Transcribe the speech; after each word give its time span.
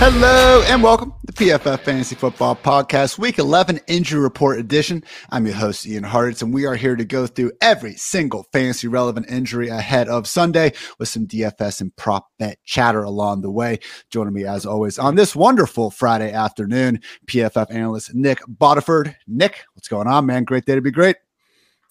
Hello 0.00 0.62
and 0.68 0.80
welcome 0.80 1.12
to 1.26 1.32
PFF 1.32 1.80
Fantasy 1.80 2.14
Football 2.14 2.54
Podcast, 2.54 3.18
Week 3.18 3.36
11 3.36 3.80
Injury 3.88 4.20
Report 4.20 4.56
Edition. 4.60 5.02
I'm 5.30 5.44
your 5.44 5.56
host, 5.56 5.84
Ian 5.88 6.04
Hartitz, 6.04 6.40
and 6.40 6.54
we 6.54 6.66
are 6.66 6.76
here 6.76 6.94
to 6.94 7.04
go 7.04 7.26
through 7.26 7.50
every 7.60 7.94
single 7.94 8.46
fantasy 8.52 8.86
relevant 8.86 9.28
injury 9.28 9.66
ahead 9.70 10.08
of 10.08 10.28
Sunday 10.28 10.72
with 11.00 11.08
some 11.08 11.26
DFS 11.26 11.80
and 11.80 11.94
prop 11.96 12.28
bet 12.38 12.60
chatter 12.64 13.02
along 13.02 13.40
the 13.40 13.50
way. 13.50 13.80
Joining 14.08 14.34
me, 14.34 14.44
as 14.44 14.64
always, 14.64 15.00
on 15.00 15.16
this 15.16 15.34
wonderful 15.34 15.90
Friday 15.90 16.32
afternoon, 16.32 17.00
PFF 17.26 17.66
analyst 17.74 18.14
Nic 18.14 18.38
Bodiford. 18.46 19.16
Nick, 19.26 19.64
what's 19.74 19.88
going 19.88 20.06
on, 20.06 20.26
man? 20.26 20.44
Great 20.44 20.64
day 20.64 20.76
to 20.76 20.80
be 20.80 20.92
great. 20.92 21.16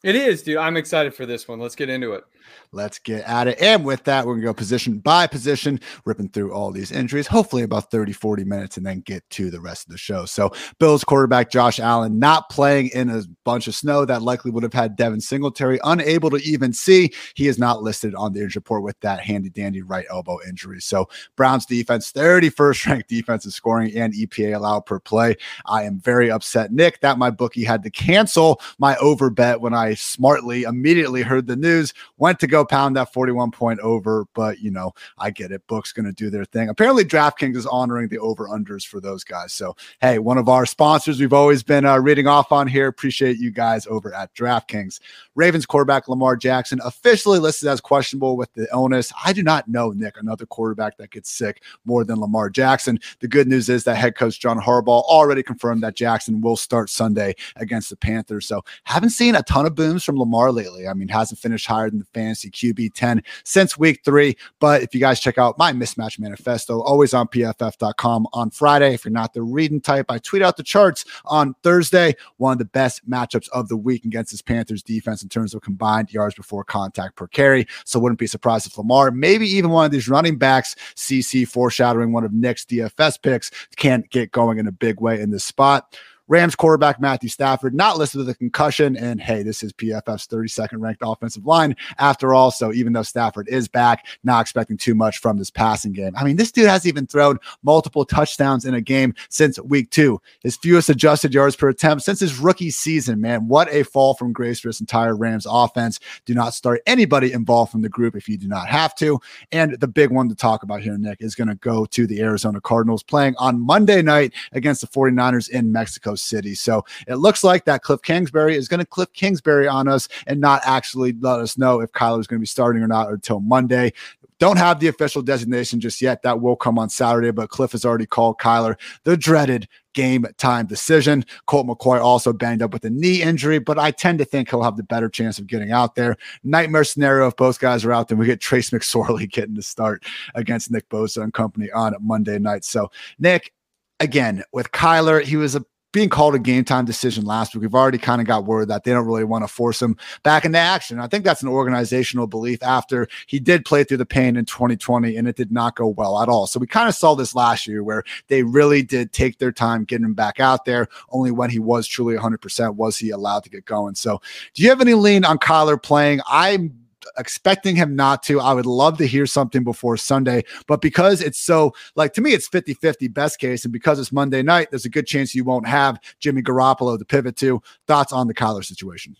It 0.02 0.16
is, 0.16 0.44
dude. 0.44 0.56
I'm 0.56 0.78
excited 0.78 1.14
for 1.14 1.26
this 1.26 1.46
one. 1.46 1.60
Let's 1.60 1.76
get 1.76 1.90
into 1.90 2.14
it. 2.14 2.24
Let's 2.72 3.00
get 3.00 3.24
at 3.26 3.48
it. 3.48 3.62
And 3.62 3.86
with 3.86 4.04
that, 4.06 4.26
we're 4.26 4.34
going 4.34 4.42
to 4.42 4.48
go 4.48 4.54
position 4.54 5.00
by 5.00 5.28
position, 5.28 5.80
ripping 6.06 6.30
through 6.30 6.54
all 6.54 6.72
these 6.72 6.92
injuries, 6.92 7.28
hopefully 7.28 7.64
about 7.64 7.92
30, 7.92 8.14
40 8.14 8.44
minutes, 8.44 8.78
and 8.78 8.86
then 8.86 9.02
get 9.02 9.28
to 9.32 9.50
the 9.50 9.60
rest 9.62 9.86
of 9.86 9.92
the 9.92 9.98
show. 9.98 10.26
So, 10.26 10.52
Bills 10.80 11.04
quarterback 11.04 11.50
Josh 11.50 11.80
Allen 11.80 12.20
not 12.20 12.50
playing 12.50 12.90
in 12.94 13.10
a 13.10 13.24
bunch 13.44 13.68
of 13.68 13.76
snow 13.76 14.06
that 14.06 14.22
likely 14.22 14.52
would 14.52 14.64
have 14.64 14.74
had 14.74 14.96
Devin 14.96 15.22
Singletary 15.22 15.80
unable 15.84 16.30
to 16.30 16.38
even 16.38 16.74
see. 16.74 17.14
He 17.36 17.48
is 17.48 17.58
not 17.58 17.84
listed 17.84 18.16
on 18.16 18.34
the 18.34 18.42
injury 18.42 18.60
report 18.60 18.84
with 18.84 19.00
that 19.02 19.20
handy 19.20 19.50
dandy 19.50 19.82
right 19.82 20.06
elbow 20.10 20.40
injury. 20.48 20.82
So, 20.82 21.08
Browns 21.36 21.66
defense, 21.66 22.12
31st 22.12 22.86
ranked 22.88 23.10
defensive 23.10 23.54
scoring 23.54 23.96
and 23.96 24.14
EPA 24.14 24.56
allowed 24.56 24.86
per 24.86 25.00
play. 25.00 25.36
I 25.66 25.84
am 25.84 26.00
very 26.00 26.30
upset, 26.30 26.72
Nick, 26.72 27.02
that 27.02 27.18
my 27.18 27.30
bookie 27.30 27.64
had 27.64 27.84
to 27.84 27.90
cancel 27.90 28.62
my 28.80 28.96
over 28.98 29.30
bet 29.30 29.62
when 29.62 29.74
I 29.74 29.94
smartly 29.94 30.64
immediately 30.64 31.22
heard 31.22 31.48
the 31.48 31.56
news, 31.56 31.94
went 32.18 32.37
to 32.40 32.48
go 32.48 32.66
pound 32.66 32.96
that 32.96 33.14
41 33.14 33.52
point 33.52 33.80
over, 33.80 34.26
but 34.34 34.60
you 34.60 34.72
know, 34.72 34.94
I 35.18 35.32
get 35.32 35.52
it. 35.52 35.66
Book's 35.68 35.92
going 35.92 36.06
to 36.06 36.12
do 36.12 36.30
their 36.30 36.46
thing. 36.46 36.70
Apparently, 36.70 37.04
DraftKings 37.04 37.56
is 37.56 37.66
honoring 37.66 38.10
the 38.10 38.20
over 38.20 38.48
unders 38.48 38.86
for 38.86 39.00
those 39.00 39.24
guys. 39.24 39.54
So, 39.54 39.76
hey, 40.02 40.20
one 40.20 40.38
of 40.38 40.50
our 40.50 40.66
sponsors 40.66 41.20
we've 41.20 41.34
always 41.34 41.64
been 41.64 41.86
uh, 41.86 41.98
reading 41.98 42.28
off 42.28 42.52
on 42.52 42.68
here. 42.68 42.88
Appreciate 42.88 43.38
you 43.38 43.52
guys 43.52 43.88
over 43.88 44.14
at 44.14 44.34
DraftKings. 44.36 45.00
Ravens 45.36 45.66
quarterback 45.66 46.08
Lamar 46.08 46.36
Jackson 46.36 46.80
officially 46.84 47.40
listed 47.40 47.70
as 47.70 47.82
questionable 47.82 48.38
with 48.38 48.52
the 48.54 48.68
illness. 48.74 49.12
I 49.24 49.34
do 49.34 49.44
not 49.44 49.68
know, 49.68 49.92
Nick, 49.92 50.18
another 50.20 50.46
quarterback 50.46 50.98
that 50.98 51.12
gets 51.12 51.30
sick 51.30 51.62
more 51.86 52.04
than 52.04 52.20
Lamar 52.20 52.50
Jackson. 52.50 53.00
The 53.20 53.28
good 53.28 53.48
news 53.48 53.70
is 53.70 53.84
that 53.84 53.96
head 53.98 54.16
coach 54.16 54.40
John 54.40 54.60
Harbaugh 54.60 55.04
already 55.04 55.44
confirmed 55.44 55.84
that 55.84 55.96
Jackson 55.96 56.42
will 56.42 56.58
start 56.58 56.90
Sunday 56.90 57.36
against 57.56 57.90
the 57.90 57.98
Panthers. 57.98 58.48
So, 58.48 58.64
haven't 58.84 59.12
seen 59.12 59.36
a 59.36 59.44
ton 59.44 59.66
of 59.66 59.76
booms 59.76 60.04
from 60.04 60.18
Lamar 60.18 60.52
lately. 60.52 60.88
I 60.88 60.94
mean, 60.94 61.08
hasn't 61.08 61.40
finished 61.40 61.68
higher 61.68 61.90
than 61.90 62.00
the 62.00 62.06
fantasy 62.28 62.52
QB 62.52 62.94
10 62.94 63.24
since 63.44 63.78
week 63.78 64.02
three. 64.04 64.36
But 64.60 64.82
if 64.82 64.94
you 64.94 65.00
guys 65.00 65.20
check 65.20 65.38
out 65.38 65.58
my 65.58 65.72
mismatch 65.72 66.20
manifesto, 66.20 66.82
always 66.82 67.14
on 67.14 67.28
pff.com 67.28 68.28
on 68.34 68.50
Friday. 68.50 68.94
If 68.94 69.06
you're 69.06 69.12
not 69.12 69.34
the 69.34 69.42
reading 69.42 69.80
type, 69.80 70.08
I 70.10 70.18
tweet 70.20 70.42
out 70.42 70.58
the 70.58 70.64
charts 70.64 71.06
on 71.26 71.56
Thursday. 71.64 72.16
One 72.38 72.54
of 72.54 72.58
the 72.60 72.66
best 72.66 73.10
matchups 73.10 73.50
of 73.50 73.70
the 73.70 73.78
week 73.78 74.04
against 74.06 74.32
this 74.32 74.42
Panthers 74.42 74.84
defense 74.84 75.24
in 75.24 75.30
terms 75.30 75.54
of 75.54 75.62
combined 75.62 76.12
yards 76.12 76.36
before 76.36 76.64
contact 76.64 77.16
per 77.16 77.28
carry. 77.28 77.66
So 77.86 78.00
wouldn't 78.00 78.20
be 78.20 78.28
surprised 78.28 78.68
if 78.68 78.78
Lamar, 78.78 79.12
maybe 79.12 79.48
even 79.48 79.72
one 79.72 79.86
of 79.86 79.92
these 79.92 80.10
running 80.10 80.38
backs, 80.38 80.76
CC 80.96 81.48
foreshadowing 81.48 82.12
one 82.12 82.24
of 82.24 82.34
Nick's 82.34 82.66
DFS 82.66 83.22
picks, 83.22 83.52
can't 83.78 84.10
get 84.10 84.32
going 84.32 84.58
in 84.58 84.68
a 84.68 84.72
big 84.72 85.00
way 85.00 85.22
in 85.22 85.32
this 85.32 85.46
spot. 85.46 85.96
Rams 86.28 86.56
quarterback 86.56 87.00
Matthew 87.00 87.30
Stafford 87.30 87.74
not 87.74 87.98
listed 87.98 88.20
with 88.20 88.30
a 88.30 88.36
concussion. 88.36 88.96
And 88.98 89.22
hey, 89.22 89.44
this 89.44 89.64
is 89.64 89.72
PFF's 89.74 90.28
32nd 90.28 90.80
ranked 90.82 91.02
offensive 91.06 91.46
line 91.46 91.76
after 92.00 92.34
all. 92.34 92.52
So 92.52 92.74
even 92.74 92.94
though 92.94 93.04
Stafford 93.04 93.48
is 93.48 93.68
back, 93.68 94.06
not 94.24 94.42
expecting 94.42 94.78
too 94.78 94.96
much 94.96 95.20
from 95.20 95.38
this 95.38 95.50
passing 95.50 95.94
game. 95.94 96.14
I 96.18 96.24
mean, 96.24 96.36
this 96.36 96.52
dude 96.52 96.68
has 96.68 96.86
even 96.86 97.08
thrown 97.08 97.40
multiple 97.64 98.06
touchdowns 98.06 98.66
in 98.66 98.74
a 98.74 98.82
game 98.82 99.14
since 99.30 99.60
week 99.62 99.90
two. 99.90 100.22
His 100.42 100.58
fewest 100.58 100.90
adjusted 100.90 101.34
yards 101.34 101.56
per 101.56 101.70
attempt 101.70 102.04
since 102.04 102.20
his 102.20 102.38
rookie 102.38 102.72
season, 102.72 103.22
man. 103.22 103.48
What 103.48 103.72
a 103.72 103.84
fall 103.84 104.14
from 104.14 104.34
grace 104.34 104.60
for 104.60 104.70
this 104.70 104.82
entire 104.82 105.16
Rams 105.16 105.48
offense. 105.50 106.00
Do 106.26 106.34
not 106.34 106.54
start 106.54 106.82
anybody 106.86 107.32
involved 107.32 107.72
from 107.72 107.82
the 107.82 107.90
group 107.90 108.16
if 108.16 108.28
you 108.28 108.38
do 108.38 108.48
not 108.48 108.68
have 108.68 108.96
to. 108.96 109.20
And 109.52 109.80
the 109.80 109.88
big 109.88 110.12
one 110.12 110.30
to 110.30 110.36
talk 110.36 110.64
about 110.64 110.82
here, 110.82 110.98
Nick, 110.98 111.22
is 111.22 111.36
going 111.36 111.48
to 111.48 111.56
go 111.56 111.86
to 111.86 112.06
the 112.06 112.22
Arizona 112.22 112.60
Cardinals 112.60 113.04
playing 113.04 113.36
on 113.38 113.60
Monday 113.60 114.02
night 114.02 114.34
against 114.52 114.82
the 114.82 114.88
49ers 114.88 115.50
in 115.50 115.72
Mexico 115.72 116.16
City. 116.18 116.56
So 116.56 116.84
it 117.08 117.16
looks 117.16 117.44
like 117.44 117.66
that 117.66 117.84
Cliff 117.84 118.02
Kingsbury 118.02 118.56
is 118.56 118.68
going 118.68 118.80
to 118.80 118.86
Cliff 118.86 119.12
Kingsbury 119.14 119.68
on 119.68 119.88
us 119.88 120.08
and 120.26 120.40
not 120.40 120.62
actually 120.66 121.14
let 121.20 121.40
us 121.40 121.58
know 121.58 121.80
if 121.80 121.92
Kyler 121.92 122.20
is 122.20 122.28
going 122.28 122.40
to 122.40 122.44
be 122.44 122.48
starting 122.48 122.82
or 122.82 122.88
not 122.88 123.10
until 123.10 123.40
Monday. 123.40 123.94
Don't 124.40 124.58
have 124.58 124.80
the 124.80 124.88
official 124.88 125.24
designation 125.24 125.80
just 125.80 126.00
yet. 126.00 126.22
That 126.22 126.42
will 126.42 126.56
come 126.56 126.78
on 126.78 126.90
Saturday, 126.90 127.32
but 127.32 127.50
Cliff 127.50 127.72
has 127.72 127.86
already 127.86 128.06
called 128.06 128.38
Kyler 128.38 128.76
the 129.04 129.18
dreaded 129.18 129.68
game 129.94 130.28
time 130.38 130.68
decision. 130.68 131.26
Colt 131.48 131.66
McCoy 131.66 132.00
also 132.00 132.32
banged 132.32 132.62
up 132.62 132.72
with 132.72 132.86
a 132.86 132.90
knee 132.92 133.24
injury, 133.24 133.58
but 133.58 133.80
I 133.80 133.90
tend 133.90 134.20
to 134.20 134.26
think 134.26 134.50
he'll 134.50 134.62
have 134.62 134.78
the 134.78 134.84
better 134.84 135.10
chance 135.10 135.40
of 135.40 135.48
getting 135.48 135.72
out 135.72 135.96
there. 135.96 136.18
Nightmare 136.44 136.84
scenario 136.84 137.26
if 137.28 137.36
both 137.36 137.60
guys 137.60 137.84
are 137.84 137.92
out, 137.92 138.10
then 138.10 138.20
we 138.20 138.28
get 138.28 138.40
Trace 138.40 138.70
McSorley 138.70 139.28
getting 139.32 139.56
the 139.56 139.64
start 139.64 140.06
against 140.36 140.70
Nick 140.70 140.88
Bosa 140.90 141.24
and 141.24 141.34
company 141.34 141.72
on 141.72 141.96
Monday 142.00 142.38
night. 142.38 142.64
So, 142.64 142.92
Nick, 143.18 143.54
again, 144.00 144.44
with 144.54 144.72
Kyler, 144.72 145.24
he 145.24 145.36
was 145.36 145.56
a 145.56 145.66
being 145.92 146.10
called 146.10 146.36
a 146.36 146.40
game 146.40 146.64
time 146.64 146.86
decision 146.86 147.26
last 147.26 147.56
week. 147.56 147.62
We've 147.62 147.76
already 147.76 147.98
kind 147.98 148.22
of 148.22 148.28
got 148.28 148.46
word 148.46 148.68
that 148.68 148.84
they 148.84 148.92
don't 148.92 149.06
really 149.06 149.24
want 149.24 149.44
to 149.44 149.48
force 149.48 149.82
him 149.82 149.98
back 150.24 150.46
into 150.46 150.58
action. 150.58 151.00
I 151.00 151.08
think 151.08 151.24
that's 151.24 151.42
an 151.42 151.48
organizational 151.48 152.28
belief 152.28 152.62
after 152.62 153.08
he 153.28 153.40
did 153.40 153.66
play 153.66 153.84
through 153.84 153.98
the 153.98 154.06
pain 154.06 154.36
in 154.36 154.46
2020 154.46 155.16
and 155.16 155.28
it 155.28 155.36
did 155.36 155.52
not 155.52 155.76
go 155.76 155.88
well 155.88 156.22
at 156.22 156.30
all. 156.30 156.48
So 156.48 156.60
we 156.60 156.68
kind 156.68 156.90
of 156.90 156.96
saw 156.96 157.16
this 157.16 157.36
last 157.36 157.68
year 157.68 157.84
where 157.84 158.04
they 158.28 158.44
really 158.44 158.84
did 158.84 159.14
take 159.14 159.40
their 159.40 159.52
time 159.52 159.86
getting 159.86 160.06
him 160.06 160.14
back 160.14 160.40
out 160.40 160.66
there. 160.66 160.88
Only 161.10 161.32
when 161.32 161.50
he 161.50 161.60
was 161.60 161.88
truly 161.88 162.16
100% 162.16 162.76
was 162.76 162.98
he 162.98 163.10
allowed 163.10 163.44
to 163.44 163.50
get 163.50 163.66
going. 163.66 163.96
So 163.96 164.22
do 164.54 164.64
you 164.64 164.70
have 164.70 164.82
any 164.82 164.94
lean 164.94 165.26
on 165.26 165.38
Kyler 165.38 165.82
playing? 165.82 166.20
I'm 166.28 166.87
expecting 167.18 167.76
him 167.76 167.96
not 167.96 168.24
to. 168.24 168.40
I 168.40 168.54
would 168.54 168.66
love 168.66 168.98
to 168.98 169.08
hear 169.08 169.26
something 169.26 169.64
before 169.64 169.98
Sunday, 169.98 170.44
but 170.68 170.82
because 170.82 171.22
it's 171.22 171.40
so 171.40 171.74
like 171.96 172.14
to 172.14 172.22
me, 172.22 172.34
it's 172.34 172.48
50 172.48 172.74
50 172.74 173.08
best 173.10 173.40
case. 173.40 173.64
And 173.66 173.72
because 173.72 174.00
it's 174.00 174.12
Monday 174.12 174.42
night, 174.42 174.70
there's 174.70 174.86
a 174.86 174.90
good 174.90 175.08
chance 175.08 175.36
you 175.36 175.44
won't 175.44 175.68
have 175.68 176.00
Jimmy 176.20 176.42
Garoppolo 176.42 176.98
to 176.98 177.06
pivot 177.06 177.36
to. 177.38 177.62
Thoughts 177.88 178.14
on 178.14 178.28
the 178.28 178.34
Kyler 178.34 178.66
situation? 178.66 179.16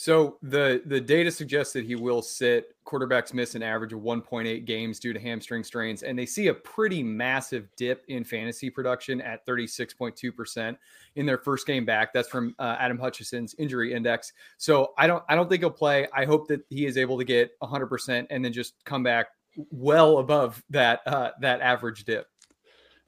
So 0.00 0.38
the 0.42 0.80
the 0.86 1.00
data 1.00 1.28
suggests 1.28 1.72
that 1.72 1.84
he 1.84 1.96
will 1.96 2.22
sit. 2.22 2.72
Quarterbacks 2.86 3.34
miss 3.34 3.56
an 3.56 3.64
average 3.64 3.92
of 3.92 3.98
1.8 3.98 4.64
games 4.64 5.00
due 5.00 5.12
to 5.12 5.18
hamstring 5.18 5.64
strains, 5.64 6.04
and 6.04 6.16
they 6.16 6.24
see 6.24 6.46
a 6.46 6.54
pretty 6.54 7.02
massive 7.02 7.66
dip 7.76 8.04
in 8.06 8.22
fantasy 8.22 8.70
production 8.70 9.20
at 9.20 9.44
36.2 9.44 10.36
percent 10.36 10.78
in 11.16 11.26
their 11.26 11.38
first 11.38 11.66
game 11.66 11.84
back. 11.84 12.12
That's 12.12 12.28
from 12.28 12.54
uh, 12.60 12.76
Adam 12.78 12.96
Hutchinson's 12.96 13.56
injury 13.58 13.92
index. 13.92 14.34
So 14.56 14.92
I 14.96 15.08
don't 15.08 15.24
I 15.28 15.34
don't 15.34 15.50
think 15.50 15.62
he'll 15.62 15.70
play. 15.70 16.06
I 16.14 16.26
hope 16.26 16.46
that 16.46 16.60
he 16.70 16.86
is 16.86 16.96
able 16.96 17.18
to 17.18 17.24
get 17.24 17.50
100 17.58 17.88
percent 17.88 18.28
and 18.30 18.44
then 18.44 18.52
just 18.52 18.74
come 18.84 19.02
back 19.02 19.26
well 19.72 20.18
above 20.18 20.62
that 20.70 21.00
uh, 21.06 21.32
that 21.40 21.60
average 21.60 22.04
dip. 22.04 22.28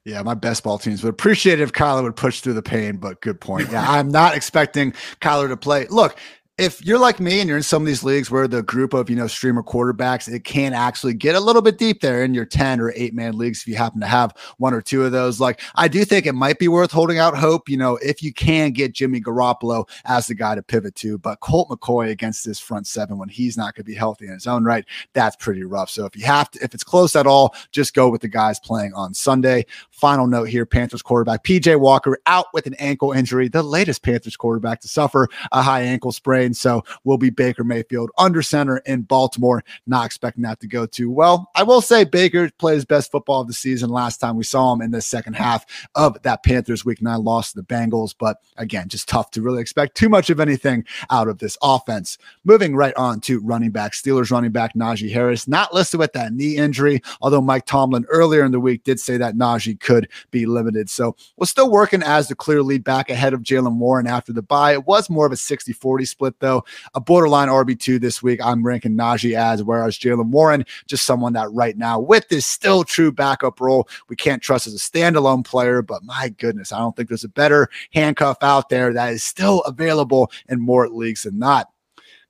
Yeah, 0.03 0.23
my 0.23 0.33
best 0.33 0.63
ball 0.63 0.79
teams 0.79 1.03
would 1.03 1.11
appreciate 1.11 1.59
if 1.59 1.71
Kyler 1.71 2.01
would 2.01 2.15
push 2.15 2.41
through 2.41 2.53
the 2.53 2.63
pain, 2.63 2.97
but 2.97 3.21
good 3.21 3.39
point. 3.39 3.69
Yeah, 3.71 3.85
I'm 3.87 4.09
not 4.09 4.35
expecting 4.35 4.93
Kyler 5.21 5.47
to 5.47 5.55
play. 5.55 5.85
Look, 5.91 6.17
if 6.61 6.85
you're 6.85 6.99
like 6.99 7.19
me 7.19 7.39
and 7.39 7.47
you're 7.47 7.57
in 7.57 7.63
some 7.63 7.81
of 7.81 7.87
these 7.87 8.03
leagues 8.03 8.29
where 8.29 8.47
the 8.47 8.61
group 8.61 8.93
of 8.93 9.09
you 9.09 9.15
know 9.15 9.25
streamer 9.25 9.63
quarterbacks 9.63 10.31
it 10.31 10.43
can 10.43 10.73
actually 10.73 11.15
get 11.15 11.33
a 11.33 11.39
little 11.39 11.61
bit 11.61 11.79
deep 11.79 12.01
there 12.01 12.23
in 12.23 12.35
your 12.35 12.45
10 12.45 12.79
or 12.79 12.93
8 12.95 13.15
man 13.15 13.35
leagues 13.35 13.61
if 13.61 13.67
you 13.67 13.75
happen 13.75 13.99
to 13.99 14.05
have 14.05 14.35
one 14.57 14.71
or 14.71 14.79
two 14.79 15.03
of 15.03 15.11
those. 15.11 15.39
Like 15.39 15.59
i 15.73 15.87
do 15.87 16.05
think 16.05 16.27
it 16.27 16.33
might 16.33 16.59
be 16.59 16.67
worth 16.67 16.91
holding 16.91 17.17
out 17.17 17.35
hope 17.35 17.67
you 17.67 17.77
know 17.77 17.97
if 17.97 18.21
you 18.21 18.31
can 18.31 18.71
get 18.71 18.93
jimmy 18.93 19.19
garoppolo 19.19 19.89
as 20.05 20.27
the 20.27 20.35
guy 20.35 20.53
to 20.53 20.61
pivot 20.61 20.93
to. 20.97 21.17
But 21.17 21.39
colt 21.39 21.69
mccoy 21.69 22.11
against 22.11 22.45
this 22.45 22.59
front 22.59 22.85
seven 22.85 23.17
when 23.17 23.29
he's 23.29 23.57
not 23.57 23.73
going 23.73 23.83
to 23.83 23.91
be 23.91 23.95
healthy 23.95 24.27
in 24.27 24.33
his 24.33 24.45
own 24.45 24.63
right 24.63 24.85
that's 25.13 25.35
pretty 25.37 25.63
rough. 25.63 25.89
So 25.89 26.05
if 26.05 26.15
you 26.15 26.25
have 26.25 26.51
to 26.51 26.63
if 26.63 26.75
it's 26.75 26.83
close 26.83 27.15
at 27.15 27.25
all 27.25 27.55
just 27.71 27.95
go 27.95 28.07
with 28.07 28.21
the 28.21 28.27
guys 28.27 28.59
playing 28.59 28.93
on 28.93 29.15
sunday. 29.15 29.65
Final 29.89 30.27
note 30.27 30.47
here 30.47 30.67
panthers 30.67 31.01
quarterback 31.01 31.43
pj 31.43 31.79
walker 31.79 32.19
out 32.27 32.45
with 32.53 32.67
an 32.67 32.75
ankle 32.75 33.13
injury 33.13 33.47
the 33.47 33.63
latest 33.63 34.03
panthers 34.03 34.37
quarterback 34.37 34.79
to 34.81 34.87
suffer 34.87 35.27
a 35.51 35.63
high 35.63 35.81
ankle 35.81 36.11
sprain 36.11 36.50
so 36.55 36.83
will 37.03 37.17
be 37.17 37.29
Baker 37.29 37.63
Mayfield 37.63 38.11
under 38.17 38.41
center 38.41 38.77
in 38.79 39.03
Baltimore. 39.03 39.63
Not 39.87 40.05
expecting 40.05 40.43
that 40.43 40.59
to 40.61 40.67
go 40.67 40.85
too 40.85 41.11
well. 41.11 41.49
I 41.55 41.63
will 41.63 41.81
say 41.81 42.03
Baker 42.03 42.49
played 42.57 42.75
his 42.75 42.85
best 42.85 43.11
football 43.11 43.41
of 43.41 43.47
the 43.47 43.53
season 43.53 43.89
last 43.89 44.17
time 44.17 44.35
we 44.35 44.43
saw 44.43 44.73
him 44.73 44.81
in 44.81 44.91
the 44.91 45.01
second 45.01 45.33
half 45.33 45.65
of 45.95 46.21
that 46.23 46.43
Panthers 46.43 46.85
week 46.85 47.01
nine 47.01 47.23
loss 47.23 47.51
to 47.51 47.61
the 47.61 47.65
Bengals. 47.65 48.13
But 48.17 48.37
again, 48.57 48.89
just 48.89 49.07
tough 49.07 49.31
to 49.31 49.41
really 49.41 49.61
expect 49.61 49.95
too 49.95 50.09
much 50.09 50.29
of 50.29 50.39
anything 50.39 50.85
out 51.09 51.27
of 51.27 51.39
this 51.39 51.57
offense. 51.61 52.17
Moving 52.43 52.75
right 52.75 52.95
on 52.95 53.19
to 53.21 53.39
running 53.39 53.71
back, 53.71 53.93
Steelers 53.93 54.31
running 54.31 54.51
back 54.51 54.75
Najee 54.75 55.11
Harris, 55.11 55.47
not 55.47 55.73
listed 55.73 55.99
with 55.99 56.13
that 56.13 56.33
knee 56.33 56.57
injury, 56.57 57.01
although 57.21 57.41
Mike 57.41 57.65
Tomlin 57.65 58.05
earlier 58.09 58.43
in 58.43 58.51
the 58.51 58.59
week 58.59 58.83
did 58.83 58.99
say 58.99 59.17
that 59.17 59.35
Najee 59.35 59.79
could 59.79 60.09
be 60.31 60.45
limited. 60.45 60.89
So 60.89 61.15
we're 61.37 61.45
still 61.45 61.71
working 61.71 62.03
as 62.03 62.27
the 62.27 62.35
clear 62.35 62.61
lead 62.63 62.83
back 62.83 63.09
ahead 63.09 63.33
of 63.33 63.41
Jaylen 63.41 63.77
Warren 63.77 64.07
after 64.07 64.33
the 64.33 64.41
bye. 64.41 64.73
It 64.73 64.85
was 64.85 65.09
more 65.09 65.25
of 65.25 65.31
a 65.31 65.37
60 65.37 65.73
40 65.73 66.05
split 66.05 66.39
though. 66.41 66.65
A 66.93 66.99
borderline 66.99 67.47
RB2 67.47 68.01
this 68.01 68.21
week, 68.21 68.39
I'm 68.43 68.63
ranking 68.63 68.97
Najee 68.97 69.37
as, 69.37 69.63
whereas 69.63 69.97
Jaylen 69.97 70.27
Warren, 70.27 70.65
just 70.87 71.05
someone 71.05 71.33
that 71.33 71.51
right 71.51 71.77
now, 71.77 71.99
with 71.99 72.27
this 72.27 72.45
still 72.45 72.83
true 72.83 73.11
backup 73.11 73.61
role, 73.61 73.87
we 74.09 74.15
can't 74.15 74.41
trust 74.41 74.67
as 74.67 74.73
a 74.73 74.77
standalone 74.77 75.45
player. 75.45 75.81
But 75.81 76.03
my 76.03 76.29
goodness, 76.37 76.73
I 76.73 76.79
don't 76.79 76.95
think 76.95 77.07
there's 77.07 77.23
a 77.23 77.29
better 77.29 77.69
handcuff 77.93 78.37
out 78.41 78.69
there 78.69 78.91
that 78.93 79.13
is 79.13 79.23
still 79.23 79.61
available 79.61 80.31
in 80.49 80.59
more 80.59 80.89
leagues 80.89 81.23
than 81.23 81.39
not. 81.39 81.69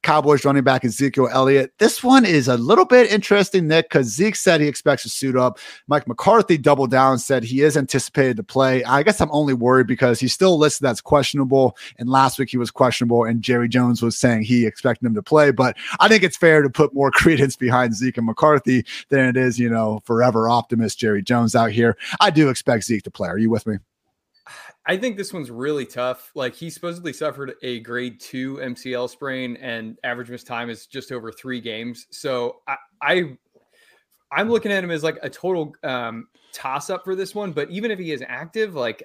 Cowboys 0.04 0.44
running 0.44 0.64
back 0.64 0.84
Ezekiel 0.84 1.30
Elliott. 1.32 1.74
This 1.78 2.04
one 2.04 2.26
is 2.26 2.48
a 2.48 2.58
little 2.58 2.86
bit 2.86 3.12
interesting, 3.12 3.68
Nick, 3.68 3.90
because 3.90 4.08
Zeke 4.08 4.36
said 4.36 4.60
he 4.60 4.68
expects 4.68 5.04
to 5.04 5.10
suit 5.10 5.36
up. 5.36 5.60
Mike 5.88 6.08
McCarthy 6.08 6.58
doubled 6.58 6.92
down 6.92 7.20
said 7.20 7.44
he 7.44 7.62
is 7.62 7.78
anticipated 7.78 8.38
to 8.38 8.44
play. 8.44 8.84
I 8.84 9.04
guess 9.04 9.22
I'm 9.22 9.32
only 9.32 9.54
worried 9.54 9.88
because 9.88 10.20
he's 10.20 10.34
still 10.34 10.58
listed 10.58 10.88
as 10.88 11.02
questionable. 11.02 11.78
And 12.00 12.10
last 12.10 12.40
week 12.40 12.50
he 12.50 12.58
was 12.58 12.72
questionable, 12.72 13.24
and 13.24 13.42
Jerry 13.42 13.70
Jones 13.70 14.02
was 14.02 14.18
saying 14.18 14.44
he 14.44 14.66
expected 14.66 15.06
him 15.06 15.14
to 15.16 15.24
play. 15.24 15.52
But 15.52 15.78
I 16.00 16.08
think 16.08 16.24
it's 16.24 16.38
fair 16.38 16.62
to 16.62 16.70
put 16.70 16.94
more 16.94 17.12
credence 17.22 17.56
behind 17.56 17.96
Zeke 17.96 18.18
and 18.18 18.26
McCarthy 18.26 18.86
than 19.10 19.28
it 19.28 19.38
is, 19.38 19.60
you 19.60 19.70
know, 19.70 20.02
forever 20.06 20.50
optimist 20.50 21.00
Jerry 21.00 21.22
Jones 21.22 21.56
out 21.56 21.72
here. 21.72 21.98
I 22.20 22.32
do 22.32 22.50
expect 22.50 22.86
Zeke 22.86 23.04
to 23.04 23.12
play. 23.12 23.30
Are 23.30 23.38
you 23.38 23.50
with 23.50 23.68
me? 23.68 23.78
I 24.86 24.98
think 24.98 25.16
this 25.16 25.32
one's 25.32 25.52
really 25.52 25.86
tough. 25.86 26.32
Like 26.34 26.56
he 26.56 26.70
supposedly 26.70 27.14
suffered 27.14 27.54
a 27.62 27.82
grade 27.82 28.20
two 28.20 28.56
MCL 28.58 29.10
sprain, 29.10 29.58
and 29.58 29.98
average 30.04 30.30
missed 30.30 30.48
time 30.48 30.70
is 30.70 30.88
just 30.88 31.12
over 31.12 31.32
three 31.32 31.62
games. 31.62 32.08
So 32.10 32.62
I, 32.68 32.76
I 33.02 33.38
I'm 34.32 34.50
looking 34.50 34.72
at 34.72 34.84
him 34.84 34.92
as 34.92 35.04
like 35.04 35.20
a 35.22 35.30
total 35.30 35.76
um, 35.84 36.28
toss 36.54 36.90
up 36.90 37.04
for 37.04 37.16
this 37.16 37.36
one. 37.36 37.52
But 37.52 37.70
even 37.70 37.92
if 37.92 38.00
he 38.00 38.12
is 38.12 38.24
active, 38.28 38.74
like 38.74 39.04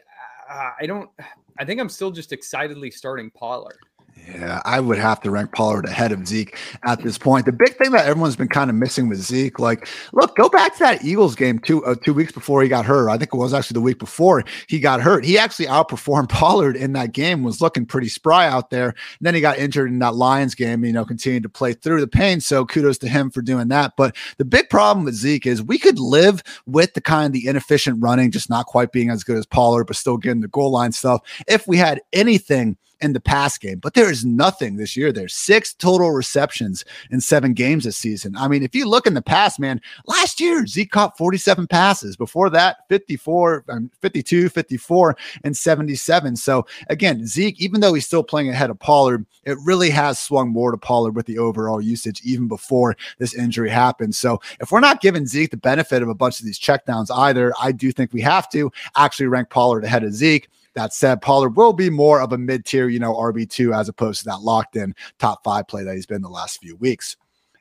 I 0.49 0.87
don't, 0.87 1.11
I 1.59 1.65
think 1.65 1.81
I'm 1.81 1.89
still 1.89 2.11
just 2.11 2.33
excitedly 2.33 2.91
starting 2.91 3.31
Pollard. 3.31 3.79
Yeah, 4.25 4.61
I 4.65 4.81
would 4.81 4.99
have 4.99 5.21
to 5.21 5.31
rank 5.31 5.53
Pollard 5.53 5.85
ahead 5.85 6.11
of 6.11 6.27
Zeke 6.27 6.59
at 6.85 7.03
this 7.03 7.17
point. 7.17 7.47
The 7.47 7.53
big 7.53 7.77
thing 7.77 7.93
that 7.93 8.07
everyone's 8.07 8.35
been 8.35 8.49
kind 8.49 8.71
of 8.71 8.77
missing 8.77 9.09
with 9.09 9.19
Zeke, 9.19 9.59
like, 9.59 9.89
look, 10.13 10.35
go 10.37 10.49
back 10.49 10.73
to 10.75 10.79
that 10.81 11.05
Eagles 11.05 11.37
game 11.37 11.61
two 11.61 11.85
uh, 11.85 11.95
two 12.03 12.13
weeks 12.13 12.33
before 12.33 12.63
he 12.63 12.69
got 12.69 12.85
hurt. 12.85 13.09
I 13.09 13.19
think 13.19 13.33
it 13.33 13.37
was 13.37 13.55
actually 13.55 13.75
the 13.75 13.83
week 13.83 13.99
before 13.99 14.43
he 14.69 14.81
got 14.81 15.01
hurt. 15.01 15.25
He 15.25 15.39
actually 15.39 15.67
outperformed 15.67 16.29
Pollard 16.31 16.77
in 16.77 16.93
that 16.95 17.13
game. 17.13 17.45
Was 17.45 17.61
looking 17.61 17.87
pretty 17.87 18.09
spry 18.09 18.49
out 18.49 18.71
there. 18.71 18.89
And 18.89 18.97
then 19.21 19.35
he 19.35 19.41
got 19.41 19.59
injured 19.59 19.91
in 19.91 20.01
that 20.01 20.17
Lions 20.17 20.55
game. 20.55 20.85
You 20.85 20.93
know, 20.93 21.05
continued 21.05 21.45
to 21.45 21.49
play 21.49 21.75
through 21.75 22.01
the 22.01 22.09
pain. 22.09 22.41
So 22.41 22.65
kudos 22.65 22.99
to 22.99 23.09
him 23.09 23.31
for 23.31 23.43
doing 23.43 23.69
that. 23.69 23.93
But 23.97 24.17
the 24.39 24.45
big 24.45 24.71
problem 24.71 25.05
with 25.05 25.15
Zeke 25.15 25.47
is 25.47 25.63
we 25.63 25.79
could 25.79 25.99
live 25.99 26.43
with 26.67 26.95
the 26.95 27.01
kind 27.01 27.27
of 27.27 27.33
the 27.33 27.47
inefficient 27.47 28.03
running, 28.03 28.33
just 28.33 28.51
not 28.51 28.67
quite 28.67 28.93
being 28.93 29.11
as 29.11 29.23
good 29.23 29.37
as 29.37 29.47
Pollard, 29.47 29.85
but 29.85 29.97
still 29.97 30.17
getting 30.17 30.41
the 30.41 30.49
goal 30.49 30.73
line 30.73 30.93
stuff. 30.93 31.21
If 31.47 31.69
we 31.69 31.77
had 31.77 32.01
anything 32.13 32.77
in 33.01 33.13
the 33.13 33.21
pass 33.21 33.59
game, 33.59 33.79
but 33.79 33.95
there 33.95 34.11
is 34.11 34.25
nothing 34.25 34.77
this 34.77 34.97
year. 34.97 35.13
There's 35.13 35.35
six 35.35 35.75
total 35.75 36.13
receptions 36.13 36.85
in 37.11 37.21
seven 37.21 37.53
games 37.53 37.85
this 37.85 37.97
season. 37.97 38.35
I 38.37 38.49
mean, 38.49 38.63
if 38.63 38.75
you 38.75 38.89
look 38.89 39.07
in 39.07 39.15
the 39.15 39.23
past, 39.23 39.59
man, 39.59 39.81
last 40.07 40.41
year 40.41 40.67
Zeke 40.67 40.91
caught 40.91 41.19
47 41.19 41.67
passes. 41.67 42.17
Before 42.17 42.49
that, 42.51 42.79
54, 42.89 43.65
um, 43.69 43.91
52, 44.01 44.49
54, 44.49 45.17
and 45.45 45.57
77. 45.57 46.37
So 46.37 46.67
again, 46.89 47.27
Zeke, 47.27 47.61
even 47.61 47.81
though 47.81 47.95
he's 47.95 48.07
still 48.07 48.23
playing 48.23 48.49
ahead 48.49 48.71
of 48.71 48.79
Pollard, 48.79 49.27
it 49.45 49.59
really 49.63 49.91
has 49.91 50.19
swung 50.19 50.51
more 50.51 50.71
to 50.71 50.79
Pollard 50.79 51.15
with 51.15 51.27
the 51.27 51.39
overall 51.39 51.81
usage 51.81 52.23
even 52.25 52.49
before 52.49 52.97
this 53.19 53.35
injury 53.35 53.71
happened. 53.71 54.15
So 54.15 54.41
if 54.61 54.73
we're 54.73 54.81
not 54.81 55.01
giving 55.01 55.27
Zeke 55.27 55.51
the 55.51 55.57
benefit 55.57 56.03
of 56.03 56.09
a 56.09 56.15
bunch 56.15 56.41
of 56.41 56.47
these 56.47 56.59
checkdowns 56.59 57.09
either, 57.15 57.53
I 57.61 57.73
do 57.73 57.93
think 57.93 58.13
we 58.13 58.23
have 58.23 58.49
to 58.51 58.73
actually 58.97 59.27
rank 59.27 59.51
Pollard 59.51 59.85
ahead 59.85 60.05
of 60.05 60.15
Zeke. 60.15 60.49
That 60.77 60.93
said, 60.93 61.23
Pollard 61.23 61.57
will 61.57 61.73
be 61.73 61.89
more 61.89 62.21
of 62.21 62.33
a 62.33 62.39
mid 62.39 62.67
tier, 62.67 62.89
you 62.89 62.99
know, 62.99 63.15
RB2 63.15 63.75
as 63.75 63.89
opposed 63.89 64.21
to 64.21 64.25
that 64.27 64.43
locked 64.43 64.77
in 64.77 64.95
top 65.19 65.43
five 65.43 65.67
play 65.67 65.83
that 65.83 65.95
he's 65.95 66.07
been 66.07 66.21
the 66.21 66.29
last 66.29 66.61
few 66.61 66.77
weeks. 66.77 67.17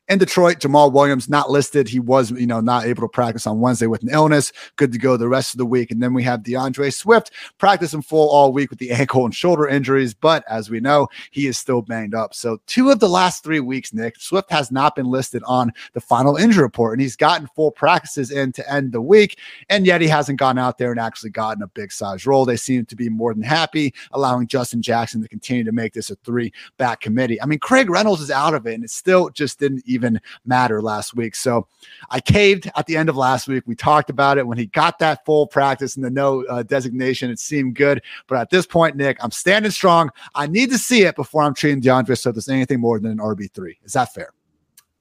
In 0.07 0.19
Detroit, 0.19 0.59
Jamaal 0.59 0.93
Williams 0.93 1.27
not 1.27 1.49
listed. 1.49 1.89
He 1.89 1.99
was, 1.99 2.29
you 2.29 2.45
know, 2.45 2.59
not 2.59 2.85
able 2.85 3.01
to 3.01 3.07
practice 3.07 3.47
on 3.47 3.59
Wednesday 3.59 3.87
with 3.87 4.03
an 4.03 4.09
illness. 4.11 4.51
Good 4.75 4.91
to 4.91 4.99
go 4.99 5.17
the 5.17 5.27
rest 5.27 5.55
of 5.55 5.57
the 5.57 5.65
week. 5.65 5.89
And 5.89 6.01
then 6.01 6.13
we 6.13 6.21
have 6.21 6.43
D'Andre 6.43 6.91
Swift 6.91 7.31
practicing 7.57 8.03
full 8.03 8.29
all 8.29 8.53
week 8.53 8.69
with 8.69 8.77
the 8.77 8.91
ankle 8.91 9.25
and 9.25 9.33
shoulder 9.33 9.67
injuries. 9.67 10.13
But 10.13 10.43
as 10.47 10.69
we 10.69 10.79
know, 10.79 11.07
he 11.31 11.47
is 11.47 11.57
still 11.57 11.81
banged 11.81 12.13
up. 12.13 12.35
So 12.35 12.59
two 12.67 12.91
of 12.91 12.99
the 12.99 13.09
last 13.09 13.43
three 13.43 13.59
weeks, 13.59 13.93
Nick, 13.95 14.17
Swift 14.17 14.51
has 14.51 14.71
not 14.71 14.95
been 14.95 15.07
listed 15.07 15.41
on 15.47 15.71
the 15.93 16.01
final 16.01 16.35
injury 16.35 16.61
report. 16.61 16.93
And 16.93 17.01
he's 17.01 17.15
gotten 17.15 17.47
full 17.55 17.71
practices 17.71 18.29
in 18.29 18.51
to 18.51 18.71
end 18.71 18.91
the 18.91 19.01
week. 19.01 19.39
And 19.69 19.87
yet 19.87 20.01
he 20.01 20.07
hasn't 20.07 20.37
gone 20.37 20.59
out 20.59 20.77
there 20.77 20.91
and 20.91 20.99
actually 20.99 21.31
gotten 21.31 21.63
a 21.63 21.67
big 21.67 21.91
size 21.91 22.27
role. 22.27 22.45
They 22.45 22.57
seem 22.57 22.85
to 22.85 22.95
be 22.95 23.09
more 23.09 23.33
than 23.33 23.41
happy, 23.41 23.91
allowing 24.11 24.45
Justin 24.45 24.83
Jackson 24.83 25.23
to 25.23 25.27
continue 25.27 25.63
to 25.63 25.71
make 25.71 25.93
this 25.93 26.11
a 26.11 26.15
three 26.17 26.53
back 26.77 27.01
committee. 27.01 27.41
I 27.41 27.47
mean, 27.47 27.57
Craig 27.57 27.89
Reynolds 27.89 28.21
is 28.21 28.29
out 28.29 28.53
of 28.53 28.67
it, 28.67 28.75
and 28.75 28.83
it 28.83 28.91
still 28.91 29.31
just 29.31 29.57
didn't 29.57 29.81
even 29.95 30.21
matter 30.45 30.81
last 30.81 31.15
week. 31.15 31.35
So 31.35 31.67
I 32.11 32.19
caved 32.19 32.69
at 32.75 32.85
the 32.85 32.95
end 32.95 33.09
of 33.09 33.17
last 33.17 33.47
week. 33.47 33.63
We 33.65 33.75
talked 33.75 34.11
about 34.11 34.37
it 34.37 34.45
when 34.45 34.57
he 34.57 34.67
got 34.67 34.99
that 34.99 35.25
full 35.25 35.47
practice 35.47 35.95
and 35.95 36.05
the 36.05 36.11
no 36.11 36.45
uh, 36.45 36.61
designation. 36.61 37.31
It 37.31 37.39
seemed 37.39 37.75
good. 37.75 38.03
But 38.27 38.37
at 38.37 38.49
this 38.51 38.67
point, 38.67 38.95
Nick, 38.95 39.17
I'm 39.23 39.31
standing 39.31 39.71
strong. 39.71 40.11
I 40.35 40.45
need 40.45 40.69
to 40.69 40.77
see 40.77 41.03
it 41.03 41.15
before 41.15 41.41
I'm 41.41 41.55
treating 41.55 41.79
D'Andre 41.79 42.15
so 42.15 42.31
there's 42.31 42.49
anything 42.49 42.79
more 42.79 42.99
than 42.99 43.11
an 43.11 43.17
RB3. 43.17 43.77
Is 43.83 43.93
that 43.93 44.13
fair? 44.13 44.31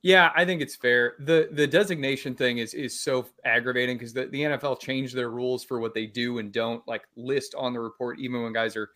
Yeah, 0.02 0.32
I 0.36 0.44
think 0.44 0.60
it's 0.60 0.76
fair. 0.76 1.14
the 1.18 1.48
The 1.50 1.66
designation 1.66 2.34
thing 2.34 2.58
is 2.58 2.74
is 2.74 3.00
so 3.00 3.26
aggravating 3.46 3.96
because 3.96 4.12
the, 4.12 4.26
the 4.26 4.42
NFL 4.42 4.78
changed 4.78 5.16
their 5.16 5.30
rules 5.30 5.64
for 5.64 5.80
what 5.80 5.94
they 5.94 6.04
do 6.04 6.38
and 6.38 6.52
don't 6.52 6.86
like 6.86 7.08
list 7.16 7.54
on 7.56 7.72
the 7.72 7.80
report, 7.80 8.18
even 8.18 8.42
when 8.42 8.52
guys 8.52 8.76
are 8.76 8.90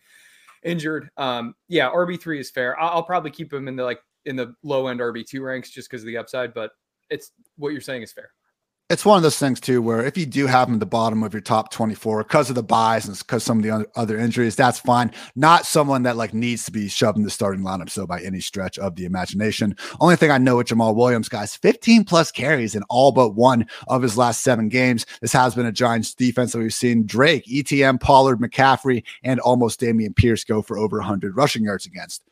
injured. 0.63 1.09
Um, 1.17 1.55
yeah, 1.67 1.89
RB 1.89 2.21
three 2.21 2.39
is 2.39 2.51
fair. 2.51 2.79
I'll, 2.79 2.97
I'll, 2.97 3.03
probably 3.03 3.31
keep 3.31 3.51
him 3.51 3.67
in 3.67 3.75
the 3.75 3.83
like 3.83 4.01
in 4.25 4.35
the 4.35 4.53
low 4.63 4.87
end 4.87 4.99
RB2 4.99 5.41
ranks 5.41 5.69
just 5.69 5.89
because 5.89 6.03
of 6.03 6.07
the 6.07 6.17
upside, 6.17 6.53
but 6.53 6.71
it's 7.09 7.31
what 7.57 7.69
you're 7.69 7.81
saying 7.81 8.03
is 8.03 8.11
fair. 8.11 8.31
It's 8.89 9.05
one 9.05 9.17
of 9.17 9.21
those 9.21 9.37
things 9.37 9.59
too, 9.59 9.83
where 9.83 10.03
if 10.03 10.17
you 10.17 10.25
do 10.25 10.47
have 10.47 10.67
him 10.67 10.73
at 10.73 10.79
the 10.79 10.85
bottom 10.87 11.21
of 11.21 11.31
your 11.31 11.43
top 11.43 11.71
24 11.71 12.23
because 12.23 12.49
of 12.49 12.55
the 12.55 12.63
buys 12.63 13.07
and 13.07 13.15
because 13.15 13.43
some 13.43 13.59
of 13.59 13.63
the 13.63 13.85
other 13.95 14.17
injuries, 14.17 14.55
that's 14.55 14.79
fine. 14.79 15.11
Not 15.35 15.67
someone 15.67 16.01
that 16.03 16.17
like 16.17 16.33
needs 16.33 16.65
to 16.65 16.71
be 16.71 16.87
shoved 16.87 17.15
in 17.15 17.23
the 17.23 17.29
starting 17.29 17.61
lineup. 17.61 17.91
So 17.91 18.07
by 18.07 18.19
any 18.21 18.39
stretch 18.39 18.79
of 18.79 18.95
the 18.95 19.05
imagination, 19.05 19.75
only 19.99 20.15
thing 20.15 20.31
I 20.31 20.39
know 20.39 20.57
with 20.57 20.69
Jamaal 20.69 20.95
Williams, 20.95 21.29
guys, 21.29 21.55
15 21.55 22.03
plus 22.03 22.31
carries 22.31 22.73
in 22.73 22.81
all 22.89 23.11
but 23.11 23.35
one 23.35 23.67
of 23.87 24.01
his 24.01 24.17
last 24.17 24.41
seven 24.41 24.69
games. 24.69 25.05
This 25.21 25.33
has 25.33 25.53
been 25.53 25.67
a 25.67 25.71
Giants 25.71 26.15
defense 26.15 26.53
that 26.53 26.57
we've 26.57 26.73
seen 26.73 27.05
Drake, 27.05 27.45
ETN, 27.45 28.01
Pollard, 28.01 28.39
McCaffrey, 28.39 29.03
and 29.23 29.39
almost 29.41 29.81
Dameon 29.81 30.15
Pierce 30.15 30.43
go 30.43 30.63
for 30.63 30.79
over 30.79 30.97
100 30.97 31.37
rushing 31.37 31.63
yards 31.63 31.85
against. 31.85 32.23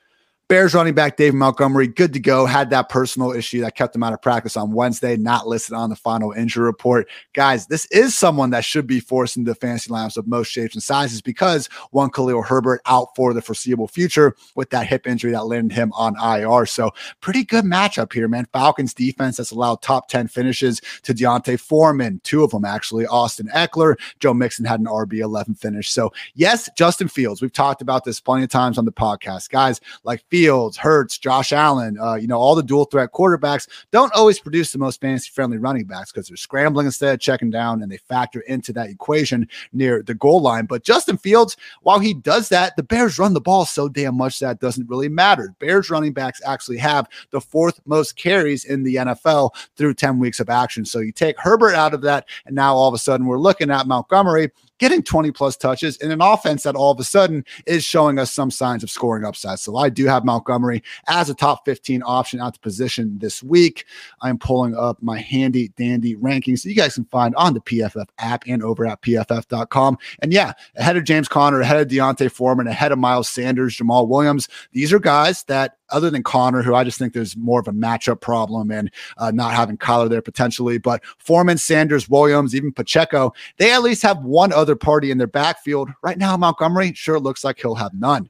Bears 0.50 0.74
running 0.74 0.94
back 0.94 1.18
David 1.18 1.36
Montgomery, 1.36 1.88
good 1.88 2.14
to 2.14 2.22
go. 2.22 2.46
Had 2.46 2.70
that 2.70 2.88
personal 2.88 3.33
issue 3.33 3.60
that 3.60 3.76
kept 3.76 3.94
him 3.94 4.02
out 4.02 4.14
of 4.14 4.21
practice 4.21 4.56
on 4.56 4.71
Wednesday, 4.71 5.18
not 5.18 5.45
listed 5.45 5.74
on 5.74 5.90
the 5.90 5.95
final 5.98 6.31
injury 6.31 6.64
report. 6.64 7.10
Guys, 7.33 7.68
this 7.68 7.86
is 7.88 8.18
someone 8.18 8.52
that 8.52 8.64
should 8.64 8.88
be 8.88 9.02
forced 9.02 9.36
into 9.36 9.54
fantasy 9.54 9.92
lineups 9.92 10.16
of 10.16 10.26
most 10.26 10.48
shapes 10.48 10.74
and 10.74 10.81
sizes 10.81 11.21
because 11.21 11.68
one 11.92 12.10
Khalil 12.10 12.42
Herbert 12.44 12.80
out 12.86 13.10
for 13.14 13.33
the 13.33 13.42
foreseeable 13.42 13.90
future 13.90 14.38
with 14.56 14.69
that 14.69 14.88
hip 14.88 15.06
injury 15.06 15.33
that 15.33 15.48
landed 15.48 15.76
him 15.76 15.92
on 15.92 16.16
IR. 16.16 16.66
So, 16.66 16.92
pretty 17.19 17.44
good 17.44 17.66
matchup 17.66 18.14
here, 18.14 18.30
man. 18.30 18.48
Falcons 18.54 18.94
defense 18.94 19.36
that's 19.36 19.52
allowed 19.52 19.81
top 19.81 20.07
10 20.07 20.30
finishes 20.30 20.80
to 21.04 21.14
D'Onta 21.14 21.60
Foreman, 21.60 22.21
two 22.24 22.45
of 22.45 22.52
them 22.52 22.64
actually. 22.64 23.06
Austin 23.07 23.50
Ekeler. 23.54 24.00
Joe 24.21 24.33
Mixon 24.33 24.64
had 24.64 24.80
an 24.80 24.86
RB 24.86 25.19
11 25.19 25.56
finish. 25.56 25.90
So, 25.90 26.14
yes, 26.36 26.69
Justin 26.78 27.10
Fields. 27.10 27.42
We've 27.42 27.52
talked 27.52 27.81
about 27.81 28.06
this 28.06 28.21
plenty 28.21 28.45
of 28.45 28.50
times 28.50 28.78
on 28.78 28.86
the 28.86 28.94
podcast. 28.94 29.50
Guys, 29.50 29.81
like 30.06 30.24
Hurts, 30.46 31.18
Josh 31.18 31.52
Allen, 31.52 31.98
uh, 32.00 32.16
you 32.16 32.28
know, 32.28 32.38
all 32.38 32.56
the 32.56 32.64
dual 32.64 32.86
threat 32.86 33.12
quarterbacks 33.12 33.68
don't 33.92 34.14
always 34.14 34.40
produce 34.40 34.72
the 34.72 34.78
most 34.78 35.02
fantasy 35.02 35.30
friendly 35.34 35.58
running 35.58 35.86
backs 35.86 36.12
because 36.12 36.28
they're 36.28 36.38
scrambling 36.38 36.86
instead 36.86 37.14
of 37.14 37.20
checking 37.20 37.50
down 37.50 37.82
and 37.82 37.92
they 37.92 37.98
factor 37.98 38.42
into 38.42 38.74
that 38.74 38.90
equation 38.90 39.48
near 39.74 40.02
the 40.04 40.14
goal 40.14 40.42
line. 40.42 40.66
But 40.66 40.84
Justin 40.84 41.18
Fields, 41.18 41.58
while 41.82 42.00
he 42.00 42.14
does 42.14 42.50
that, 42.50 42.76
the 42.76 42.84
Bears 42.84 43.20
run 43.20 43.34
the 43.34 43.42
ball 43.42 43.66
so 43.66 43.90
damn 43.90 44.16
much 44.16 44.40
that 44.40 44.60
doesn't 44.60 44.90
really 44.90 45.10
matter. 45.10 45.54
Bears 45.60 45.90
running 45.90 46.14
backs 46.14 46.42
actually 46.46 46.78
have 46.78 47.08
the 47.32 47.42
fourth 47.42 47.80
most 47.86 48.16
carries 48.16 48.66
in 48.66 48.84
the 48.84 48.96
NFL 48.96 49.52
through 49.76 49.94
10 49.94 50.20
weeks 50.20 50.40
of 50.40 50.50
action. 50.50 50.86
So 50.86 51.00
you 51.00 51.12
take 51.12 51.40
Herbert 51.40 51.74
out 51.74 51.94
of 51.94 52.02
that, 52.02 52.28
and 52.46 52.56
now 52.56 52.76
all 52.76 52.88
of 52.88 52.94
a 52.94 53.00
sudden 53.00 53.26
we're 53.26 53.40
looking 53.40 53.72
at 53.72 53.88
Montgomery 53.88 54.52
getting 54.80 55.04
20 55.04 55.31
plus 55.31 55.57
touches 55.57 55.98
in 55.98 56.12
an 56.12 56.22
offense 56.22 56.64
that 56.64 56.76
all 56.76 56.92
of 56.92 57.00
a 57.00 57.04
sudden 57.04 57.44
is 57.66 57.84
showing 57.84 58.19
us 58.19 58.31
some 58.31 58.52
signs 58.52 58.84
of 58.84 58.90
scoring 58.90 59.26
upside. 59.26 59.60
So 59.60 59.78
I 59.78 59.90
do 59.90 60.06
have 60.06 60.26
Montgomery 60.26 60.84
as 61.07 61.30
a 61.30 61.34
top 61.34 61.66
15 61.66 62.04
option 62.04 62.40
out 62.40 62.54
the 62.54 62.60
position 62.60 63.18
this 63.19 63.42
week. 63.42 63.86
I'm 64.22 64.38
pulling 64.38 64.76
up 64.76 65.02
my 65.02 65.19
handy 65.19 65.69
dandy 65.69 66.16
rankings 66.16 66.60
so 66.60 66.69
you 66.69 66.76
guys 66.76 66.96
can 66.96 67.06
find 67.06 67.36
on 67.36 67.54
the 67.54 67.62
PFF 67.62 68.07
app 68.19 68.44
and 68.48 68.64
over 68.64 68.86
at 68.86 69.02
pff.com. 69.02 69.98
And 70.22 70.34
yeah, 70.34 70.54
ahead 70.76 70.98
of 70.98 71.04
James 71.04 71.28
Conner, 71.28 71.62
ahead 71.62 71.78
of 71.78 71.88
D'Onta 71.88 72.31
Foreman, 72.31 72.68
ahead 72.68 72.92
of 72.92 73.00
Miles 73.00 73.30
Sanders, 73.30 73.78
Jamaal 73.78 74.07
Williams. 74.07 74.48
These 74.72 74.94
are 74.94 75.00
guys 75.00 75.44
that 75.44 75.78
other 75.90 76.10
than 76.10 76.24
Conner, 76.24 76.62
who 76.62 76.76
I 76.76 76.84
just 76.84 77.00
think 77.00 77.14
there's 77.14 77.38
more 77.38 77.60
of 77.60 77.68
a 77.68 77.72
matchup 77.72 78.22
problem 78.22 78.72
and 78.72 78.92
uh, 79.18 79.31
not 79.31 79.54
having 79.54 79.78
Kyler 79.78 80.10
there 80.10 80.22
potentially. 80.22 80.78
But 80.78 81.04
Foreman, 81.18 81.57
Sanders, 81.57 82.10
Williams, 82.10 82.56
even 82.56 82.72
Pacheco, 82.72 83.34
they 83.57 83.72
at 83.72 83.84
least 83.84 84.02
have 84.04 84.24
one 84.24 84.52
other 84.52 84.67
party 84.76 85.12
in 85.12 85.18
their 85.18 85.28
backfield. 85.28 85.90
Right 86.04 86.18
now, 86.18 86.36
Montgomery 86.38 86.94
sure 86.94 87.19
looks 87.19 87.44
like 87.44 87.59
he'll 87.59 87.76
have 87.76 87.94
none. 87.94 88.30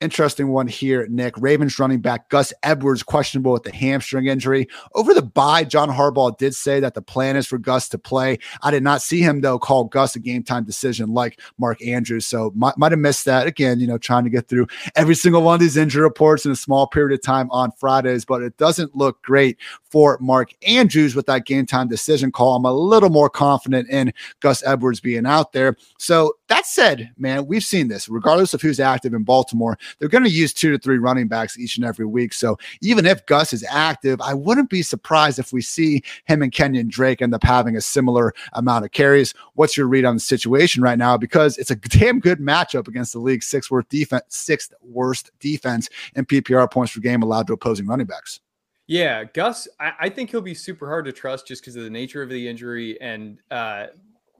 Interesting 0.00 0.48
one 0.48 0.66
here, 0.66 1.06
Nick. 1.08 1.34
Ravens 1.38 1.78
running 1.78 2.00
back 2.00 2.28
Gus 2.28 2.52
Edwards 2.62 3.02
questionable 3.02 3.52
with 3.52 3.64
the 3.64 3.72
hamstring 3.72 4.26
injury. 4.26 4.68
Over 4.94 5.14
the 5.14 5.22
bye, 5.22 5.64
John 5.64 5.88
Harbaugh 5.88 6.36
did 6.38 6.54
say 6.54 6.80
that 6.80 6.94
the 6.94 7.02
plan 7.02 7.36
is 7.36 7.46
for 7.46 7.58
Gus 7.58 7.88
to 7.90 7.98
play. 7.98 8.38
I 8.62 8.70
did 8.70 8.82
not 8.82 9.02
see 9.02 9.20
him 9.20 9.40
though 9.40 9.58
call 9.58 9.84
Gus 9.84 10.16
a 10.16 10.20
game 10.20 10.42
time 10.42 10.64
decision 10.64 11.12
like 11.12 11.40
Mark 11.58 11.84
Andrews. 11.84 12.26
So 12.26 12.52
might, 12.54 12.76
might 12.78 12.92
have 12.92 13.00
missed 13.00 13.24
that 13.24 13.46
again. 13.46 13.80
You 13.80 13.86
know, 13.86 13.98
trying 13.98 14.24
to 14.24 14.30
get 14.30 14.48
through 14.48 14.66
every 14.96 15.14
single 15.14 15.42
one 15.42 15.54
of 15.54 15.60
these 15.60 15.76
injury 15.76 16.02
reports 16.02 16.46
in 16.46 16.52
a 16.52 16.56
small 16.56 16.86
period 16.86 17.14
of 17.14 17.22
time 17.22 17.50
on 17.50 17.72
Fridays, 17.72 18.24
but 18.24 18.42
it 18.42 18.56
doesn't 18.56 18.96
look 18.96 19.22
great 19.22 19.58
for 19.90 20.18
Mark 20.20 20.52
Andrews 20.66 21.14
with 21.14 21.26
that 21.26 21.46
game 21.46 21.66
time 21.66 21.88
decision 21.88 22.30
call. 22.30 22.56
I'm 22.56 22.64
a 22.64 22.72
little 22.72 23.10
more 23.10 23.30
confident 23.30 23.88
in 23.88 24.12
Gus 24.40 24.62
Edwards 24.64 25.00
being 25.00 25.26
out 25.26 25.52
there. 25.52 25.76
So 25.98 26.34
that 26.48 26.66
said, 26.66 27.10
man, 27.18 27.46
we've 27.46 27.64
seen 27.64 27.88
this 27.88 28.08
regardless 28.08 28.54
of 28.54 28.62
who's 28.62 28.80
active 28.80 29.14
in 29.14 29.22
Baltimore 29.22 29.78
they're 29.98 30.08
going 30.08 30.24
to 30.24 30.30
use 30.30 30.52
two 30.52 30.70
to 30.70 30.78
three 30.78 30.98
running 30.98 31.28
backs 31.28 31.58
each 31.58 31.76
and 31.76 31.84
every 31.84 32.06
week. 32.06 32.32
So 32.32 32.58
even 32.80 33.06
if 33.06 33.24
Gus 33.26 33.52
is 33.52 33.64
active, 33.68 34.20
I 34.20 34.34
wouldn't 34.34 34.70
be 34.70 34.82
surprised 34.82 35.38
if 35.38 35.52
we 35.52 35.62
see 35.62 36.02
him 36.24 36.42
and 36.42 36.52
Kenyon 36.52 36.88
Drake 36.88 37.22
end 37.22 37.34
up 37.34 37.42
having 37.42 37.76
a 37.76 37.80
similar 37.80 38.34
amount 38.52 38.84
of 38.84 38.92
carries. 38.92 39.34
What's 39.54 39.76
your 39.76 39.88
read 39.88 40.04
on 40.04 40.16
the 40.16 40.20
situation 40.20 40.82
right 40.82 40.98
now? 40.98 41.16
Because 41.16 41.58
it's 41.58 41.70
a 41.70 41.76
damn 41.76 42.20
good 42.20 42.38
matchup 42.38 42.88
against 42.88 43.12
the 43.12 43.20
league's 43.20 43.46
sixth 43.46 43.70
worst 43.70 43.88
defense, 43.88 44.24
sixth 44.28 44.72
worst 44.82 45.30
defense 45.40 45.88
in 46.14 46.24
PPR 46.26 46.70
points 46.70 46.92
per 46.92 47.00
game 47.00 47.22
allowed 47.22 47.46
to 47.46 47.52
opposing 47.52 47.86
running 47.86 48.06
backs. 48.06 48.40
Yeah, 48.88 49.24
Gus, 49.24 49.68
I, 49.78 49.92
I, 50.00 50.08
think 50.08 50.30
he'll 50.30 50.40
be 50.40 50.54
super 50.54 50.88
hard 50.88 51.04
to 51.04 51.12
trust 51.12 51.46
just 51.46 51.60
because 51.60 51.76
of 51.76 51.84
the 51.84 51.90
nature 51.90 52.22
of 52.22 52.30
the 52.30 52.48
injury 52.48 52.98
and 53.02 53.38
uh, 53.50 53.88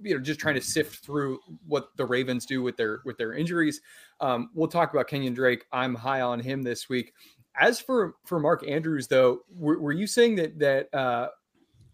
you 0.01 0.15
know 0.15 0.21
just 0.21 0.41
trying 0.41 0.55
to 0.55 0.61
sift 0.61 1.05
through 1.05 1.39
what 1.67 1.89
the 1.97 2.05
Ravens 2.05 2.47
do 2.47 2.63
with 2.63 2.77
their 2.77 3.01
with 3.05 3.19
their 3.19 3.35
injuries. 3.35 3.81
Um, 4.21 4.51
we'll 4.55 4.69
talk 4.69 4.93
about 4.93 5.09
Kenyon 5.09 5.35
Drake. 5.35 5.65
I'm 5.73 5.95
high 5.95 6.21
on 6.21 6.41
him 6.41 6.63
this 6.63 6.89
week. 6.89 7.13
As 7.61 7.81
for 7.81 8.15
for 8.25 8.39
Mark 8.39 8.67
Andrews, 8.69 9.09
though, 9.09 9.41
were, 9.57 9.81
were 9.81 9.93
you 9.93 10.07
saying 10.07 10.37
that 10.37 10.59
that 10.59 10.95
uh, 10.95 11.29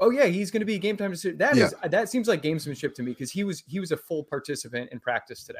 oh 0.00 0.11
yeah, 0.11 0.26
he's 0.26 0.50
going 0.50 0.61
to 0.61 0.66
be 0.66 0.75
a 0.75 0.78
game 0.78 0.96
time 0.96 1.11
decision? 1.11 1.38
That 1.38 1.56
yeah. 1.56 1.66
is, 1.66 1.75
that 1.90 2.08
seems 2.08 2.28
like 2.28 2.42
gamesmanship 2.42 2.94
to 2.94 3.02
me 3.02 3.12
because 3.12 3.30
he 3.30 3.44
was 3.44 3.62
he 3.66 3.80
was 3.80 3.92
a 3.92 3.96
full 3.96 4.25
participant 4.25 4.90
in 4.92 5.00
practice 5.00 5.44
today. 5.44 5.58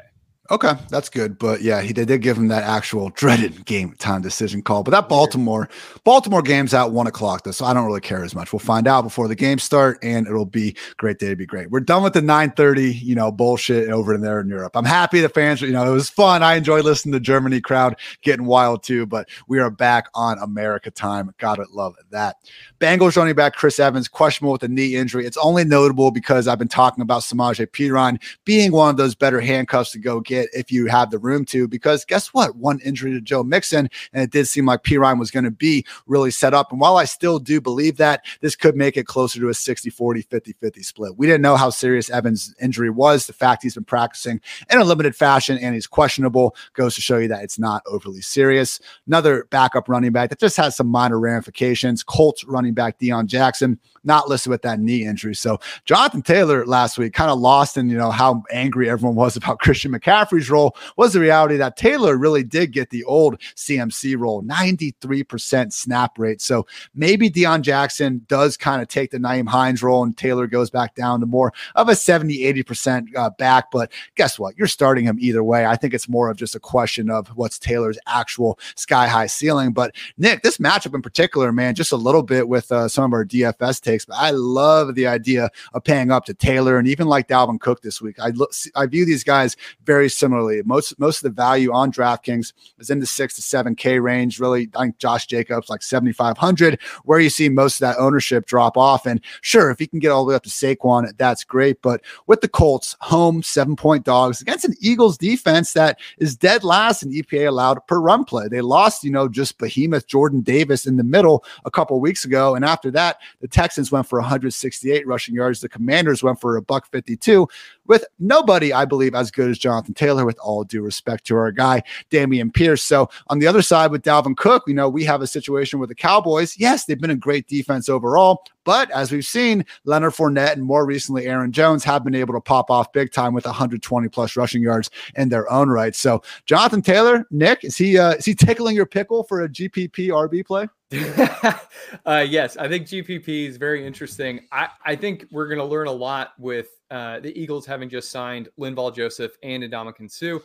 Okay, 0.51 0.73
that's 0.89 1.09
good. 1.09 1.39
But 1.39 1.63
yeah, 1.63 1.81
he 1.81 1.91
did, 1.91 2.07
did 2.07 2.21
give 2.21 2.37
him 2.37 2.49
that 2.49 2.61
actual 2.61 3.09
dreaded 3.09 3.65
game 3.65 3.95
time 3.97 4.21
decision 4.21 4.61
call. 4.61 4.83
But 4.83 4.91
that 4.91 5.09
Baltimore, 5.09 5.67
Baltimore 6.03 6.43
game's 6.43 6.71
at 6.71 6.91
one 6.91 7.07
o'clock 7.07 7.43
though, 7.43 7.51
so 7.51 7.65
I 7.65 7.73
don't 7.73 7.85
really 7.87 8.01
care 8.01 8.23
as 8.23 8.35
much. 8.35 8.53
We'll 8.53 8.59
find 8.59 8.87
out 8.87 9.01
before 9.01 9.27
the 9.27 9.33
game 9.33 9.57
start, 9.57 9.97
and 10.03 10.27
it'll 10.27 10.45
be 10.45 10.75
great 10.97 11.17
day 11.17 11.29
to 11.29 11.35
be 11.35 11.47
great. 11.47 11.71
We're 11.71 11.79
done 11.79 12.03
with 12.03 12.13
the 12.13 12.21
9:30, 12.21 13.01
you 13.01 13.15
know, 13.15 13.31
bullshit 13.31 13.89
over 13.89 14.13
in 14.13 14.21
there 14.21 14.39
in 14.39 14.47
Europe. 14.47 14.75
I'm 14.75 14.85
happy 14.85 15.19
the 15.19 15.29
fans, 15.29 15.61
you 15.61 15.71
know, 15.71 15.89
it 15.89 15.93
was 15.93 16.09
fun. 16.09 16.43
I 16.43 16.53
enjoyed 16.53 16.85
listening 16.85 17.13
to 17.13 17.19
Germany 17.19 17.59
crowd 17.59 17.95
getting 18.21 18.45
wild 18.45 18.83
too, 18.83 19.07
but 19.07 19.27
we 19.47 19.57
are 19.57 19.71
back 19.71 20.09
on 20.13 20.37
America 20.37 20.91
time. 20.91 21.33
Gotta 21.39 21.65
love 21.71 21.95
that. 22.11 22.35
Bengals 22.79 23.17
running 23.17 23.33
back 23.33 23.55
Chris 23.55 23.79
Evans, 23.79 24.07
questionable 24.07 24.51
with 24.51 24.63
a 24.63 24.67
knee 24.67 24.95
injury. 24.95 25.25
It's 25.25 25.37
only 25.37 25.65
notable 25.65 26.11
because 26.11 26.47
I've 26.47 26.59
been 26.59 26.67
talking 26.67 27.01
about 27.01 27.23
Samaje 27.23 27.65
Perine 27.65 28.21
being 28.43 28.71
one 28.71 28.91
of 28.91 28.97
those 28.97 29.15
better 29.15 29.39
handcuffs 29.39 29.91
to 29.93 29.97
go 29.97 30.19
get 30.19 30.34
if 30.53 30.71
you 30.71 30.87
have 30.87 31.11
the 31.11 31.19
room 31.19 31.45
to. 31.45 31.67
Because 31.67 32.05
guess 32.05 32.33
what? 32.33 32.55
One 32.55 32.79
injury 32.79 33.11
to 33.13 33.21
Joe 33.21 33.43
Mixon, 33.43 33.89
and 34.13 34.23
it 34.23 34.31
did 34.31 34.47
seem 34.47 34.65
like 34.65 34.83
Perine 34.83 35.19
was 35.19 35.31
going 35.31 35.43
to 35.43 35.51
be 35.51 35.85
really 36.07 36.31
set 36.31 36.53
up. 36.53 36.71
And 36.71 36.79
while 36.79 36.97
I 36.97 37.05
still 37.05 37.39
do 37.39 37.59
believe 37.61 37.97
that, 37.97 38.25
this 38.41 38.55
could 38.55 38.75
make 38.75 38.97
it 38.97 39.05
closer 39.05 39.39
to 39.39 39.49
a 39.49 39.53
60 39.53 39.89
40, 39.89 40.21
50 40.21 40.53
50 40.53 40.83
split. 40.83 41.17
We 41.17 41.27
didn't 41.27 41.41
know 41.41 41.55
how 41.55 41.69
serious 41.69 42.09
Evans' 42.09 42.53
injury 42.61 42.89
was. 42.89 43.27
The 43.27 43.33
fact 43.33 43.63
he's 43.63 43.75
been 43.75 43.83
practicing 43.83 44.41
in 44.69 44.79
a 44.79 44.83
limited 44.83 45.15
fashion 45.15 45.57
and 45.57 45.73
he's 45.73 45.87
questionable 45.87 46.55
goes 46.73 46.95
to 46.95 47.01
show 47.01 47.17
you 47.17 47.27
that 47.29 47.43
it's 47.43 47.59
not 47.59 47.83
overly 47.87 48.21
serious. 48.21 48.79
Another 49.07 49.47
backup 49.49 49.89
running 49.89 50.11
back 50.11 50.29
that 50.29 50.39
just 50.39 50.57
has 50.57 50.75
some 50.75 50.87
minor 50.87 51.19
ramifications. 51.19 52.03
Colts 52.03 52.43
running 52.43 52.73
back 52.73 52.99
Deon 52.99 53.27
Jackson 53.27 53.79
not 54.05 54.29
listed 54.29 54.49
with 54.49 54.61
that 54.63 54.79
knee 54.79 55.05
injury. 55.05 55.35
So 55.35 55.59
Jonathan 55.85 56.21
Taylor 56.21 56.65
last 56.65 56.97
week 56.97 57.13
kind 57.13 57.31
of 57.31 57.39
lost 57.39 57.77
in, 57.77 57.89
you 57.89 57.97
know, 57.97 58.11
how 58.11 58.43
angry 58.51 58.89
everyone 58.89 59.15
was 59.15 59.35
about 59.35 59.59
Christian 59.65 59.91
McCaffrey's 59.91 60.49
role 60.49 60.75
was 60.97 61.13
the 61.13 61.19
reality 61.19 61.57
that 61.57 61.77
Taylor 61.77 62.17
really 62.17 62.43
did 62.43 62.71
get 62.71 62.89
the 62.89 63.03
old 63.05 63.39
CMC 63.55 64.17
role, 64.17 64.43
93% 64.43 65.73
snap 65.73 66.17
rate. 66.17 66.41
So 66.41 66.65
maybe 66.93 67.29
Deon 67.29 67.61
Jackson 67.61 68.25
does 68.27 68.57
kind 68.57 68.81
of 68.81 68.87
take 68.87 69.11
the 69.11 69.17
Nyheim 69.17 69.47
Hines 69.47 69.83
role 69.83 70.03
and 70.03 70.15
Taylor 70.15 70.47
goes 70.47 70.69
back 70.69 70.95
down 70.95 71.19
to 71.19 71.25
more 71.25 71.53
of 71.75 71.89
a 71.89 71.95
70, 71.95 72.39
80% 72.63 73.07
uh, 73.15 73.29
back. 73.31 73.71
But 73.71 73.91
guess 74.15 74.37
what? 74.37 74.57
You're 74.57 74.67
starting 74.67 75.05
him 75.05 75.17
either 75.19 75.43
way. 75.43 75.65
I 75.65 75.75
think 75.75 75.93
it's 75.93 76.09
more 76.09 76.29
of 76.29 76.37
just 76.37 76.55
a 76.55 76.59
question 76.59 77.09
of 77.09 77.27
what's 77.29 77.59
Taylor's 77.59 77.97
actual 78.07 78.59
sky 78.75 79.07
high 79.07 79.27
ceiling. 79.27 79.71
But 79.71 79.95
Nick, 80.17 80.41
this 80.41 80.57
matchup 80.57 80.93
in 80.93 81.01
particular, 81.01 81.51
man, 81.51 81.75
just 81.75 81.91
a 81.91 81.97
little 81.97 82.23
bit 82.23 82.47
with 82.47 82.71
uh, 82.71 82.87
some 82.87 83.05
of 83.05 83.13
our 83.13 83.25
DFS 83.25 83.81
takes. 83.81 83.94
But 84.03 84.15
I 84.17 84.31
love 84.31 84.95
the 84.95 85.07
idea 85.07 85.49
of 85.73 85.83
paying 85.83 86.11
up 86.11 86.25
to 86.25 86.33
Taylor 86.33 86.77
and 86.77 86.87
even 86.87 87.07
like 87.07 87.29
Dalvin 87.29 87.59
Cook 87.59 87.81
this 87.81 88.01
week. 88.01 88.17
I 88.19 88.29
look, 88.29 88.51
I 88.75 88.85
view 88.87 89.05
these 89.05 89.23
guys 89.23 89.55
very 89.85 90.09
similarly. 90.09 90.61
Most 90.65 90.99
most 90.99 91.19
of 91.19 91.23
the 91.23 91.41
value 91.41 91.71
on 91.71 91.91
DraftKings 91.91 92.51
is 92.79 92.89
in 92.89 92.99
the 92.99 93.05
six 93.05 93.35
to 93.35 93.41
seven 93.41 93.75
K 93.75 93.99
range. 93.99 94.39
Really, 94.39 94.69
I 94.75 94.85
think 94.85 94.97
Josh 94.97 95.27
Jacobs 95.27 95.69
like 95.69 95.83
seventy 95.83 96.11
five 96.11 96.37
hundred, 96.37 96.81
where 97.03 97.19
you 97.19 97.29
see 97.29 97.47
most 97.47 97.75
of 97.75 97.81
that 97.81 97.97
ownership 97.99 98.45
drop 98.45 98.75
off. 98.75 99.05
And 99.05 99.21
sure, 99.41 99.69
if 99.69 99.79
he 99.79 99.87
can 99.87 99.99
get 99.99 100.11
all 100.11 100.25
the 100.25 100.29
way 100.29 100.35
up 100.35 100.43
to 100.43 100.49
Saquon, 100.49 101.15
that's 101.17 101.43
great. 101.43 101.81
But 101.81 102.01
with 102.27 102.41
the 102.41 102.49
Colts, 102.49 102.97
home 102.99 103.43
seven 103.43 103.75
point 103.75 104.03
dogs 104.03 104.41
against 104.41 104.65
an 104.65 104.75
Eagles 104.81 105.17
defense 105.17 105.73
that 105.73 105.99
is 106.17 106.35
dead 106.35 106.63
last 106.63 107.03
in 107.03 107.11
EPA 107.11 107.47
allowed 107.47 107.85
per 107.87 107.99
run 107.99 108.25
play. 108.25 108.47
They 108.47 108.61
lost, 108.61 109.03
you 109.03 109.11
know, 109.11 109.29
just 109.29 109.59
behemoth 109.59 110.07
Jordan 110.07 110.41
Davis 110.41 110.87
in 110.87 110.97
the 110.97 111.03
middle 111.03 111.45
a 111.63 111.71
couple 111.71 111.99
weeks 111.99 112.25
ago 112.25 112.55
and 112.55 112.65
after 112.65 112.89
that, 112.91 113.19
the 113.41 113.47
Texans 113.47 113.84
went 113.91 114.07
for 114.07 114.19
168 114.19 115.07
rushing 115.07 115.35
yards. 115.35 115.61
The 115.61 115.69
Commanders 115.69 116.23
went 116.23 116.39
for 116.39 116.57
a 116.57 116.61
buck 116.61 116.87
52 116.91 117.47
with 117.87 118.05
nobody, 118.19 118.73
I 118.73 118.85
believe, 118.85 119.15
as 119.15 119.31
good 119.31 119.49
as 119.49 119.57
Jonathan 119.57 119.93
Taylor, 119.93 120.25
with 120.25 120.37
all 120.39 120.63
due 120.63 120.81
respect 120.81 121.25
to 121.27 121.35
our 121.37 121.51
guy, 121.51 121.83
Dameon 122.11 122.53
Pierce. 122.53 122.83
So 122.83 123.09
on 123.27 123.39
the 123.39 123.47
other 123.47 123.61
side 123.61 123.91
with 123.91 124.03
Dalvin 124.03 124.37
Cook, 124.37 124.63
you 124.67 124.73
know, 124.73 124.89
we 124.89 125.03
have 125.05 125.21
a 125.21 125.27
situation 125.27 125.79
with 125.79 125.89
the 125.89 125.95
Cowboys. 125.95 126.57
Yes, 126.57 126.85
they've 126.85 126.99
been 126.99 127.09
a 127.11 127.15
great 127.15 127.47
defense 127.47 127.89
overall, 127.89 128.43
but 128.63 128.89
as 128.91 129.11
we've 129.11 129.25
seen, 129.25 129.65
Leonard 129.85 130.13
Fournette 130.13 130.53
and 130.53 130.63
more 130.63 130.85
recently 130.85 131.27
Aaron 131.27 131.51
Jones 131.51 131.83
have 131.83 132.03
been 132.03 132.15
able 132.15 132.33
to 132.33 132.41
pop 132.41 132.69
off 132.69 132.91
big 132.91 133.11
time 133.11 133.33
with 133.33 133.45
120 133.45 134.09
plus 134.09 134.35
rushing 134.35 134.61
yards 134.61 134.89
in 135.15 135.29
their 135.29 135.49
own 135.51 135.69
right. 135.69 135.95
So 135.95 136.21
Jonathan 136.45 136.81
Taylor, 136.81 137.25
Nick, 137.31 137.63
is 137.63 137.77
he 137.77 137.97
uh, 137.97 138.13
is 138.13 138.25
he 138.25 138.33
tickling 138.33 138.75
your 138.75 138.85
pickle 138.85 139.23
for 139.23 139.43
a 139.43 139.49
GPP 139.49 140.09
RB 140.09 140.45
play? 140.45 140.67
uh, 142.05 142.25
yes, 142.27 142.57
I 142.57 142.67
think 142.67 142.87
GPP 142.87 143.47
is 143.47 143.57
very 143.57 143.85
interesting. 143.85 144.41
I, 144.51 144.69
I 144.85 144.95
think 144.95 145.25
we're 145.31 145.47
going 145.47 145.59
to 145.59 145.65
learn 145.65 145.87
a 145.87 145.91
lot 145.91 146.33
with 146.37 146.67
uh, 146.91 147.19
the 147.19 147.37
Eagles 147.39 147.65
having 147.65 147.89
just 147.89 148.11
signed 148.11 148.49
Linval 148.59 148.95
Joseph 148.95 149.37
and 149.43 149.63
Ndamukong 149.63 150.11
Suh. 150.11 150.39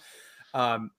Um, 0.55 0.91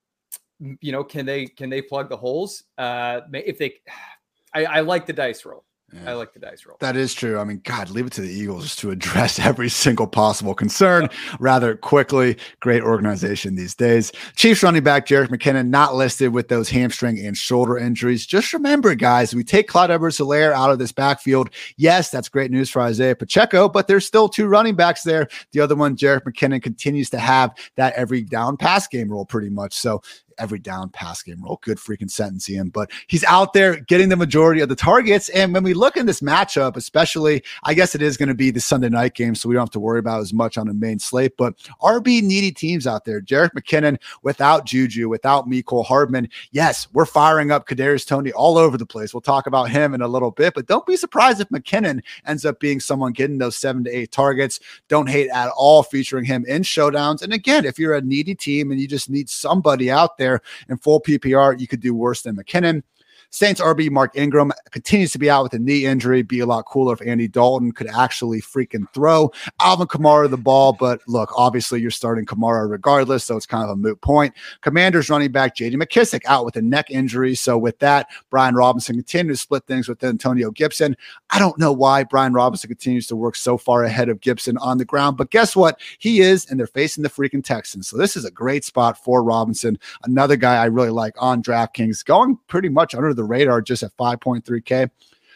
you 0.79 0.91
know, 0.91 1.03
can 1.03 1.25
they 1.25 1.47
can 1.47 1.69
they 1.69 1.81
plug 1.81 2.09
the 2.09 2.17
holes? 2.17 2.63
Uh, 2.77 3.21
if 3.33 3.57
they, 3.57 3.75
I, 4.53 4.65
I 4.65 4.79
like 4.81 5.05
the 5.05 5.13
dice 5.13 5.45
roll. 5.45 5.63
Yeah. 5.93 6.11
I 6.11 6.13
like 6.13 6.33
the 6.33 6.39
dice 6.39 6.65
roll. 6.65 6.77
That 6.79 6.95
is 6.95 7.13
true. 7.13 7.37
I 7.37 7.43
mean, 7.43 7.61
God, 7.63 7.89
leave 7.89 8.05
it 8.05 8.13
to 8.13 8.21
the 8.21 8.29
Eagles 8.29 8.75
to 8.77 8.91
address 8.91 9.39
every 9.39 9.69
single 9.69 10.07
possible 10.07 10.53
concern 10.53 11.09
rather 11.39 11.75
quickly. 11.75 12.37
Great 12.61 12.81
organization 12.81 13.55
these 13.55 13.75
days. 13.75 14.11
Chiefs 14.35 14.63
running 14.63 14.83
back 14.83 15.05
Jerick 15.05 15.27
McKinnon 15.27 15.67
not 15.67 15.95
listed 15.95 16.33
with 16.33 16.47
those 16.47 16.69
hamstring 16.69 17.19
and 17.19 17.35
shoulder 17.35 17.77
injuries. 17.77 18.25
Just 18.25 18.53
remember, 18.53 18.95
guys, 18.95 19.35
we 19.35 19.43
take 19.43 19.67
Clyde 19.67 19.91
Edwards-Helaire 19.91 20.53
out 20.53 20.71
of 20.71 20.79
this 20.79 20.91
backfield. 20.91 21.49
Yes, 21.77 22.09
that's 22.09 22.29
great 22.29 22.51
news 22.51 22.69
for 22.69 22.81
Isaiah 22.81 23.15
Pacheco, 23.15 23.67
but 23.67 23.87
there's 23.87 24.05
still 24.05 24.29
two 24.29 24.47
running 24.47 24.75
backs 24.75 25.03
there. 25.03 25.27
The 25.51 25.59
other 25.59 25.75
one, 25.75 25.97
Jerick 25.97 26.23
McKinnon, 26.23 26.63
continues 26.63 27.09
to 27.09 27.19
have 27.19 27.53
that 27.75 27.93
every 27.93 28.21
down 28.21 28.55
pass 28.55 28.87
game 28.87 29.09
role 29.11 29.25
pretty 29.25 29.49
much. 29.49 29.73
So 29.73 30.01
every 30.41 30.59
down 30.59 30.89
pass 30.89 31.21
game 31.21 31.43
role. 31.43 31.59
Good 31.61 31.77
freaking 31.77 32.09
sentence, 32.09 32.49
Ian. 32.49 32.69
But 32.69 32.91
he's 33.07 33.23
out 33.25 33.53
there 33.53 33.79
getting 33.81 34.09
the 34.09 34.15
majority 34.15 34.61
of 34.61 34.69
the 34.69 34.75
targets. 34.75 35.29
And 35.29 35.53
when 35.53 35.63
we 35.63 35.73
look 35.73 35.95
in 35.95 36.05
this 36.07 36.21
matchup, 36.21 36.75
especially, 36.75 37.43
I 37.63 37.73
guess 37.73 37.95
it 37.95 38.01
is 38.01 38.17
going 38.17 38.29
to 38.29 38.35
be 38.35 38.51
the 38.51 38.59
Sunday 38.59 38.89
night 38.89 39.13
game, 39.13 39.35
so 39.35 39.47
we 39.47 39.55
don't 39.55 39.63
have 39.63 39.69
to 39.71 39.79
worry 39.79 39.99
about 39.99 40.21
as 40.21 40.33
much 40.33 40.57
on 40.57 40.67
the 40.67 40.73
main 40.73 40.99
slate. 40.99 41.37
But 41.37 41.55
RB 41.81 42.23
needy 42.23 42.51
teams 42.51 42.87
out 42.87 43.05
there. 43.05 43.21
Jerick 43.21 43.51
McKinnon 43.51 43.97
without 44.23 44.65
Juju, 44.65 45.07
without 45.09 45.47
Mecole 45.47 45.85
Hardman. 45.85 46.29
Yes, 46.51 46.87
we're 46.93 47.05
firing 47.05 47.51
up 47.51 47.67
Kadarius 47.67 48.07
Toney 48.07 48.31
all 48.31 48.57
over 48.57 48.77
the 48.77 48.85
place. 48.85 49.13
We'll 49.13 49.21
talk 49.21 49.45
about 49.45 49.69
him 49.69 49.93
in 49.93 50.01
a 50.01 50.07
little 50.07 50.31
bit, 50.31 50.53
but 50.55 50.65
don't 50.65 50.85
be 50.85 50.95
surprised 50.95 51.39
if 51.39 51.49
McKinnon 51.49 52.01
ends 52.25 52.45
up 52.45 52.59
being 52.59 52.79
someone 52.79 53.11
getting 53.11 53.37
those 53.37 53.55
seven 53.55 53.83
to 53.83 53.91
eight 53.91 54.11
targets. 54.11 54.59
Don't 54.87 55.09
hate 55.09 55.29
at 55.29 55.49
all 55.55 55.83
featuring 55.83 56.25
him 56.25 56.45
in 56.47 56.63
showdowns. 56.63 57.21
And 57.21 57.33
again, 57.33 57.65
if 57.65 57.77
you're 57.77 57.93
a 57.93 58.01
needy 58.01 58.33
team 58.33 58.71
and 58.71 58.79
you 58.79 58.87
just 58.87 59.09
need 59.09 59.29
somebody 59.29 59.91
out 59.91 60.17
there 60.17 60.30
there 60.31 60.41
in 60.69 60.77
full 60.77 61.01
PPR, 61.01 61.59
you 61.59 61.67
could 61.67 61.79
do 61.79 61.93
worse 61.93 62.21
than 62.21 62.35
McKinnon. 62.35 62.83
Saints 63.31 63.61
RB 63.61 63.89
Mark 63.89 64.11
Ingram 64.15 64.51
continues 64.71 65.11
to 65.13 65.19
be 65.19 65.29
out 65.29 65.43
with 65.43 65.53
a 65.53 65.59
knee 65.59 65.85
injury. 65.85 66.21
Be 66.21 66.41
a 66.41 66.45
lot 66.45 66.65
cooler 66.65 66.93
if 66.93 67.01
Andy 67.01 67.27
Dalton 67.27 67.71
could 67.71 67.87
actually 67.87 68.41
freaking 68.41 68.91
throw 68.93 69.31
Alvin 69.61 69.87
Kamara 69.87 70.29
the 70.29 70.37
ball. 70.37 70.73
But 70.73 71.01
look, 71.07 71.31
obviously 71.37 71.81
you're 71.81 71.91
starting 71.91 72.25
Kamara 72.25 72.69
regardless, 72.69 73.23
so 73.23 73.37
it's 73.37 73.45
kind 73.45 73.63
of 73.63 73.69
a 73.69 73.75
moot 73.75 73.99
point. 74.01 74.33
Commanders 74.59 75.09
running 75.09 75.31
back 75.31 75.55
JD 75.55 75.75
McKissic 75.75 76.21
out 76.25 76.43
with 76.43 76.57
a 76.57 76.61
neck 76.61 76.91
injury. 76.91 77.33
So 77.33 77.57
with 77.57 77.79
that, 77.79 78.07
Brian 78.29 78.53
Robinson 78.53 78.95
continues 78.95 79.39
to 79.39 79.43
split 79.43 79.65
things 79.65 79.87
with 79.87 80.03
Antonio 80.03 80.51
Gibson. 80.51 80.97
I 81.29 81.39
don't 81.39 81.57
know 81.57 81.71
why 81.71 82.03
Brian 82.03 82.33
Robinson 82.33 82.67
continues 82.67 83.07
to 83.07 83.15
work 83.15 83.37
so 83.37 83.57
far 83.57 83.85
ahead 83.85 84.09
of 84.09 84.19
Gibson 84.19 84.57
on 84.57 84.77
the 84.77 84.85
ground, 84.85 85.15
but 85.15 85.31
guess 85.31 85.55
what? 85.55 85.79
He 85.99 86.19
is, 86.19 86.45
and 86.49 86.59
they're 86.59 86.67
facing 86.67 87.01
the 87.01 87.09
freaking 87.09 87.43
Texans. 87.43 87.87
So 87.87 87.97
this 87.97 88.17
is 88.17 88.25
a 88.25 88.31
great 88.31 88.65
spot 88.65 89.01
for 89.01 89.23
Robinson. 89.23 89.79
Another 90.03 90.35
guy 90.35 90.57
I 90.57 90.65
really 90.65 90.89
like 90.89 91.13
on 91.17 91.41
DraftKings, 91.41 92.03
going 92.03 92.37
pretty 92.47 92.67
much 92.69 92.93
under 92.93 93.13
the 93.13 93.20
radar 93.23 93.61
just 93.61 93.83
at 93.83 93.95
5.3K. 93.97 94.89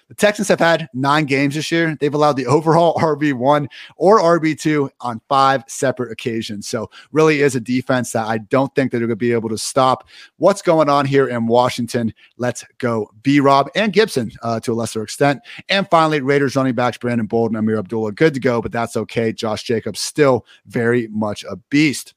The 0.07 0.13
Texans 0.13 0.47
have 0.49 0.59
had 0.59 0.87
nine 0.93 1.25
games 1.25 1.55
this 1.55 1.71
year. 1.71 1.97
They've 1.99 2.13
allowed 2.13 2.35
the 2.37 2.45
overall 2.45 2.93
RB1 2.99 3.67
or 3.97 4.19
RB2 4.19 4.89
on 5.01 5.19
five 5.27 5.63
separate 5.67 6.11
occasions. 6.11 6.67
So, 6.67 6.91
really 7.11 7.41
is 7.41 7.55
a 7.55 7.59
defense 7.59 8.11
that 8.11 8.27
I 8.27 8.37
don't 8.37 8.73
think 8.75 8.91
that 8.91 8.99
they're 8.99 9.07
going 9.07 9.17
to 9.17 9.19
be 9.19 9.31
able 9.31 9.49
to 9.49 9.57
stop. 9.57 10.07
What's 10.37 10.61
going 10.61 10.89
on 10.89 11.05
here 11.05 11.27
in 11.27 11.47
Washington? 11.47 12.13
Let's 12.37 12.63
go 12.77 13.09
B 13.23 13.39
Rob 13.39 13.69
and 13.75 13.91
Gibson 13.91 14.31
uh, 14.43 14.59
to 14.59 14.73
a 14.73 14.75
lesser 14.75 15.01
extent. 15.01 15.41
And 15.69 15.89
finally, 15.89 16.21
Raiders 16.21 16.55
running 16.55 16.75
backs 16.75 16.97
Brandon 16.97 17.25
Bolden, 17.25 17.57
Ameer 17.57 17.79
Abdullah, 17.79 18.11
good 18.11 18.35
to 18.35 18.39
go, 18.39 18.61
but 18.61 18.71
that's 18.71 18.95
okay. 18.95 19.33
Josh 19.33 19.63
Jacobs 19.63 19.99
still 19.99 20.45
very 20.67 21.07
much 21.07 21.43
a 21.45 21.55
beast. 21.55 22.13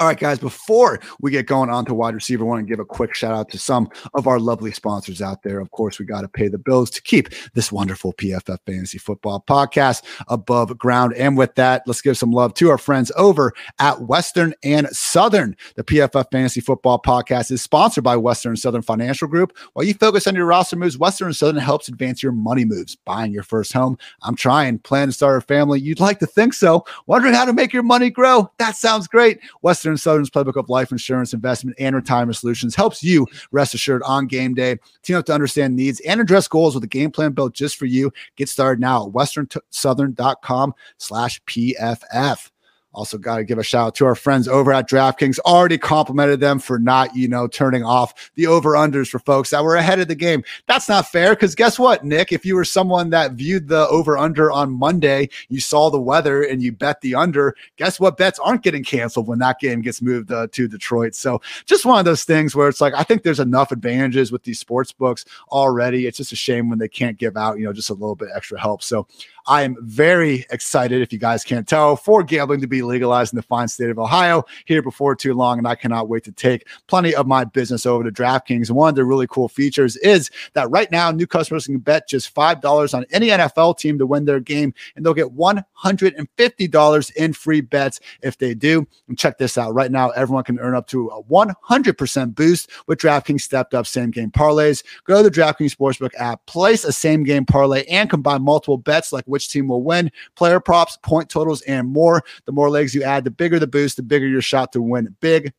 All 0.00 0.06
right, 0.06 0.16
guys, 0.16 0.38
before 0.38 1.00
we 1.20 1.32
get 1.32 1.46
going 1.46 1.70
on 1.70 1.84
to 1.86 1.92
wide 1.92 2.14
receiver, 2.14 2.44
I 2.44 2.46
want 2.46 2.64
to 2.64 2.70
give 2.70 2.78
a 2.78 2.84
quick 2.84 3.16
shout 3.16 3.34
out 3.34 3.50
to 3.50 3.58
some 3.58 3.90
of 4.14 4.28
our 4.28 4.38
lovely 4.38 4.70
sponsors 4.70 5.20
out 5.20 5.42
there. 5.42 5.58
Of 5.58 5.72
course, 5.72 5.98
we 5.98 6.04
got 6.04 6.20
to 6.20 6.28
pay 6.28 6.46
the 6.46 6.56
bills 6.56 6.88
to 6.90 7.02
keep 7.02 7.30
this 7.54 7.72
wonderful 7.72 8.12
PFF 8.12 8.58
Fantasy 8.64 8.98
Football 8.98 9.42
podcast 9.48 10.04
above 10.28 10.78
ground. 10.78 11.14
And 11.14 11.36
with 11.36 11.56
that, 11.56 11.82
let's 11.84 12.00
give 12.00 12.16
some 12.16 12.30
love 12.30 12.54
to 12.54 12.70
our 12.70 12.78
friends 12.78 13.10
over 13.16 13.52
at 13.80 14.02
Western 14.02 14.54
and 14.62 14.86
Southern. 14.90 15.56
The 15.74 15.82
PFF 15.82 16.30
Fantasy 16.30 16.60
Football 16.60 17.02
podcast 17.02 17.50
is 17.50 17.60
sponsored 17.60 18.04
by 18.04 18.16
Western 18.16 18.50
and 18.50 18.58
Southern 18.60 18.82
Financial 18.82 19.26
Group. 19.26 19.58
While 19.72 19.84
you 19.84 19.94
focus 19.94 20.28
on 20.28 20.36
your 20.36 20.46
roster 20.46 20.76
moves, 20.76 20.96
Western 20.96 21.26
and 21.26 21.36
Southern 21.36 21.60
helps 21.60 21.88
advance 21.88 22.22
your 22.22 22.30
money 22.30 22.64
moves. 22.64 22.94
Buying 22.94 23.32
your 23.32 23.42
first 23.42 23.72
home, 23.72 23.98
I'm 24.22 24.36
trying. 24.36 24.78
Plan 24.78 25.08
to 25.08 25.12
start 25.12 25.38
a 25.38 25.40
family. 25.44 25.80
You'd 25.80 25.98
like 25.98 26.20
to 26.20 26.26
think 26.26 26.54
so. 26.54 26.84
Wondering 27.06 27.34
how 27.34 27.46
to 27.46 27.52
make 27.52 27.72
your 27.72 27.82
money 27.82 28.10
grow? 28.10 28.48
That 28.58 28.76
sounds 28.76 29.08
great. 29.08 29.40
Western 29.60 29.87
Western 29.88 29.96
Southern's 29.96 30.30
playbook 30.30 30.56
of 30.56 30.68
life 30.68 30.92
insurance, 30.92 31.32
investment, 31.32 31.76
and 31.78 31.96
retirement 31.96 32.36
solutions 32.36 32.74
helps 32.74 33.02
you 33.02 33.26
rest 33.52 33.72
assured 33.72 34.02
on 34.02 34.26
game 34.26 34.52
day. 34.52 34.76
Team 35.02 35.16
up 35.16 35.24
to 35.26 35.32
understand 35.32 35.76
needs 35.76 36.00
and 36.00 36.20
address 36.20 36.46
goals 36.46 36.74
with 36.74 36.84
a 36.84 36.88
game 36.88 37.10
plan 37.10 37.32
built 37.32 37.54
just 37.54 37.76
for 37.76 37.86
you. 37.86 38.12
Get 38.36 38.50
started 38.50 38.80
now 38.80 39.06
at 39.06 39.12
westernsouthern.com 39.12 40.74
slash 40.98 41.40
PFF. 41.44 42.50
Also, 42.94 43.18
got 43.18 43.36
to 43.36 43.44
give 43.44 43.58
a 43.58 43.62
shout 43.62 43.88
out 43.88 43.94
to 43.96 44.06
our 44.06 44.14
friends 44.14 44.48
over 44.48 44.72
at 44.72 44.88
DraftKings. 44.88 45.38
Already 45.40 45.76
complimented 45.76 46.40
them 46.40 46.58
for 46.58 46.78
not, 46.78 47.14
you 47.14 47.28
know, 47.28 47.46
turning 47.46 47.84
off 47.84 48.30
the 48.34 48.46
over 48.46 48.72
unders 48.72 49.08
for 49.08 49.18
folks 49.18 49.50
that 49.50 49.62
were 49.62 49.76
ahead 49.76 50.00
of 50.00 50.08
the 50.08 50.14
game. 50.14 50.42
That's 50.66 50.88
not 50.88 51.06
fair 51.06 51.34
because 51.34 51.54
guess 51.54 51.78
what, 51.78 52.04
Nick? 52.04 52.32
If 52.32 52.46
you 52.46 52.54
were 52.54 52.64
someone 52.64 53.10
that 53.10 53.32
viewed 53.32 53.68
the 53.68 53.86
over 53.88 54.16
under 54.16 54.50
on 54.50 54.72
Monday, 54.72 55.28
you 55.48 55.60
saw 55.60 55.90
the 55.90 56.00
weather 56.00 56.42
and 56.42 56.62
you 56.62 56.72
bet 56.72 57.02
the 57.02 57.14
under, 57.14 57.54
guess 57.76 58.00
what? 58.00 58.16
Bets 58.16 58.38
aren't 58.38 58.62
getting 58.62 58.82
canceled 58.82 59.28
when 59.28 59.38
that 59.40 59.60
game 59.60 59.82
gets 59.82 60.00
moved 60.00 60.32
uh, 60.32 60.48
to 60.52 60.66
Detroit. 60.66 61.14
So, 61.14 61.42
just 61.66 61.84
one 61.84 61.98
of 61.98 62.06
those 62.06 62.24
things 62.24 62.56
where 62.56 62.68
it's 62.68 62.80
like, 62.80 62.94
I 62.94 63.02
think 63.02 63.22
there's 63.22 63.38
enough 63.38 63.70
advantages 63.70 64.32
with 64.32 64.44
these 64.44 64.58
sports 64.58 64.92
books 64.92 65.26
already. 65.50 66.06
It's 66.06 66.16
just 66.16 66.32
a 66.32 66.36
shame 66.36 66.70
when 66.70 66.78
they 66.78 66.88
can't 66.88 67.18
give 67.18 67.36
out, 67.36 67.58
you 67.58 67.64
know, 67.64 67.72
just 67.72 67.90
a 67.90 67.94
little 67.94 68.16
bit 68.16 68.30
extra 68.34 68.58
help. 68.58 68.82
So, 68.82 69.06
I 69.48 69.62
am 69.62 69.76
very 69.80 70.44
excited, 70.50 71.00
if 71.00 71.10
you 71.10 71.18
guys 71.18 71.42
can't 71.42 71.66
tell, 71.66 71.96
for 71.96 72.22
gambling 72.22 72.60
to 72.60 72.66
be 72.66 72.82
legalized 72.82 73.32
in 73.32 73.38
the 73.38 73.42
fine 73.42 73.66
state 73.66 73.88
of 73.88 73.98
Ohio 73.98 74.44
here 74.66 74.82
before 74.82 75.16
too 75.16 75.32
long. 75.32 75.56
And 75.56 75.66
I 75.66 75.74
cannot 75.74 76.08
wait 76.08 76.24
to 76.24 76.32
take 76.32 76.68
plenty 76.86 77.14
of 77.14 77.26
my 77.26 77.44
business 77.44 77.86
over 77.86 78.04
to 78.04 78.12
DraftKings. 78.12 78.70
One 78.70 78.90
of 78.90 78.94
the 78.94 79.04
really 79.04 79.26
cool 79.26 79.48
features 79.48 79.96
is 79.96 80.30
that 80.52 80.70
right 80.70 80.90
now, 80.90 81.10
new 81.10 81.26
customers 81.26 81.64
can 81.64 81.78
bet 81.78 82.06
just 82.06 82.34
$5 82.34 82.94
on 82.94 83.06
any 83.10 83.28
NFL 83.28 83.78
team 83.78 83.98
to 83.98 84.06
win 84.06 84.26
their 84.26 84.38
game, 84.38 84.74
and 84.94 85.04
they'll 85.04 85.14
get 85.14 85.34
$150 85.34 87.16
in 87.16 87.32
free 87.32 87.60
bets 87.62 88.00
if 88.22 88.36
they 88.36 88.52
do. 88.52 88.86
And 89.08 89.18
check 89.18 89.38
this 89.38 89.56
out 89.56 89.72
right 89.72 89.90
now, 89.90 90.10
everyone 90.10 90.44
can 90.44 90.58
earn 90.58 90.74
up 90.74 90.86
to 90.88 91.08
a 91.08 91.22
100% 91.22 92.34
boost 92.34 92.70
with 92.86 92.98
DraftKings 92.98 93.40
stepped 93.40 93.72
up 93.72 93.86
same 93.86 94.10
game 94.10 94.30
parlays. 94.30 94.84
Go 95.04 95.22
to 95.22 95.30
the 95.30 95.34
DraftKings 95.34 95.74
Sportsbook 95.74 96.10
app, 96.18 96.44
place 96.44 96.84
a 96.84 96.92
same 96.92 97.24
game 97.24 97.46
parlay, 97.46 97.84
and 97.86 98.10
combine 98.10 98.42
multiple 98.42 98.76
bets 98.76 99.10
like 99.10 99.24
which 99.38 99.48
team 99.48 99.68
will 99.68 99.84
win, 99.84 100.10
player 100.34 100.58
props, 100.58 100.98
point 101.04 101.28
totals, 101.28 101.62
and 101.62 101.86
more. 101.86 102.24
The 102.44 102.50
more 102.50 102.70
legs 102.70 102.92
you 102.92 103.04
add, 103.04 103.22
the 103.22 103.30
bigger 103.30 103.60
the 103.60 103.68
boost, 103.68 103.96
the 103.96 104.02
bigger 104.02 104.26
your 104.26 104.42
shot 104.42 104.72
to 104.72 104.82
win 104.82 105.14
big. 105.20 105.52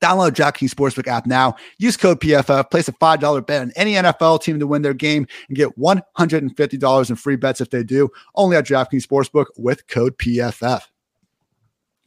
Download 0.00 0.30
DraftKings 0.30 0.70
Sportsbook 0.74 1.06
app 1.06 1.24
now. 1.26 1.54
Use 1.78 1.96
code 1.96 2.20
PFF. 2.20 2.70
Place 2.70 2.88
a 2.88 2.92
$5 2.92 3.46
bet 3.46 3.62
on 3.62 3.72
any 3.76 3.92
NFL 3.92 4.42
team 4.42 4.58
to 4.58 4.66
win 4.66 4.82
their 4.82 4.94
game 4.94 5.28
and 5.46 5.56
get 5.56 5.78
$150 5.78 7.10
in 7.10 7.16
free 7.16 7.36
bets 7.36 7.60
if 7.60 7.70
they 7.70 7.84
do. 7.84 8.08
Only 8.34 8.56
at 8.56 8.66
DraftKings 8.66 9.06
Sportsbook 9.06 9.46
with 9.56 9.86
code 9.86 10.18
PFF. 10.18 10.80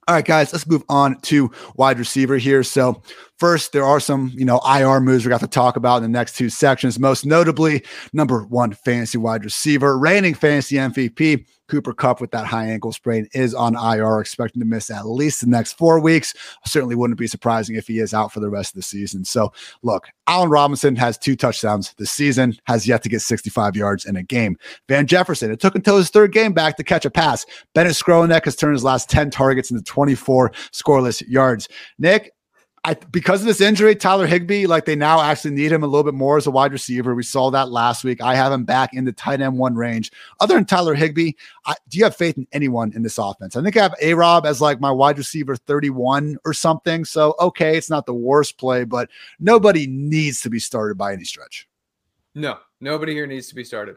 All 0.05 0.15
right, 0.15 0.25
guys, 0.25 0.51
let's 0.51 0.67
move 0.67 0.83
on 0.89 1.21
to 1.21 1.49
wide 1.77 1.97
receiver 1.97 2.35
here. 2.37 2.61
So, 2.63 3.01
first, 3.37 3.71
there 3.71 3.83
are 3.83 3.99
some, 3.99 4.31
you 4.33 4.45
know, 4.45 4.59
IR 4.59 4.99
moves 4.99 5.25
we 5.25 5.29
got 5.29 5.41
to 5.41 5.47
talk 5.47 5.75
about 5.75 5.97
in 5.97 6.03
the 6.03 6.17
next 6.17 6.35
two 6.35 6.49
sections. 6.49 6.99
Most 6.99 7.25
notably, 7.25 7.83
number 8.13 8.43
one 8.43 8.73
fantasy 8.73 9.17
wide 9.17 9.43
receiver, 9.43 9.97
reigning 9.97 10.33
fantasy 10.33 10.75
MVP, 10.75 11.45
Cooper 11.69 11.93
Kupp 11.93 12.21
with 12.21 12.31
that 12.31 12.45
high 12.45 12.67
ankle 12.67 12.91
sprain 12.91 13.27
is 13.33 13.53
on 13.55 13.75
IR, 13.75 14.19
expecting 14.19 14.59
to 14.59 14.65
miss 14.65 14.89
at 14.89 15.07
least 15.07 15.41
the 15.41 15.47
next 15.47 15.73
four 15.73 15.99
weeks. 15.99 16.33
Certainly 16.65 16.95
wouldn't 16.95 17.19
be 17.19 17.27
surprising 17.27 17.75
if 17.75 17.87
he 17.87 17.99
is 17.99 18.13
out 18.13 18.31
for 18.31 18.39
the 18.39 18.49
rest 18.49 18.73
of 18.73 18.75
the 18.75 18.83
season. 18.83 19.25
So, 19.25 19.51
look, 19.81 20.07
Allen 20.27 20.49
Robinson 20.49 20.95
has 20.97 21.17
two 21.17 21.35
touchdowns 21.35 21.93
this 21.97 22.11
season, 22.11 22.55
has 22.65 22.87
yet 22.87 23.01
to 23.03 23.09
get 23.09 23.21
65 23.21 23.75
yards 23.75 24.05
in 24.05 24.15
a 24.15 24.23
game. 24.23 24.57
Van 24.87 25.07
Jefferson, 25.07 25.51
it 25.51 25.59
took 25.59 25.75
until 25.75 25.97
his 25.97 26.09
third 26.09 26.31
game 26.31 26.53
back 26.53 26.77
to 26.77 26.83
catch 26.83 27.05
a 27.05 27.11
pass. 27.11 27.45
Bennett 27.73 27.93
Skowronek 27.93 28.45
has 28.45 28.55
turned 28.55 28.73
his 28.73 28.83
last 28.83 29.09
10 29.09 29.31
targets 29.31 29.71
into 29.71 29.83
24 29.83 30.51
scoreless 30.71 31.23
yards. 31.27 31.67
Nick, 31.97 32.31
I 32.85 32.95
because 32.95 33.39
of 33.41 33.47
this 33.47 33.61
injury, 33.61 33.95
Tyler 33.95 34.27
Higbee, 34.27 34.67
like 34.67 34.83
they 34.83 34.95
now 34.95 35.21
actually 35.21 35.51
need 35.51 35.71
him 35.71 35.83
a 35.83 35.87
little 35.87 36.03
bit 36.03 36.13
more 36.13 36.35
as 36.37 36.47
a 36.47 36.51
wide 36.51 36.73
receiver. 36.73 37.15
We 37.15 37.23
saw 37.23 37.49
that 37.51 37.69
last 37.69 38.03
week. 38.03 38.21
I 38.21 38.35
have 38.35 38.51
him 38.51 38.65
back 38.65 38.93
in 38.93 39.05
the 39.05 39.13
tight 39.13 39.39
end 39.39 39.57
one 39.57 39.75
range. 39.75 40.11
Other 40.41 40.55
than 40.55 40.65
Tyler 40.65 40.93
Higbee, 40.93 41.31
I, 41.65 41.75
do 41.87 41.97
you 41.97 42.03
have 42.03 42.15
faith 42.15 42.37
in 42.37 42.45
anyone 42.51 42.91
in 42.93 43.01
this 43.01 43.17
offense? 43.17 43.55
I 43.55 43.63
think 43.63 43.77
I 43.77 43.83
have 43.83 43.95
A 44.01 44.13
Rob 44.13 44.45
as 44.45 44.59
like 44.59 44.81
my 44.81 44.91
wide 44.91 45.17
receiver 45.17 45.55
31 45.55 46.37
or 46.43 46.53
something. 46.53 47.05
So 47.05 47.35
okay, 47.39 47.77
it's 47.77 47.89
not 47.89 48.05
the 48.05 48.13
worst 48.13 48.57
play, 48.57 48.83
but 48.83 49.09
nobody 49.39 49.87
needs 49.87 50.41
to 50.41 50.49
be 50.49 50.59
started 50.59 50.97
by 50.97 51.13
any 51.13 51.23
stretch. 51.23 51.69
No, 52.35 52.57
nobody 52.81 53.13
here 53.13 53.27
needs 53.27 53.47
to 53.47 53.55
be 53.55 53.63
started. 53.63 53.95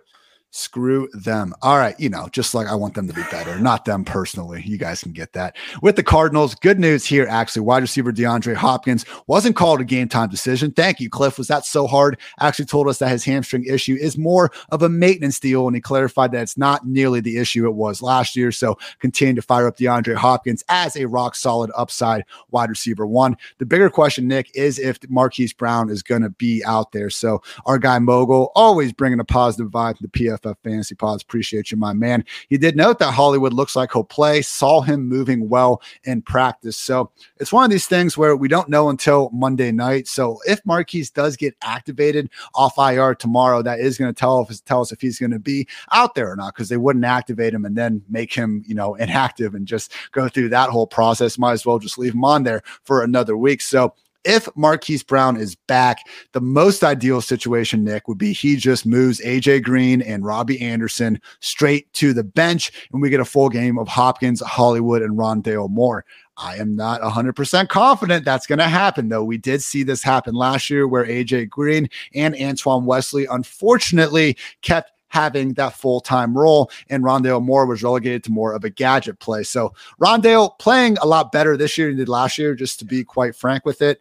Screw 0.56 1.06
them. 1.12 1.52
All 1.60 1.76
right. 1.76 1.98
You 2.00 2.08
know, 2.08 2.28
just 2.32 2.54
like 2.54 2.66
I 2.66 2.74
want 2.74 2.94
them 2.94 3.06
to 3.08 3.12
be 3.12 3.22
better, 3.30 3.58
not 3.60 3.84
them 3.84 4.06
personally. 4.06 4.62
You 4.64 4.78
guys 4.78 5.02
can 5.02 5.12
get 5.12 5.34
that. 5.34 5.54
With 5.82 5.96
the 5.96 6.02
Cardinals, 6.02 6.54
good 6.54 6.80
news 6.80 7.04
here, 7.04 7.26
actually. 7.28 7.60
Wide 7.60 7.82
receiver 7.82 8.10
DeAndre 8.10 8.54
Hopkins 8.54 9.04
wasn't 9.26 9.54
called 9.54 9.82
a 9.82 9.84
game 9.84 10.08
time 10.08 10.30
decision. 10.30 10.70
Thank 10.72 10.98
you, 10.98 11.10
Cliff. 11.10 11.36
Was 11.36 11.48
that 11.48 11.66
so 11.66 11.86
hard? 11.86 12.18
Actually 12.40 12.64
told 12.64 12.88
us 12.88 12.98
that 13.00 13.10
his 13.10 13.22
hamstring 13.22 13.64
issue 13.64 13.98
is 14.00 14.16
more 14.16 14.50
of 14.70 14.80
a 14.80 14.88
maintenance 14.88 15.38
deal. 15.38 15.66
And 15.66 15.76
he 15.76 15.82
clarified 15.82 16.32
that 16.32 16.40
it's 16.40 16.56
not 16.56 16.86
nearly 16.86 17.20
the 17.20 17.36
issue 17.36 17.66
it 17.66 17.74
was 17.74 18.00
last 18.00 18.34
year. 18.34 18.50
So 18.50 18.78
continue 18.98 19.34
to 19.34 19.42
fire 19.42 19.66
up 19.66 19.76
DeAndre 19.76 20.14
Hopkins 20.14 20.64
as 20.70 20.96
a 20.96 21.06
rock 21.06 21.34
solid 21.34 21.70
upside 21.76 22.24
wide 22.50 22.70
receiver 22.70 23.06
one. 23.06 23.36
The 23.58 23.66
bigger 23.66 23.90
question, 23.90 24.26
Nick, 24.26 24.50
is 24.54 24.78
if 24.78 24.98
Marquise 25.10 25.52
Brown 25.52 25.90
is 25.90 26.02
going 26.02 26.22
to 26.22 26.30
be 26.30 26.64
out 26.64 26.92
there. 26.92 27.10
So 27.10 27.42
our 27.66 27.78
guy 27.78 27.98
Mogul 27.98 28.52
always 28.54 28.94
bringing 28.94 29.20
a 29.20 29.24
positive 29.24 29.70
vibe 29.70 29.98
to 29.98 30.02
the 30.02 30.08
PF 30.08 30.45
Fantasy 30.62 30.94
Pods. 30.94 31.22
Appreciate 31.22 31.70
you, 31.70 31.76
my 31.76 31.92
man. 31.92 32.24
He 32.48 32.58
did 32.58 32.76
note 32.76 32.98
that 32.98 33.12
Hollywood 33.12 33.52
looks 33.52 33.76
like 33.76 33.92
he'll 33.92 34.04
play, 34.04 34.42
saw 34.42 34.80
him 34.80 35.08
moving 35.08 35.48
well 35.48 35.82
in 36.04 36.22
practice. 36.22 36.76
So 36.76 37.10
it's 37.38 37.52
one 37.52 37.64
of 37.64 37.70
these 37.70 37.86
things 37.86 38.16
where 38.16 38.36
we 38.36 38.48
don't 38.48 38.68
know 38.68 38.88
until 38.88 39.30
Monday 39.32 39.72
night. 39.72 40.08
So 40.08 40.40
if 40.46 40.64
Marquise 40.64 41.10
does 41.10 41.36
get 41.36 41.56
activated 41.62 42.30
off 42.54 42.78
IR 42.78 43.14
tomorrow, 43.14 43.62
that 43.62 43.80
is 43.80 43.98
going 43.98 44.12
to 44.12 44.18
tell 44.18 44.46
us 44.48 44.60
tell 44.60 44.80
us 44.80 44.92
if 44.92 45.00
he's 45.00 45.18
going 45.18 45.30
to 45.32 45.38
be 45.38 45.66
out 45.92 46.14
there 46.14 46.30
or 46.30 46.36
not, 46.36 46.54
because 46.54 46.68
they 46.68 46.76
wouldn't 46.76 47.04
activate 47.04 47.54
him 47.54 47.64
and 47.64 47.76
then 47.76 48.02
make 48.08 48.32
him, 48.32 48.62
you 48.66 48.74
know, 48.74 48.94
inactive 49.06 49.54
and 49.54 49.66
just 49.66 49.92
go 50.12 50.28
through 50.28 50.48
that 50.50 50.70
whole 50.70 50.86
process. 50.86 51.38
Might 51.38 51.52
as 51.52 51.66
well 51.66 51.78
just 51.78 51.98
leave 51.98 52.14
him 52.14 52.24
on 52.24 52.42
there 52.42 52.62
for 52.84 53.02
another 53.02 53.36
week. 53.36 53.60
So 53.60 53.94
if 54.26 54.48
Marquise 54.56 55.02
Brown 55.02 55.36
is 55.36 55.54
back, 55.54 55.98
the 56.32 56.40
most 56.40 56.82
ideal 56.84 57.20
situation, 57.20 57.84
Nick, 57.84 58.08
would 58.08 58.18
be 58.18 58.32
he 58.32 58.56
just 58.56 58.84
moves 58.84 59.20
AJ 59.20 59.62
Green 59.62 60.02
and 60.02 60.24
Robbie 60.24 60.60
Anderson 60.60 61.20
straight 61.40 61.92
to 61.94 62.12
the 62.12 62.24
bench, 62.24 62.72
and 62.92 63.00
we 63.00 63.08
get 63.08 63.20
a 63.20 63.24
full 63.24 63.48
game 63.48 63.78
of 63.78 63.88
Hopkins, 63.88 64.40
Hollywood, 64.40 65.02
and 65.02 65.16
Rondale 65.16 65.70
Moore. 65.70 66.04
I 66.38 66.56
am 66.56 66.76
not 66.76 67.00
100% 67.00 67.68
confident 67.68 68.24
that's 68.24 68.46
going 68.46 68.58
to 68.58 68.68
happen, 68.68 69.08
though. 69.08 69.24
We 69.24 69.38
did 69.38 69.62
see 69.62 69.82
this 69.82 70.02
happen 70.02 70.34
last 70.34 70.68
year 70.68 70.86
where 70.86 71.06
AJ 71.06 71.48
Green 71.48 71.88
and 72.14 72.36
Antoine 72.38 72.84
Wesley 72.84 73.26
unfortunately 73.26 74.36
kept 74.60 74.92
having 75.08 75.54
that 75.54 75.74
full 75.74 76.00
time 76.00 76.36
role, 76.36 76.70
and 76.88 77.04
Rondale 77.04 77.42
Moore 77.42 77.66
was 77.66 77.82
relegated 77.82 78.24
to 78.24 78.32
more 78.32 78.54
of 78.54 78.64
a 78.64 78.70
gadget 78.70 79.18
play. 79.18 79.42
So 79.42 79.72
Rondale 80.00 80.58
playing 80.58 80.98
a 80.98 81.06
lot 81.06 81.32
better 81.32 81.56
this 81.56 81.76
year 81.78 81.88
than 81.88 81.96
did 81.96 82.08
last 82.08 82.38
year, 82.38 82.54
just 82.54 82.78
to 82.80 82.84
be 82.84 83.04
quite 83.04 83.34
frank 83.34 83.64
with 83.64 83.82
it. 83.82 84.00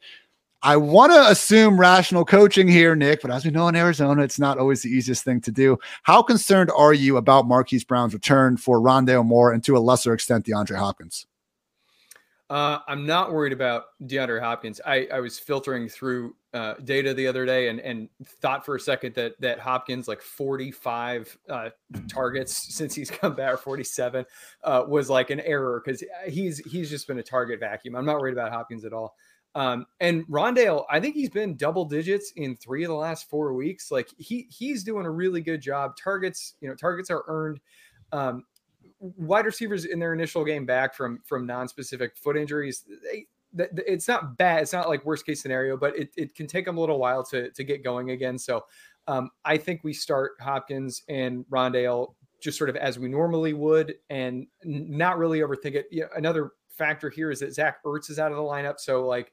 I 0.62 0.78
want 0.78 1.12
to 1.12 1.30
assume 1.30 1.80
rational 1.80 2.26
coaching 2.26 2.68
here, 2.68 2.96
Nick, 2.96 3.22
but 3.22 3.30
as 3.30 3.46
we 3.46 3.52
know 3.52 3.68
in 3.68 3.76
Arizona, 3.76 4.24
it's 4.24 4.40
not 4.40 4.58
always 4.58 4.82
the 4.82 4.90
easiest 4.90 5.24
thing 5.24 5.40
to 5.42 5.52
do. 5.52 5.78
How 6.02 6.24
concerned 6.24 6.72
are 6.76 6.94
you 6.94 7.18
about 7.18 7.48
Marquise 7.48 7.84
Brown's 7.84 8.16
return 8.16 8.58
for 8.58 8.80
Rondale 8.80 9.24
Moore 9.24 9.52
and 9.52 9.64
to 9.64 9.78
a 9.78 9.80
lesser 9.80 10.12
extent, 10.12 10.46
DeAndre 10.46 10.78
Hopkins? 10.78 11.28
Uh, 12.48 12.78
I'm 12.88 13.08
not 13.08 13.34
worried 13.34 13.54
about 13.54 13.86
DeAndre 14.04 14.40
Hopkins. 14.40 14.80
I, 14.86 15.08
I 15.12 15.20
was 15.20 15.40
filtering 15.40 15.90
through 15.90 16.36
uh, 16.54 16.76
data 16.84 17.14
the 17.14 17.26
other 17.26 17.44
day 17.44 17.70
and, 17.70 17.80
and 17.80 18.08
thought 18.40 18.64
for 18.66 18.76
a 18.76 18.80
second 18.80 19.16
that 19.16 19.34
that 19.42 19.60
Hopkins 19.60 20.08
like 20.08 20.22
45 20.22 21.38
uh, 21.50 21.70
targets 22.08 22.76
since 22.76 22.94
he's 22.94 23.10
come 23.22 23.36
back, 23.36 23.56
or 23.56 23.58
47 23.58 24.26
uh, 24.64 24.84
was 24.88 25.10
like 25.10 25.32
an 25.32 25.40
error 25.40 25.82
because 25.84 26.04
he's 26.28 26.60
he's 26.60 26.90
just 26.90 27.08
been 27.08 27.18
a 27.18 27.24
target 27.24 27.60
vacuum. 27.60 27.96
I'm 27.96 28.06
not 28.06 28.20
worried 28.20 28.34
about 28.34 28.52
Hopkins 28.52 28.86
at 28.86 28.94
all. 28.94 29.16
Um, 29.56 29.86
and 30.02 30.28
Rondale, 30.28 30.84
I 30.90 31.00
think 31.00 31.16
he's 31.16 31.30
been 31.30 31.56
double 31.56 31.86
digits 31.86 32.34
in 32.36 32.58
three 32.58 32.84
of 32.84 32.90
the 32.90 32.96
last 32.96 33.28
four 33.30 33.54
weeks. 33.54 33.90
Like 33.90 34.10
he 34.18 34.48
he's 34.52 34.84
doing 34.84 35.06
a 35.06 35.12
really 35.12 35.42
good 35.42 35.62
job. 35.62 35.96
Targets, 35.98 36.56
you 36.62 36.70
know, 36.70 36.76
targets 36.76 37.10
are 37.10 37.24
earned. 37.28 37.60
Um, 38.12 38.44
wide 39.00 39.46
receivers 39.46 39.86
in 39.86 40.00
their 40.00 40.14
initial 40.14 40.44
game 40.44 40.66
back 40.66 40.94
from 40.94 41.20
from 41.26 41.46
non-specific 41.46 42.18
foot 42.18 42.38
injuries, 42.38 42.84
they, 43.04 43.28
it's 43.54 44.08
not 44.08 44.38
bad. 44.38 44.62
It's 44.64 44.74
not 44.74 44.90
like 44.90 45.06
worst 45.06 45.26
case 45.26 45.42
scenario, 45.42 45.78
but 45.78 45.98
it, 45.98 46.10
it 46.18 46.36
can 46.36 46.48
take 46.48 46.66
them 46.66 46.78
a 46.78 46.80
little 46.80 47.00
while 47.00 47.24
to 47.26 47.52
to 47.52 47.64
get 47.64 47.84
going 47.84 48.12
again. 48.12 48.38
So 48.38 48.66
um, 49.08 49.30
I 49.44 49.58
think 49.58 49.84
we 49.84 49.94
start 49.94 50.34
Hopkins 50.42 51.04
and 51.08 51.46
Rondale 51.52 52.16
just 52.42 52.58
sort 52.58 52.70
of 52.70 52.76
as 52.76 53.00
we 53.00 53.08
normally 53.08 53.54
would, 53.54 53.96
and 54.10 54.48
not 54.64 55.18
really 55.18 55.40
overthink 55.40 55.76
it. 55.76 55.88
You 55.92 56.02
know, 56.02 56.10
another 56.16 56.52
factor 56.70 57.10
here 57.10 57.32
is 57.32 57.40
that 57.40 57.54
Zach 57.54 57.84
Ertz 57.86 58.10
is 58.10 58.20
out 58.20 58.32
of 58.32 58.38
the 58.38 58.44
lineup. 58.44 58.80
So 58.80 59.06
like 59.08 59.32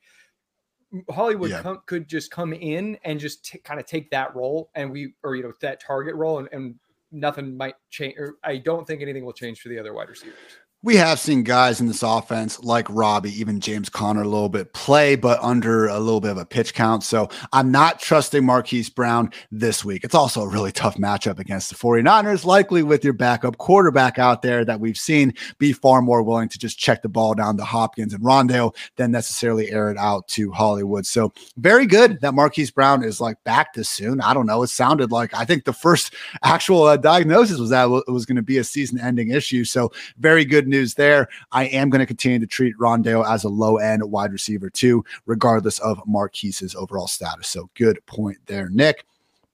Hollywood 1.10 1.50
yeah. 1.50 1.62
com- 1.62 1.82
could 1.86 2.08
just 2.08 2.30
come 2.30 2.52
in 2.52 2.96
and 3.04 3.18
just 3.18 3.44
t- 3.44 3.58
kind 3.58 3.80
of 3.80 3.86
take 3.86 4.10
that 4.10 4.36
role 4.36 4.70
and 4.74 4.92
we, 4.92 5.14
or, 5.24 5.34
you 5.34 5.42
know, 5.42 5.52
that 5.60 5.80
target 5.80 6.14
role 6.14 6.38
and, 6.38 6.48
and 6.52 6.76
nothing 7.12 7.56
might 7.56 7.74
change. 7.90 8.14
Or 8.18 8.34
I 8.42 8.56
don't 8.56 8.86
think 8.86 9.02
anything 9.02 9.24
will 9.24 9.32
change 9.32 9.60
for 9.60 9.68
the 9.68 9.78
other 9.78 9.92
wide 9.92 10.08
receivers 10.08 10.36
we 10.84 10.96
have 10.96 11.20
seen 11.20 11.44
guys 11.44 11.80
in 11.80 11.86
this 11.86 12.02
offense 12.02 12.58
like 12.60 12.88
Robbie, 12.90 13.38
even 13.38 13.60
James 13.60 13.88
Conner 13.88 14.22
a 14.22 14.28
little 14.28 14.48
bit 14.48 14.72
play, 14.72 15.14
but 15.14 15.38
under 15.40 15.86
a 15.86 16.00
little 16.00 16.20
bit 16.20 16.32
of 16.32 16.38
a 16.38 16.44
pitch 16.44 16.74
count. 16.74 17.04
So 17.04 17.28
I'm 17.52 17.70
not 17.70 18.00
trusting 18.00 18.44
Marquise 18.44 18.90
Brown 18.90 19.30
this 19.52 19.84
week. 19.84 20.02
It's 20.02 20.14
also 20.14 20.42
a 20.42 20.48
really 20.48 20.72
tough 20.72 20.96
matchup 20.96 21.38
against 21.38 21.70
the 21.70 21.76
49ers, 21.76 22.44
likely 22.44 22.82
with 22.82 23.04
your 23.04 23.12
backup 23.12 23.58
quarterback 23.58 24.18
out 24.18 24.42
there 24.42 24.64
that 24.64 24.80
we've 24.80 24.98
seen 24.98 25.34
be 25.58 25.72
far 25.72 26.02
more 26.02 26.20
willing 26.24 26.48
to 26.48 26.58
just 26.58 26.80
check 26.80 27.02
the 27.02 27.08
ball 27.08 27.34
down 27.34 27.56
to 27.58 27.64
Hopkins 27.64 28.12
and 28.12 28.24
Rondale 28.24 28.74
than 28.96 29.12
necessarily 29.12 29.70
air 29.70 29.88
it 29.88 29.96
out 29.96 30.26
to 30.28 30.50
Hollywood. 30.50 31.06
So 31.06 31.32
very 31.58 31.86
good 31.86 32.20
that 32.22 32.34
Marquise 32.34 32.72
Brown 32.72 33.04
is 33.04 33.20
like 33.20 33.36
back 33.44 33.72
this 33.74 33.88
soon. 33.88 34.20
I 34.20 34.34
don't 34.34 34.46
know. 34.46 34.64
It 34.64 34.68
sounded 34.68 35.12
like 35.12 35.32
I 35.32 35.44
think 35.44 35.64
the 35.64 35.72
first 35.72 36.12
actual 36.42 36.82
uh, 36.82 36.96
diagnosis 36.96 37.60
was 37.60 37.70
that 37.70 37.84
it 38.08 38.10
was 38.10 38.26
going 38.26 38.34
to 38.36 38.42
be 38.42 38.58
a 38.58 38.64
season 38.64 38.98
ending 38.98 39.30
issue. 39.30 39.62
So 39.64 39.92
very 40.18 40.44
good 40.44 40.71
news 40.72 40.94
there. 40.94 41.28
I 41.52 41.66
am 41.66 41.88
going 41.88 42.00
to 42.00 42.06
continue 42.06 42.40
to 42.40 42.46
treat 42.46 42.76
Rondale 42.78 43.24
as 43.24 43.44
a 43.44 43.48
low 43.48 43.76
end 43.76 44.02
wide 44.10 44.32
receiver 44.32 44.70
too, 44.70 45.04
regardless 45.26 45.78
of 45.78 46.00
Marquise's 46.04 46.74
overall 46.74 47.06
status. 47.06 47.46
So 47.46 47.70
good 47.74 48.04
point 48.06 48.38
there, 48.46 48.68
Nick. 48.68 49.04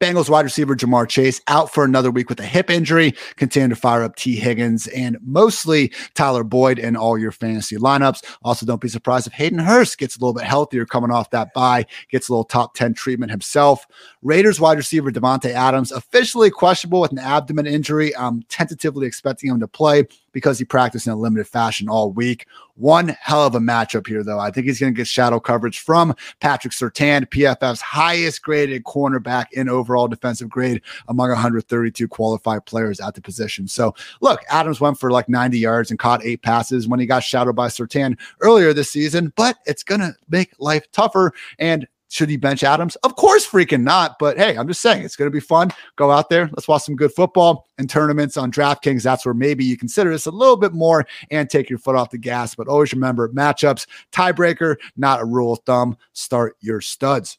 Bengals 0.00 0.30
wide 0.30 0.44
receiver 0.44 0.76
Ja'Marr 0.76 1.08
Chase 1.08 1.40
out 1.48 1.74
for 1.74 1.84
another 1.84 2.12
week 2.12 2.28
with 2.28 2.38
a 2.38 2.44
hip 2.44 2.70
injury. 2.70 3.14
Continue 3.34 3.70
to 3.70 3.74
fire 3.74 4.04
up 4.04 4.14
Tee 4.14 4.36
Higgins 4.36 4.86
and 4.88 5.18
mostly 5.22 5.92
Tyler 6.14 6.44
Boyd 6.44 6.78
in 6.78 6.94
all 6.94 7.18
your 7.18 7.32
fantasy 7.32 7.76
lineups. 7.76 8.24
Also, 8.42 8.64
don't 8.64 8.80
be 8.80 8.88
surprised 8.88 9.26
if 9.26 9.32
Hayden 9.32 9.58
Hurst 9.58 9.98
gets 9.98 10.16
a 10.16 10.20
little 10.20 10.34
bit 10.34 10.44
healthier 10.44 10.86
coming 10.86 11.10
off 11.10 11.30
that 11.30 11.52
bye, 11.52 11.84
gets 12.10 12.28
a 12.28 12.32
little 12.32 12.44
top 12.44 12.74
10 12.74 12.94
treatment 12.94 13.32
himself. 13.32 13.86
Raiders 14.22 14.60
wide 14.60 14.78
receiver 14.78 15.10
Davante 15.10 15.50
Adams 15.50 15.90
officially 15.90 16.50
questionable 16.50 17.00
with 17.00 17.10
an 17.10 17.18
abdomen 17.18 17.66
injury. 17.66 18.14
I'm 18.16 18.42
tentatively 18.44 19.04
expecting 19.04 19.50
him 19.50 19.58
to 19.58 19.66
play 19.66 20.04
because 20.38 20.56
he 20.56 20.64
practiced 20.64 21.08
in 21.08 21.12
a 21.12 21.16
limited 21.16 21.48
fashion 21.48 21.88
all 21.88 22.12
week. 22.12 22.46
One 22.76 23.08
hell 23.20 23.44
of 23.44 23.56
a 23.56 23.58
matchup 23.58 24.06
here, 24.06 24.22
though. 24.22 24.38
I 24.38 24.52
think 24.52 24.66
he's 24.66 24.78
going 24.78 24.94
to 24.94 24.96
get 24.96 25.08
shadow 25.08 25.40
coverage 25.40 25.80
from 25.80 26.14
Patrick 26.38 26.72
Surtain, 26.72 27.26
PFF's 27.26 27.80
highest 27.80 28.40
graded 28.42 28.84
cornerback 28.84 29.46
in 29.50 29.68
overall 29.68 30.06
defensive 30.06 30.48
grade 30.48 30.80
among 31.08 31.30
132 31.30 32.06
qualified 32.06 32.64
players 32.66 33.00
at 33.00 33.16
the 33.16 33.20
position. 33.20 33.66
So, 33.66 33.96
look, 34.20 34.42
Adams 34.48 34.80
went 34.80 35.00
for 35.00 35.10
like 35.10 35.28
90 35.28 35.58
yards 35.58 35.90
and 35.90 35.98
caught 35.98 36.24
eight 36.24 36.42
passes 36.42 36.86
when 36.86 37.00
he 37.00 37.06
got 37.06 37.24
shadowed 37.24 37.56
by 37.56 37.66
Surtain 37.66 38.16
earlier 38.40 38.72
this 38.72 38.92
season, 38.92 39.32
but 39.34 39.56
it's 39.66 39.82
going 39.82 40.00
to 40.00 40.14
make 40.28 40.54
life 40.60 40.88
tougher. 40.92 41.32
And 41.58 41.88
should 42.08 42.28
he 42.28 42.36
bench 42.36 42.64
Adams? 42.64 42.96
Of 42.96 43.16
course, 43.16 43.46
freaking 43.46 43.82
not. 43.82 44.18
But 44.18 44.36
hey, 44.38 44.56
I'm 44.56 44.66
just 44.66 44.80
saying 44.80 45.04
it's 45.04 45.16
going 45.16 45.30
to 45.30 45.34
be 45.34 45.40
fun. 45.40 45.70
Go 45.96 46.10
out 46.10 46.28
there. 46.28 46.50
Let's 46.52 46.68
watch 46.68 46.82
some 46.82 46.96
good 46.96 47.12
football 47.12 47.66
and 47.78 47.88
tournaments 47.88 48.36
on 48.36 48.50
DraftKings. 48.50 49.02
That's 49.02 49.24
where 49.24 49.34
maybe 49.34 49.64
you 49.64 49.76
consider 49.76 50.10
this 50.10 50.26
a 50.26 50.30
little 50.30 50.56
bit 50.56 50.72
more 50.72 51.06
and 51.30 51.48
take 51.48 51.70
your 51.70 51.78
foot 51.78 51.96
off 51.96 52.10
the 52.10 52.18
gas. 52.18 52.54
But 52.54 52.68
always 52.68 52.92
remember 52.92 53.28
matchups, 53.28 53.86
tiebreaker, 54.12 54.76
not 54.96 55.20
a 55.20 55.24
rule 55.24 55.52
of 55.52 55.60
thumb. 55.60 55.96
Start 56.12 56.56
your 56.60 56.80
studs. 56.80 57.38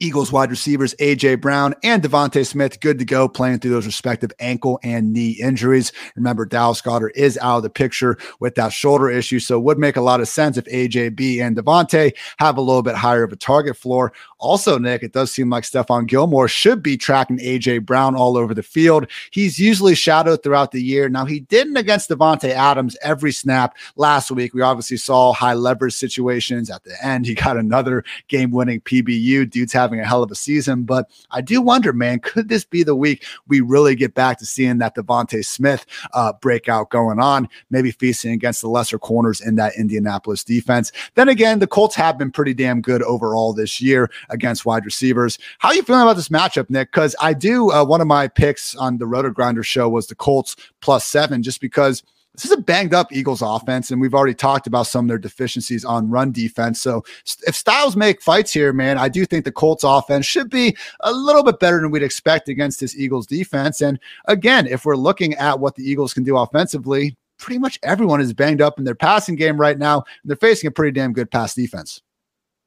Eagles 0.00 0.30
wide 0.30 0.50
receivers 0.50 0.94
AJ 1.00 1.40
Brown 1.40 1.74
and 1.82 2.02
DeVonta 2.02 2.46
Smith 2.46 2.78
good 2.80 2.98
to 3.00 3.04
go 3.04 3.28
playing 3.28 3.58
through 3.58 3.72
those 3.72 3.86
respective 3.86 4.30
ankle 4.38 4.78
and 4.84 5.12
knee 5.12 5.32
injuries. 5.32 5.92
Remember, 6.14 6.46
Dallas 6.46 6.80
Goedert 6.80 7.16
is 7.16 7.36
out 7.38 7.56
of 7.58 7.62
the 7.64 7.70
picture 7.70 8.16
with 8.38 8.54
that 8.54 8.72
shoulder 8.72 9.10
issue, 9.10 9.40
so 9.40 9.56
it 9.58 9.64
would 9.64 9.78
make 9.78 9.96
a 9.96 10.00
lot 10.00 10.20
of 10.20 10.28
sense 10.28 10.56
if 10.56 10.66
AJB 10.66 11.40
and 11.40 11.56
DeVonta 11.56 12.14
have 12.38 12.56
a 12.56 12.60
little 12.60 12.82
bit 12.82 12.94
higher 12.94 13.24
of 13.24 13.32
a 13.32 13.36
target 13.36 13.76
floor. 13.76 14.12
Also, 14.38 14.78
Nick, 14.78 15.02
it 15.02 15.12
does 15.12 15.32
seem 15.32 15.50
like 15.50 15.64
Stephon 15.64 16.06
Gilmore 16.06 16.46
should 16.46 16.80
be 16.80 16.96
tracking 16.96 17.38
AJ 17.38 17.84
Brown 17.84 18.14
all 18.14 18.36
over 18.36 18.54
the 18.54 18.62
field. 18.62 19.08
He's 19.32 19.58
usually 19.58 19.96
shadowed 19.96 20.44
throughout 20.44 20.70
the 20.70 20.82
year. 20.82 21.08
Now, 21.08 21.24
he 21.24 21.40
didn't 21.40 21.76
against 21.76 22.08
Davante 22.08 22.50
Adams 22.50 22.96
every 23.02 23.32
snap 23.32 23.76
last 23.96 24.30
week. 24.30 24.54
We 24.54 24.62
obviously 24.62 24.96
saw 24.96 25.32
high 25.32 25.54
leverage 25.54 25.94
situations 25.94 26.70
at 26.70 26.84
the 26.84 26.94
end. 27.04 27.26
He 27.26 27.34
got 27.34 27.56
another 27.56 28.04
game 28.28 28.52
winning 28.52 28.80
PBU. 28.82 29.50
Dude's 29.50 29.72
having 29.88 30.00
a 30.00 30.06
hell 30.06 30.22
of 30.22 30.30
a 30.30 30.34
season. 30.34 30.84
But 30.84 31.10
I 31.30 31.40
do 31.40 31.62
wonder, 31.62 31.94
man, 31.94 32.20
could 32.20 32.48
this 32.50 32.64
be 32.64 32.82
the 32.82 32.94
week 32.94 33.24
we 33.46 33.62
really 33.62 33.94
get 33.94 34.14
back 34.14 34.38
to 34.38 34.46
seeing 34.46 34.78
that 34.78 34.94
DeVonta 34.94 35.42
Smith 35.44 35.86
uh, 36.12 36.34
breakout 36.34 36.90
going 36.90 37.18
on? 37.18 37.48
Maybe 37.70 37.90
feasting 37.90 38.32
against 38.32 38.60
the 38.60 38.68
lesser 38.68 38.98
corners 38.98 39.40
in 39.40 39.54
that 39.54 39.76
Indianapolis 39.78 40.44
defense. 40.44 40.92
Then 41.14 41.30
again, 41.30 41.58
the 41.58 41.66
Colts 41.66 41.94
have 41.94 42.18
been 42.18 42.30
pretty 42.30 42.52
damn 42.52 42.82
good 42.82 43.02
overall 43.02 43.54
this 43.54 43.80
year 43.80 44.10
against 44.28 44.66
wide 44.66 44.84
receivers. 44.84 45.38
How 45.58 45.68
are 45.68 45.74
you 45.74 45.82
feeling 45.82 46.02
about 46.02 46.16
this 46.16 46.28
matchup, 46.28 46.68
Nick? 46.68 46.92
Because 46.92 47.16
I 47.20 47.32
do, 47.32 47.72
uh, 47.72 47.84
one 47.84 48.02
of 48.02 48.06
my 48.06 48.28
picks 48.28 48.74
on 48.74 48.98
the 48.98 49.06
Roto 49.06 49.30
Grinder 49.30 49.62
show 49.62 49.88
was 49.88 50.08
the 50.08 50.14
Colts 50.14 50.54
plus 50.82 51.06
seven, 51.06 51.42
just 51.42 51.62
because 51.62 52.02
this 52.38 52.52
is 52.52 52.56
a 52.56 52.60
banged 52.60 52.94
up 52.94 53.12
Eagles 53.12 53.42
offense, 53.42 53.90
and 53.90 54.00
we've 54.00 54.14
already 54.14 54.34
talked 54.34 54.68
about 54.68 54.86
some 54.86 55.06
of 55.06 55.08
their 55.08 55.18
deficiencies 55.18 55.84
on 55.84 56.08
run 56.08 56.30
defense. 56.30 56.80
So 56.80 57.04
if 57.48 57.56
Styles 57.56 57.96
make 57.96 58.22
fights 58.22 58.52
here, 58.52 58.72
man, 58.72 58.96
I 58.96 59.08
do 59.08 59.26
think 59.26 59.44
the 59.44 59.50
Colts 59.50 59.82
offense 59.82 60.24
should 60.24 60.48
be 60.48 60.76
a 61.00 61.12
little 61.12 61.42
bit 61.42 61.58
better 61.58 61.80
than 61.80 61.90
we'd 61.90 62.04
expect 62.04 62.48
against 62.48 62.78
this 62.78 62.96
Eagles 62.96 63.26
defense. 63.26 63.80
And 63.80 63.98
again, 64.26 64.68
if 64.68 64.84
we're 64.84 64.94
looking 64.94 65.34
at 65.34 65.58
what 65.58 65.74
the 65.74 65.82
Eagles 65.82 66.14
can 66.14 66.22
do 66.22 66.36
offensively, 66.36 67.16
pretty 67.38 67.58
much 67.58 67.76
everyone 67.82 68.20
is 68.20 68.32
banged 68.32 68.62
up 68.62 68.78
in 68.78 68.84
their 68.84 68.94
passing 68.94 69.34
game 69.34 69.60
right 69.60 69.76
now, 69.76 69.96
and 69.96 70.30
they're 70.30 70.36
facing 70.36 70.68
a 70.68 70.70
pretty 70.70 70.92
damn 70.92 71.12
good 71.12 71.32
pass 71.32 71.54
defense. 71.54 72.02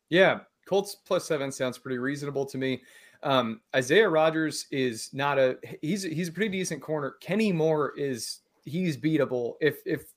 Yeah, 0.09 0.41
Colts 0.67 0.97
plus 1.05 1.23
seven 1.25 1.49
sounds 1.49 1.77
pretty 1.77 1.97
reasonable 1.97 2.45
to 2.47 2.57
me. 2.57 2.81
Um, 3.23 3.61
Isaiah 3.73 4.09
Rodgers 4.09 4.65
is 4.69 5.09
not 5.13 5.39
a 5.39 5.57
he's 5.81 6.03
he's 6.03 6.27
a 6.27 6.31
pretty 6.33 6.49
decent 6.49 6.81
corner. 6.81 7.15
Kenny 7.21 7.53
Moore 7.53 7.93
is 7.95 8.40
he's 8.65 8.97
beatable. 8.97 9.53
If 9.61 9.79
if 9.85 10.13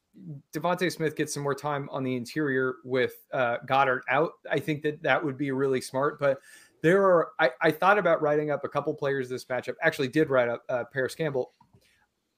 DeVonta 0.53 0.93
Smith 0.93 1.17
gets 1.17 1.35
some 1.35 1.43
more 1.43 1.55
time 1.55 1.89
on 1.91 2.05
the 2.05 2.15
interior 2.17 2.77
with 2.85 3.15
uh, 3.33 3.59
Goedert 3.67 4.03
out, 4.09 4.33
I 4.51 4.61
think 4.61 4.83
that 4.83 5.03
that 5.03 5.25
would 5.25 5.37
be 5.37 5.51
really 5.51 5.81
smart. 5.81 6.19
But 6.19 6.39
there 6.83 7.03
are 7.03 7.31
I, 7.41 7.51
I 7.61 7.71
thought 7.71 7.99
about 7.99 8.23
writing 8.23 8.51
up 8.51 8.65
a 8.65 8.69
couple 8.69 8.95
players 8.95 9.29
this 9.29 9.45
matchup. 9.47 9.75
Actually, 9.83 10.09
did 10.09 10.31
write 10.31 10.49
up 10.49 10.63
uh, 10.69 10.85
Parris 10.93 11.15
Campbell. 11.15 11.53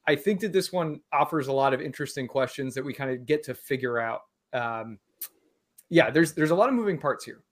I 0.09 0.15
think 0.15 0.41
that 0.41 0.53
this 0.53 0.73
one 0.73 1.01
offers 1.13 1.49
a 1.49 1.53
lot 1.53 1.75
of 1.75 1.81
interesting 1.81 2.29
questions 2.29 2.75
that 2.75 2.85
we 2.85 2.95
kind 2.95 3.11
of 3.11 3.27
get 3.27 3.43
to 3.45 3.55
figure 3.55 3.99
out. 3.99 4.21
Um, 4.53 4.99
yeah, 5.89 6.11
there's 6.11 6.33
there's 6.33 6.51
a 6.51 6.55
lot 6.55 6.69
of 6.69 6.75
moving 6.75 6.99
parts 6.99 7.25
here. 7.25 7.43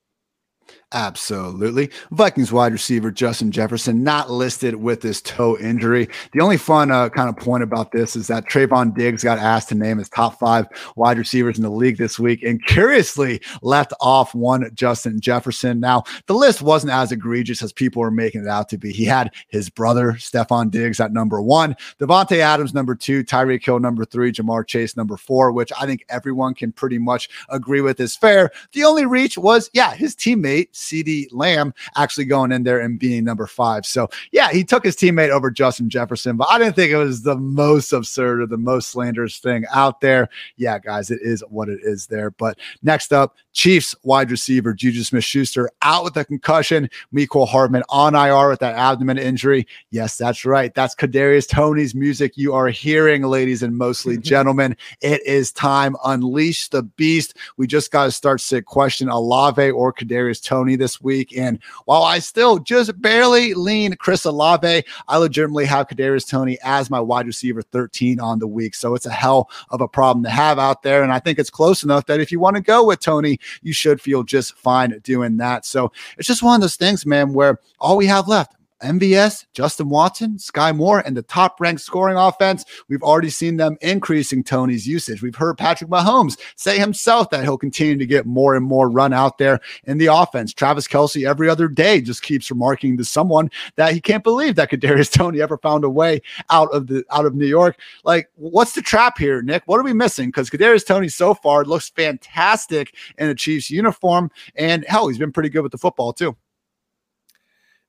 Absolutely. 0.93 1.91
Vikings 2.13 2.53
wide 2.53 2.71
receiver 2.71 3.11
Justin 3.11 3.51
Jefferson 3.51 4.05
not 4.05 4.31
listed 4.31 4.77
with 4.77 5.01
this 5.01 5.21
toe 5.21 5.59
injury. 5.59 6.09
The 6.33 6.41
only 6.41 6.57
fun 6.57 6.93
uh, 6.93 7.09
kind 7.09 7.29
of 7.29 7.37
point 7.37 7.65
about 7.65 7.91
this 7.91 8.15
is 8.15 8.29
that 8.29 8.45
Trevon 8.45 8.95
Diggs 8.95 9.25
got 9.25 9.39
asked 9.39 9.71
to 9.71 9.75
name 9.75 9.99
his 9.99 10.09
top 10.09 10.39
five 10.39 10.67
wide 10.95 11.19
receivers 11.19 11.57
in 11.57 11.65
the 11.65 11.71
league 11.71 11.99
this 11.99 12.17
week 12.17 12.45
and 12.45 12.65
curiously 12.65 13.41
left 13.61 13.93
off 14.01 14.37
one 14.37 14.71
Justin 14.75 15.21
Jefferson. 15.21 15.81
Now, 15.81 16.05
the 16.27 16.35
list 16.35 16.63
wasn't 16.63 16.93
as 16.93 17.11
egregious 17.11 17.61
as 17.61 17.73
people 17.73 18.01
were 18.01 18.13
making 18.13 18.43
it 18.43 18.49
out 18.49 18.69
to 18.69 18.79
be. 18.79 18.93
He 18.93 19.05
had 19.05 19.33
his 19.49 19.69
brother, 19.69 20.13
Stefon 20.13 20.71
Diggs, 20.71 21.01
at 21.01 21.13
number 21.13 21.43
one, 21.43 21.75
Davante 21.99 22.39
Adams, 22.39 22.73
number 22.73 22.95
two, 22.95 23.25
Tyreek 23.25 23.65
Hill, 23.65 23.81
number 23.81 24.05
three, 24.05 24.31
Ja'Marr 24.31 24.65
Chase, 24.65 24.97
number 24.97 25.17
four, 25.17 25.51
which 25.51 25.73
I 25.77 25.87
think 25.87 26.05
everyone 26.09 26.55
can 26.55 26.71
pretty 26.71 26.99
much 26.99 27.29
agree 27.49 27.81
with 27.81 27.99
is 27.99 28.15
fair. 28.15 28.53
The 28.75 28.85
only 28.85 29.07
reach 29.07 29.37
was, 29.37 29.71
yeah, 29.73 29.93
his 29.95 30.15
teammate, 30.15 30.54
CeeDee 30.63 31.29
Lamb 31.33 31.75
actually 31.97 32.25
going 32.25 32.53
in 32.53 32.63
there 32.63 32.81
and 32.81 32.99
being 32.99 33.25
number 33.25 33.47
five. 33.47 33.85
So, 33.87 34.09
yeah, 34.33 34.51
he 34.51 34.65
took 34.65 34.85
his 34.85 34.97
teammate 34.97 35.31
over 35.31 35.51
Justin 35.51 35.91
Jefferson, 35.91 36.37
but 36.37 36.49
I 36.51 36.59
didn't 36.59 36.77
think 36.77 36.93
it 36.93 36.97
was 36.97 37.23
the 37.23 37.37
most 37.37 37.93
absurd 37.93 38.41
or 38.41 38.47
the 38.47 38.57
most 38.57 38.91
slanderous 38.91 39.39
thing 39.39 39.65
out 39.73 40.01
there. 40.01 40.29
Yeah, 40.57 40.79
guys, 40.79 41.11
it 41.11 41.21
is 41.23 41.43
what 41.49 41.69
it 41.69 41.81
is 41.83 42.07
there. 42.07 42.31
But 42.31 42.59
next 42.83 43.13
up, 43.13 43.37
Chiefs 43.55 43.95
wide 44.03 44.31
receiver 44.31 44.75
Juju 44.75 45.03
Smith 45.05 45.25
Schuster 45.25 45.71
out 45.83 46.05
with 46.05 46.17
a 46.17 46.25
concussion. 46.25 46.91
Mecole 47.15 47.49
Hardman 47.49 47.85
on 47.89 48.15
IR 48.15 48.49
with 48.49 48.61
that 48.61 48.75
abdomen 48.75 49.17
injury. 49.17 49.67
Yes, 49.91 50.17
that's 50.17 50.45
right. 50.45 50.75
That's 50.75 50.95
Kadarius 50.95 51.49
Toney's 51.49 51.95
music 51.95 52.37
you 52.37 52.53
are 52.53 52.69
hearing, 52.69 53.23
ladies 53.23 53.63
and 53.63 53.77
mostly 53.79 54.19
gentlemen. 54.35 54.77
It 55.01 55.25
is 55.25 55.53
time. 55.53 55.97
Unleash 56.05 56.69
the 56.69 56.83
beast. 56.83 57.37
We 57.57 57.67
just 57.67 57.91
got 57.91 58.05
to 58.05 58.11
start 58.11 58.41
to 58.41 58.61
question 58.61 59.09
Olave 59.09 59.71
or 59.71 59.93
Kadarius 59.93 60.43
Toney 60.43 60.75
this 60.77 61.01
week. 61.01 61.37
And 61.37 61.61
while 61.85 62.03
I 62.03 62.19
still 62.19 62.59
just 62.59 63.01
barely 63.01 63.55
lean 63.55 63.95
Chris 63.97 64.25
Olave, 64.25 64.83
I 65.07 65.17
legitimately 65.17 65.67
have 65.67 65.87
Kadarius 65.87 66.29
Toney 66.29 66.59
as 66.65 66.91
my 66.91 67.01
wide 67.01 67.27
receiver 67.27 67.63
13 67.63 68.19
on 68.19 68.41
the 68.41 68.49
week. 68.49 68.75
So 68.75 68.97
it's 68.97 69.07
a 69.07 69.11
hell 69.11 69.49
of 69.71 69.81
a 69.81 69.89
problem 69.89 70.25
to 70.25 70.31
have 70.31 70.59
out 70.59 70.83
there. 70.83 71.05
And 71.05 71.13
I 71.13 71.21
think 71.21 71.39
it's 71.39 71.51
close 71.51 71.85
enough 71.85 72.07
that 72.07 72.21
if 72.21 72.33
you 72.33 72.41
want 72.41 72.57
to 72.57 72.63
go 72.63 72.85
with 72.85 72.99
Toney, 72.99 73.39
you 73.63 73.73
should 73.73 74.01
feel 74.01 74.23
just 74.23 74.57
fine 74.57 74.99
doing 75.03 75.37
that. 75.39 75.65
So 75.65 75.93
it's 76.19 76.29
just 76.29 76.43
one 76.43 76.57
of 76.57 76.61
those 76.61 76.77
things, 76.77 77.07
man, 77.07 77.33
where 77.33 77.61
all 77.81 77.97
we 77.97 78.07
have 78.07 78.29
left 78.29 78.55
MVS, 78.85 79.47
Justin 79.53 79.89
Watson, 79.89 80.37
Skyy 80.37 80.77
Moore, 80.77 81.01
and 81.01 81.17
the 81.17 81.23
top 81.23 81.61
ranked 81.61 81.81
scoring 81.81 82.17
offense. 82.17 82.65
We've 82.89 83.03
already 83.03 83.31
seen 83.31 83.57
them 83.57 83.77
increasing 83.81 84.45
Toney's 84.45 84.87
usage. 84.87 85.23
We've 85.23 85.35
heard 85.35 85.59
Patrick 85.59 85.91
Mahomes 85.91 86.39
say 86.57 86.79
himself 86.79 87.31
that 87.31 87.43
he'll 87.43 87.59
continue 87.59 87.97
to 87.97 88.07
get 88.07 88.27
more 88.27 88.55
and 88.55 88.65
more 88.65 88.89
run 88.89 89.13
out 89.13 89.39
there 89.39 89.61
in 89.85 89.99
the 89.99 90.07
offense. 90.07 90.53
Travis 90.53 90.87
Kelce 90.87 91.29
every 91.29 91.49
other 91.49 91.69
day 91.69 92.01
just 92.01 92.23
keeps 92.23 92.51
remarking 92.51 92.97
to 92.99 93.05
someone 93.05 93.51
that 93.77 93.93
he 93.93 94.01
can't 94.01 94.23
believe 94.23 94.55
that 94.57 94.71
Kadarius 94.71 95.11
Toney 95.13 95.41
ever 95.41 95.59
found 95.59 95.85
a 95.85 95.91
way 95.91 96.21
out 96.51 96.69
of 96.73 96.87
the 96.87 97.05
out 97.11 97.27
of 97.27 97.35
New 97.35 97.47
York. 97.47 97.79
Like, 98.05 98.29
what's 98.37 98.73
the 98.73 98.83
trap 98.83 99.19
here, 99.19 99.43
Nick? 99.43 99.63
What 99.67 99.81
are 99.81 99.85
we 99.85 99.93
missing? 99.93 100.29
Because 100.29 100.51
Kadarius 100.51 100.87
Toney 100.87 101.09
so 101.09 101.35
far 101.35 101.65
looks 101.65 101.91
fantastic 101.91 102.95
in 103.19 103.29
a 103.29 103.35
Chiefs 103.35 103.71
uniform, 103.71 104.31
and 104.55 104.85
hell, 104.87 105.09
he's 105.09 105.19
been 105.19 105.33
pretty 105.33 105.49
good 105.49 105.63
with 105.63 105.73
the 105.73 105.79
football 105.79 106.13
too. 106.13 106.37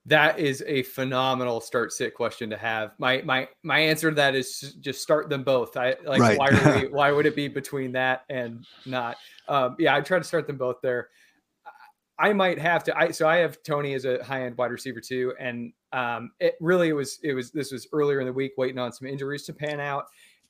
That 0.06 0.38
is 0.38 0.62
a 0.66 0.84
phenomenal 0.84 1.60
start 1.60 1.92
sit 1.92 2.14
question 2.14 2.48
to 2.50 2.56
have. 2.56 2.92
My 2.98 3.22
my 3.22 3.48
my 3.64 3.80
answer 3.80 4.10
to 4.10 4.14
that 4.14 4.36
is 4.36 4.76
just 4.80 5.02
start 5.02 5.28
them 5.28 5.42
both. 5.42 5.76
I 5.76 5.96
like 6.04 6.20
right. 6.20 6.38
why 6.38 6.80
we, 6.80 6.88
why 6.90 7.10
would 7.10 7.26
it 7.26 7.34
be 7.34 7.48
between 7.48 7.92
that 7.92 8.24
and 8.30 8.64
not? 8.84 9.16
Um, 9.48 9.74
yeah, 9.80 9.96
I 9.96 10.00
try 10.00 10.18
to 10.18 10.24
start 10.24 10.46
them 10.46 10.56
both 10.56 10.80
there. 10.80 11.08
I 12.18 12.32
might 12.32 12.58
have 12.58 12.84
to. 12.84 12.96
I 12.96 13.10
so 13.10 13.28
I 13.28 13.38
have 13.38 13.62
Toney 13.64 13.94
as 13.94 14.04
a 14.04 14.22
high 14.22 14.44
end 14.44 14.56
wide 14.56 14.70
receiver 14.70 15.00
too, 15.00 15.34
and 15.38 15.72
um, 15.92 16.30
it 16.40 16.54
really 16.60 16.92
was 16.92 17.18
it 17.22 17.34
was 17.34 17.50
this 17.50 17.72
was 17.72 17.88
earlier 17.92 18.20
in 18.20 18.26
the 18.26 18.32
week, 18.32 18.52
waiting 18.56 18.78
on 18.78 18.92
some 18.92 19.08
injuries 19.08 19.42
to 19.44 19.52
pan 19.52 19.80
out. 19.80 20.06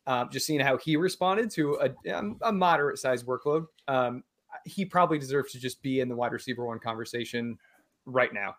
Um, 0.07 0.29
just 0.31 0.47
seeing 0.47 0.61
how 0.61 0.77
he 0.77 0.97
responded 0.97 1.51
to 1.53 1.81
a, 1.81 2.17
um, 2.17 2.37
a 2.43 2.53
moderate 2.53 2.99
sized 2.99 3.27
workload. 3.27 3.67
Um, 3.89 4.23
he 4.65 4.85
probably 4.85 5.19
deserves 5.19 5.51
to 5.53 5.59
just 5.59 5.83
be 5.83 5.99
in 5.99 6.09
the 6.09 6.15
wide 6.15 6.31
receiver 6.31 6.65
one 6.65 6.79
conversation 6.79 7.59
right 8.05 8.33
now. 8.33 8.55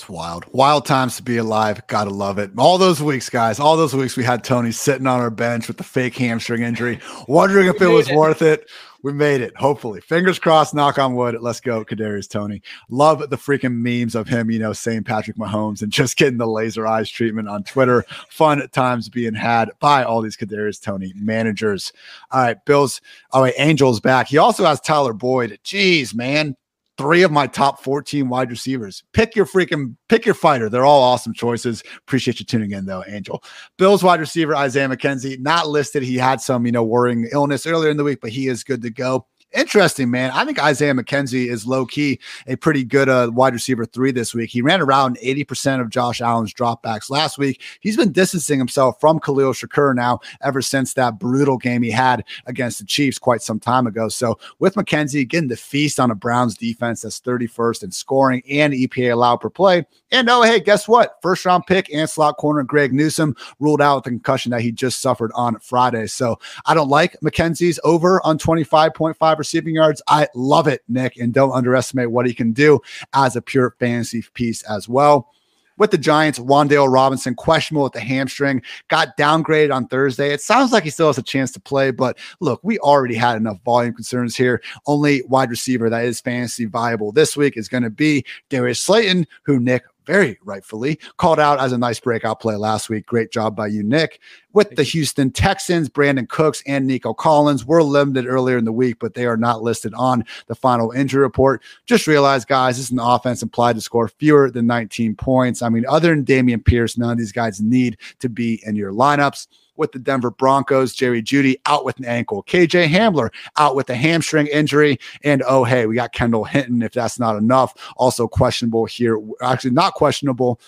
It's 0.00 0.08
wild. 0.08 0.46
Wild 0.52 0.86
times 0.86 1.16
to 1.16 1.22
be 1.22 1.36
alive. 1.36 1.86
Gotta 1.86 2.08
love 2.08 2.38
it. 2.38 2.52
All 2.56 2.78
those 2.78 3.02
weeks, 3.02 3.28
guys, 3.28 3.60
all 3.60 3.76
those 3.76 3.92
weeks 3.92 4.16
we 4.16 4.24
had 4.24 4.42
Toney 4.42 4.72
sitting 4.72 5.06
on 5.06 5.20
our 5.20 5.28
bench 5.28 5.68
with 5.68 5.76
the 5.76 5.84
fake 5.84 6.16
hamstring 6.16 6.62
injury, 6.62 6.98
wondering 7.28 7.66
if 7.66 7.82
it 7.82 7.86
was 7.86 8.08
it. 8.08 8.16
worth 8.16 8.40
it. 8.40 8.70
We 9.02 9.12
made 9.12 9.42
it. 9.42 9.54
Hopefully. 9.58 10.00
Fingers 10.00 10.38
crossed, 10.38 10.74
knock 10.74 10.98
on 10.98 11.16
wood. 11.16 11.36
Let's 11.42 11.60
go, 11.60 11.84
Kadarius 11.84 12.30
Toney. 12.30 12.62
Love 12.88 13.28
the 13.28 13.36
freaking 13.36 13.74
memes 13.74 14.14
of 14.14 14.26
him, 14.26 14.50
you 14.50 14.58
know, 14.58 14.72
saying 14.72 15.04
Patrick 15.04 15.36
Mahomes 15.36 15.82
and 15.82 15.92
just 15.92 16.16
getting 16.16 16.38
the 16.38 16.46
laser 16.46 16.86
eyes 16.86 17.10
treatment 17.10 17.48
on 17.48 17.62
Twitter. 17.62 18.06
Fun 18.30 18.66
times 18.70 19.10
being 19.10 19.34
had 19.34 19.70
by 19.80 20.02
all 20.02 20.22
these 20.22 20.36
Kadarius 20.36 20.80
Toney 20.80 21.12
managers. 21.14 21.92
All 22.30 22.40
right, 22.40 22.64
Bills. 22.64 23.02
Oh, 23.32 23.42
wait, 23.42 23.54
Angels 23.58 24.00
back. 24.00 24.28
He 24.28 24.38
also 24.38 24.64
has 24.64 24.80
Tyler 24.80 25.12
Boyd. 25.12 25.58
Jeez, 25.62 26.14
man 26.14 26.56
three 27.00 27.22
of 27.22 27.32
my 27.32 27.46
top 27.46 27.82
14 27.82 28.28
wide 28.28 28.50
receivers. 28.50 29.02
Pick 29.14 29.34
your 29.34 29.46
freaking 29.46 29.96
pick 30.10 30.26
your 30.26 30.34
fighter. 30.34 30.68
They're 30.68 30.84
all 30.84 31.02
awesome 31.02 31.32
choices. 31.32 31.82
Appreciate 31.96 32.40
you 32.40 32.44
tuning 32.44 32.72
in 32.72 32.84
though, 32.84 33.02
Angel. 33.08 33.42
Bills 33.78 34.04
wide 34.04 34.20
receiver 34.20 34.54
Isaiah 34.54 34.86
McKenzie, 34.86 35.40
not 35.40 35.66
listed. 35.66 36.02
He 36.02 36.18
had 36.18 36.42
some, 36.42 36.66
you 36.66 36.72
know, 36.72 36.84
worrying 36.84 37.26
illness 37.32 37.66
earlier 37.66 37.88
in 37.88 37.96
the 37.96 38.04
week, 38.04 38.18
but 38.20 38.28
he 38.28 38.48
is 38.48 38.62
good 38.62 38.82
to 38.82 38.90
go. 38.90 39.26
Interesting, 39.52 40.12
man. 40.12 40.30
I 40.30 40.44
think 40.44 40.62
Isaiah 40.62 40.94
McKenzie 40.94 41.50
is 41.50 41.66
low 41.66 41.84
key 41.84 42.20
a 42.46 42.56
pretty 42.56 42.84
good 42.84 43.08
uh, 43.08 43.30
wide 43.32 43.52
receiver 43.52 43.84
three 43.84 44.12
this 44.12 44.32
week. 44.32 44.48
He 44.48 44.62
ran 44.62 44.80
around 44.80 45.18
80% 45.18 45.80
of 45.80 45.90
Josh 45.90 46.20
Allen's 46.20 46.54
dropbacks 46.54 47.10
last 47.10 47.36
week. 47.36 47.60
He's 47.80 47.96
been 47.96 48.12
distancing 48.12 48.60
himself 48.60 49.00
from 49.00 49.18
Khalil 49.18 49.52
Shakir 49.52 49.92
now 49.96 50.20
ever 50.40 50.62
since 50.62 50.94
that 50.94 51.18
brutal 51.18 51.58
game 51.58 51.82
he 51.82 51.90
had 51.90 52.24
against 52.46 52.78
the 52.78 52.84
Chiefs 52.84 53.18
quite 53.18 53.42
some 53.42 53.58
time 53.58 53.88
ago. 53.88 54.08
So 54.08 54.38
with 54.60 54.76
McKenzie 54.76 55.26
getting 55.26 55.48
the 55.48 55.56
feast 55.56 55.98
on 55.98 56.12
a 56.12 56.14
Browns 56.14 56.56
defense 56.56 57.02
that's 57.02 57.20
31st 57.20 57.82
in 57.82 57.90
scoring 57.90 58.42
and 58.48 58.72
EPA 58.72 59.12
allowed 59.12 59.38
per 59.38 59.50
play. 59.50 59.84
And 60.12 60.28
oh, 60.28 60.42
hey, 60.42 60.60
guess 60.60 60.86
what? 60.86 61.18
First 61.22 61.44
round 61.44 61.66
pick 61.66 61.92
and 61.92 62.08
slot 62.08 62.36
corner 62.36 62.62
Greg 62.62 62.92
Newsome 62.92 63.36
ruled 63.58 63.82
out 63.82 64.04
the 64.04 64.10
concussion 64.10 64.50
that 64.50 64.60
he 64.60 64.70
just 64.70 65.00
suffered 65.00 65.30
on 65.34 65.58
Friday. 65.58 66.06
So 66.06 66.38
I 66.66 66.74
don't 66.74 66.88
like 66.88 67.16
McKenzie's 67.20 67.80
over 67.84 68.24
on 68.24 68.38
25.5 68.38 69.39
receiving 69.40 69.74
yards. 69.74 70.00
I 70.06 70.28
love 70.34 70.68
it, 70.68 70.82
Nick, 70.88 71.16
and 71.16 71.34
don't 71.34 71.52
underestimate 71.52 72.10
what 72.12 72.26
he 72.26 72.34
can 72.34 72.52
do 72.52 72.80
as 73.12 73.34
a 73.34 73.42
pure 73.42 73.74
fantasy 73.80 74.24
piece 74.34 74.62
as 74.62 74.88
well 74.88 75.32
with 75.80 75.90
the 75.90 75.98
Giants. 75.98 76.38
Wan'Dale 76.38 76.92
Robinson, 76.92 77.34
questionable 77.34 77.84
with 77.84 77.94
the 77.94 78.00
hamstring, 78.00 78.62
got 78.88 79.16
downgraded 79.16 79.74
on 79.74 79.88
Thursday. 79.88 80.32
It 80.32 80.42
sounds 80.42 80.70
like 80.70 80.84
he 80.84 80.90
still 80.90 81.08
has 81.08 81.18
a 81.18 81.22
chance 81.22 81.50
to 81.52 81.60
play, 81.60 81.90
but 81.90 82.18
look, 82.38 82.60
we 82.62 82.78
already 82.78 83.16
had 83.16 83.36
enough 83.36 83.60
volume 83.64 83.94
concerns 83.94 84.36
here. 84.36 84.62
Only 84.86 85.22
wide 85.22 85.50
receiver 85.50 85.90
that 85.90 86.04
is 86.04 86.20
fantasy 86.20 86.66
viable 86.66 87.10
this 87.10 87.36
week 87.36 87.56
is 87.56 87.68
going 87.68 87.82
to 87.82 87.90
be 87.90 88.24
Darius 88.50 88.80
Slayton, 88.80 89.26
who 89.44 89.58
Nick 89.58 89.82
very 90.10 90.36
rightfully 90.42 90.98
called 91.18 91.38
out 91.38 91.60
as 91.60 91.70
a 91.70 91.78
nice 91.78 92.00
breakout 92.00 92.40
play 92.40 92.56
last 92.56 92.88
week. 92.88 93.06
Great 93.06 93.30
job 93.30 93.54
by 93.54 93.68
you, 93.68 93.84
Nick. 93.84 94.18
With 94.52 94.74
the 94.74 94.82
Houston 94.82 95.30
Texans, 95.30 95.88
Brandin 95.88 96.28
Cooks 96.28 96.64
and 96.66 96.84
Nico 96.84 97.14
Collins 97.14 97.64
were 97.64 97.80
limited 97.80 98.26
earlier 98.26 98.58
in 98.58 98.64
the 98.64 98.72
week, 98.72 98.96
but 98.98 99.14
they 99.14 99.24
are 99.26 99.36
not 99.36 99.62
listed 99.62 99.94
on 99.94 100.24
the 100.48 100.56
final 100.56 100.90
injury 100.90 101.22
report. 101.22 101.62
Just 101.86 102.08
realize, 102.08 102.44
guys, 102.44 102.76
this 102.76 102.86
is 102.86 102.90
an 102.90 102.98
offense 102.98 103.40
implied 103.40 103.76
to 103.76 103.80
score 103.80 104.08
fewer 104.08 104.50
than 104.50 104.66
19 104.66 105.14
points. 105.14 105.62
I 105.62 105.68
mean, 105.68 105.84
other 105.88 106.08
than 106.08 106.24
Dameon 106.24 106.64
Pierce, 106.64 106.98
none 106.98 107.12
of 107.12 107.18
these 107.18 107.30
guys 107.30 107.60
need 107.60 107.96
to 108.18 108.28
be 108.28 108.60
in 108.66 108.74
your 108.74 108.92
lineups 108.92 109.46
with 109.80 109.90
the 109.90 109.98
Denver 109.98 110.30
Broncos. 110.30 110.94
Jerry 110.94 111.22
Jeudy 111.22 111.56
out 111.66 111.84
with 111.84 111.98
an 111.98 112.04
ankle. 112.04 112.44
KJ 112.44 112.86
Hamler 112.86 113.30
out 113.56 113.74
with 113.74 113.90
a 113.90 113.96
hamstring 113.96 114.46
injury. 114.46 114.98
And 115.24 115.42
oh, 115.48 115.64
hey, 115.64 115.86
we 115.86 115.96
got 115.96 116.12
Kendall 116.12 116.44
Hinton, 116.44 116.82
if 116.82 116.92
that's 116.92 117.18
not 117.18 117.36
enough. 117.36 117.74
Also 117.96 118.28
questionable 118.28 118.84
here. 118.84 119.20
Actually, 119.42 119.72
not 119.72 119.94
questionable 119.94 120.60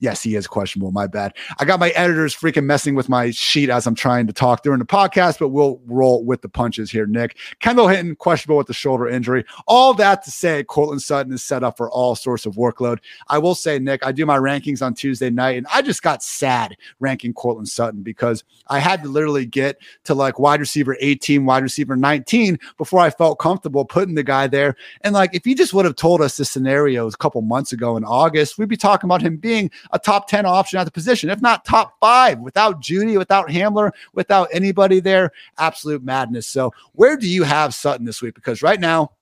Yes, 0.00 0.22
he 0.22 0.36
is 0.36 0.46
questionable. 0.46 0.92
My 0.92 1.08
bad. 1.08 1.34
I 1.58 1.64
got 1.64 1.80
my 1.80 1.90
editors 1.90 2.34
freaking 2.34 2.64
messing 2.64 2.94
with 2.94 3.08
my 3.08 3.32
sheet 3.32 3.68
as 3.68 3.84
I'm 3.84 3.96
trying 3.96 4.28
to 4.28 4.32
talk 4.32 4.62
during 4.62 4.78
the 4.78 4.84
podcast, 4.84 5.40
but 5.40 5.48
we'll 5.48 5.80
roll 5.86 6.24
with 6.24 6.42
the 6.42 6.48
punches 6.48 6.88
here, 6.88 7.04
Nick. 7.04 7.36
Kendall 7.58 7.88
Hinton, 7.88 8.14
questionable 8.14 8.58
with 8.58 8.68
the 8.68 8.74
shoulder 8.74 9.08
injury. 9.08 9.44
All 9.66 9.94
that 9.94 10.22
to 10.22 10.30
say, 10.30 10.62
Courtland 10.62 11.02
Sutton 11.02 11.32
is 11.32 11.42
set 11.42 11.64
up 11.64 11.76
for 11.76 11.90
all 11.90 12.14
sorts 12.14 12.46
of 12.46 12.54
workload. 12.54 12.98
I 13.26 13.38
will 13.38 13.56
say, 13.56 13.80
Nick, 13.80 14.06
I 14.06 14.12
do 14.12 14.24
my 14.24 14.38
rankings 14.38 14.82
on 14.82 14.94
Tuesday 14.94 15.30
night, 15.30 15.56
and 15.56 15.66
I 15.72 15.82
just 15.82 16.02
got 16.02 16.22
sad 16.22 16.76
ranking 17.00 17.32
Courtland 17.32 17.68
Sutton 17.68 18.02
because 18.02 18.44
I 18.68 18.78
had 18.78 19.02
to 19.02 19.08
literally 19.08 19.46
get 19.46 19.78
to 20.04 20.14
like 20.14 20.38
wide 20.38 20.60
receiver 20.60 20.96
18, 21.00 21.44
wide 21.44 21.64
receiver 21.64 21.96
19 21.96 22.56
before 22.76 23.00
I 23.00 23.10
felt 23.10 23.40
comfortable 23.40 23.84
putting 23.84 24.14
the 24.14 24.22
guy 24.22 24.46
there. 24.46 24.76
And 25.00 25.12
like, 25.12 25.34
if 25.34 25.44
you 25.44 25.56
just 25.56 25.74
would 25.74 25.86
have 25.86 25.96
told 25.96 26.20
us 26.20 26.36
this 26.36 26.50
scenario 26.50 27.08
a 27.08 27.12
couple 27.12 27.42
months 27.42 27.72
ago 27.72 27.96
in 27.96 28.04
August, 28.04 28.58
we'd 28.58 28.68
be 28.68 28.76
talking 28.76 29.08
about 29.08 29.22
him 29.22 29.38
being 29.38 29.72
a 29.92 29.98
top 29.98 30.28
10 30.28 30.46
option 30.46 30.78
at 30.78 30.84
the 30.84 30.90
position, 30.90 31.30
if 31.30 31.40
not 31.40 31.64
top 31.64 31.94
five, 32.00 32.38
without 32.40 32.80
Jeudy, 32.80 33.18
without 33.18 33.48
Hamler, 33.48 33.90
without 34.12 34.48
anybody 34.52 35.00
there. 35.00 35.32
Absolute 35.58 36.02
madness. 36.02 36.46
So, 36.46 36.72
where 36.92 37.16
do 37.16 37.28
you 37.28 37.42
have 37.44 37.74
Sutton 37.74 38.06
this 38.06 38.22
week? 38.22 38.34
Because 38.34 38.62
right 38.62 38.80
now, 38.80 39.12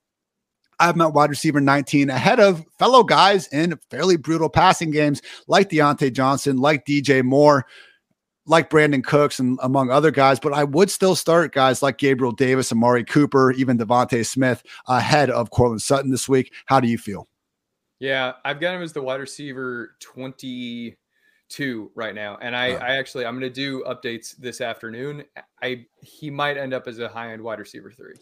I 0.78 0.86
have 0.86 0.96
met 0.96 1.14
wide 1.14 1.30
receiver 1.30 1.60
19 1.60 2.10
ahead 2.10 2.38
of 2.38 2.64
fellow 2.78 3.02
guys 3.02 3.48
in 3.48 3.78
fairly 3.90 4.16
brutal 4.16 4.50
passing 4.50 4.90
games 4.90 5.22
like 5.46 5.70
Diontae 5.70 6.12
Johnson, 6.12 6.58
like 6.58 6.84
DJ 6.84 7.22
Moore 7.22 7.66
like 8.46 8.70
Brandin 8.70 9.04
Cooks 9.04 9.38
and 9.38 9.58
among 9.62 9.90
other 9.90 10.10
guys, 10.10 10.38
but 10.38 10.52
I 10.52 10.64
would 10.64 10.90
still 10.90 11.16
start 11.16 11.52
guys 11.52 11.82
like 11.82 11.98
Gabriel 11.98 12.32
Davis, 12.32 12.72
Amari 12.72 13.04
Cooper, 13.04 13.50
even 13.52 13.76
DeVonta 13.76 14.24
Smith 14.24 14.62
ahead 14.86 15.30
of 15.30 15.50
Courtland 15.50 15.82
Sutton 15.82 16.10
this 16.10 16.28
week. 16.28 16.52
How 16.66 16.80
do 16.80 16.88
you 16.88 16.98
feel? 16.98 17.28
Yeah, 17.98 18.32
I've 18.44 18.60
got 18.60 18.74
him 18.74 18.82
as 18.82 18.92
the 18.92 19.02
wide 19.02 19.20
receiver 19.20 19.96
22 20.00 21.90
right 21.94 22.14
now. 22.14 22.38
And 22.40 22.54
I, 22.54 22.72
oh. 22.72 22.76
I 22.76 22.96
actually 22.96 23.24
I'm 23.24 23.34
gonna 23.34 23.48
do 23.50 23.84
updates 23.84 24.36
this 24.36 24.60
afternoon. 24.60 25.24
I 25.62 25.86
he 26.02 26.30
might 26.30 26.56
end 26.56 26.74
up 26.74 26.86
as 26.86 26.98
a 26.98 27.08
high 27.08 27.32
end 27.32 27.42
wide 27.42 27.58
receiver 27.58 27.90
three. 27.90 28.14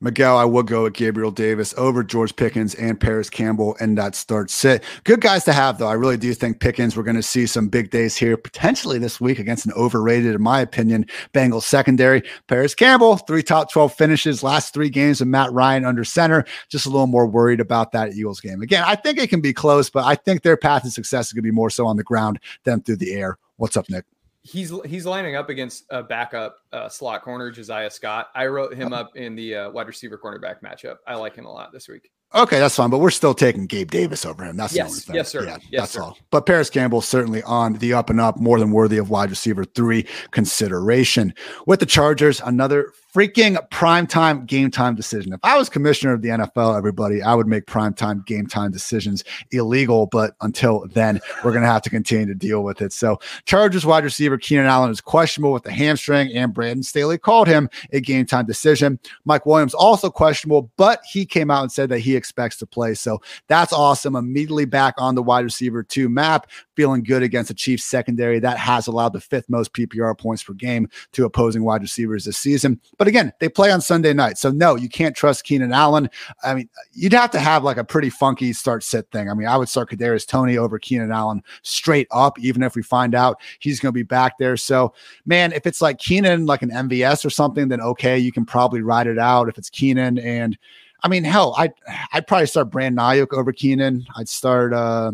Miguel, 0.00 0.36
I 0.36 0.44
would 0.44 0.68
go 0.68 0.84
with 0.84 0.92
Gabriel 0.92 1.32
Davis 1.32 1.74
over 1.76 2.04
George 2.04 2.36
Pickens 2.36 2.72
and 2.76 3.00
Parris 3.00 3.28
Campbell 3.28 3.76
and 3.80 3.98
that 3.98 4.14
start 4.14 4.48
sit. 4.48 4.84
Good 5.02 5.20
guys 5.20 5.42
to 5.46 5.52
have, 5.52 5.78
though. 5.78 5.88
I 5.88 5.94
really 5.94 6.16
do 6.16 6.32
think 6.34 6.60
Pickens, 6.60 6.96
we're 6.96 7.02
going 7.02 7.16
to 7.16 7.22
see 7.22 7.46
some 7.46 7.68
big 7.68 7.90
days 7.90 8.16
here 8.16 8.36
potentially 8.36 9.00
this 9.00 9.20
week 9.20 9.40
against 9.40 9.66
an 9.66 9.72
overrated, 9.72 10.36
in 10.36 10.42
my 10.42 10.60
opinion, 10.60 11.04
Bengals 11.34 11.64
secondary. 11.64 12.22
Parris 12.46 12.76
Campbell, 12.76 13.16
three 13.16 13.42
top 13.42 13.72
12 13.72 13.92
finishes, 13.92 14.44
last 14.44 14.72
three 14.72 14.88
games 14.88 15.20
of 15.20 15.26
Matt 15.26 15.50
Ryan 15.52 15.84
under 15.84 16.04
center. 16.04 16.44
Just 16.68 16.86
a 16.86 16.90
little 16.90 17.08
more 17.08 17.26
worried 17.26 17.58
about 17.58 17.90
that 17.90 18.12
Eagles 18.12 18.40
game. 18.40 18.62
Again, 18.62 18.84
I 18.86 18.94
think 18.94 19.18
it 19.18 19.30
can 19.30 19.40
be 19.40 19.52
close, 19.52 19.90
but 19.90 20.04
I 20.04 20.14
think 20.14 20.42
their 20.42 20.56
path 20.56 20.84
to 20.84 20.92
success 20.92 21.26
is 21.26 21.32
going 21.32 21.42
to 21.42 21.50
be 21.50 21.50
more 21.50 21.70
so 21.70 21.88
on 21.88 21.96
the 21.96 22.04
ground 22.04 22.38
than 22.62 22.82
through 22.82 22.98
the 22.98 23.14
air. 23.14 23.36
What's 23.56 23.76
up, 23.76 23.90
Nick? 23.90 24.04
He's 24.42 24.72
he's 24.86 25.04
lining 25.04 25.36
up 25.36 25.50
against 25.50 25.84
a 25.90 26.02
backup 26.02 26.56
uh, 26.72 26.88
slot 26.88 27.22
corner, 27.22 27.50
Josiah 27.50 27.90
Scott. 27.90 28.28
I 28.34 28.46
wrote 28.46 28.72
him 28.74 28.92
up 28.92 29.16
in 29.16 29.34
the 29.34 29.54
uh, 29.54 29.70
wide 29.70 29.88
receiver 29.88 30.16
cornerback 30.16 30.62
matchup. 30.62 30.96
I 31.06 31.16
like 31.16 31.34
him 31.34 31.44
a 31.44 31.52
lot 31.52 31.72
this 31.72 31.88
week. 31.88 32.10
Okay, 32.34 32.58
that's 32.58 32.76
fine, 32.76 32.90
but 32.90 32.98
we're 32.98 33.10
still 33.10 33.32
taking 33.32 33.66
Gabe 33.66 33.90
Davis 33.90 34.26
over 34.26 34.44
him. 34.44 34.56
That's 34.56 34.74
yes, 34.74 34.84
the 34.84 34.90
only 34.90 35.00
thing. 35.00 35.14
Yes, 35.16 35.28
sir. 35.30 35.44
Yeah, 35.44 35.56
yes, 35.70 35.80
that's 35.80 35.92
sir. 35.92 36.02
all. 36.02 36.18
But 36.30 36.44
Parris 36.44 36.68
Campbell 36.68 37.00
certainly 37.00 37.42
on 37.42 37.74
the 37.74 37.94
up 37.94 38.10
and 38.10 38.20
up, 38.20 38.36
more 38.36 38.58
than 38.58 38.70
worthy 38.70 38.98
of 38.98 39.08
wide 39.08 39.30
receiver 39.30 39.64
three 39.64 40.06
consideration. 40.30 41.32
With 41.66 41.80
the 41.80 41.86
Chargers, 41.86 42.40
another 42.40 42.92
freaking 43.18 43.56
primetime 43.70 44.46
game 44.46 44.70
time 44.70 44.94
decision. 44.94 45.32
If 45.32 45.40
I 45.42 45.58
was 45.58 45.68
commissioner 45.68 46.12
of 46.12 46.22
the 46.22 46.28
NFL, 46.28 46.78
everybody, 46.78 47.20
I 47.20 47.34
would 47.34 47.48
make 47.48 47.66
primetime 47.66 48.24
game 48.24 48.46
time 48.46 48.70
decisions 48.70 49.24
illegal. 49.50 50.06
But 50.06 50.36
until 50.40 50.86
then, 50.92 51.18
we're 51.42 51.50
going 51.50 51.64
to 51.64 51.68
have 51.68 51.82
to 51.82 51.90
continue 51.90 52.26
to 52.26 52.34
deal 52.36 52.62
with 52.62 52.80
it. 52.80 52.92
So, 52.92 53.18
Chargers 53.44 53.84
wide 53.84 54.04
receiver 54.04 54.38
Keenan 54.38 54.66
Allen 54.66 54.92
is 54.92 55.00
questionable 55.00 55.52
with 55.52 55.64
the 55.64 55.72
hamstring, 55.72 56.32
and 56.32 56.54
Brandon 56.54 56.84
Staley 56.84 57.18
called 57.18 57.48
him 57.48 57.68
a 57.92 58.00
game 58.00 58.24
time 58.24 58.46
decision. 58.46 59.00
Mike 59.24 59.46
Williams 59.46 59.74
also 59.74 60.10
questionable, 60.10 60.70
but 60.76 61.00
he 61.10 61.26
came 61.26 61.50
out 61.50 61.62
and 61.62 61.72
said 61.72 61.88
that 61.88 61.98
he 61.98 62.14
expects 62.14 62.56
to 62.58 62.66
play. 62.66 62.94
So, 62.94 63.20
that's 63.48 63.72
awesome. 63.72 64.14
Immediately 64.14 64.66
back 64.66 64.94
on 64.96 65.16
the 65.16 65.24
wide 65.24 65.44
receiver 65.44 65.82
two 65.82 66.08
map, 66.08 66.48
feeling 66.78 67.02
good 67.02 67.24
against 67.24 67.48
the 67.48 67.54
Chiefs 67.54 67.84
secondary 67.84 68.38
that 68.38 68.56
has 68.56 68.86
allowed 68.86 69.12
the 69.12 69.20
fifth 69.20 69.50
most 69.50 69.72
PPR 69.72 70.16
points 70.16 70.44
per 70.44 70.52
game 70.52 70.88
to 71.10 71.24
opposing 71.24 71.64
wide 71.64 71.82
receivers 71.82 72.24
this 72.24 72.38
season. 72.38 72.80
But 72.98 73.08
again, 73.08 73.32
they 73.40 73.48
play 73.48 73.72
on 73.72 73.80
Sunday 73.80 74.12
night. 74.12 74.38
So 74.38 74.52
no, 74.52 74.76
you 74.76 74.88
can't 74.88 75.16
trust 75.16 75.42
Keenan 75.42 75.72
Allen. 75.72 76.08
I 76.44 76.54
mean, 76.54 76.68
you'd 76.92 77.14
have 77.14 77.32
to 77.32 77.40
have 77.40 77.64
like 77.64 77.78
a 77.78 77.82
pretty 77.82 78.10
funky 78.10 78.52
start 78.52 78.84
sit 78.84 79.10
thing. 79.10 79.28
I 79.28 79.34
mean, 79.34 79.48
I 79.48 79.56
would 79.56 79.68
start 79.68 79.90
Kadarius 79.90 80.24
Toney 80.24 80.56
over 80.56 80.78
Keenan 80.78 81.10
Allen 81.10 81.42
straight 81.62 82.06
up, 82.12 82.38
even 82.38 82.62
if 82.62 82.76
we 82.76 82.82
find 82.84 83.12
out 83.12 83.40
he's 83.58 83.80
going 83.80 83.92
to 83.92 83.98
be 83.98 84.04
back 84.04 84.38
there. 84.38 84.56
So 84.56 84.94
man, 85.26 85.50
if 85.50 85.66
it's 85.66 85.82
like 85.82 85.98
Keenan, 85.98 86.46
like 86.46 86.62
an 86.62 86.70
MVS 86.70 87.24
or 87.24 87.30
something, 87.30 87.66
then 87.66 87.80
okay, 87.80 88.16
you 88.16 88.30
can 88.30 88.46
probably 88.46 88.82
ride 88.82 89.08
it 89.08 89.18
out. 89.18 89.48
If 89.48 89.58
it's 89.58 89.68
Keenan 89.68 90.16
and 90.20 90.56
I 91.02 91.08
mean, 91.08 91.24
hell, 91.24 91.56
I'd 91.58 91.72
I'd 92.12 92.28
probably 92.28 92.46
start 92.46 92.70
Brandon 92.70 93.04
Aiyuk 93.04 93.36
over 93.36 93.52
Keenan. 93.52 94.06
I'd 94.14 94.28
start 94.28 94.72
uh 94.72 95.10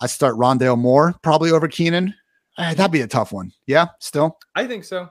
I'd 0.00 0.10
start 0.10 0.36
Rondale 0.36 0.78
Moore 0.78 1.14
probably 1.22 1.50
over 1.50 1.68
Keenan. 1.68 2.14
Eh, 2.58 2.74
that'd 2.74 2.92
be 2.92 3.02
a 3.02 3.06
tough 3.06 3.32
one. 3.32 3.52
Yeah, 3.66 3.86
still. 4.00 4.38
I 4.54 4.66
think 4.66 4.84
so. 4.84 5.08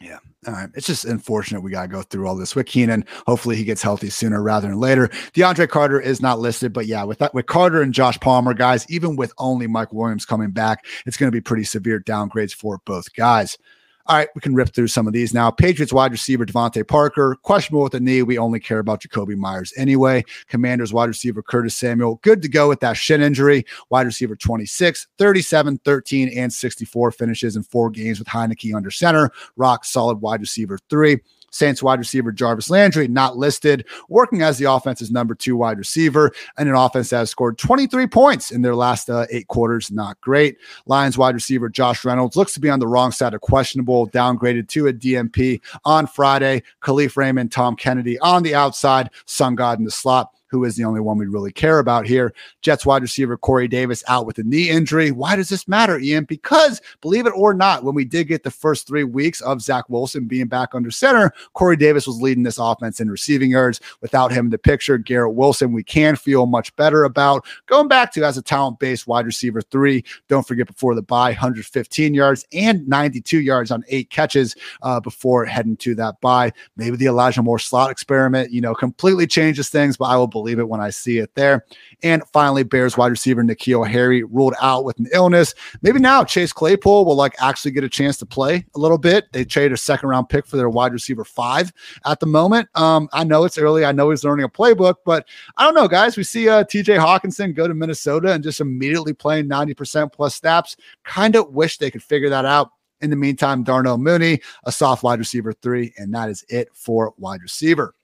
Yeah. 0.00 0.18
All 0.46 0.54
right. 0.54 0.70
It's 0.74 0.86
just 0.86 1.04
unfortunate 1.04 1.60
we 1.60 1.70
got 1.70 1.82
to 1.82 1.88
go 1.88 2.00
through 2.00 2.26
all 2.26 2.34
this 2.34 2.56
with 2.56 2.66
Keenan. 2.66 3.04
Hopefully 3.26 3.56
he 3.56 3.64
gets 3.64 3.82
healthy 3.82 4.08
sooner 4.08 4.42
rather 4.42 4.66
than 4.66 4.80
later. 4.80 5.08
DeAndre 5.34 5.68
Carter 5.68 6.00
is 6.00 6.22
not 6.22 6.38
listed, 6.38 6.72
but 6.72 6.86
yeah, 6.86 7.04
with 7.04 7.18
that, 7.18 7.34
with 7.34 7.44
Carter 7.46 7.82
and 7.82 7.92
Josh 7.92 8.18
Palmer, 8.20 8.54
guys, 8.54 8.86
even 8.88 9.16
with 9.16 9.34
only 9.36 9.66
Mike 9.66 9.92
Williams 9.92 10.24
coming 10.24 10.52
back, 10.52 10.86
it's 11.04 11.18
going 11.18 11.30
to 11.30 11.36
be 11.36 11.42
pretty 11.42 11.64
severe 11.64 12.00
downgrades 12.00 12.54
for 12.54 12.80
both 12.86 13.12
guys. 13.14 13.58
All 14.06 14.16
right, 14.16 14.28
we 14.34 14.40
can 14.40 14.54
rip 14.54 14.70
through 14.70 14.88
some 14.88 15.06
of 15.06 15.12
these 15.12 15.34
now. 15.34 15.50
Patriots 15.50 15.92
wide 15.92 16.10
receiver 16.10 16.44
DeVante 16.44 16.86
Parker, 16.86 17.36
questionable 17.42 17.82
with 17.82 17.92
the 17.92 18.00
knee. 18.00 18.22
We 18.22 18.38
only 18.38 18.58
care 18.58 18.78
about 18.78 19.02
Jakobi 19.02 19.36
Meyers 19.36 19.72
anyway. 19.76 20.24
Commanders 20.48 20.92
wide 20.92 21.08
receiver 21.08 21.42
Curtis 21.42 21.76
Samuel, 21.76 22.18
good 22.22 22.42
to 22.42 22.48
go 22.48 22.68
with 22.68 22.80
that 22.80 22.96
shin 22.96 23.20
injury. 23.20 23.64
Wide 23.90 24.06
receiver 24.06 24.34
26, 24.34 25.06
37, 25.18 25.78
13, 25.84 26.28
and 26.36 26.52
64 26.52 27.12
finishes 27.12 27.56
in 27.56 27.62
four 27.62 27.90
games 27.90 28.18
with 28.18 28.28
Heinicke 28.28 28.74
under 28.74 28.90
center. 28.90 29.30
Rock 29.56 29.84
solid 29.84 30.20
wide 30.20 30.40
receiver 30.40 30.78
three. 30.88 31.20
Saints 31.50 31.82
wide 31.82 31.98
receiver 31.98 32.32
Jarvis 32.32 32.70
Landry, 32.70 33.08
not 33.08 33.36
listed, 33.36 33.86
working 34.08 34.42
as 34.42 34.58
the 34.58 34.70
offense's 34.70 35.10
number 35.10 35.34
two 35.34 35.56
wide 35.56 35.78
receiver, 35.78 36.32
and 36.56 36.68
an 36.68 36.74
offense 36.74 37.10
that 37.10 37.18
has 37.18 37.30
scored 37.30 37.58
23 37.58 38.06
points 38.06 38.50
in 38.50 38.62
their 38.62 38.74
last 38.74 39.10
uh, 39.10 39.26
eight 39.30 39.48
quarters. 39.48 39.90
Not 39.90 40.20
great. 40.20 40.58
Lions 40.86 41.18
wide 41.18 41.34
receiver 41.34 41.68
Josh 41.68 42.04
Reynolds 42.04 42.36
looks 42.36 42.54
to 42.54 42.60
be 42.60 42.70
on 42.70 42.80
the 42.80 42.88
wrong 42.88 43.12
side 43.12 43.34
of 43.34 43.40
questionable, 43.40 44.08
downgraded 44.08 44.68
to 44.68 44.88
a 44.88 44.92
DNP 44.92 45.60
on 45.84 46.06
Friday. 46.06 46.62
Kalif 46.82 47.16
Raymond, 47.16 47.52
Tom 47.52 47.76
Kennedy 47.76 48.18
on 48.20 48.42
the 48.42 48.54
outside, 48.54 49.10
Sun 49.26 49.54
God 49.54 49.78
in 49.78 49.84
the 49.84 49.90
slot 49.90 50.32
who 50.50 50.64
is 50.64 50.76
the 50.76 50.84
only 50.84 51.00
one 51.00 51.16
we 51.16 51.26
really 51.26 51.52
care 51.52 51.78
about 51.78 52.06
here. 52.06 52.34
Jets 52.62 52.84
wide 52.84 53.02
receiver 53.02 53.36
Corey 53.36 53.68
Davis 53.68 54.02
out 54.08 54.26
with 54.26 54.38
a 54.38 54.42
knee 54.42 54.68
injury. 54.68 55.10
Why 55.10 55.36
does 55.36 55.48
this 55.48 55.68
matter, 55.68 55.98
Ian? 55.98 56.24
Because 56.24 56.82
believe 57.00 57.26
it 57.26 57.32
or 57.36 57.54
not, 57.54 57.84
when 57.84 57.94
we 57.94 58.04
did 58.04 58.28
get 58.28 58.42
the 58.42 58.50
first 58.50 58.86
three 58.86 59.04
weeks 59.04 59.40
of 59.40 59.62
Zach 59.62 59.88
Wilson 59.88 60.26
being 60.26 60.48
back 60.48 60.74
under 60.74 60.90
center, 60.90 61.32
Corey 61.54 61.76
Davis 61.76 62.06
was 62.06 62.20
leading 62.20 62.42
this 62.42 62.58
offense 62.58 63.00
in 63.00 63.10
receiving 63.10 63.50
yards. 63.50 63.80
Without 64.00 64.32
him 64.32 64.46
in 64.46 64.50
the 64.50 64.58
picture, 64.58 64.98
Garrett 64.98 65.34
Wilson, 65.34 65.72
we 65.72 65.84
can 65.84 66.16
feel 66.16 66.46
much 66.46 66.74
better 66.76 67.04
about 67.04 67.46
going 67.66 67.88
back 67.88 68.12
to 68.12 68.24
as 68.24 68.36
a 68.36 68.42
talent 68.42 68.78
based 68.78 69.06
wide 69.06 69.26
receiver 69.26 69.62
three. 69.62 70.04
Don't 70.28 70.46
forget 70.46 70.66
before 70.66 70.94
the 70.94 71.02
bye, 71.02 71.30
115 71.30 72.14
yards 72.14 72.44
and 72.52 72.86
92 72.88 73.40
yards 73.40 73.70
on 73.70 73.84
eight 73.88 74.10
catches 74.10 74.56
uh, 74.82 75.00
before 75.00 75.44
heading 75.44 75.76
to 75.78 75.94
that 75.94 76.20
bye. 76.20 76.52
Maybe 76.76 76.96
the 76.96 77.06
Elijah 77.06 77.42
Moore 77.42 77.58
slot 77.58 77.90
experiment, 77.90 78.50
you 78.52 78.60
know, 78.60 78.74
completely 78.74 79.26
changes 79.26 79.68
things, 79.68 79.96
but 79.96 80.06
I 80.06 80.16
will 80.16 80.26
believe 80.40 80.58
it 80.58 80.68
when 80.68 80.80
I 80.80 80.88
see 80.88 81.18
it 81.18 81.34
there. 81.34 81.66
And 82.02 82.22
finally, 82.32 82.62
Bears 82.62 82.96
wide 82.96 83.10
receiver 83.10 83.42
N'Keal 83.42 83.86
Harry 83.86 84.22
ruled 84.22 84.54
out 84.62 84.84
with 84.84 84.98
an 84.98 85.06
illness. 85.12 85.54
Maybe 85.82 86.00
now 86.00 86.24
Chase 86.24 86.52
Claypool 86.52 87.04
will 87.04 87.14
like 87.14 87.34
actually 87.40 87.72
get 87.72 87.84
a 87.84 87.88
chance 87.88 88.16
to 88.18 88.26
play 88.26 88.64
a 88.74 88.78
little 88.78 88.96
bit. 88.96 89.30
They 89.32 89.44
traded 89.44 89.72
a 89.72 89.76
second 89.76 90.08
round 90.08 90.30
pick 90.30 90.46
for 90.46 90.56
their 90.56 90.70
wide 90.70 90.94
receiver 90.94 91.24
five 91.24 91.72
at 92.06 92.20
the 92.20 92.26
moment. 92.26 92.68
Um, 92.74 93.08
I 93.12 93.24
know 93.24 93.44
it's 93.44 93.58
early. 93.58 93.84
I 93.84 93.92
know 93.92 94.08
he's 94.08 94.24
learning 94.24 94.44
a 94.44 94.48
playbook, 94.48 94.96
but 95.04 95.28
I 95.58 95.64
don't 95.64 95.74
know, 95.74 95.88
guys. 95.88 96.16
We 96.16 96.24
see 96.24 96.48
uh, 96.48 96.64
TJ 96.64 96.98
Hockenson 96.98 97.54
go 97.54 97.68
to 97.68 97.74
Minnesota 97.74 98.32
and 98.32 98.42
just 98.42 98.60
immediately 98.60 99.12
playing 99.12 99.46
90% 99.46 100.10
plus 100.10 100.36
snaps. 100.36 100.76
Kind 101.04 101.36
of 101.36 101.52
wish 101.52 101.76
they 101.76 101.90
could 101.90 102.02
figure 102.02 102.30
that 102.30 102.46
out. 102.46 102.70
In 103.02 103.08
the 103.08 103.16
meantime, 103.16 103.62
Darnell 103.62 103.96
Mooney, 103.96 104.40
a 104.64 104.72
soft 104.72 105.02
wide 105.02 105.18
receiver 105.18 105.54
three, 105.54 105.94
and 105.96 106.12
that 106.12 106.28
is 106.28 106.44
it 106.50 106.68
for 106.74 107.14
wide 107.16 107.40
receiver 107.40 107.94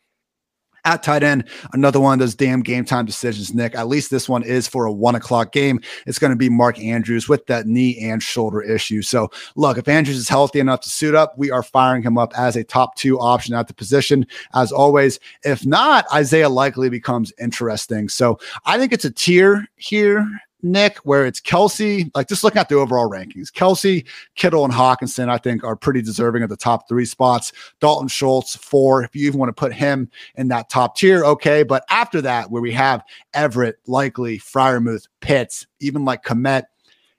at 0.87 1.03
tight 1.03 1.22
end. 1.22 1.44
Another 1.72 2.01
one 2.01 2.14
of 2.14 2.18
those 2.20 2.35
damn 2.35 2.62
game 2.62 2.85
time 2.85 3.05
decisions, 3.05 3.53
Nic. 3.53 3.75
At 3.75 3.88
least 3.88 4.11
this 4.11 4.29
one 4.29 4.42
is 4.42 4.66
for 4.66 4.87
a 4.87 4.92
one 4.92 5.16
o'clock 5.16 5.53
game. 5.53 5.81
It's 6.07 6.18
going 6.18 6.31
to 6.31 6.37
be 6.37 6.49
Mark 6.49 6.79
Andrews 6.79 7.29
with 7.29 7.44
that 7.46 7.66
knee 7.66 7.99
and 8.01 8.22
shoulder 8.22 8.62
issue. 8.62 9.03
So, 9.03 9.31
look, 9.57 9.77
if 9.77 9.88
Andrews 9.88 10.16
is 10.16 10.29
healthy 10.29 10.61
enough 10.61 10.81
to 10.83 10.88
suit 10.88 11.14
up, 11.14 11.37
we 11.37 11.51
are 11.51 11.62
firing 11.62 12.03
him 12.03 12.16
up 12.16 12.33
as 12.38 12.57
a 12.57 12.64
top 12.64 12.94
two 12.94 13.18
option 13.18 13.55
at 13.55 13.66
the 13.66 13.75
position, 13.75 14.27
as 14.55 14.72
always. 14.72 15.18
If 15.44 15.66
not, 15.66 16.07
Isaiah 16.14 16.49
likely 16.49 16.88
becomes 16.88 17.33
interesting. 17.38 18.09
So, 18.09 18.38
I 18.64 18.79
think 18.79 18.92
it's 18.92 19.05
a 19.05 19.11
tier 19.11 19.66
here 19.77 20.27
Nic, 20.62 20.99
where 20.99 21.27
it's 21.27 21.40
Kelce, 21.40 22.11
like 22.14 22.29
just 22.29 22.42
looking 22.42 22.59
at 22.59 22.69
the 22.69 22.77
overall 22.77 23.09
rankings, 23.09 23.53
Kelce, 23.53 24.07
Kittle, 24.35 24.64
and 24.64 24.73
Hockenson, 24.73 25.29
I 25.29 25.38
think 25.38 25.62
are 25.64 25.77
pretty 25.77 26.03
deserving 26.03 26.42
of 26.42 26.49
the 26.49 26.57
top 26.57 26.88
three 26.88 27.05
spots. 27.05 27.53
Dalton 27.81 28.09
Schultz, 28.09 28.57
four. 28.57 29.05
If 29.05 29.14
you 29.14 29.27
even 29.27 29.38
want 29.38 29.51
to 29.51 29.61
put 29.61 29.73
him 29.73 30.11
in 30.37 30.49
that 30.49 30.71
top 30.71 30.97
tier, 30.97 31.25
okay. 31.25 31.62
But 31.62 31.85
after 31.90 32.21
that, 32.23 32.51
where 32.51 32.62
we 32.62 32.73
have 32.73 33.05
Everett, 33.35 33.77
likely, 33.87 34.38
Freiermuth, 34.38 35.09
Pitts, 35.21 35.66
even 35.81 36.05
like 36.05 36.25
Kmet, 36.25 36.64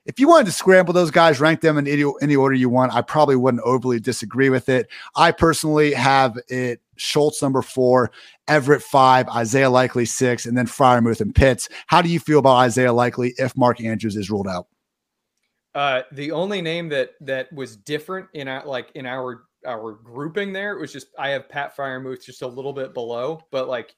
if 0.04 0.18
you 0.18 0.26
wanted 0.26 0.46
to 0.46 0.52
scramble 0.52 0.94
those 0.94 1.10
guys, 1.10 1.38
rank 1.38 1.60
them 1.60 1.76
in 1.76 1.86
any, 1.86 2.10
any 2.22 2.34
order 2.34 2.54
you 2.54 2.70
want, 2.70 2.94
I 2.94 3.02
probably 3.02 3.36
wouldn't 3.36 3.62
overly 3.62 4.00
disagree 4.00 4.48
with 4.48 4.70
it. 4.70 4.88
I 5.14 5.32
personally 5.32 5.92
have 5.92 6.38
it 6.48 6.80
Schultz 6.98 7.42
number 7.42 7.62
four, 7.62 8.10
Everett 8.46 8.82
five, 8.82 9.28
Isaiah 9.28 9.70
Likely 9.70 10.04
six, 10.04 10.46
and 10.46 10.56
then 10.56 10.66
Freiermuth 10.66 11.20
and 11.20 11.34
Pitts. 11.34 11.68
How 11.86 12.02
do 12.02 12.08
you 12.08 12.20
feel 12.20 12.38
about 12.38 12.56
Isaiah 12.56 12.92
Likely 12.92 13.34
if 13.38 13.56
Mark 13.56 13.80
Andrews 13.80 14.16
is 14.16 14.30
ruled 14.30 14.48
out? 14.48 14.66
Uh, 15.74 16.02
the 16.12 16.32
only 16.32 16.60
name 16.60 16.88
that 16.88 17.10
that 17.20 17.52
was 17.52 17.76
different 17.76 18.26
in 18.34 18.48
our 18.48 18.66
like 18.66 18.90
in 18.94 19.06
our 19.06 19.44
our 19.66 19.92
grouping 19.92 20.52
there 20.52 20.76
was 20.76 20.92
just 20.92 21.08
I 21.18 21.30
have 21.30 21.48
Pat 21.48 21.76
Freiermuth 21.76 22.24
just 22.24 22.42
a 22.42 22.46
little 22.46 22.72
bit 22.72 22.94
below, 22.94 23.42
but 23.50 23.68
like 23.68 23.94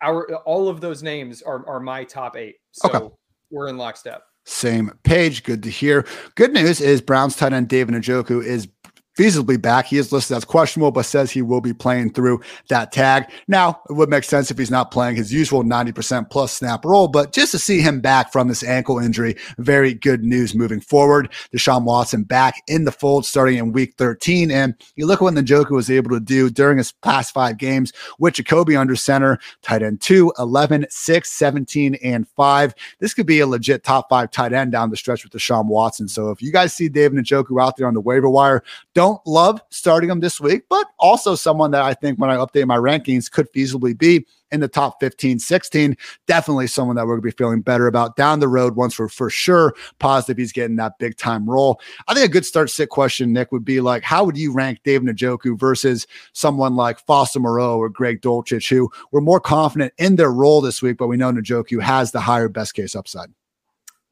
our 0.00 0.34
all 0.38 0.68
of 0.68 0.80
those 0.80 1.02
names 1.02 1.42
are 1.42 1.66
are 1.66 1.80
my 1.80 2.04
top 2.04 2.36
eight. 2.36 2.56
So 2.72 2.88
okay. 2.88 3.14
we're 3.50 3.68
in 3.68 3.76
lockstep. 3.76 4.24
Same 4.44 4.90
page. 5.04 5.44
Good 5.44 5.62
to 5.62 5.70
hear. 5.70 6.06
Good 6.34 6.52
news 6.52 6.80
is 6.80 7.00
Browns 7.00 7.36
tight 7.36 7.52
end 7.52 7.68
David 7.68 7.94
Njoku 7.94 8.44
is 8.44 8.68
feasibly 9.16 9.60
back. 9.60 9.86
He 9.86 9.98
is 9.98 10.12
listed 10.12 10.36
as 10.36 10.44
questionable, 10.44 10.90
but 10.90 11.04
says 11.04 11.30
he 11.30 11.42
will 11.42 11.60
be 11.60 11.74
playing 11.74 12.12
through 12.12 12.40
that 12.68 12.92
tag. 12.92 13.30
Now, 13.48 13.80
it 13.88 13.94
would 13.94 14.08
make 14.08 14.24
sense 14.24 14.50
if 14.50 14.58
he's 14.58 14.70
not 14.70 14.90
playing 14.90 15.16
his 15.16 15.32
usual 15.32 15.62
90% 15.62 16.30
plus 16.30 16.52
snap 16.52 16.84
role, 16.84 17.08
but 17.08 17.32
just 17.32 17.52
to 17.52 17.58
see 17.58 17.80
him 17.80 18.00
back 18.00 18.32
from 18.32 18.48
this 18.48 18.64
ankle 18.64 18.98
injury, 18.98 19.36
very 19.58 19.94
good 19.94 20.24
news 20.24 20.54
moving 20.54 20.80
forward. 20.80 21.32
Deshaun 21.54 21.84
Watson 21.84 22.22
back 22.22 22.62
in 22.68 22.84
the 22.84 22.92
fold 22.92 23.26
starting 23.26 23.58
in 23.58 23.72
week 23.72 23.94
13. 23.98 24.50
And 24.50 24.74
you 24.96 25.06
look 25.06 25.20
at 25.20 25.24
what 25.24 25.34
Njoku 25.34 25.70
was 25.72 25.90
able 25.90 26.10
to 26.10 26.20
do 26.20 26.48
during 26.50 26.78
his 26.78 26.92
past 26.92 27.34
five 27.34 27.58
games 27.58 27.92
with 28.18 28.34
Jacoby 28.34 28.76
under 28.76 28.96
center, 28.96 29.38
tight 29.62 29.82
end 29.82 30.00
2, 30.00 30.32
11, 30.38 30.86
6, 30.88 31.32
17, 31.32 31.94
and 32.02 32.28
5. 32.28 32.74
This 32.98 33.14
could 33.14 33.26
be 33.26 33.40
a 33.40 33.46
legit 33.46 33.84
top 33.84 34.08
five 34.08 34.30
tight 34.30 34.52
end 34.52 34.72
down 34.72 34.90
the 34.90 34.96
stretch 34.96 35.24
with 35.24 35.32
Deshaun 35.32 35.66
Watson. 35.66 36.08
So 36.08 36.30
if 36.30 36.40
you 36.40 36.52
guys 36.52 36.72
see 36.72 36.88
David 36.88 37.24
Njoku 37.24 37.62
out 37.62 37.76
there 37.76 37.86
on 37.86 37.94
the 37.94 38.00
waiver 38.00 38.28
wire, 38.28 38.62
don't 38.94 39.01
don't 39.02 39.26
love 39.26 39.60
starting 39.70 40.08
him 40.08 40.20
this 40.20 40.40
week, 40.40 40.62
but 40.68 40.86
also 41.00 41.34
someone 41.34 41.72
that 41.72 41.82
I 41.82 41.92
think 41.92 42.20
when 42.20 42.30
I 42.30 42.36
update 42.36 42.66
my 42.66 42.76
rankings 42.76 43.28
could 43.28 43.52
feasibly 43.52 43.98
be 43.98 44.24
in 44.52 44.60
the 44.60 44.68
top 44.68 45.00
15, 45.00 45.40
16. 45.40 45.96
Definitely 46.28 46.68
someone 46.68 46.94
that 46.94 47.02
we're 47.04 47.14
going 47.14 47.22
to 47.22 47.34
be 47.34 47.36
feeling 47.36 47.62
better 47.62 47.88
about 47.88 48.14
down 48.14 48.38
the 48.38 48.46
road 48.46 48.76
once 48.76 49.00
we're 49.00 49.08
for 49.08 49.28
sure 49.28 49.74
positive 49.98 50.38
he's 50.38 50.52
getting 50.52 50.76
that 50.76 50.98
big 51.00 51.16
time 51.16 51.50
role. 51.50 51.80
I 52.06 52.14
think 52.14 52.26
a 52.26 52.32
good 52.32 52.46
start 52.46 52.70
sit 52.70 52.90
question, 52.90 53.32
Nic, 53.32 53.50
would 53.50 53.64
be 53.64 53.80
like, 53.80 54.04
how 54.04 54.22
would 54.22 54.38
you 54.38 54.52
rank 54.52 54.78
Dave 54.84 55.00
Njoku 55.00 55.58
versus 55.58 56.06
someone 56.32 56.76
like 56.76 57.00
Foster 57.00 57.40
Moreau 57.40 57.78
or 57.78 57.88
Greg 57.88 58.20
Dulcich, 58.20 58.70
who 58.70 58.88
were 59.10 59.20
more 59.20 59.40
confident 59.40 59.92
in 59.98 60.14
their 60.14 60.30
role 60.30 60.60
this 60.60 60.80
week, 60.80 60.96
but 60.96 61.08
we 61.08 61.16
know 61.16 61.32
Njoku 61.32 61.82
has 61.82 62.12
the 62.12 62.20
higher 62.20 62.48
best 62.48 62.74
case 62.74 62.94
upside? 62.94 63.30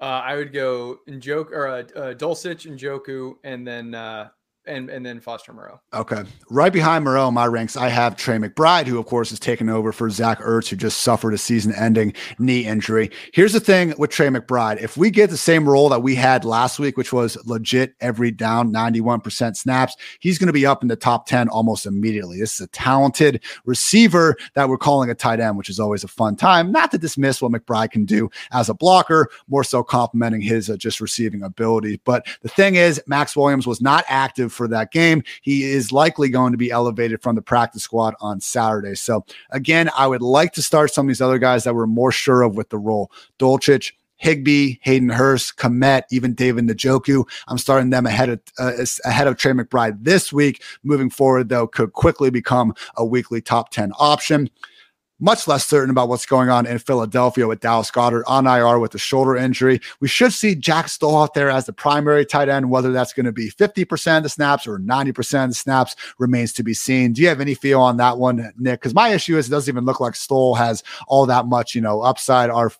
Uh, 0.01 0.23
I 0.25 0.35
would 0.35 0.53
go 0.53 0.99
Njoku 1.09 1.53
or 1.53 1.69
uh, 1.69 1.83
uh, 1.95 2.15
Dulcich 2.15 2.65
and 2.65 2.77
Joku, 2.77 3.35
and 3.45 3.65
then 3.65 3.95
uh, 3.95 4.31
and 4.67 4.91
and 4.91 5.05
then 5.05 5.21
Foster 5.21 5.53
Moreau. 5.53 5.81
Okay, 5.93 6.23
right 6.51 6.73
behind 6.73 7.05
Moreau 7.05 7.29
in 7.29 7.35
my 7.35 7.47
ranks, 7.47 7.77
I 7.77 7.89
have 7.89 8.17
Trey 8.17 8.37
McBride, 8.37 8.87
who 8.87 8.99
of 8.99 9.07
course 9.07 9.33
is 9.33 9.41
taking 9.41 9.69
over 9.69 9.93
for 9.93 10.11
Zach 10.11 10.39
Ertz, 10.41 10.69
who 10.69 10.77
just 10.77 11.01
suffered 11.01 11.35
a 11.35 11.39
season-ending 11.39 12.13
knee 12.39 12.65
injury. 12.67 13.11
Here's 13.33 13.53
the 13.53 13.61
thing 13.61 13.95
with 13.99 14.11
Trey 14.11 14.29
McBride: 14.29 14.81
if 14.83 14.97
we 14.97 15.11
get 15.11 15.31
the 15.31 15.37
same 15.37 15.69
role 15.69 15.89
that 15.89 16.03
we 16.03 16.15
had 16.15 16.45
last 16.45 16.79
week, 16.79 16.97
which 16.97 17.13
was 17.13 17.37
legit 17.47 17.95
every 18.01 18.31
down, 18.31 18.73
91% 18.73 19.57
snaps, 19.57 19.97
he's 20.21 20.39
going 20.39 20.47
to 20.47 20.53
be 20.53 20.67
up 20.67 20.83
in 20.83 20.89
the 20.89 20.97
top 20.97 21.27
10 21.27 21.49
almost 21.49 21.87
immediately. 21.87 22.39
This 22.39 22.55
is 22.55 22.61
a 22.61 22.69
talented 22.69 23.43
receiver 23.65 24.37
that 24.55 24.69
we're 24.69 24.79
calling 24.79 25.11
a 25.11 25.15
tight 25.15 25.41
end, 25.41 25.57
which 25.57 25.71
is 25.71 25.81
always 25.81 26.05
a 26.05 26.09
fun 26.09 26.37
time. 26.37 26.71
Not 26.71 26.91
to 26.93 26.99
dismiss 26.99 27.43
what 27.43 27.53
McBride 27.53 27.91
can 27.91 28.05
do 28.05 28.31
as 28.53 28.69
a 28.69 28.75
blocker, 28.75 29.31
more 29.49 29.65
so 29.65 29.83
complimenting 29.83 30.41
his 30.41 30.71
uh, 30.71 30.77
just 30.77 31.01
receiving 31.01 31.43
ability. 31.43 32.01
But 32.05 32.27
the 32.43 32.49
thing 32.49 32.77
is, 32.77 33.03
Maxx 33.07 33.37
Williams 33.37 33.67
was 33.67 33.81
not 33.81 34.05
for 34.51 34.69
that 34.69 34.93
game. 34.93 35.23
He 35.43 35.65
is 35.65 35.93
likely 35.93 36.29
going 36.29 36.53
to 36.53 36.59
be 36.59 36.71
elevated 36.71 37.23
from 37.23 37.37
the 37.37 37.43
practice 37.43 37.83
squad 37.83 38.15
on 38.21 38.41
Saturday. 38.41 38.95
So, 38.95 39.25
again, 39.51 39.91
I 39.97 40.07
would 40.07 40.23
like 40.23 40.53
to 40.53 40.63
start 40.63 40.93
some 40.93 41.07
of 41.07 41.09
these 41.09 41.21
other 41.21 41.39
guys 41.39 41.65
that 41.65 41.75
we're 41.75 41.87
more 41.87 42.13
sure 42.13 42.43
of 42.43 42.57
with 42.57 42.71
the 42.71 42.79
role. 42.79 43.11
Dulcich, 43.39 43.93
Higbee, 44.21 44.77
Hayden 44.83 45.09
Hurst, 45.09 45.57
Kmet, 45.57 46.03
even 46.11 46.35
David 46.35 46.67
Njoku. 46.67 47.25
I'm 47.49 47.57
starting 47.57 47.89
them 47.89 48.05
ahead 48.05 48.29
of 48.29 48.41
uh, 48.59 48.73
ahead 49.07 49.27
of 49.27 49.39
Trey 49.39 49.53
McBride 49.53 50.05
this 50.05 50.31
week. 50.31 50.63
Moving 50.83 51.09
forward, 51.09 51.49
though, 51.49 51.67
could 51.67 51.95
quickly 51.95 52.29
become 52.31 52.75
a 52.97 53.05
weekly 53.05 53.41
top 53.41 53.71
10 53.71 53.93
option 53.99 54.51
much 55.21 55.47
less 55.47 55.67
certain 55.67 55.91
about 55.91 56.09
what's 56.09 56.27
going 56.27 56.49
on 56.49 56.67
in 56.67 56.79
Philadelphia 56.79 57.47
with 57.47 57.61
Dallas 57.61 57.91
Goedert 57.91 58.25
on 58.27 58.47
IR 58.47 58.79
with 58.79 58.95
a 58.95 58.99
shoulder 58.99 59.37
injury. 59.37 59.81
We 60.01 60.09
should 60.09 60.33
see 60.33 60.55
Jack 60.55 60.89
Stoll 60.89 61.23
out 61.23 61.35
there 61.35 61.51
as 61.51 61.67
the 61.67 61.73
primary 61.73 62.25
tight 62.25 62.49
end, 62.49 62.71
whether 62.71 62.93
that's 62.93 63.13
going 63.13 63.27
to 63.27 63.33
be 63.33 63.51
50% 63.51 64.17
of 64.17 64.23
the 64.25 64.29
snaps 64.29 64.67
or 64.67 64.79
90% 64.79 65.45
of 65.45 65.51
the 65.51 65.55
snaps 65.55 65.97
remains 66.19 66.53
to 66.55 66.63
be 66.63 66.75
seen. 66.75 67.13
Do 67.13 67.23
you 67.23 67.29
have 67.29 67.41
any 67.41 67.55
feel 67.55 67.81
on 67.81 67.99
that 67.99 68.19
one, 68.19 68.53
Nic? 68.59 68.81
Because 68.81 68.95
my 68.95 69.11
issue 69.11 69.37
is 69.37 69.49
it 69.49 69.51
doesn't 69.51 69.73
even 69.73 69.85
look 69.85 70.01
like 70.01 70.17
Stoll 70.17 70.55
has 70.55 70.83
all 71.07 71.27
that 71.27 71.47
much, 71.47 71.75
you 71.75 71.81
know, 71.81 72.01
upside. 72.01 72.51
Our 72.51 72.73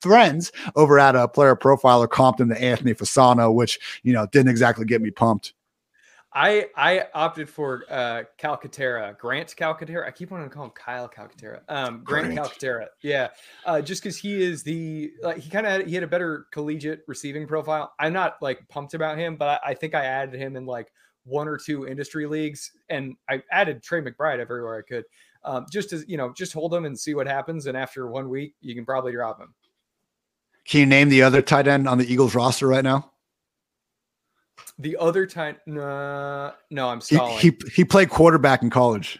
friends 0.00 0.52
over 0.76 0.98
at 0.98 1.16
a 1.16 1.26
player 1.26 1.56
profiler 1.56 2.06
comped 2.06 2.40
him 2.40 2.50
to 2.50 2.62
Anthony 2.62 2.94
Fasano, 2.94 3.52
which, 3.52 3.80
you 4.02 4.12
know, 4.12 4.26
didn't 4.26 4.48
exactly 4.48 4.84
get 4.84 5.02
me 5.02 5.10
pumped. 5.10 5.54
I 6.34 6.66
I 6.76 7.06
opted 7.14 7.48
for 7.48 7.84
uh 7.88 8.24
Calcaterra, 8.38 9.16
Grant 9.18 9.54
Calcaterra. 9.56 10.06
I 10.06 10.10
keep 10.10 10.30
wanting 10.30 10.48
to 10.48 10.54
call 10.54 10.64
him 10.64 10.72
Kyle 10.72 11.08
Calcaterra. 11.08 11.60
Um, 11.68 12.02
Grant, 12.02 12.34
Grant. 12.34 12.38
Calcaterra. 12.38 12.86
Yeah, 13.02 13.28
uh, 13.64 13.80
just 13.80 14.02
because 14.02 14.16
he 14.16 14.42
is 14.42 14.64
the 14.64 15.12
like 15.22 15.38
he 15.38 15.48
kind 15.48 15.66
of 15.66 15.86
he 15.86 15.94
had 15.94 16.02
a 16.02 16.08
better 16.08 16.46
collegiate 16.50 17.02
receiving 17.06 17.46
profile. 17.46 17.92
I'm 18.00 18.12
not 18.12 18.36
like 18.42 18.66
pumped 18.68 18.94
about 18.94 19.16
him, 19.16 19.36
but 19.36 19.60
I, 19.64 19.70
I, 19.70 19.74
think 19.74 19.94
I 19.94 20.04
added 20.04 20.34
him 20.34 20.56
in 20.56 20.66
like 20.66 20.92
one 21.24 21.46
or 21.46 21.56
two 21.56 21.86
industry 21.86 22.26
leagues, 22.26 22.72
and 22.88 23.14
I 23.28 23.42
added 23.52 23.82
Trey 23.82 24.00
McBride 24.00 24.40
everywhere 24.40 24.76
I 24.76 24.82
could, 24.82 25.04
um, 25.44 25.66
just 25.70 25.90
to 25.90 26.04
you 26.08 26.16
know 26.16 26.32
just 26.36 26.52
hold 26.52 26.74
him 26.74 26.84
and 26.84 26.98
see 26.98 27.14
what 27.14 27.28
happens. 27.28 27.66
And 27.66 27.76
after 27.76 28.08
one 28.08 28.28
week, 28.28 28.54
you 28.60 28.74
can 28.74 28.84
probably 28.84 29.12
drop 29.12 29.40
him. 29.40 29.54
Can 30.66 30.80
you 30.80 30.86
name 30.86 31.10
the 31.10 31.22
other 31.22 31.42
tight 31.42 31.68
end 31.68 31.88
on 31.88 31.98
the 31.98 32.12
Eagles 32.12 32.34
roster 32.34 32.66
right 32.66 32.82
now? 32.82 33.12
The 34.78 34.96
other 34.96 35.26
time, 35.26 35.56
uh, 35.68 36.52
no, 36.70 36.88
I'm 36.88 37.00
stalling. 37.00 37.38
He, 37.38 37.50
he, 37.50 37.56
he 37.76 37.84
played 37.84 38.10
quarterback 38.10 38.62
in 38.62 38.70
college. 38.70 39.18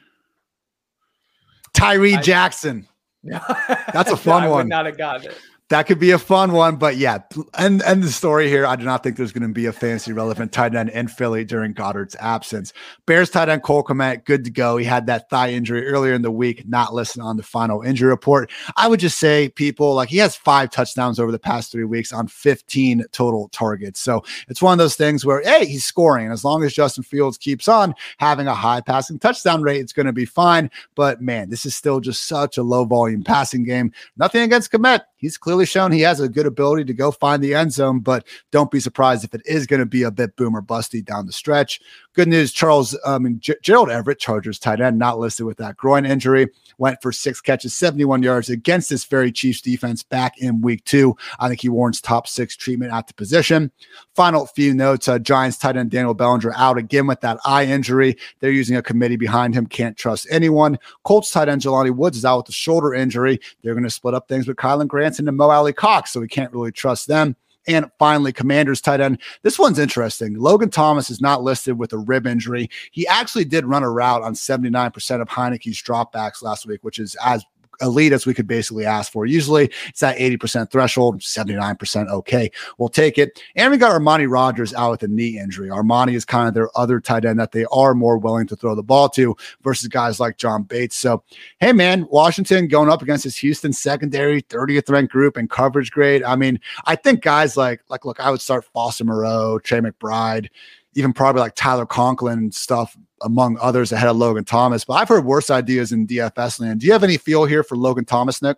Tyree 1.73 2.17
I, 2.17 2.21
Jackson. 2.23 2.89
That's 3.25 4.11
a 4.11 4.17
fun 4.17 4.45
no, 4.45 4.51
one. 4.51 4.69
not 4.69 4.87
have 4.87 4.99
gotten 4.99 5.31
it 5.31 5.39
that 5.71 5.85
could 5.85 5.99
be 5.99 6.11
a 6.11 6.19
fun 6.19 6.53
one. 6.53 6.77
But 6.77 6.97
yeah, 6.97 7.19
and 7.57 7.83
and 7.83 8.03
the 8.03 8.11
story 8.11 8.49
here, 8.49 8.67
I 8.67 8.77
do 8.77 8.85
not 8.85 9.03
think 9.03 9.17
there's 9.17 9.33
going 9.33 9.49
to 9.49 9.55
be 9.55 9.67
a 9.67 9.73
fantasy 9.73 10.13
relevant 10.13 10.53
tight 10.53 10.75
end 10.75 10.91
in 10.91 11.09
Philly 11.09 11.45
during 11.45 11.73
Goedert's 11.73 12.17
absence. 12.21 12.73
Bears 13.07 13.31
tight 13.31 13.49
end 13.49 13.63
Cole 13.63 13.83
Kmet, 13.83 14.25
good 14.25 14.45
to 14.45 14.51
go. 14.51 14.77
He 14.77 14.85
had 14.85 15.07
that 15.07 15.31
thigh 15.31 15.53
injury 15.53 15.87
earlier 15.87 16.13
in 16.13 16.23
the 16.23 16.31
week, 16.31 16.69
not 16.69 16.93
listed 16.93 17.23
on 17.23 17.37
the 17.37 17.43
final 17.43 17.81
injury 17.81 18.11
report. 18.11 18.51
I 18.77 18.89
would 18.89 19.01
just 19.01 19.19
say, 19.19 19.49
people 19.49 19.95
like 19.95 20.11
he 20.11 20.19
has 20.19 20.37
five 20.37 20.71
touchdowns 20.71 21.19
over 21.19 21.33
the 21.33 21.39
past 21.39 21.73
three 21.73 21.85
weeks 21.85 22.13
on 22.13 22.29
15 22.29 23.05
total 23.13 23.49
targets. 23.49 24.01
So 24.01 24.23
it's 24.49 24.61
one 24.61 24.73
of 24.73 24.79
those 24.79 24.97
things 24.97 25.25
where 25.25 25.41
hey, 25.43 25.65
he's 25.65 25.85
scoring, 25.85 26.27
and 26.27 26.33
as 26.33 26.45
long 26.45 26.63
as 26.63 26.75
Justin 26.75 27.05
Fields 27.05 27.39
keeps 27.39 27.69
on 27.69 27.95
having 28.19 28.47
a 28.47 28.55
high 28.55 28.83
passing 28.83 29.19
touchdown 29.19 29.63
rate, 29.63 29.81
it's 29.81 29.93
going 29.95 30.07
to 30.07 30.13
be 30.13 30.27
fine. 30.27 30.71
But 30.95 31.23
man, 31.23 31.49
this 31.49 31.65
is 31.65 31.75
still 31.75 32.01
just 32.01 32.27
such 32.27 32.59
a 32.59 32.63
low 32.63 32.85
volume 32.85 33.25
passing 33.25 33.65
game. 33.65 33.93
Nothing 34.19 34.43
against 34.43 34.71
Kmet. 34.71 35.01
He's 35.25 35.39
clearly 35.39 35.65
shown 35.65 35.91
he 35.91 36.03
has 36.03 36.21
a 36.21 36.29
good 36.29 36.45
ability 36.45 36.85
to 36.85 36.93
go 36.93 37.11
find 37.11 37.43
the 37.43 37.55
end 37.55 37.73
zone, 37.73 38.01
but 38.01 38.27
don't 38.51 38.71
be 38.71 38.79
surprised 38.79 39.25
if 39.25 39.33
it 39.33 39.41
is 39.47 39.67
going 39.67 39.81
to 39.81 39.87
be 39.87 40.03
a 40.03 40.11
bit 40.11 40.37
boomer 40.37 40.61
busty 40.61 41.03
down 41.03 41.25
the 41.25 41.33
stretch. 41.33 41.81
Good 42.13 42.29
news, 42.29 42.53
Charles, 42.53 42.95
um, 43.07 43.41
G- 43.41 43.57
Gerald 43.63 43.89
Everett, 43.89 44.19
Chargers 44.19 44.59
tight 44.59 44.83
end, 44.83 44.99
not 44.99 45.19
listed 45.19 45.47
with 45.47 45.57
that 45.57 45.79
groin 45.79 46.05
injury, 46.05 46.49
went 46.77 47.01
for 47.01 47.11
six 47.11 47.41
catches, 47.41 47.75
71 47.75 48.23
yards 48.23 48.51
against 48.51 48.91
this 48.91 49.07
very 49.07 49.33
Chiefs 49.33 49.63
defense 49.63 50.03
back 50.03 50.39
in 50.39 50.61
week 50.61 50.85
two. 50.85 51.17
I 51.41 51.49
think 51.49 51.63
he 51.63 51.71
warrants 51.71 52.03
top 52.03 52.29
six 52.29 52.55
treatment 52.55 52.93
at 52.93 53.07
the 53.07 53.15
position. 53.15 53.73
Final 54.15 54.47
few 54.47 54.75
notes 54.75 55.09
uh, 55.09 55.19
Giants 55.19 55.57
tight 55.57 55.79
end 55.79 55.91
Daniel 55.91 56.13
Bellinger 56.13 56.53
out 56.55 56.77
again 56.77 57.07
with 57.07 57.23
that 57.23 57.39
eye 57.47 57.65
injury. 57.65 58.17
They're 58.41 58.53
using 58.53 58.77
a 58.77 58.83
committee 58.83 59.17
behind 59.17 59.55
him, 59.55 59.67
can't 59.67 59.97
trust 59.97 60.27
anyone. 60.31 60.79
Colts 61.03 61.31
tight 61.31 61.49
end 61.49 61.63
Jelani 61.63 61.97
Woods 61.97 62.19
is 62.19 62.27
out 62.27 62.37
with 62.37 62.51
a 62.51 62.53
shoulder 62.53 62.93
injury. 62.93 63.41
They're 63.63 63.75
going 63.75 63.85
to 63.85 63.91
split 63.91 64.15
up 64.15 64.29
things 64.29 64.47
with 64.47 64.59
Kylen 64.59 64.87
Granson 65.15 65.29
and 65.29 65.37
Mo 65.37 65.51
Alie-Cox, 65.51 66.13
so 66.13 66.19
we 66.21 66.27
can't 66.27 66.53
really 66.53 66.73
trust 66.73 67.07
them. 67.07 67.37
And 67.67 67.89
finally, 67.99 68.33
Commanders 68.33 68.81
tight 68.81 69.01
end. 69.01 69.23
This 69.43 69.59
one's 69.59 69.79
interesting. 69.79 70.35
Logan 70.35 70.71
Thomas 70.71 71.09
is 71.09 71.21
not 71.21 71.43
listed 71.43 71.79
with 71.79 71.93
a 71.93 71.99
rib 71.99 72.27
injury. 72.27 72.69
He 72.91 73.07
actually 73.07 73.47
did 73.47 73.65
run 73.65 73.85
a 73.85 73.91
route 73.91 74.23
on 74.23 74.35
79% 74.35 75.23
of 75.23 75.29
Heinicke's 75.29 75.83
dropbacks 75.83 76.43
last 76.43 76.67
week, 76.67 76.83
which 76.83 76.99
is 76.99 77.17
as 77.25 77.45
elite 77.81 78.13
as 78.13 78.27
we 78.27 78.35
could 78.35 78.47
basically 78.47 78.85
ask 78.85 79.13
for. 79.13 79.27
Usually 79.27 79.71
it's 79.89 80.01
that 80.01 80.19
80% 80.19 80.71
threshold, 80.71 81.21
79% 81.21 82.09
okay. 82.09 82.51
We'll 82.79 82.89
take 82.89 83.19
it. 83.19 83.41
And 83.57 83.71
we 83.71 83.79
got 83.79 83.93
Armani 83.93 84.31
Rogers 84.31 84.75
out 84.75 84.93
with 84.93 85.03
a 85.03 85.09
knee 85.09 85.39
injury. 85.39 85.69
Armani 85.69 86.15
is 86.15 86.25
kind 86.25 86.49
of 86.49 86.55
their 86.55 86.77
other 86.77 87.01
tight 87.01 87.25
end 87.25 87.39
that 87.39 87.53
they 87.53 87.65
are 87.73 87.95
more 87.95 88.19
willing 88.19 88.47
to 88.49 88.57
throw 88.57 88.75
the 88.75 88.83
ball 88.83 89.09
to 89.11 89.37
versus 89.63 89.89
guys 89.89 90.21
like 90.21 90.37
John 90.37 90.63
Bates. 90.63 90.97
So, 90.97 91.23
hey, 91.61 91.73
man, 91.73 92.07
Washington 92.11 92.69
going 92.69 92.89
up 92.89 93.03
against 93.03 93.25
his 93.25 93.37
Houston 93.37 93.73
secondary, 93.73 94.43
30th 94.43 94.91
ranked 94.91 95.13
group 95.13 95.37
and 95.37 95.51
coverage 95.51 95.91
grade. 95.91 96.23
I 96.23 96.37
mean, 96.37 96.61
I 96.85 96.97
think 96.97 97.23
guys 97.23 97.57
like, 97.57 97.83
like, 97.89 98.05
look, 98.05 98.21
I 98.21 98.31
would 98.31 98.41
start 98.41 98.65
Foster 98.65 99.05
Moreau, 99.05 99.59
Trey 99.59 99.81
McBride, 99.81 100.49
even 100.95 101.13
probably 101.13 101.41
like 101.41 101.55
Tyler 101.55 101.87
Conklin 101.87 102.39
and 102.39 102.55
stuff 102.55 102.97
among 103.23 103.59
others 103.61 103.93
ahead 103.93 104.09
of 104.09 104.17
Logan 104.17 104.45
Thomas. 104.45 104.85
But 104.85 104.95
I've 104.95 105.09
heard 105.09 105.25
worse 105.25 105.51
ideas 105.51 105.93
in 105.93 106.07
DFS 106.07 106.61
land. 106.61 106.81
Do 106.81 106.87
you 106.87 106.93
have 106.93 107.05
any 107.05 107.17
feel 107.17 107.45
here 107.45 107.63
for 107.63 107.77
Logan 107.77 108.05
Thomas, 108.05 108.43
Nic? 108.43 108.57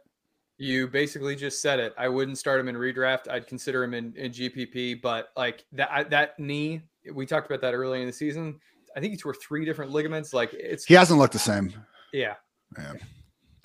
You 0.59 0.89
basically 0.89 1.37
just 1.37 1.61
said 1.61 1.81
it. 1.81 1.95
I 1.99 2.09
wouldn't 2.09 2.39
start 2.39 2.61
him 2.61 2.69
in 2.69 2.77
redraft. 2.77 3.29
I'd 3.29 3.47
consider 3.47 3.85
him 3.85 3.93
in, 3.93 4.15
in 4.17 4.33
GPP, 4.33 5.03
but 5.03 5.29
like 5.37 5.65
that 5.73 6.09
that 6.11 6.39
knee, 6.39 6.81
we 7.13 7.27
talked 7.27 7.47
about 7.47 7.61
that 7.61 7.75
early 7.75 8.01
in 8.01 8.07
the 8.07 8.13
season. 8.13 8.59
I 8.97 9.01
think 9.01 9.13
he 9.13 9.19
tore 9.19 9.35
three 9.35 9.67
different 9.67 9.91
ligaments. 9.91 10.33
Like 10.33 10.55
it's 10.55 10.87
he 10.87 10.95
hasn't 10.95 11.19
looked 11.19 11.35
the 11.35 11.39
same. 11.39 11.75
Yeah. 12.13 12.35
Yeah 12.79 12.95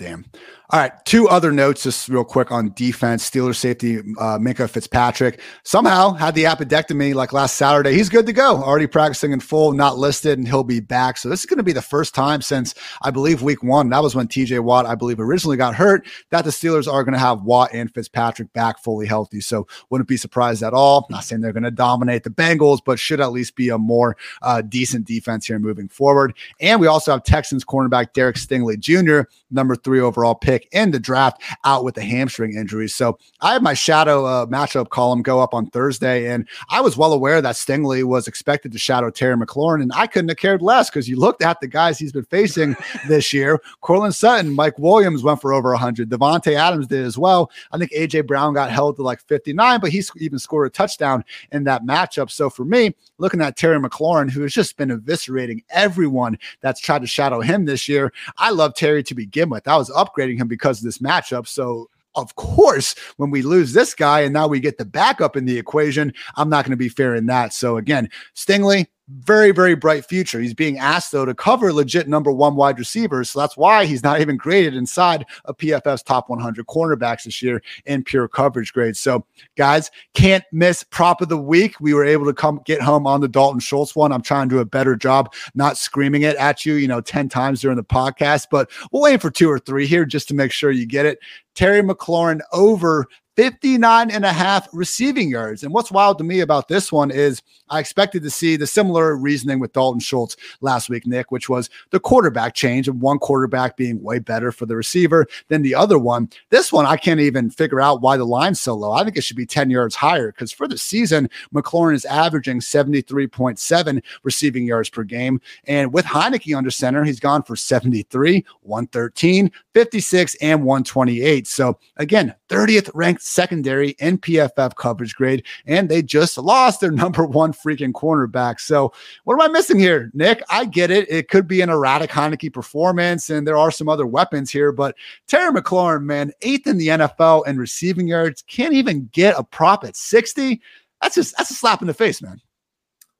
Damn. 0.01 0.25
All 0.71 0.79
right, 0.79 0.93
two 1.03 1.27
other 1.27 1.51
notes, 1.51 1.83
just 1.83 2.07
real 2.07 2.23
quick 2.23 2.49
on 2.49 2.71
defense. 2.75 3.29
Steelers 3.29 3.57
safety 3.57 3.97
uh, 3.97 4.39
Minkah 4.39 4.69
Fitzpatrick 4.69 5.41
somehow 5.63 6.13
had 6.13 6.33
the 6.33 6.45
appendectomy 6.45 7.13
like 7.13 7.33
last 7.33 7.57
Saturday. 7.57 7.93
He's 7.93 8.07
good 8.07 8.25
to 8.25 8.31
go, 8.31 8.55
already 8.63 8.87
practicing 8.87 9.33
in 9.33 9.41
full, 9.41 9.73
not 9.73 9.97
listed, 9.97 10.39
and 10.39 10.47
he'll 10.47 10.63
be 10.63 10.79
back. 10.79 11.17
So 11.17 11.27
this 11.27 11.41
is 11.41 11.45
going 11.45 11.57
to 11.57 11.63
be 11.63 11.73
the 11.73 11.81
first 11.81 12.15
time 12.15 12.41
since 12.41 12.73
I 13.01 13.11
believe 13.11 13.41
week 13.41 13.61
one. 13.63 13.89
That 13.89 14.01
was 14.01 14.15
when 14.15 14.29
T.J. 14.29 14.59
Watt, 14.59 14.85
I 14.85 14.95
believe, 14.95 15.19
originally 15.19 15.57
got 15.57 15.75
hurt. 15.75 16.07
That 16.29 16.45
the 16.45 16.51
Steelers 16.51 16.91
are 16.91 17.03
going 17.03 17.15
to 17.15 17.19
have 17.19 17.43
Watt 17.43 17.71
and 17.73 17.93
Fitzpatrick 17.93 18.53
back 18.53 18.79
fully 18.79 19.05
healthy. 19.05 19.41
So 19.41 19.67
wouldn't 19.89 20.07
be 20.07 20.15
surprised 20.15 20.63
at 20.63 20.73
all. 20.73 21.05
Not 21.09 21.25
saying 21.25 21.41
they're 21.41 21.51
going 21.51 21.63
to 21.63 21.71
dominate 21.71 22.23
the 22.23 22.29
Bengals, 22.29 22.79
but 22.83 22.97
should 22.97 23.19
at 23.19 23.33
least 23.33 23.57
be 23.57 23.67
a 23.69 23.77
more 23.77 24.15
uh, 24.41 24.61
decent 24.61 25.05
defense 25.05 25.45
here 25.45 25.59
moving 25.59 25.89
forward. 25.89 26.33
And 26.61 26.79
we 26.79 26.87
also 26.87 27.11
have 27.11 27.23
Texans 27.23 27.65
cornerback 27.65 28.13
Derek 28.13 28.37
Stingley 28.37 28.79
Jr., 28.79 29.29
number 29.51 29.75
three 29.75 29.90
overall 29.99 30.35
pick 30.35 30.67
in 30.71 30.91
the 30.91 30.99
draft 30.99 31.41
out 31.63 31.83
with 31.83 31.97
a 31.97 32.01
hamstring 32.01 32.55
injury. 32.55 32.87
So 32.87 33.17
I 33.41 33.53
had 33.53 33.63
my 33.63 33.73
shadow 33.73 34.25
uh, 34.25 34.45
matchup 34.45 34.89
column 34.89 35.21
go 35.21 35.39
up 35.39 35.53
on 35.53 35.67
Thursday, 35.67 36.27
and 36.27 36.47
I 36.69 36.81
was 36.81 36.97
well 36.97 37.13
aware 37.13 37.41
that 37.41 37.55
Stingley 37.55 38.03
was 38.03 38.27
expected 38.27 38.71
to 38.71 38.79
shadow 38.79 39.09
Terry 39.09 39.35
McLaurin, 39.35 39.81
and 39.81 39.91
I 39.93 40.07
couldn't 40.07 40.29
have 40.29 40.37
cared 40.37 40.61
less 40.61 40.89
because 40.89 41.09
you 41.09 41.17
looked 41.17 41.41
at 41.41 41.59
the 41.59 41.67
guys 41.67 41.97
he's 41.97 42.11
been 42.11 42.25
facing 42.25 42.75
this 43.07 43.33
year. 43.33 43.59
Courtland 43.81 44.15
Sutton, 44.15 44.53
Mike 44.53 44.77
Williams 44.77 45.23
went 45.23 45.41
for 45.41 45.53
over 45.53 45.71
100. 45.71 46.09
Davante 46.09 46.53
Adams 46.53 46.87
did 46.87 47.05
as 47.05 47.17
well. 47.17 47.51
I 47.71 47.77
think 47.77 47.91
AJ 47.91 48.27
Brown 48.27 48.53
got 48.53 48.71
held 48.71 48.95
to 48.97 49.03
like 49.03 49.21
59, 49.21 49.79
but 49.79 49.89
he's 49.89 50.11
even 50.17 50.39
scored 50.39 50.67
a 50.67 50.69
touchdown 50.69 51.23
in 51.51 51.63
that 51.65 51.83
matchup. 51.83 52.29
So 52.29 52.49
for 52.49 52.65
me, 52.65 52.95
looking 53.17 53.41
at 53.41 53.57
Terry 53.57 53.79
McLaurin, 53.79 54.29
who 54.29 54.41
has 54.41 54.53
just 54.53 54.77
been 54.77 54.89
eviscerating 54.89 55.63
everyone 55.69 56.37
that's 56.61 56.79
tried 56.79 57.01
to 57.01 57.07
shadow 57.07 57.41
him 57.41 57.65
this 57.65 57.87
year, 57.87 58.11
I 58.37 58.51
love 58.51 58.75
Terry 58.75 59.03
to 59.03 59.15
begin 59.15 59.49
with. 59.49 59.67
I 59.67 59.77
was 59.77 59.80
upgrading 59.89 60.37
him 60.37 60.47
because 60.47 60.79
of 60.79 60.85
this 60.85 60.99
matchup. 60.99 61.47
So 61.47 61.89
of 62.15 62.35
course, 62.35 62.95
when 63.17 63.31
we 63.31 63.41
lose 63.41 63.73
this 63.73 63.93
guy 63.93 64.21
and 64.21 64.33
now 64.33 64.47
we 64.47 64.59
get 64.59 64.77
the 64.77 64.85
backup 64.85 65.37
in 65.37 65.45
the 65.45 65.57
equation, 65.57 66.13
I'm 66.35 66.49
not 66.49 66.65
going 66.65 66.71
to 66.71 66.77
be 66.77 66.89
fair 66.89 67.15
in 67.15 67.27
that. 67.27 67.53
So 67.53 67.77
again, 67.77 68.09
Stingley, 68.35 68.87
very, 69.19 69.51
very 69.51 69.75
bright 69.75 70.05
future. 70.05 70.39
He's 70.39 70.53
being 70.53 70.77
asked, 70.77 71.11
though, 71.11 71.25
to 71.25 71.33
cover 71.33 71.73
legit 71.73 72.07
number 72.07 72.31
one 72.31 72.55
wide 72.55 72.79
receivers. 72.79 73.29
So 73.29 73.39
that's 73.39 73.57
why 73.57 73.85
he's 73.85 74.03
not 74.03 74.21
even 74.21 74.37
graded 74.37 74.75
inside 74.75 75.25
of 75.45 75.57
PFF's 75.57 76.03
top 76.03 76.29
100 76.29 76.65
cornerbacks 76.67 77.23
this 77.23 77.41
year 77.41 77.61
in 77.85 78.03
pure 78.03 78.27
coverage 78.27 78.73
grades. 78.73 78.99
So, 78.99 79.25
guys, 79.57 79.91
can't 80.13 80.43
miss 80.51 80.83
prop 80.83 81.21
of 81.21 81.29
the 81.29 81.37
week. 81.37 81.79
We 81.79 81.93
were 81.93 82.05
able 82.05 82.25
to 82.25 82.33
come 82.33 82.61
get 82.65 82.81
home 82.81 83.05
on 83.05 83.21
the 83.21 83.27
Dalton 83.27 83.59
Schultz 83.59 83.95
one. 83.95 84.11
I'm 84.11 84.21
trying 84.21 84.49
to 84.49 84.55
do 84.55 84.59
a 84.59 84.65
better 84.65 84.95
job 84.95 85.33
not 85.55 85.77
screaming 85.77 86.23
it 86.23 86.35
at 86.37 86.65
you, 86.65 86.75
you 86.75 86.87
know, 86.87 87.01
10 87.01 87.29
times 87.29 87.61
during 87.61 87.77
the 87.77 87.83
podcast, 87.83 88.47
but 88.51 88.71
we'll 88.91 89.07
aim 89.07 89.19
for 89.19 89.31
two 89.31 89.49
or 89.49 89.59
three 89.59 89.87
here 89.87 90.05
just 90.05 90.27
to 90.29 90.33
make 90.33 90.51
sure 90.51 90.71
you 90.71 90.85
get 90.85 91.05
it. 91.05 91.19
Terry 91.55 91.81
McLaurin 91.81 92.39
over 92.53 93.07
59 93.41 94.11
and 94.11 94.23
a 94.23 94.31
half 94.31 94.67
receiving 94.71 95.27
yards. 95.27 95.63
And 95.63 95.73
what's 95.73 95.91
wild 95.91 96.19
to 96.19 96.23
me 96.23 96.41
about 96.41 96.67
this 96.67 96.91
one 96.91 97.09
is 97.09 97.41
I 97.71 97.79
expected 97.79 98.21
to 98.21 98.29
see 98.29 98.55
the 98.55 98.67
similar 98.67 99.17
reasoning 99.17 99.59
with 99.59 99.73
Dalton 99.73 99.99
Schultz 99.99 100.37
last 100.59 100.91
week, 100.91 101.07
Nic, 101.07 101.31
which 101.31 101.49
was 101.49 101.67
the 101.89 101.99
quarterback 101.99 102.53
change 102.53 102.87
of 102.87 102.97
one 102.97 103.17
quarterback 103.17 103.77
being 103.77 104.03
way 104.03 104.19
better 104.19 104.51
for 104.51 104.67
the 104.67 104.75
receiver 104.75 105.25
than 105.47 105.63
the 105.63 105.73
other 105.73 105.97
one. 105.97 106.29
This 106.51 106.71
one, 106.71 106.85
I 106.85 106.97
can't 106.97 107.19
even 107.19 107.49
figure 107.49 107.81
out 107.81 108.01
why 108.01 108.15
the 108.15 108.25
line's 108.25 108.61
so 108.61 108.75
low. 108.75 108.91
I 108.91 109.03
think 109.03 109.17
it 109.17 109.23
should 109.23 109.37
be 109.37 109.47
10 109.47 109.71
yards 109.71 109.95
higher 109.95 110.31
because 110.31 110.51
for 110.51 110.67
the 110.67 110.77
season, 110.77 111.27
McLaurin 111.51 111.95
is 111.95 112.05
averaging 112.05 112.59
73.7 112.59 114.03
receiving 114.21 114.65
yards 114.65 114.91
per 114.91 115.03
game. 115.03 115.41
And 115.65 115.91
with 115.91 116.05
Heinicke 116.05 116.55
under 116.55 116.69
center, 116.69 117.03
he's 117.03 117.19
gone 117.19 117.41
for 117.41 117.55
73, 117.55 118.45
113, 118.61 119.51
56, 119.73 120.35
and 120.35 120.63
128. 120.63 121.47
So 121.47 121.79
again, 121.97 122.35
30th 122.49 122.91
ranked 122.93 123.23
secondary 123.31 123.91
in 123.99 124.17
PFF 124.17 124.75
coverage 124.75 125.15
grade, 125.15 125.45
and 125.65 125.89
they 125.89 126.01
just 126.01 126.37
lost 126.37 126.81
their 126.81 126.91
number 127.01 127.25
one 127.25 127.53
freaking 127.53 127.91
cornerback. 127.91 128.59
So, 128.59 128.93
what 129.23 129.33
am 129.35 129.41
I 129.41 129.47
missing 129.47 129.79
here, 129.79 130.11
Nic? 130.13 130.41
I 130.49 130.65
get 130.65 130.91
it. 130.91 131.09
It 131.09 131.29
could 131.29 131.47
be 131.47 131.61
an 131.61 131.69
erratic 131.69 132.09
Heinicke 132.09 132.53
performance, 132.53 133.29
and 133.29 133.47
there 133.47 133.57
are 133.57 133.71
some 133.71 133.89
other 133.89 134.05
weapons 134.05 134.51
here, 134.51 134.71
but 134.71 134.95
Terry 135.27 135.51
McLaurin, 135.51 136.03
man, 136.03 136.31
eighth 136.41 136.67
in 136.67 136.77
the 136.77 136.87
NFL 136.87 137.47
in 137.47 137.57
receiving 137.57 138.07
yards, 138.07 138.43
can't 138.43 138.73
even 138.73 139.09
get 139.11 139.37
a 139.37 139.43
prop 139.43 139.83
at 139.83 139.95
60. 139.95 140.61
That's 141.01 141.15
just 141.15 141.35
that's 141.37 141.51
a 141.51 141.55
slap 141.55 141.81
in 141.81 141.87
the 141.87 141.93
face, 141.93 142.21
man. 142.21 142.41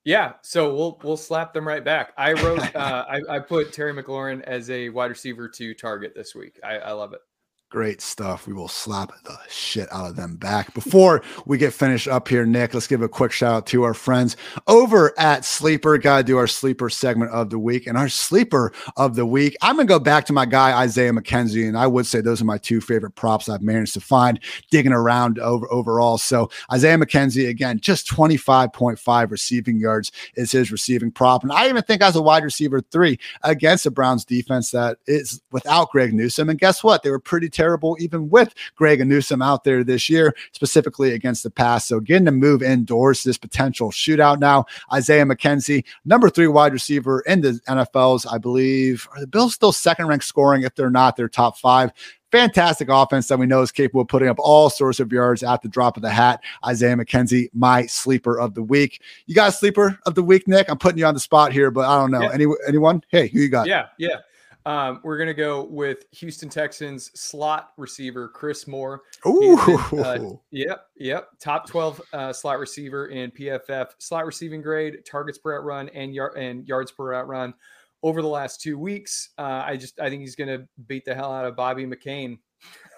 Yeah, 0.03 0.33
so 0.41 0.73
we'll 0.73 0.99
we'll 1.03 1.17
slap 1.17 1.53
them 1.53 1.67
right 1.67 1.83
back. 1.83 2.13
I 2.17 2.33
wrote 2.33 2.59
uh, 2.75 3.05
I, 3.07 3.21
I 3.29 3.39
put 3.39 3.73
Terry 3.73 3.93
McLaurin 3.93 4.41
as 4.43 4.69
a 4.69 4.89
wide 4.89 5.11
receiver 5.11 5.47
to 5.47 5.73
target 5.73 6.13
this 6.15 6.33
week. 6.33 6.59
I, 6.63 6.77
I 6.77 6.91
love 6.93 7.13
it. 7.13 7.21
Great 7.71 8.01
stuff. 8.01 8.47
We 8.47 8.53
will 8.53 8.67
slap 8.67 9.13
the 9.23 9.37
shit 9.47 9.87
out 9.93 10.09
of 10.09 10.17
them 10.17 10.35
back. 10.35 10.73
Before 10.73 11.23
we 11.45 11.57
get 11.57 11.71
finished 11.71 12.05
up 12.05 12.27
here, 12.27 12.45
Nic, 12.45 12.73
let's 12.73 12.85
give 12.85 13.01
a 13.01 13.07
quick 13.07 13.31
shout 13.31 13.53
out 13.53 13.65
to 13.67 13.83
our 13.83 13.93
friends 13.93 14.35
over 14.67 15.17
at 15.17 15.45
Sleeper. 15.45 15.97
Got 15.97 16.17
to 16.17 16.23
do 16.25 16.37
our 16.37 16.47
sleeper 16.47 16.89
segment 16.89 17.31
of 17.31 17.49
the 17.49 17.57
week. 17.57 17.87
And 17.87 17.97
our 17.97 18.09
sleeper 18.09 18.73
of 18.97 19.15
the 19.15 19.25
week, 19.25 19.55
I'm 19.61 19.77
going 19.77 19.87
to 19.87 19.89
go 19.89 19.99
back 19.99 20.25
to 20.25 20.33
my 20.33 20.45
guy, 20.45 20.81
Isaiah 20.81 21.13
McKenzie. 21.13 21.65
And 21.65 21.77
I 21.77 21.87
would 21.87 22.05
say 22.05 22.19
those 22.19 22.41
are 22.41 22.45
my 22.45 22.57
two 22.57 22.81
favorite 22.81 23.11
props 23.11 23.47
I've 23.47 23.61
managed 23.61 23.93
to 23.93 24.01
find 24.01 24.37
digging 24.69 24.91
around 24.91 25.39
over 25.39 25.65
overall. 25.71 26.17
So 26.17 26.51
Isaiah 26.73 26.97
McKenzie, 26.97 27.47
again, 27.47 27.79
just 27.79 28.05
25.5 28.05 29.31
receiving 29.31 29.79
yards 29.79 30.11
is 30.35 30.51
his 30.51 30.73
receiving 30.73 31.09
prop. 31.09 31.43
And 31.43 31.53
I 31.53 31.69
even 31.69 31.83
think 31.83 32.01
as 32.01 32.17
a 32.17 32.21
wide 32.21 32.43
receiver 32.43 32.81
three 32.81 33.17
against 33.43 33.85
the 33.85 33.91
Browns 33.91 34.25
defense 34.25 34.71
that 34.71 34.97
is 35.07 35.41
without 35.53 35.89
Greg 35.91 36.13
Newsome. 36.13 36.49
And 36.49 36.59
guess 36.59 36.83
what? 36.83 37.01
They 37.01 37.09
were 37.09 37.17
pretty 37.17 37.47
terrible, 37.47 37.60
even 37.99 38.29
with 38.29 38.53
Greg 38.75 39.01
and 39.01 39.09
Newsome 39.09 39.41
out 39.41 39.63
there 39.63 39.83
this 39.83 40.09
year, 40.09 40.35
specifically 40.51 41.13
against 41.13 41.43
the 41.43 41.49
pass. 41.49 41.87
So 41.87 41.99
getting 41.99 42.25
to 42.25 42.31
move 42.31 42.63
indoors 42.63 43.23
this 43.23 43.37
potential 43.37 43.91
shootout 43.91 44.39
now. 44.39 44.65
Isaiah 44.93 45.25
McKenzie, 45.25 45.85
number 46.05 46.29
three 46.29 46.47
wide 46.47 46.73
receiver 46.73 47.21
in 47.21 47.41
the 47.41 47.59
NFL's, 47.67 48.25
I 48.25 48.37
believe. 48.37 49.07
Are 49.13 49.19
the 49.19 49.27
Bills 49.27 49.53
still 49.53 49.71
second 49.71 50.07
ranked 50.07 50.25
scoring? 50.25 50.63
If 50.63 50.75
they're 50.75 50.89
not, 50.89 51.15
they're 51.15 51.29
top 51.29 51.57
five 51.57 51.91
fantastic 52.31 52.87
offense 52.89 53.27
that 53.27 53.37
we 53.37 53.45
know 53.45 53.61
is 53.61 53.71
capable 53.71 54.01
of 54.01 54.07
putting 54.07 54.29
up 54.29 54.37
all 54.39 54.69
sorts 54.69 54.99
of 54.99 55.11
yards 55.11 55.43
at 55.43 55.61
the 55.61 55.67
drop 55.67 55.97
of 55.97 56.03
the 56.03 56.09
hat. 56.09 56.41
Isaiah 56.65 56.95
McKenzie, 56.95 57.49
my 57.53 57.85
sleeper 57.85 58.39
of 58.39 58.53
the 58.53 58.63
week. 58.63 59.01
You 59.27 59.35
got 59.35 59.49
a 59.49 59.51
sleeper 59.51 59.99
of 60.05 60.15
the 60.15 60.23
week, 60.23 60.47
Nic? 60.47 60.69
I'm 60.69 60.77
putting 60.77 60.97
you 60.97 61.05
on 61.05 61.13
the 61.13 61.19
spot 61.19 61.51
here, 61.51 61.71
but 61.71 61.87
I 61.87 61.99
don't 61.99 62.11
know. 62.11 62.21
Yeah. 62.21 62.33
Any 62.33 62.45
anyone? 62.67 63.03
Hey, 63.09 63.27
who 63.27 63.39
you 63.39 63.49
got? 63.49 63.67
Yeah, 63.67 63.87
yeah. 63.97 64.17
Um, 64.65 64.99
we're 65.03 65.17
gonna 65.17 65.33
go 65.33 65.63
with 65.63 66.05
Houston 66.11 66.49
Texans 66.49 67.11
slot 67.19 67.71
receiver 67.77 68.27
Chris 68.27 68.67
Moore. 68.67 69.01
Ooh, 69.25 69.59
been, 69.65 69.99
uh, 69.99 70.31
yep, 70.51 70.87
yep. 70.95 71.29
Top 71.39 71.67
twelve 71.67 72.01
uh, 72.13 72.31
slot 72.31 72.59
receiver 72.59 73.07
in 73.07 73.31
PFF 73.31 73.87
slot 73.97 74.25
receiving 74.25 74.61
grade, 74.61 75.03
targets 75.05 75.37
per 75.37 75.51
route 75.53 75.63
run, 75.63 75.89
and 75.89 76.13
yard 76.13 76.37
and 76.37 76.67
yards 76.67 76.91
per 76.91 77.09
route 77.09 77.27
run 77.27 77.53
over 78.03 78.21
the 78.21 78.27
last 78.27 78.61
two 78.61 78.77
weeks. 78.77 79.29
Uh, 79.37 79.63
I 79.65 79.77
just 79.77 79.99
I 79.99 80.09
think 80.09 80.21
he's 80.21 80.35
gonna 80.35 80.67
beat 80.87 81.05
the 81.05 81.15
hell 81.15 81.33
out 81.33 81.45
of 81.45 81.55
Bobby 81.55 81.85
McCain. 81.85 82.37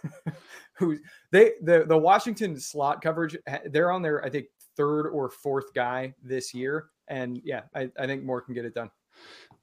Who 0.77 0.97
they 1.31 1.53
the 1.61 1.85
the 1.87 1.97
Washington 1.97 2.59
slot 2.59 3.01
coverage 3.01 3.37
they're 3.65 3.91
on 3.91 4.01
their 4.01 4.23
I 4.25 4.29
think 4.29 4.47
third 4.75 5.07
or 5.07 5.29
fourth 5.29 5.73
guy 5.73 6.13
this 6.21 6.53
year, 6.53 6.87
and 7.07 7.39
yeah, 7.43 7.61
I, 7.73 7.89
I 7.97 8.05
think 8.05 8.23
Moore 8.23 8.41
can 8.41 8.53
get 8.53 8.65
it 8.65 8.73
done. 8.73 8.89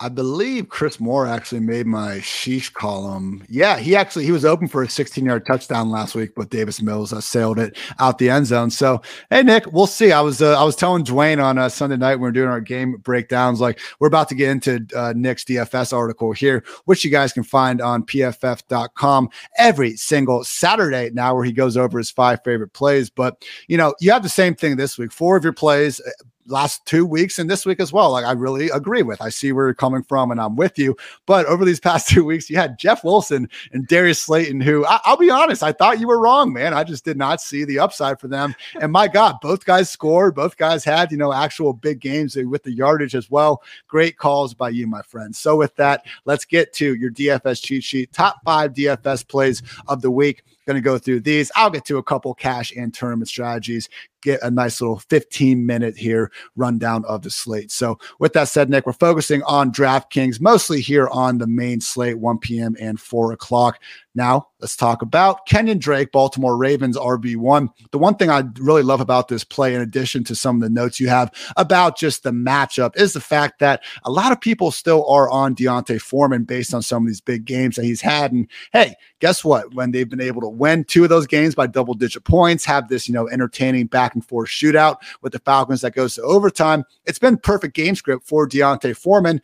I 0.03 0.09
believe 0.09 0.71
Chris 0.71 0.99
Moore 0.99 1.27
actually 1.27 1.61
made 1.61 1.87
my 1.87 2.17
sheesh 2.21 2.73
column. 2.73 3.45
Yeah, 3.51 3.77
he 3.77 3.95
actually 3.95 4.25
he 4.25 4.33
was 4.33 4.47
open 4.47 4.67
for 4.67 4.83
a 4.83 4.89
16 4.89 5.27
yard 5.27 5.45
touchdown 5.45 5.91
last 5.91 6.15
week, 6.15 6.31
but 6.35 6.49
Davis 6.49 6.81
Mills 6.81 7.13
uh, 7.13 7.21
sailed 7.21 7.59
it 7.59 7.77
out 7.99 8.17
the 8.17 8.31
end 8.31 8.47
zone. 8.47 8.71
So 8.71 9.03
hey, 9.29 9.43
Nic, 9.43 9.71
we'll 9.71 9.87
see. 9.87 10.11
I 10.11 10.23
was 10.23 10.41
uh, 10.41 10.59
I 10.59 10.65
was 10.65 10.75
telling 10.75 11.05
Dwain 11.05 11.43
on 11.43 11.59
uh, 11.59 11.69
Sunday 11.69 11.99
night 11.99 12.15
when 12.15 12.23
we 12.23 12.29
are 12.29 12.33
doing 12.33 12.49
our 12.49 12.63
game 12.63 12.97
breakdowns, 12.97 13.61
like 13.61 13.79
we're 13.99 14.09
about 14.09 14.31
to 14.31 14.35
get 14.35 14.49
into 14.49 14.87
uh, 14.97 15.13
Nic's 15.15 15.45
DFS 15.45 15.93
article 15.93 16.33
here, 16.33 16.65
which 16.87 17.05
you 17.05 17.11
guys 17.11 17.35
can 17.35 17.45
find 17.45 17.83
on 17.83 18.03
PFF.com 18.03 19.29
every 19.59 19.97
single 19.97 20.45
Saturday 20.45 21.11
now, 21.13 21.35
where 21.35 21.45
he 21.45 21.53
goes 21.53 21.77
over 21.77 21.99
his 21.99 22.11
five 22.11 22.43
favorite 22.43 22.73
plays. 22.73 23.11
But 23.11 23.45
you 23.69 23.77
know, 23.77 23.95
you 24.01 24.13
have 24.13 24.23
the 24.23 24.31
same 24.31 24.55
thing 24.55 24.77
this 24.77 24.97
week. 24.97 25.13
Four 25.13 25.37
of 25.37 25.45
your 25.45 25.53
plays 25.53 26.01
last 26.47 26.85
two 26.87 27.07
weeks 27.07 27.39
and 27.39 27.49
this 27.49 27.65
week 27.65 27.81
as 27.81 27.93
well. 27.93 28.11
Like 28.11 28.25
I 28.25 28.33
really 28.33 28.69
agree 28.71 29.03
with. 29.03 29.21
I 29.21 29.29
see 29.29 29.53
where 29.53 29.67
you're 29.67 29.75
coming 29.75 30.03
from 30.03 30.31
and 30.31 30.41
I'm 30.41 30.57
with 30.57 30.79
you. 30.79 30.97
But 31.27 31.47
over 31.47 31.65
these 31.65 31.81
past 31.91 32.09
two 32.09 32.25
weeks, 32.25 32.51
you 32.51 32.57
had 32.57 32.79
Jeff 32.79 33.05
Wilson 33.05 33.49
and 33.73 33.87
Darius 33.87 34.23
Slayton, 34.23 34.61
who 34.61 34.85
I, 34.87 35.01
will 35.07 35.17
be 35.17 35.31
honest, 35.31 35.63
I 35.63 35.73
thought 35.73 36.01
you 36.01 36.09
were 36.09 36.21
wrong, 36.21 36.53
man. 36.53 36.75
I 36.75 36.85
just 36.85 37.05
did 37.05 37.17
not 37.17 37.41
see 37.41 37.65
the 37.65 37.79
upside 37.79 38.21
for 38.21 38.29
them. 38.29 38.55
And 38.81 38.93
my 38.93 39.09
God, 39.09 39.37
both 39.43 39.67
guys 39.67 39.91
scored. 39.91 40.35
Both 40.35 40.57
guys 40.57 40.85
had, 40.85 41.11
you 41.11 41.19
know, 41.19 41.35
actual 41.35 41.75
big 41.75 42.01
games 42.01 42.37
eh, 42.37 42.45
with 42.45 42.63
the 42.63 42.73
yardage 42.73 43.15
as 43.15 43.31
well. 43.31 43.63
Great 43.89 44.17
calls 44.17 44.55
by 44.55 44.71
you, 44.71 44.87
my 44.87 45.03
friend. 45.03 45.37
So 45.37 45.57
with 45.57 45.75
that, 45.77 46.07
let's 46.25 46.47
get 46.47 46.73
to 46.75 46.95
your 46.95 47.11
DFS 47.11 47.63
cheat 47.63 47.85
sheet. 47.85 48.13
Top 48.13 48.41
five 48.43 48.73
DFS 48.73 49.27
plays 49.27 49.63
of 49.87 50.01
the 50.01 50.11
week 50.11 50.45
going 50.67 50.77
to 50.77 50.81
go 50.81 50.99
through 50.99 51.21
these. 51.21 51.51
I'll 51.55 51.71
get 51.71 51.85
to 51.87 51.99
a 51.99 52.03
couple 52.03 52.35
cash 52.35 52.73
and 52.77 52.93
tournament 52.93 53.29
strategies, 53.29 53.89
get 54.23 54.43
a 54.43 54.51
nice 54.51 54.81
little 54.81 54.99
15 54.99 55.65
minute 55.65 55.97
here 55.97 56.31
rundown 56.57 57.05
of 57.07 57.23
the 57.23 57.31
slate. 57.31 57.71
So, 57.71 57.99
with 58.19 58.33
that 58.35 58.49
said, 58.49 58.71
Nic, 58.71 58.87
we're 58.87 58.93
focusing 58.93 59.43
on 59.45 59.73
DraftKings 59.73 60.41
mostly 60.41 60.81
here 60.81 61.09
on 61.09 61.39
the 61.39 61.47
main 61.47 61.81
slate, 61.81 62.19
1 62.19 62.39
p.m. 62.39 62.77
and 62.81 63.01
4 63.01 63.33
o'clock. 63.33 63.81
Now, 64.15 64.49
let's 64.61 64.75
talk 64.75 65.03
about 65.03 65.47
Kenyon 65.47 65.79
Drake, 65.79 66.11
Baltimore 66.11 66.57
Ravens 66.57 66.97
RB1. 66.97 67.69
The 67.93 67.99
one 67.99 68.17
thing 68.17 68.29
I 68.29 68.43
really 68.59 68.83
love 68.83 69.01
about 69.01 69.29
this 69.29 69.45
play, 69.45 69.73
in 69.73 69.81
addition 69.81 70.25
to 70.25 70.35
some 70.35 70.57
of 70.57 70.63
the 70.63 70.69
notes 70.69 70.99
you 70.99 71.09
have 71.09 71.33
about 71.57 71.97
just 71.97 72.25
the 72.25 72.33
matchup, 72.33 72.97
is 72.97 73.13
the 73.13 73.21
fact 73.21 73.61
that 73.61 73.85
a 74.05 74.11
lot 74.11 74.33
of 74.33 74.41
people 74.41 74.73
still 74.73 75.09
are 75.09 75.31
on 75.31 75.55
D'Onta 75.55 76.01
Foreman 76.01 76.43
based 76.43 76.75
on 76.75 76.83
some 76.83 77.05
of 77.05 77.07
these 77.07 77.21
big 77.21 77.45
games 77.45 77.77
that 77.77 77.85
he's 77.85 78.01
had. 78.01 78.33
And 78.33 78.49
hey, 78.73 78.95
guess 79.21 79.45
what? 79.45 79.75
When 79.75 79.93
they've 79.93 80.09
been 80.09 80.21
able 80.21 80.41
to 80.41 80.49
win 80.49 80.85
two 80.85 81.05
of 81.05 81.09
those 81.09 81.29
games 81.29 81.55
by 81.55 81.69
double 81.69 81.95
digit 81.95 82.25
points, 82.25 82.65
have 82.65 82.89
this, 82.89 83.07
you 83.07 83.15
know, 83.15 83.29
entertaining 83.29 83.87
back 83.87 84.15
and 84.15 84.27
forth 84.27 84.49
shootout 84.49 84.97
with 85.23 85.33
the 85.33 85.39
Falcons 85.39 85.83
that 85.83 85.95
goes 85.95 86.17
to 86.17 86.23
overtime, 86.23 86.85
it's 87.05 87.19
been 87.21 87.37
perfect 87.37 87.77
game 87.77 87.95
script 87.95 88.27
for 88.27 88.47
D'Onta 88.47 88.97
Foreman 88.97 89.41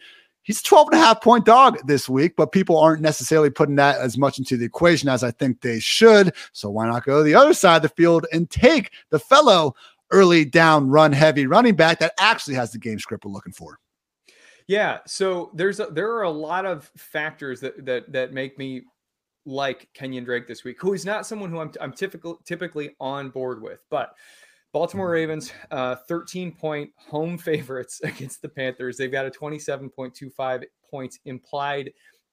he's 0.46 0.60
a 0.60 0.64
12 0.64 0.88
and 0.92 1.00
a 1.00 1.04
half 1.04 1.20
point 1.20 1.44
dog 1.44 1.78
this 1.86 2.08
week, 2.08 2.34
but 2.36 2.52
people 2.52 2.78
aren't 2.78 3.02
necessarily 3.02 3.50
putting 3.50 3.76
that 3.76 4.00
as 4.00 4.16
much 4.16 4.38
into 4.38 4.56
the 4.56 4.64
equation 4.64 5.08
as 5.08 5.22
I 5.22 5.32
think 5.32 5.60
they 5.60 5.80
should. 5.80 6.32
So 6.52 6.70
why 6.70 6.86
not 6.86 7.04
go 7.04 7.18
to 7.18 7.24
the 7.24 7.34
other 7.34 7.52
side 7.52 7.76
of 7.76 7.82
the 7.82 7.88
field 7.90 8.26
and 8.32 8.48
take 8.48 8.92
the 9.10 9.18
fellow 9.18 9.74
early 10.12 10.44
down 10.44 10.88
run 10.88 11.12
heavy 11.12 11.46
running 11.46 11.74
back 11.74 11.98
that 11.98 12.12
actually 12.18 12.54
has 12.54 12.70
the 12.70 12.78
game 12.78 12.98
script 12.98 13.24
we're 13.24 13.32
looking 13.32 13.52
for? 13.52 13.78
Yeah, 14.68 14.98
so 15.06 15.50
there's 15.54 15.78
a, 15.78 15.86
there 15.86 16.12
are 16.12 16.22
a 16.22 16.30
lot 16.30 16.64
of 16.64 16.90
factors 16.96 17.60
that 17.60 17.84
that 17.84 18.12
that 18.12 18.32
make 18.32 18.58
me 18.58 18.82
like 19.44 19.88
Kenyon 19.94 20.24
Drake 20.24 20.48
this 20.48 20.64
week, 20.64 20.80
who 20.80 20.92
is 20.92 21.04
not 21.04 21.26
someone 21.26 21.50
who 21.50 21.60
I'm 21.60 21.70
I'm 21.80 21.92
typical 21.92 22.40
typically 22.44 22.96
on 22.98 23.30
board 23.30 23.62
with, 23.62 23.80
but 23.90 24.14
Baltimore 24.76 25.08
Ravens, 25.08 25.54
uh, 25.70 25.96
13 26.06 26.52
point 26.52 26.90
home 26.98 27.38
favorites 27.48 27.98
against 28.04 28.42
the 28.42 28.48
Panthers. 28.50 28.98
They've 28.98 29.10
got 29.10 29.24
a 29.24 29.30
27.25 29.30 30.64
points 30.90 31.18
implied 31.24 31.92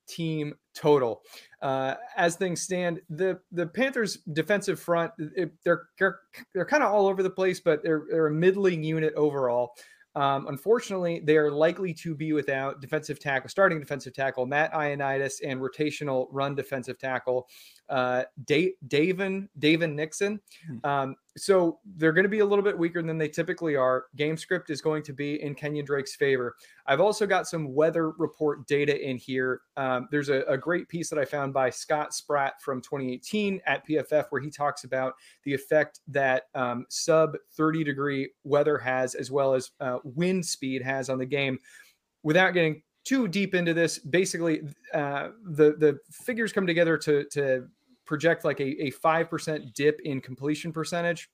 team 0.09 0.53
total. 0.75 1.21
Uh, 1.61 1.95
as 2.17 2.35
things 2.35 2.59
stand, 2.59 2.99
the 3.09 3.39
the 3.53 3.65
Panthers 3.65 4.17
defensive 4.33 4.77
front 4.77 5.13
it, 5.17 5.53
they're 5.63 5.83
they're, 5.97 6.19
they're 6.53 6.65
kind 6.65 6.83
of 6.83 6.91
all 6.91 7.07
over 7.07 7.23
the 7.23 7.29
place, 7.29 7.61
but 7.61 7.81
they're 7.81 8.03
they're 8.09 8.27
a 8.27 8.33
middling 8.33 8.83
unit 8.83 9.13
overall. 9.15 9.71
Um, 10.15 10.47
unfortunately, 10.47 11.21
they 11.23 11.37
are 11.37 11.49
likely 11.49 11.93
to 11.95 12.13
be 12.13 12.33
without 12.33 12.81
defensive 12.81 13.19
tackle, 13.19 13.49
starting 13.49 13.79
defensive 13.79 14.13
tackle 14.13 14.45
Matt 14.45 14.73
Ioannidis, 14.73 15.35
and 15.43 15.61
rotational 15.61 16.27
run 16.29 16.55
defensive 16.55 16.99
tackle 16.99 17.47
uh, 17.89 18.23
Dave, 18.45 18.71
David 18.87 19.47
David 19.59 19.89
Nixon. 19.91 20.39
Hmm. 20.67 20.89
Um, 20.89 21.15
so 21.35 21.79
they're 21.97 22.13
going 22.13 22.23
to 22.23 22.29
be 22.29 22.39
a 22.39 22.45
little 22.45 22.63
bit 22.63 22.77
weaker 22.77 23.01
than 23.01 23.17
they 23.17 23.27
typically 23.27 23.75
are. 23.75 24.05
Game 24.15 24.37
script 24.37 24.69
is 24.69 24.81
going 24.81 25.01
to 25.03 25.13
be 25.13 25.41
in 25.41 25.55
Kenyon 25.55 25.85
Drake's 25.85 26.15
favor. 26.15 26.55
I've 26.85 27.01
also 27.01 27.25
got 27.25 27.47
some 27.47 27.73
weather 27.73 28.11
report 28.11 28.67
data 28.67 28.99
in 29.01 29.17
here. 29.17 29.61
Um, 29.75 30.07
there's 30.11 30.29
a, 30.29 30.41
a, 30.47 30.57
great 30.57 30.87
piece 30.89 31.09
that 31.09 31.17
I 31.17 31.25
found 31.25 31.53
by 31.53 31.71
Scott 31.71 32.13
Spratt 32.13 32.61
from 32.61 32.81
2018 32.81 33.61
at 33.65 33.87
PFF 33.87 34.25
where 34.29 34.41
he 34.41 34.51
talks 34.51 34.83
about 34.83 35.15
the 35.43 35.53
effect 35.53 36.01
that 36.07 36.43
um, 36.53 36.85
sub 36.89 37.35
30 37.53 37.83
degree 37.83 38.29
weather 38.43 38.77
has, 38.77 39.15
as 39.15 39.31
well 39.31 39.55
as 39.55 39.71
uh, 39.79 39.97
wind 40.03 40.45
speed 40.45 40.83
has 40.83 41.09
on 41.09 41.17
the 41.17 41.25
game. 41.25 41.57
Without 42.21 42.53
getting 42.53 42.83
too 43.03 43.27
deep 43.27 43.53
into 43.55 43.73
this, 43.73 43.99
basically, 43.99 44.61
uh, 44.93 45.29
the 45.43 45.75
the 45.77 45.99
figures 46.11 46.53
come 46.53 46.67
together 46.67 46.97
to 46.97 47.25
to 47.25 47.67
project 48.05 48.45
like 48.45 48.59
a 48.59 48.89
five 48.91 49.29
percent 49.29 49.73
dip 49.73 49.99
in 50.01 50.21
completion 50.21 50.71
percentage 50.71 51.29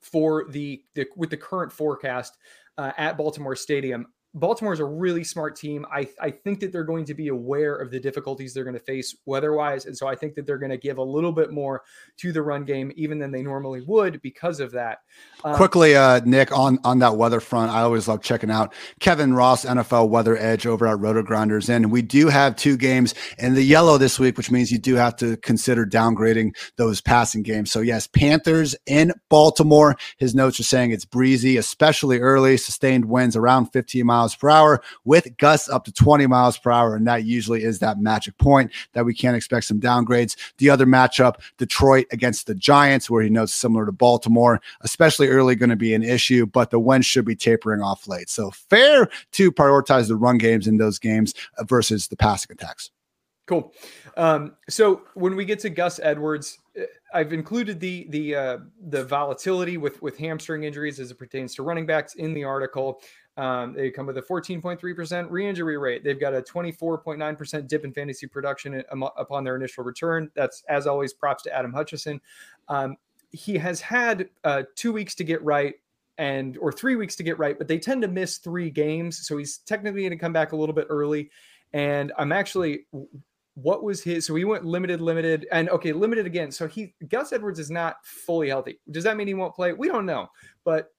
for 0.00 0.46
the, 0.48 0.82
the 0.94 1.06
with 1.16 1.30
the 1.30 1.36
current 1.36 1.72
forecast 1.72 2.38
uh, 2.78 2.92
at 2.96 3.16
Baltimore 3.16 3.56
Stadium. 3.56 4.06
Baltimore 4.32 4.72
is 4.72 4.78
a 4.78 4.84
really 4.84 5.24
smart 5.24 5.56
team. 5.56 5.84
I, 5.92 6.08
I 6.20 6.30
think 6.30 6.60
that 6.60 6.70
they're 6.70 6.84
going 6.84 7.04
to 7.06 7.14
be 7.14 7.28
aware 7.28 7.74
of 7.74 7.90
the 7.90 7.98
difficulties 7.98 8.54
they're 8.54 8.64
going 8.64 8.74
to 8.74 8.80
face 8.80 9.16
weather-wise, 9.26 9.86
and 9.86 9.96
so 9.96 10.06
I 10.06 10.14
think 10.14 10.36
that 10.36 10.46
they're 10.46 10.58
going 10.58 10.70
to 10.70 10.78
give 10.78 10.98
a 10.98 11.02
little 11.02 11.32
bit 11.32 11.50
more 11.50 11.82
to 12.18 12.32
the 12.32 12.40
run 12.42 12.64
game 12.64 12.92
even 12.94 13.18
than 13.18 13.32
they 13.32 13.42
normally 13.42 13.80
would 13.80 14.22
because 14.22 14.60
of 14.60 14.70
that. 14.72 14.98
Um, 15.44 15.56
Quickly, 15.56 15.96
uh, 15.96 16.20
Nic, 16.24 16.56
on 16.56 16.78
on 16.84 17.00
that 17.00 17.16
weather 17.16 17.40
front, 17.40 17.72
I 17.72 17.80
always 17.80 18.06
love 18.06 18.22
checking 18.22 18.50
out 18.50 18.72
Kevin 19.00 19.34
Roth 19.34 19.64
NFL 19.64 20.10
Weather 20.10 20.36
Edge 20.36 20.64
over 20.64 20.86
at 20.86 21.00
Roto 21.00 21.22
Grinders, 21.22 21.68
and 21.68 21.90
we 21.90 22.02
do 22.02 22.28
have 22.28 22.54
two 22.54 22.76
games 22.76 23.14
in 23.38 23.54
the 23.54 23.62
yellow 23.62 23.98
this 23.98 24.20
week, 24.20 24.36
which 24.36 24.50
means 24.50 24.70
you 24.70 24.78
do 24.78 24.94
have 24.94 25.16
to 25.16 25.38
consider 25.38 25.84
downgrading 25.84 26.54
those 26.76 27.00
passing 27.00 27.42
games. 27.42 27.72
So 27.72 27.80
yes, 27.80 28.06
Panthers 28.06 28.76
in 28.86 29.12
Baltimore. 29.28 29.96
His 30.18 30.34
notes 30.36 30.60
are 30.60 30.64
saying 30.64 30.92
it's 30.92 31.04
breezy, 31.04 31.56
especially 31.56 32.20
early, 32.20 32.56
sustained 32.56 33.06
winds 33.06 33.34
around 33.34 33.66
15 33.72 34.06
miles 34.06 34.19
miles 34.20 34.36
per 34.36 34.50
hour 34.50 34.82
with 35.04 35.36
gusts 35.38 35.68
up 35.68 35.84
to 35.84 35.92
20 35.92 36.26
miles 36.26 36.58
per 36.58 36.70
hour. 36.70 36.94
And 36.94 37.06
that 37.06 37.24
usually 37.24 37.64
is 37.64 37.78
that 37.78 37.98
magic 37.98 38.36
point 38.38 38.70
that 38.92 39.04
we 39.04 39.14
can't 39.14 39.36
expect 39.36 39.66
some 39.66 39.80
downgrades. 39.80 40.36
The 40.58 40.70
other 40.70 40.86
matchup, 40.86 41.36
Detroit 41.56 42.06
against 42.12 42.46
the 42.46 42.54
Giants, 42.54 43.08
where 43.08 43.22
he 43.22 43.30
knows 43.30 43.52
similar 43.52 43.86
to 43.86 43.92
Baltimore, 43.92 44.60
especially 44.82 45.28
early, 45.28 45.54
going 45.54 45.70
to 45.70 45.76
be 45.76 45.94
an 45.94 46.02
issue, 46.02 46.46
but 46.46 46.70
the 46.70 46.80
wind 46.80 47.04
should 47.04 47.24
be 47.24 47.36
tapering 47.36 47.80
off 47.80 48.06
late. 48.06 48.28
So 48.28 48.50
fair 48.50 49.08
to 49.32 49.52
prioritize 49.52 50.08
the 50.08 50.16
run 50.16 50.38
games 50.38 50.66
in 50.66 50.76
those 50.76 50.98
games 50.98 51.34
versus 51.66 52.08
the 52.08 52.16
passing 52.16 52.52
attacks. 52.52 52.90
Cool. 53.50 53.72
Um, 54.16 54.52
so 54.68 55.02
when 55.14 55.34
we 55.34 55.44
get 55.44 55.58
to 55.60 55.70
Gus 55.70 55.98
Edwards, 56.00 56.58
uh, 56.80 56.84
I've 57.12 57.32
included 57.32 57.80
the 57.80 58.06
the 58.10 58.36
uh, 58.36 58.58
the 58.80 59.04
volatility 59.04 59.76
with 59.76 60.00
with 60.00 60.16
hamstring 60.16 60.62
injuries 60.62 61.00
as 61.00 61.10
it 61.10 61.18
pertains 61.18 61.56
to 61.56 61.64
running 61.64 61.84
backs 61.84 62.14
in 62.14 62.32
the 62.32 62.44
article. 62.44 63.02
Um, 63.40 63.72
they 63.72 63.90
come 63.90 64.04
with 64.04 64.18
a 64.18 64.22
14.3% 64.22 65.26
re-injury 65.30 65.78
rate. 65.78 66.04
They've 66.04 66.20
got 66.20 66.34
a 66.34 66.42
24.9% 66.42 67.68
dip 67.68 67.84
in 67.86 67.92
fantasy 67.94 68.26
production 68.26 68.84
upon 69.16 69.44
their 69.44 69.56
initial 69.56 69.82
return. 69.82 70.30
That's 70.34 70.62
as 70.68 70.86
always 70.86 71.14
props 71.14 71.44
to 71.44 71.56
Adam 71.56 71.72
Hutchinson. 71.72 72.20
Um, 72.68 72.98
he 73.30 73.56
has 73.56 73.80
had 73.80 74.28
uh, 74.44 74.64
two 74.76 74.92
weeks 74.92 75.14
to 75.14 75.24
get 75.24 75.42
right 75.42 75.76
and 76.18 76.58
or 76.58 76.70
three 76.70 76.96
weeks 76.96 77.16
to 77.16 77.22
get 77.22 77.38
right, 77.38 77.56
but 77.56 77.66
they 77.66 77.78
tend 77.78 78.02
to 78.02 78.08
miss 78.08 78.36
three 78.36 78.68
games, 78.68 79.26
so 79.26 79.38
he's 79.38 79.56
technically 79.58 80.02
going 80.02 80.10
to 80.10 80.18
come 80.18 80.34
back 80.34 80.52
a 80.52 80.56
little 80.56 80.74
bit 80.74 80.88
early. 80.90 81.30
And 81.72 82.12
I'm 82.18 82.32
actually 82.32 82.84
what 83.54 83.82
was 83.82 84.02
his 84.02 84.26
so 84.26 84.34
he 84.34 84.44
went 84.44 84.64
limited 84.64 85.00
limited 85.00 85.46
and 85.50 85.68
okay 85.70 85.92
limited 85.92 86.24
again 86.24 86.52
so 86.52 86.68
he 86.68 86.94
gus 87.08 87.32
edwards 87.32 87.58
is 87.58 87.70
not 87.70 87.96
fully 88.04 88.48
healthy 88.48 88.78
does 88.92 89.02
that 89.02 89.16
mean 89.16 89.26
he 89.26 89.34
won't 89.34 89.54
play 89.54 89.72
we 89.72 89.88
don't 89.88 90.06
know 90.06 90.28
but 90.64 90.92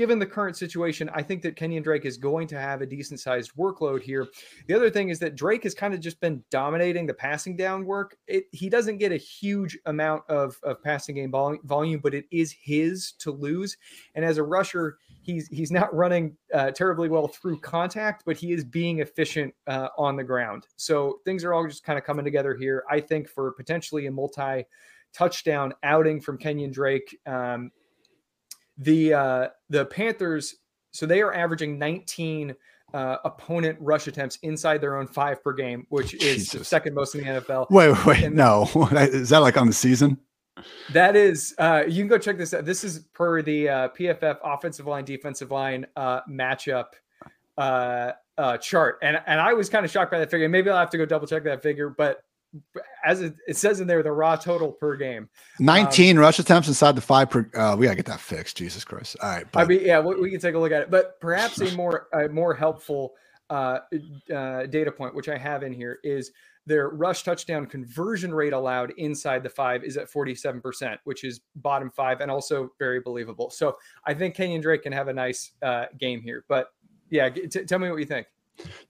given 0.00 0.18
the 0.18 0.24
current 0.24 0.56
situation, 0.56 1.10
I 1.12 1.22
think 1.22 1.42
that 1.42 1.56
Kenyon 1.56 1.82
Drake 1.82 2.06
is 2.06 2.16
going 2.16 2.48
to 2.48 2.58
have 2.58 2.80
a 2.80 2.86
decent 2.86 3.20
sized 3.20 3.54
workload 3.54 4.00
here. 4.00 4.26
The 4.66 4.72
other 4.72 4.88
thing 4.88 5.10
is 5.10 5.18
that 5.18 5.36
Drake 5.36 5.62
has 5.64 5.74
kind 5.74 5.92
of 5.92 6.00
just 6.00 6.18
been 6.20 6.42
dominating 6.50 7.04
the 7.04 7.12
passing 7.12 7.54
down 7.54 7.84
work. 7.84 8.16
It, 8.26 8.44
he 8.50 8.70
doesn't 8.70 8.96
get 8.96 9.12
a 9.12 9.18
huge 9.18 9.78
amount 9.84 10.22
of, 10.30 10.58
of 10.62 10.82
passing 10.82 11.16
game 11.16 11.30
volume, 11.30 12.00
but 12.02 12.14
it 12.14 12.24
is 12.30 12.50
his 12.50 13.12
to 13.18 13.30
lose. 13.30 13.76
And 14.14 14.24
as 14.24 14.38
a 14.38 14.42
rusher, 14.42 14.96
he's 15.20 15.48
he's 15.48 15.70
not 15.70 15.94
running 15.94 16.34
uh, 16.54 16.70
terribly 16.70 17.10
well 17.10 17.28
through 17.28 17.60
contact, 17.60 18.22
but 18.24 18.38
he 18.38 18.52
is 18.52 18.64
being 18.64 19.00
efficient 19.00 19.52
uh, 19.66 19.88
on 19.98 20.16
the 20.16 20.24
ground. 20.24 20.66
So 20.76 21.20
things 21.26 21.44
are 21.44 21.52
all 21.52 21.66
just 21.66 21.84
kind 21.84 21.98
of 21.98 22.06
coming 22.06 22.24
together 22.24 22.54
here. 22.54 22.84
I 22.90 23.00
think 23.00 23.28
for 23.28 23.52
potentially 23.52 24.06
a 24.06 24.10
multi 24.10 24.64
touchdown 25.12 25.74
outing 25.82 26.22
from 26.22 26.38
Kenyon 26.38 26.72
Drake. 26.72 27.18
Um, 27.26 27.70
the 28.80 29.14
uh, 29.14 29.48
the 29.68 29.84
Panthers, 29.86 30.56
so 30.90 31.06
they 31.06 31.20
are 31.20 31.32
averaging 31.32 31.78
19 31.78 32.54
uh, 32.92 33.16
opponent 33.24 33.78
rush 33.80 34.08
attempts 34.08 34.38
inside 34.42 34.80
their 34.80 34.96
own 34.96 35.06
five 35.06 35.42
per 35.44 35.52
game, 35.52 35.86
which 35.90 36.14
is 36.14 36.48
Jesus. 36.48 36.68
second 36.68 36.94
most 36.94 37.14
in 37.14 37.24
the 37.24 37.40
NFL. 37.40 37.70
Wait, 37.70 37.90
wait, 37.90 38.06
wait. 38.06 38.32
no, 38.32 38.68
is 38.92 39.28
that 39.28 39.38
like 39.38 39.56
on 39.56 39.66
the 39.66 39.72
season? 39.72 40.18
That 40.92 41.16
is, 41.16 41.54
uh, 41.58 41.84
you 41.86 42.02
can 42.02 42.08
go 42.08 42.18
check 42.18 42.36
this 42.36 42.52
out. 42.52 42.64
This 42.64 42.84
is 42.84 43.00
per 43.14 43.40
the 43.42 43.68
uh, 43.68 43.88
PFF 43.90 44.38
offensive 44.42 44.86
line, 44.86 45.04
defensive 45.04 45.50
line 45.50 45.86
uh, 45.96 46.20
matchup 46.28 46.86
uh, 47.56 48.12
uh, 48.36 48.56
chart, 48.58 48.98
and 49.02 49.20
and 49.26 49.40
I 49.40 49.52
was 49.52 49.68
kind 49.68 49.84
of 49.84 49.90
shocked 49.90 50.10
by 50.10 50.18
that 50.18 50.30
figure. 50.30 50.48
Maybe 50.48 50.70
I'll 50.70 50.78
have 50.78 50.90
to 50.90 50.98
go 50.98 51.06
double 51.06 51.26
check 51.26 51.44
that 51.44 51.62
figure, 51.62 51.90
but 51.90 52.24
as 53.04 53.20
it, 53.20 53.34
it, 53.46 53.56
says 53.56 53.80
in 53.80 53.86
there, 53.86 54.02
the 54.02 54.12
raw 54.12 54.36
total 54.36 54.72
per 54.72 54.96
game. 54.96 55.28
19 55.58 56.16
um, 56.16 56.22
rush 56.22 56.38
attempts 56.38 56.68
inside 56.68 56.96
the 56.96 57.00
five 57.00 57.30
per. 57.30 57.50
Uh, 57.54 57.76
we 57.78 57.86
gotta 57.86 57.96
get 57.96 58.06
that 58.06 58.20
fixed. 58.20 58.56
Jesus 58.56 58.84
Christ! 58.84 59.16
All 59.22 59.30
right. 59.30 59.46
But. 59.50 59.60
I 59.60 59.64
mean, 59.66 59.80
yeah, 59.84 60.00
we, 60.00 60.16
we, 60.16 60.30
can 60.30 60.40
take 60.40 60.54
a 60.54 60.58
look 60.58 60.72
at 60.72 60.82
it, 60.82 60.90
but 60.90 61.20
perhaps 61.20 61.60
a 61.60 61.74
more 61.76 62.08
a 62.12 62.28
more 62.28 62.54
helpful 62.54 63.14
uh, 63.48 63.80
uh, 64.34 64.66
data 64.66 64.92
point, 64.92 65.14
which 65.14 65.28
I 65.28 65.36
have 65.36 65.62
in 65.62 65.72
here, 65.72 65.98
is 66.02 66.32
their 66.66 66.90
rush 66.90 67.22
touchdown 67.22 67.66
conversion 67.66 68.32
rate 68.32 68.52
allowed 68.52 68.92
inside 68.96 69.42
the 69.42 69.48
five 69.48 69.82
is 69.82 69.96
at 69.96 70.10
47%, 70.10 70.98
which 71.04 71.24
is 71.24 71.40
bottom 71.56 71.90
five 71.90 72.20
and 72.20 72.30
also 72.30 72.70
very 72.78 73.00
believable. 73.00 73.50
So 73.50 73.76
I 74.06 74.14
think 74.14 74.34
Kenyon 74.36 74.60
Drake 74.60 74.82
can 74.82 74.92
have 74.92 75.08
a 75.08 75.12
nice 75.12 75.52
uh, 75.62 75.86
game 75.98 76.20
here. 76.20 76.44
But 76.48 76.68
yeah, 77.10 77.28
t- 77.28 77.64
tell 77.64 77.78
me 77.78 77.90
what 77.90 77.98
you 77.98 78.06
think. 78.06 78.26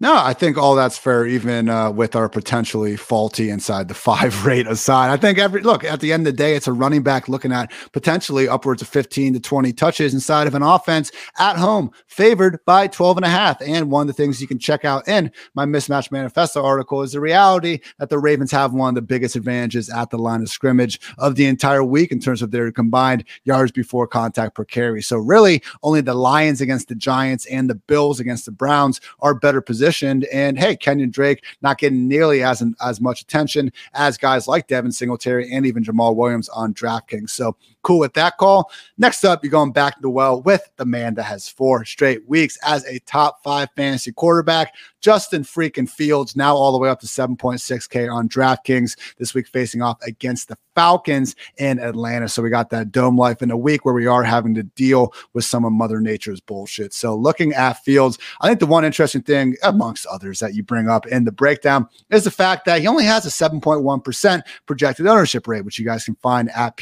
No, 0.03 0.17
I 0.17 0.33
think 0.33 0.57
all 0.57 0.75
that's 0.75 0.97
fair, 0.97 1.27
even 1.27 1.69
uh, 1.69 1.91
with 1.91 2.17
our 2.17 2.31
potentially 2.31 2.97
faulty 2.97 3.51
inside 3.51 3.87
the 3.89 3.95
five 4.11 4.47
rate 4.47 4.67
aside. 4.67 5.11
I 5.11 5.19
think 5.19 5.39
every 5.39 5.61
look 5.61 5.85
at 5.85 6.01
the 6.01 6.11
end 6.11 6.27
of 6.27 6.33
the 6.33 6.39
day, 6.39 6.57
it's 6.57 6.67
a 6.67 6.73
running 6.73 7.03
back 7.03 7.29
looking 7.29 7.53
at 7.53 7.71
potentially 7.93 8.49
upwards 8.49 8.81
of 8.81 8.89
15 8.89 9.35
to 9.35 9.41
20 9.41 9.75
touches 9.75 10.15
inside 10.15 10.47
of 10.47 10.55
an 10.55 10.63
offense 10.63 11.13
at 11.39 11.57
home, 11.57 11.91
favored 12.07 12.65
by 12.65 12.87
12 12.87 13.19
and 13.19 13.27
a 13.27 13.29
half. 13.29 13.61
And 13.61 13.91
one 13.91 14.03
of 14.03 14.07
the 14.07 14.15
things 14.15 14.41
you 14.41 14.47
can 14.47 14.59
check 14.59 14.87
out 14.87 15.07
in 15.07 15.31
my 15.55 15.67
mismatch 15.67 16.11
manifesto 16.11 16.65
article 16.65 17.03
is 17.03 17.13
the 17.13 17.21
reality 17.21 17.81
that 17.99 18.09
the 18.09 18.19
Ravens 18.19 18.53
have 18.53 18.73
one 18.73 18.91
of 18.91 18.95
the 18.95 19.03
biggest 19.03 19.37
advantages 19.37 19.91
at 19.91 20.09
the 20.09 20.19
line 20.19 20.41
of 20.41 20.49
scrimmage 20.49 20.99
of 21.19 21.35
the 21.35 21.45
entire 21.45 21.85
week 21.85 22.11
in 22.11 22.21
terms 22.21 22.41
of 22.41 22.53
their 22.53 22.73
combined 22.73 23.25
yards 23.45 23.71
before 23.71 24.07
contact 24.07 24.55
per 24.55 24.65
carry. 24.65 25.03
So, 25.03 25.19
really, 25.19 25.63
only 25.83 26.01
the 26.01 26.15
Lions 26.15 26.63
against 26.63 26.89
the 26.89 26.95
Giants 26.95 27.45
and 27.47 27.69
the 27.69 27.75
Bills 27.75 28.19
against 28.19 28.47
the 28.47 28.53
Browns 28.53 29.01
are 29.21 29.35
better 29.35 29.60
positioned. 29.61 30.25
And 30.33 30.59
hey, 30.59 30.77
Kenyon 30.77 31.11
Drake 31.11 31.45
not 31.63 31.79
getting 31.79 32.09
nearly 32.09 32.43
as 32.43 32.63
as 32.81 33.01
much 33.01 33.23
attention 33.23 33.73
as 33.95 34.17
guys 34.17 34.49
like 34.49 34.67
Devin 34.67 34.93
Singletary 34.93 35.51
and 35.53 35.67
even 35.67 35.85
Jamaal 35.85 36.17
Williams 36.17 36.49
on 36.51 36.75
DraftKings. 36.75 37.31
So 37.31 37.57
cool 37.83 37.99
with 37.99 38.15
that 38.15 38.37
call. 38.37 38.71
Next 38.99 39.25
up, 39.25 39.43
you're 39.43 39.51
going 39.51 39.73
back 39.73 39.97
to 39.97 40.03
the 40.03 40.11
well 40.11 40.43
with 40.43 40.71
the 40.77 40.85
man 40.85 41.15
that 41.15 41.25
has 41.25 41.49
four 41.49 41.85
straight 41.85 42.29
weeks 42.29 42.59
as 42.65 42.85
a 42.87 42.99
top 43.01 43.43
five 43.43 43.69
fantasy 43.77 44.13
quarterback. 44.13 44.75
Justin 45.01 45.43
freaking 45.43 45.89
Fields 45.89 46.37
now 46.37 46.55
all 46.55 46.73
the 46.73 46.79
way 46.79 46.89
up 46.89 47.01
to 47.01 47.07
7.6K 47.07 48.13
on 48.13 48.29
DraftKings 48.29 48.97
this 49.19 49.35
week, 49.35 49.49
facing 49.49 49.83
off 49.83 49.99
against 50.03 50.49
the 50.49 50.59
Falcons 50.75 51.37
in 51.59 51.79
Atlanta. 51.79 52.29
So 52.29 52.43
we 52.43 52.51
got 52.51 52.71
that 52.71 52.93
dome 52.93 53.17
life 53.17 53.43
in 53.43 53.51
a 53.51 53.57
week 53.57 53.85
where 53.85 53.95
we 53.95 54.07
are 54.07 54.23
having 54.23 54.55
to 54.55 54.63
deal 54.63 55.13
with 55.33 55.45
some 55.45 55.65
of 55.65 55.73
Mother 55.73 56.01
Nature's 56.01 56.41
bullshit. 56.41 56.93
So 56.93 57.17
looking 57.17 57.53
at 57.53 57.83
Fields, 57.85 58.19
I 58.41 58.49
think 58.49 58.61
the 58.61 58.67
one 58.67 58.85
interesting 58.85 59.23
thing, 59.23 59.57
amongst 59.63 60.07
others, 60.07 60.39
that 60.41 60.55
you 60.55 60.63
bring 60.63 60.89
up 60.89 61.07
in 61.07 61.25
the 61.25 61.33
breakdown 61.33 61.89
is 62.11 62.25
the 62.25 62.31
fact 62.31 62.67
that 62.67 62.81
he 62.81 62.87
only 62.87 63.05
has 63.05 63.27
a 63.27 63.31
7.1% 63.31 64.43
projected 64.67 65.07
ownership 65.07 65.49
rate, 65.49 65.65
which 65.65 65.79
you 65.79 65.85
guys 65.85 66.05
can 66.05 66.15
find 66.17 66.51
at 66.51 66.77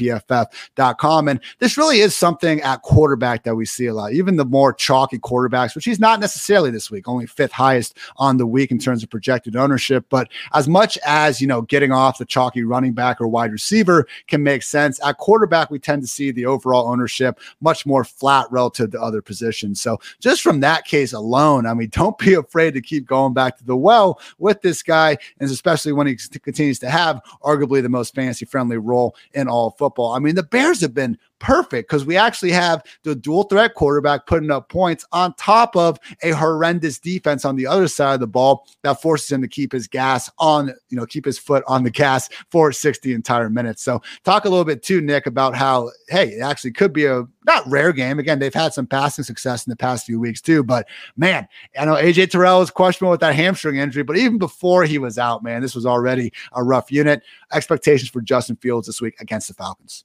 And 1.29 1.41
this 1.59 1.77
really 1.77 2.01
is 2.01 2.17
something 2.17 2.61
at 2.63 2.83
quarterback 2.83 3.45
that 3.45 3.55
we 3.55 3.65
see 3.67 3.87
a 3.87 3.95
lot, 3.95 4.13
even 4.13 4.37
the 4.37 4.45
more 4.45 4.73
chalky 4.73 5.19
quarterbacks, 5.19 5.75
which 5.75 5.85
he's 5.85 6.01
not 6.01 6.21
necessarily 6.21 6.71
this 6.71 6.91
week, 6.91 7.09
only 7.09 7.27
fifth 7.27 7.53
highest 7.53 7.97
on 8.17 8.37
the 8.37 8.47
week 8.47 8.71
in 8.71 8.79
terms 8.79 9.03
of 9.03 9.11
projected 9.11 9.57
ownership. 9.57 10.07
But 10.09 10.29
as 10.55 10.69
much 10.69 10.99
as, 11.05 11.41
you 11.41 11.47
know, 11.47 11.63
getting 11.63 11.93
off 11.93 12.19
the 12.19 12.25
chalky 12.25 12.63
running 12.63 12.93
back 12.93 13.21
or 13.21 13.29
wide 13.29 13.53
receiver 13.53 14.07
can 14.27 14.43
make 14.43 14.63
sense, 14.63 15.05
at 15.05 15.19
quarterback, 15.19 15.71
we 15.71 15.79
tend 15.79 16.03
to 16.03 16.09
see 16.09 16.31
the 16.31 16.47
overall 16.47 16.89
ownership 16.89 17.41
much 17.61 17.87
more 17.87 18.05
flat 18.05 18.47
relative 18.51 18.91
to 18.93 19.01
other 19.01 19.23
positions. 19.23 19.81
So 19.81 19.99
just 20.21 20.43
from 20.43 20.61
that 20.61 20.85
case 20.85 21.13
alone, 21.13 21.67
I 21.67 21.75
mean, 21.75 21.89
don't 21.91 22.19
be 22.19 22.35
afraid 22.35 22.75
to 22.75 22.81
keep 22.81 23.07
going 23.07 23.35
back 23.35 23.59
to 23.59 23.65
the 23.65 23.77
well 23.77 24.21
with 24.39 24.63
this 24.63 24.83
guy, 24.83 25.17
and 25.41 25.51
especially 25.51 25.93
when 25.93 26.07
he 26.07 26.17
continues 26.41 26.79
to 26.81 26.91
have 26.91 27.21
arguably 27.43 27.83
the 27.83 27.89
most 27.89 28.15
fantasy 28.15 28.45
friendly 28.45 28.79
role 28.79 29.17
in 29.35 29.49
all 29.49 29.71
football. 29.73 30.13
I 30.13 30.19
mean, 30.19 30.35
the 30.35 30.43
Bears 30.43 30.78
have 30.81 30.95
been 30.95 31.19
perfect 31.39 31.89
because 31.89 32.05
we 32.05 32.17
actually 32.17 32.51
have 32.51 32.83
the 33.05 33.15
dual 33.15 33.45
threat 33.45 33.75
quarterback 33.75 34.27
putting 34.27 34.51
up 34.51 34.69
points 34.69 35.05
on 35.13 35.35
top 35.35 35.77
of 35.77 35.99
a 36.23 36.31
horrendous 36.31 36.99
defense 36.99 37.45
on 37.45 37.57
the 37.57 37.67
other 37.67 37.89
side 37.89 38.15
of 38.15 38.21
the 38.21 38.27
ball 38.27 38.67
that 38.83 39.01
forces 39.01 39.31
him 39.31 39.41
to 39.43 39.49
keep 39.49 39.73
his 39.73 39.87
gas 39.87 40.31
on, 40.39 40.69
you 40.89 40.97
know, 40.97 41.07
keep 41.07 41.25
his 41.25 41.39
foot 41.39 41.63
on 41.67 41.85
the 41.85 41.91
gas 41.91 42.29
for 42.51 42.73
60 42.73 43.13
entire 43.13 43.51
minutes. 43.51 43.83
So 43.83 44.01
talk 44.25 44.45
a 44.45 44.49
little 44.49 44.65
bit 44.65 44.83
too, 44.83 45.01
Nic, 45.01 45.27
about 45.27 45.55
how, 45.55 45.91
hey, 46.09 46.29
it 46.31 46.43
actually 46.43 46.73
could 46.73 46.93
be 46.93 47.07
a 47.07 47.25
not 47.45 47.67
rare 47.67 47.93
game. 47.93 48.19
Again, 48.19 48.39
they've 48.39 48.53
had 48.53 48.75
some 48.75 48.87
passing 48.87 49.25
success 49.25 49.67
in 49.67 49.71
the 49.71 49.77
past 49.77 50.07
few 50.07 50.21
weeks 50.21 50.41
too, 50.41 50.63
but 50.63 50.87
man, 51.17 51.49
I 51.79 51.85
know 51.85 51.95
AJ 51.95 52.31
Terrell 52.31 52.61
was 52.61 52.71
questionable 52.71 53.13
with 53.13 53.21
that 53.21 53.35
hamstring 53.35 53.77
injury, 53.77 54.03
but 54.03 54.17
even 54.17 54.39
before 54.39 54.85
he 54.85 54.99
was 54.99 55.19
out, 55.19 55.43
man, 55.43 55.63
this 55.63 55.75
was 55.75 55.87
already 55.87 56.33
a 56.53 56.63
rough 56.63 56.91
unit. 56.91 57.23
Expectations 57.53 58.11
for 58.11 58.21
Justin 58.21 58.57
Fields 58.57 58.87
this 58.87 59.01
week 59.01 59.15
against 59.21 59.49
the 59.49 59.55
Falcons. 59.55 60.05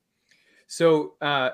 So 0.74 1.14
uh, 1.22 1.52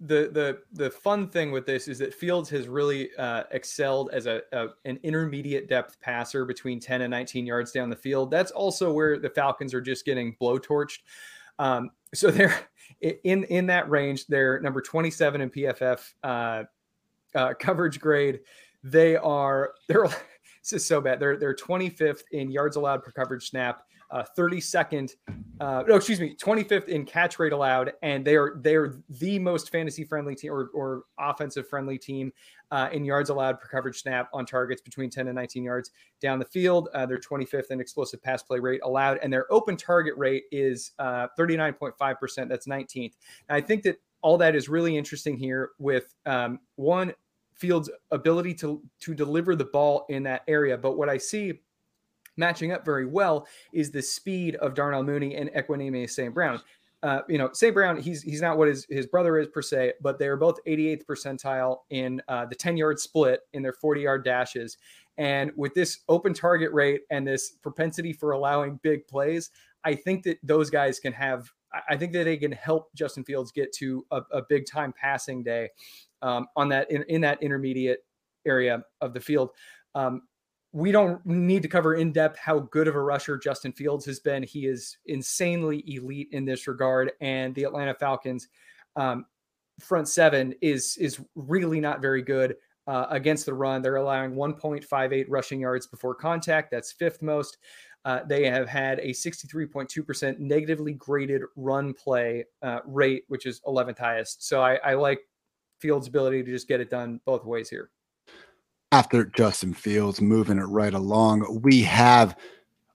the 0.00 0.30
the 0.32 0.60
the 0.72 0.88
fun 0.88 1.28
thing 1.28 1.52
with 1.52 1.66
this 1.66 1.88
is 1.88 1.98
that 1.98 2.14
Fields 2.14 2.48
has 2.48 2.68
really 2.68 3.10
uh, 3.18 3.42
excelled 3.50 4.08
as 4.14 4.24
a, 4.24 4.40
a, 4.52 4.68
an 4.86 4.98
intermediate 5.02 5.68
depth 5.68 6.00
passer 6.00 6.46
between 6.46 6.80
10 6.80 7.02
and 7.02 7.10
19 7.10 7.44
yards 7.44 7.70
down 7.70 7.90
the 7.90 7.96
field. 7.96 8.30
That's 8.30 8.50
also 8.50 8.90
where 8.90 9.18
the 9.18 9.28
Falcons 9.28 9.74
are 9.74 9.82
just 9.82 10.06
getting 10.06 10.34
blowtorched. 10.40 11.00
Um, 11.58 11.90
so 12.14 12.30
they're 12.30 12.58
in 13.02 13.44
in 13.44 13.66
that 13.66 13.90
range. 13.90 14.26
They're 14.26 14.58
number 14.60 14.80
27 14.80 15.42
in 15.42 15.50
PFF 15.50 16.12
uh, 16.24 16.62
uh, 17.34 17.52
coverage 17.60 18.00
grade. 18.00 18.40
They 18.82 19.16
are 19.16 19.74
they're 19.86 20.04
this 20.62 20.72
is 20.72 20.86
so 20.86 20.98
bad. 21.02 21.20
They're 21.20 21.36
they're 21.36 21.54
25th 21.54 22.22
in 22.32 22.50
yards 22.50 22.76
allowed 22.76 23.02
per 23.02 23.10
coverage 23.10 23.50
snap 23.50 23.82
uh, 24.12 24.22
32nd, 24.36 25.16
uh, 25.60 25.82
no, 25.88 25.96
excuse 25.96 26.20
me, 26.20 26.36
25th 26.36 26.88
in 26.88 27.04
catch 27.04 27.38
rate 27.38 27.52
allowed, 27.52 27.94
and 28.02 28.24
they 28.24 28.36
are 28.36 28.58
they 28.60 28.76
are 28.76 29.00
the 29.08 29.38
most 29.38 29.70
fantasy 29.70 30.04
friendly 30.04 30.34
team 30.34 30.52
or, 30.52 30.70
or 30.74 31.04
offensive 31.18 31.66
friendly 31.66 31.96
team 31.96 32.30
uh, 32.70 32.90
in 32.92 33.04
yards 33.04 33.30
allowed 33.30 33.58
per 33.58 33.68
coverage 33.68 34.00
snap 34.00 34.28
on 34.34 34.44
targets 34.44 34.82
between 34.82 35.08
10 35.08 35.28
and 35.28 35.34
19 35.34 35.64
yards 35.64 35.90
down 36.20 36.38
the 36.38 36.44
field. 36.44 36.90
Uh, 36.94 37.06
they're 37.06 37.18
25th 37.18 37.70
in 37.70 37.80
explosive 37.80 38.22
pass 38.22 38.42
play 38.42 38.58
rate 38.58 38.80
allowed, 38.84 39.18
and 39.22 39.32
their 39.32 39.50
open 39.50 39.76
target 39.76 40.14
rate 40.16 40.44
is 40.52 40.92
39.5%. 41.00 41.92
Uh, 42.02 42.44
That's 42.44 42.66
19th. 42.66 43.14
And 43.48 43.56
I 43.56 43.60
think 43.62 43.82
that 43.84 43.96
all 44.20 44.36
that 44.38 44.54
is 44.54 44.68
really 44.68 44.96
interesting 44.96 45.36
here 45.36 45.70
with 45.78 46.14
um, 46.26 46.60
one 46.76 47.14
Fields' 47.54 47.90
ability 48.10 48.54
to 48.54 48.82
to 49.00 49.14
deliver 49.14 49.54
the 49.54 49.66
ball 49.66 50.04
in 50.08 50.24
that 50.24 50.42
area. 50.48 50.76
But 50.76 50.96
what 50.96 51.08
I 51.08 51.16
see 51.16 51.60
matching 52.36 52.72
up 52.72 52.84
very 52.84 53.06
well 53.06 53.46
is 53.72 53.90
the 53.90 54.02
speed 54.02 54.56
of 54.56 54.74
Darnell 54.74 55.02
Mooney 55.02 55.36
and 55.36 55.50
Equanimeous 55.50 56.10
St. 56.10 56.34
Brown. 56.34 56.60
Uh, 57.02 57.20
you 57.28 57.36
know, 57.36 57.50
St. 57.52 57.74
Brown, 57.74 57.96
he's 57.96 58.22
he's 58.22 58.40
not 58.40 58.56
what 58.56 58.68
his, 58.68 58.86
his 58.88 59.06
brother 59.06 59.36
is 59.38 59.48
per 59.48 59.60
se, 59.60 59.94
but 60.00 60.20
they 60.20 60.28
are 60.28 60.36
both 60.36 60.58
88th 60.66 61.04
percentile 61.04 61.78
in 61.90 62.22
uh, 62.28 62.46
the 62.46 62.54
10 62.54 62.76
yard 62.76 63.00
split 63.00 63.40
in 63.52 63.62
their 63.62 63.72
40 63.72 64.02
yard 64.02 64.24
dashes. 64.24 64.78
And 65.18 65.50
with 65.56 65.74
this 65.74 66.00
open 66.08 66.32
target 66.32 66.72
rate 66.72 67.02
and 67.10 67.26
this 67.26 67.50
propensity 67.62 68.12
for 68.12 68.32
allowing 68.32 68.78
big 68.82 69.06
plays, 69.08 69.50
I 69.84 69.94
think 69.94 70.22
that 70.24 70.38
those 70.42 70.70
guys 70.70 71.00
can 71.00 71.12
have, 71.12 71.50
I 71.88 71.96
think 71.96 72.12
that 72.12 72.24
they 72.24 72.36
can 72.36 72.52
help 72.52 72.94
Justin 72.94 73.24
Fields 73.24 73.50
get 73.50 73.72
to 73.74 74.06
a, 74.10 74.22
a 74.30 74.42
big 74.48 74.64
time 74.66 74.92
passing 74.92 75.42
day 75.42 75.70
um, 76.22 76.46
on 76.56 76.68
that 76.68 76.90
in, 76.90 77.02
in 77.04 77.20
that 77.22 77.42
intermediate 77.42 78.04
area 78.46 78.82
of 79.00 79.12
the 79.12 79.20
field. 79.20 79.50
Um, 79.94 80.22
we 80.72 80.90
don't 80.90 81.24
need 81.26 81.62
to 81.62 81.68
cover 81.68 81.94
in 81.94 82.12
depth 82.12 82.38
how 82.38 82.60
good 82.60 82.88
of 82.88 82.94
a 82.94 83.00
rusher 83.00 83.36
Justin 83.36 83.72
Fields 83.72 84.06
has 84.06 84.20
been. 84.20 84.42
He 84.42 84.66
is 84.66 84.96
insanely 85.06 85.84
elite 85.86 86.28
in 86.32 86.44
this 86.46 86.66
regard, 86.66 87.12
and 87.20 87.54
the 87.54 87.64
Atlanta 87.64 87.94
Falcons 87.94 88.48
um, 88.96 89.26
front 89.80 90.08
seven 90.08 90.54
is 90.62 90.96
is 90.96 91.20
really 91.34 91.78
not 91.78 92.00
very 92.00 92.22
good 92.22 92.56
uh, 92.86 93.06
against 93.10 93.44
the 93.44 93.54
run. 93.54 93.82
They're 93.82 93.96
allowing 93.96 94.32
1.58 94.32 95.26
rushing 95.28 95.60
yards 95.60 95.86
before 95.86 96.14
contact. 96.14 96.70
That's 96.70 96.92
fifth 96.92 97.20
most. 97.20 97.58
Uh, 98.04 98.20
they 98.26 98.46
have 98.46 98.68
had 98.68 98.98
a 98.98 99.10
63.2% 99.10 100.38
negatively 100.40 100.94
graded 100.94 101.42
run 101.54 101.94
play 101.94 102.44
uh, 102.62 102.80
rate, 102.84 103.22
which 103.28 103.46
is 103.46 103.60
11th 103.60 103.98
highest. 103.98 104.48
So 104.48 104.60
I, 104.60 104.74
I 104.82 104.94
like 104.94 105.20
Fields' 105.78 106.08
ability 106.08 106.42
to 106.42 106.50
just 106.50 106.66
get 106.66 106.80
it 106.80 106.90
done 106.90 107.20
both 107.24 107.44
ways 107.44 107.68
here 107.68 107.90
after 108.92 109.24
Justin 109.24 109.72
Fields 109.72 110.20
moving 110.20 110.58
it 110.58 110.64
right 110.64 110.92
along, 110.92 111.60
we 111.62 111.82
have 111.82 112.36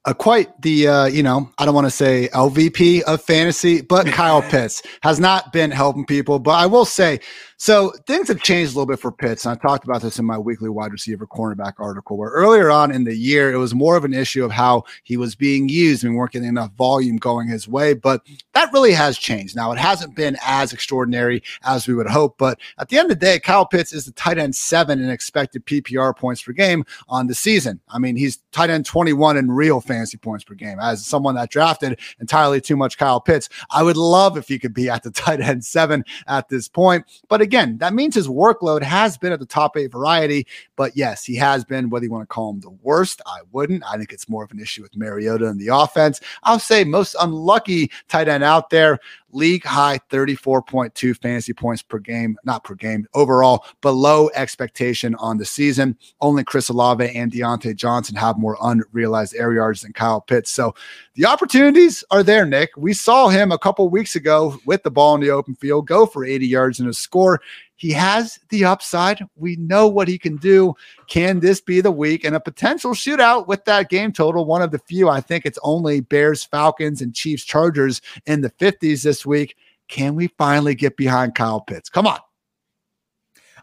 a 0.08 0.16
quite 0.16 0.60
the 0.62 0.88
uh, 0.88 1.06
you 1.06 1.22
know 1.22 1.50
I 1.58 1.66
don't 1.66 1.76
want 1.76 1.86
to 1.86 1.92
say 1.92 2.30
LVP 2.34 3.02
of 3.04 3.22
fantasy, 3.22 3.82
but 3.82 4.08
Kyle 4.08 4.42
Pitts 4.42 4.82
has 5.04 5.20
not 5.20 5.54
been 5.54 5.70
helping 5.70 6.06
people. 6.06 6.40
But 6.40 6.52
I 6.52 6.66
will 6.66 6.86
say 6.86 7.20
so 7.60 7.92
things 8.06 8.28
have 8.28 8.42
changed 8.42 8.72
a 8.72 8.76
little 8.76 8.86
bit 8.86 9.00
for 9.00 9.12
Pitts. 9.12 9.46
And 9.46 9.58
I 9.58 9.68
talked 9.68 9.84
about 9.84 10.04
this 10.04 10.20
in 10.20 10.26
my 10.26 10.38
weekly 10.38 10.70
wide 10.70 10.92
receiver 10.92 11.26
cornerback 11.26 11.74
article, 11.80 12.16
where 12.16 12.30
earlier 12.30 12.70
on 12.70 12.92
in 12.92 13.04
the 13.04 13.16
year, 13.16 13.52
it 13.52 13.58
was 13.58 13.74
more 13.74 13.98
of 13.98 14.06
an 14.06 14.14
issue 14.14 14.46
of 14.46 14.52
how 14.52 14.84
he 15.04 15.18
was 15.18 15.34
being 15.34 15.68
used 15.68 16.04
and 16.04 16.16
weren't 16.16 16.32
getting 16.32 16.48
enough 16.48 16.72
volume 16.74 17.18
going 17.18 17.48
his 17.48 17.68
way. 17.68 17.96
But 17.96 18.22
that 18.54 18.72
really 18.72 18.92
has 18.92 19.18
changed. 19.18 19.56
Now, 19.56 19.72
it 19.72 19.80
hasn't 19.80 20.16
been 20.16 20.38
as 20.46 20.72
extraordinary 20.72 21.42
as 21.64 21.88
we 21.88 21.96
would 21.96 22.08
hope. 22.08 22.38
But 22.38 22.60
at 22.78 22.90
the 22.90 23.00
end 23.00 23.12
of 23.12 23.20
the 23.20 23.26
day, 23.26 23.40
Kyle 23.40 23.66
Pitts 23.66 23.92
is 23.92 24.06
the 24.06 24.12
tight 24.12 24.38
end 24.38 24.56
seven 24.56 25.02
in 25.02 25.10
expected 25.10 25.66
PPR 25.66 26.16
points 26.16 26.44
per 26.44 26.52
game 26.52 26.86
on 27.10 27.26
the 27.26 27.36
season. 27.36 27.82
I 27.90 27.98
mean, 27.98 28.16
he's 28.16 28.38
tight 28.52 28.70
end 28.70 28.86
21 28.86 29.36
in 29.36 29.50
real 29.50 29.82
fantasy 29.82 29.97
points 30.22 30.44
per 30.44 30.54
game. 30.54 30.80
As 30.80 31.06
someone 31.06 31.36
that 31.36 31.50
drafted 31.50 32.00
entirely 32.20 32.62
too 32.62 32.78
much 32.78 32.98
Kyle 32.98 33.22
Pitts, 33.22 33.50
I 33.70 33.84
would 33.84 33.98
love 33.98 34.38
if 34.38 34.48
he 34.48 34.60
could 34.60 34.74
be 34.74 34.90
at 34.90 35.04
the 35.04 35.12
tight 35.18 35.42
end 35.42 35.64
seven 35.66 36.04
at 36.28 36.50
this 36.50 36.68
point. 36.68 37.06
But 37.28 37.42
again, 37.42 37.78
that 37.80 37.94
means 37.94 38.16
his 38.16 38.28
workload 38.28 38.82
has 38.84 39.18
been 39.18 39.32
at 39.32 39.40
the 39.40 39.46
top 39.46 39.78
eight 39.78 39.92
variety. 39.92 40.48
But 40.76 40.96
yes, 40.96 41.24
he 41.24 41.36
has 41.36 41.66
been, 41.66 41.90
whether 41.90 42.06
you 42.06 42.12
want 42.12 42.24
to 42.24 42.34
call 42.34 42.52
him 42.52 42.60
the 42.60 42.78
worst, 42.84 43.22
I 43.26 43.40
wouldn't. 43.52 43.84
I 43.86 43.98
think 43.98 44.14
it's 44.14 44.30
more 44.30 44.44
of 44.44 44.52
an 44.52 44.60
issue 44.60 44.82
with 44.82 44.96
Mariota 44.96 45.48
and 45.48 45.60
the 45.60 45.76
offense. 45.76 46.20
I'll 46.44 46.60
say 46.60 46.84
most 46.84 47.16
unlucky 47.20 47.92
tight 48.08 48.28
end 48.28 48.44
out 48.44 48.70
there. 48.70 49.00
League 49.32 49.64
high 49.64 50.00
34.2 50.10 51.18
fantasy 51.18 51.54
points 51.54 51.82
per 51.82 52.00
game, 52.00 52.38
not 52.44 52.64
per 52.64 52.76
game, 52.76 53.08
overall, 53.14 53.66
below 53.82 54.30
expectation 54.34 55.16
on 55.16 55.38
the 55.38 55.46
season. 55.46 55.98
Only 56.22 56.44
Chris 56.44 56.70
Olave 56.70 57.10
and 57.10 57.32
Diontae 57.32 57.76
Johnson 57.76 58.16
have 58.16 58.38
more 58.38 58.58
unrealized 58.62 59.36
air 59.36 59.54
yards 59.54 59.82
than 59.82 59.94
Kyle 59.94 60.22
Pitts. 60.22 60.52
So 60.52 60.74
the 61.16 61.26
opportunities 61.26 62.04
are 62.12 62.24
there, 62.24 62.46
Nick. 62.46 62.72
We 62.78 62.94
saw 62.94 63.28
him 63.30 63.52
a 63.52 63.60
couple 63.60 63.90
weeks 63.90 64.16
ago 64.16 64.58
with 64.66 64.84
the 64.84 64.92
ball 64.92 65.16
in 65.16 65.22
the 65.22 65.30
open 65.30 65.56
field 65.56 65.88
go 65.88 66.06
for 66.06 66.26
80 66.26 66.48
yards 66.48 66.80
and 66.80 66.90
a 66.90 66.94
score. 66.94 67.42
He 67.78 67.92
has 67.92 68.40
the 68.50 68.66
upside. 68.66 69.24
We 69.36 69.56
know 69.56 69.88
what 69.88 70.08
he 70.08 70.18
can 70.18 70.36
do. 70.38 70.76
Can 71.08 71.40
this 71.40 71.62
be 71.62 71.80
the 71.80 71.92
week 71.92 72.26
and 72.26 72.36
a 72.36 72.40
potential 72.40 72.92
shootout 72.92 73.48
with 73.48 73.64
that 73.66 73.90
game 73.90 74.12
total? 74.12 74.46
One 74.46 74.62
of 74.62 74.72
the 74.72 74.80
few. 74.80 75.10
I 75.10 75.22
think 75.22 75.46
it's 75.46 75.60
only 75.64 76.02
Bears, 76.02 76.44
Falcons, 76.44 77.02
and 77.02 77.14
Chiefs, 77.14 77.46
Chargers 77.46 78.02
in 78.26 78.42
the 78.42 78.50
50s 78.50 79.04
this 79.04 79.26
week. 79.26 79.56
Can 79.88 80.16
we 80.16 80.28
finally 80.38 80.76
get 80.76 80.98
behind 80.98 81.36
Kyle 81.36 81.62
Pitts? 81.62 81.90
Come 81.90 82.08
on. 82.08 82.20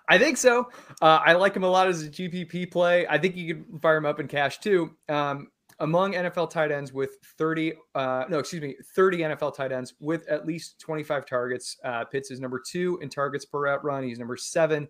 I 0.09 0.19
think 0.19 0.37
so. 0.37 0.71
Uh, 1.01 1.21
I 1.25 1.33
like 1.33 1.57
him 1.57 1.65
a 1.65 1.69
lot 1.69 1.89
as 1.89 2.03
a 2.03 2.09
GPP 2.09 2.71
play. 2.71 3.07
I 3.09 3.19
think 3.19 3.37
you 3.37 3.55
could 3.55 3.81
fire 3.81 3.97
him 3.97 4.07
up 4.07 4.21
in 4.21 4.29
cash 4.29 4.59
too. 4.59 4.95
Um, 5.09 5.49
among 5.81 6.13
NFL 6.15 6.51
tight 6.51 6.71
ends 6.71 6.93
with 6.93 7.17
30, 7.39 7.75
uh, 7.95 8.25
no, 8.29 8.39
excuse 8.39 8.63
me, 8.63 8.77
30 8.95 9.19
NFL 9.19 9.57
tight 9.57 9.73
ends 9.73 9.95
with 10.01 10.27
at 10.29 10.47
least 10.47 10.79
25 10.81 11.27
targets. 11.27 11.77
Uh, 11.85 12.05
Pitts 12.05 12.31
is 12.31 12.41
number 12.41 12.61
two 12.65 12.99
in 13.03 13.09
targets 13.09 13.45
per 13.45 13.61
route 13.61 13.85
run. 13.85 14.05
He's 14.05 14.19
number 14.19 14.37
seven 14.37 14.89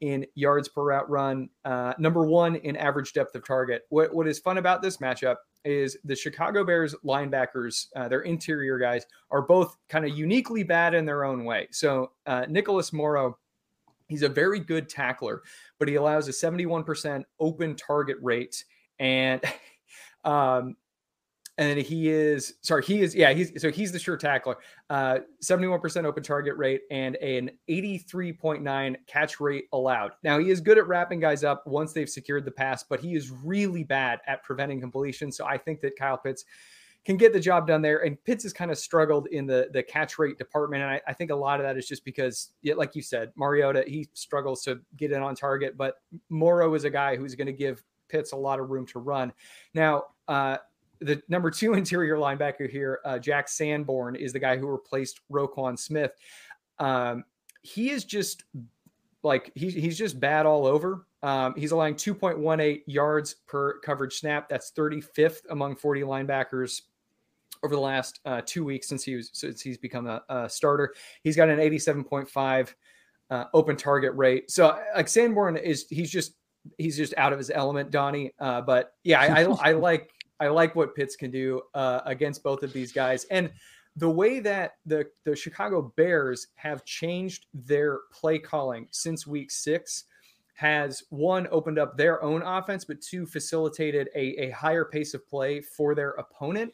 in 0.00 0.26
yards 0.34 0.68
per 0.68 0.82
route 0.82 1.08
run, 1.08 1.48
uh, 1.64 1.94
number 1.98 2.24
one 2.26 2.56
in 2.56 2.76
average 2.76 3.12
depth 3.12 3.34
of 3.34 3.46
target. 3.46 3.82
What, 3.88 4.14
what 4.14 4.26
is 4.26 4.38
fun 4.38 4.58
about 4.58 4.82
this 4.82 4.98
matchup 4.98 5.36
is 5.64 5.96
the 6.04 6.14
Chicago 6.14 6.64
Bears 6.64 6.94
linebackers, 7.04 7.86
uh, 7.96 8.08
their 8.08 8.20
interior 8.20 8.78
guys, 8.78 9.06
are 9.30 9.42
both 9.42 9.76
kind 9.88 10.04
of 10.04 10.16
uniquely 10.16 10.62
bad 10.62 10.94
in 10.94 11.04
their 11.04 11.24
own 11.24 11.44
way. 11.44 11.68
So 11.70 12.12
uh, 12.26 12.44
Nicholas 12.48 12.92
Morrow, 12.92 13.38
he's 14.08 14.22
a 14.22 14.28
very 14.28 14.60
good 14.60 14.88
tackler, 14.88 15.42
but 15.78 15.88
he 15.88 15.94
allows 15.94 16.28
a 16.28 16.32
71% 16.32 17.24
open 17.40 17.76
target 17.76 18.18
rate. 18.20 18.64
And 18.98 19.40
Um, 20.24 20.76
and 21.56 21.78
he 21.78 22.08
is 22.08 22.54
sorry, 22.62 22.82
he 22.82 23.00
is 23.00 23.14
yeah, 23.14 23.32
he's 23.32 23.60
so 23.60 23.70
he's 23.70 23.92
the 23.92 23.98
sure 23.98 24.16
tackler. 24.16 24.56
Uh 24.90 25.18
71% 25.42 26.04
open 26.04 26.22
target 26.22 26.56
rate 26.56 26.82
and 26.90 27.16
an 27.16 27.50
83.9 27.70 28.96
catch 29.06 29.40
rate 29.40 29.66
allowed. 29.72 30.12
Now 30.24 30.38
he 30.38 30.50
is 30.50 30.60
good 30.60 30.78
at 30.78 30.88
wrapping 30.88 31.20
guys 31.20 31.44
up 31.44 31.64
once 31.66 31.92
they've 31.92 32.10
secured 32.10 32.44
the 32.44 32.50
pass, 32.50 32.82
but 32.82 33.00
he 33.00 33.14
is 33.14 33.30
really 33.30 33.84
bad 33.84 34.20
at 34.26 34.42
preventing 34.42 34.80
completion. 34.80 35.30
So 35.30 35.46
I 35.46 35.56
think 35.56 35.80
that 35.82 35.96
Kyle 35.96 36.18
Pitts 36.18 36.44
can 37.04 37.16
get 37.16 37.32
the 37.32 37.40
job 37.40 37.66
done 37.66 37.82
there. 37.82 38.04
And 38.04 38.22
Pitts 38.24 38.44
has 38.44 38.52
kind 38.52 38.70
of 38.70 38.78
struggled 38.78 39.28
in 39.28 39.46
the 39.46 39.68
the 39.72 39.82
catch 39.82 40.18
rate 40.18 40.38
department. 40.38 40.82
And 40.82 40.92
I, 40.92 41.00
I 41.06 41.12
think 41.12 41.30
a 41.30 41.36
lot 41.36 41.60
of 41.60 41.66
that 41.66 41.76
is 41.76 41.86
just 41.86 42.04
because, 42.04 42.50
like 42.64 42.96
you 42.96 43.02
said, 43.02 43.30
Mariota, 43.36 43.84
he 43.86 44.08
struggles 44.14 44.62
to 44.64 44.80
get 44.96 45.12
in 45.12 45.22
on 45.22 45.34
target, 45.34 45.76
but 45.76 45.96
Morrow 46.30 46.74
is 46.74 46.84
a 46.84 46.90
guy 46.90 47.16
who's 47.16 47.34
going 47.34 47.46
to 47.46 47.52
give 47.52 47.84
Pitts 48.08 48.32
a 48.32 48.36
lot 48.36 48.60
of 48.60 48.70
room 48.70 48.86
to 48.86 48.98
run. 48.98 49.32
Now, 49.74 50.04
uh, 50.28 50.58
the 51.00 51.22
number 51.28 51.50
two 51.50 51.74
interior 51.74 52.16
linebacker 52.16 52.68
here, 52.68 53.00
uh, 53.04 53.18
Jack 53.18 53.48
Sanborn, 53.48 54.16
is 54.16 54.32
the 54.32 54.38
guy 54.38 54.56
who 54.56 54.68
replaced 54.68 55.20
Roquan 55.30 55.78
Smith. 55.78 56.12
Um, 56.78 57.24
he 57.62 57.90
is 57.90 58.04
just 58.04 58.44
like 59.22 59.50
he's 59.54 59.74
he's 59.74 59.98
just 59.98 60.20
bad 60.20 60.46
all 60.46 60.66
over. 60.66 61.06
Um, 61.22 61.54
he's 61.56 61.72
allowing 61.72 61.94
2.18 61.94 62.82
yards 62.86 63.36
per 63.46 63.80
coverage 63.80 64.18
snap. 64.18 64.48
That's 64.48 64.70
35th 64.72 65.40
among 65.48 65.76
40 65.76 66.02
linebackers 66.02 66.82
over 67.62 67.74
the 67.74 67.80
last 67.80 68.20
uh, 68.26 68.42
two 68.44 68.64
weeks 68.64 68.86
since 68.86 69.02
he 69.02 69.16
was 69.16 69.30
since 69.32 69.62
he's 69.62 69.78
become 69.78 70.06
a, 70.06 70.22
a 70.28 70.48
starter. 70.48 70.94
He's 71.22 71.36
got 71.36 71.48
an 71.48 71.58
87.5 71.58 72.74
uh, 73.30 73.44
open 73.54 73.76
target 73.76 74.12
rate. 74.14 74.50
So 74.50 74.78
like 74.94 75.08
Sanborn 75.08 75.56
is 75.56 75.86
he's 75.88 76.10
just 76.10 76.34
he's 76.78 76.96
just 76.96 77.14
out 77.16 77.32
of 77.32 77.38
his 77.38 77.50
element, 77.50 77.90
Donnie. 77.90 78.32
Uh, 78.38 78.60
but 78.60 78.92
yeah, 79.02 79.20
I, 79.20 79.42
I, 79.42 79.42
I, 79.70 79.72
like 79.72 80.10
I 80.40 80.48
like 80.48 80.74
what 80.74 80.94
Pitts 80.94 81.16
can 81.16 81.30
do 81.30 81.62
uh, 81.74 82.00
against 82.04 82.42
both 82.42 82.62
of 82.62 82.72
these 82.72 82.92
guys, 82.92 83.24
and 83.30 83.50
the 83.96 84.10
way 84.10 84.40
that 84.40 84.72
the 84.86 85.06
the 85.24 85.36
Chicago 85.36 85.92
Bears 85.96 86.48
have 86.56 86.84
changed 86.84 87.46
their 87.54 88.00
play 88.12 88.38
calling 88.38 88.88
since 88.90 89.26
Week 89.26 89.50
Six 89.50 90.04
has 90.54 91.02
one 91.10 91.48
opened 91.50 91.78
up 91.78 91.96
their 91.96 92.22
own 92.22 92.40
offense, 92.42 92.84
but 92.84 93.00
two 93.00 93.26
facilitated 93.26 94.08
a, 94.14 94.40
a 94.40 94.50
higher 94.50 94.84
pace 94.84 95.12
of 95.12 95.26
play 95.26 95.60
for 95.60 95.94
their 95.96 96.10
opponent. 96.10 96.72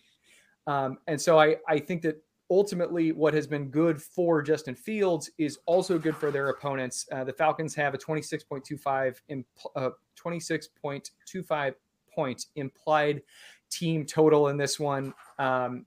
Um, 0.66 0.98
and 1.06 1.20
so 1.20 1.38
I 1.38 1.56
I 1.68 1.78
think 1.78 2.02
that 2.02 2.22
ultimately 2.50 3.12
what 3.12 3.32
has 3.32 3.46
been 3.46 3.68
good 3.68 4.02
for 4.02 4.42
Justin 4.42 4.74
Fields 4.74 5.30
is 5.38 5.58
also 5.66 5.98
good 5.98 6.16
for 6.16 6.30
their 6.30 6.48
opponents. 6.48 7.06
Uh, 7.12 7.24
the 7.24 7.32
Falcons 7.32 7.74
have 7.74 7.94
a 7.94 7.98
26.25 7.98 9.16
imp- 9.28 9.46
uh, 9.76 9.90
26.25 10.18 11.74
point 12.12 12.46
implied 12.56 13.22
team 13.70 14.04
total 14.04 14.48
in 14.48 14.56
this 14.56 14.80
one. 14.80 15.14
Um, 15.38 15.86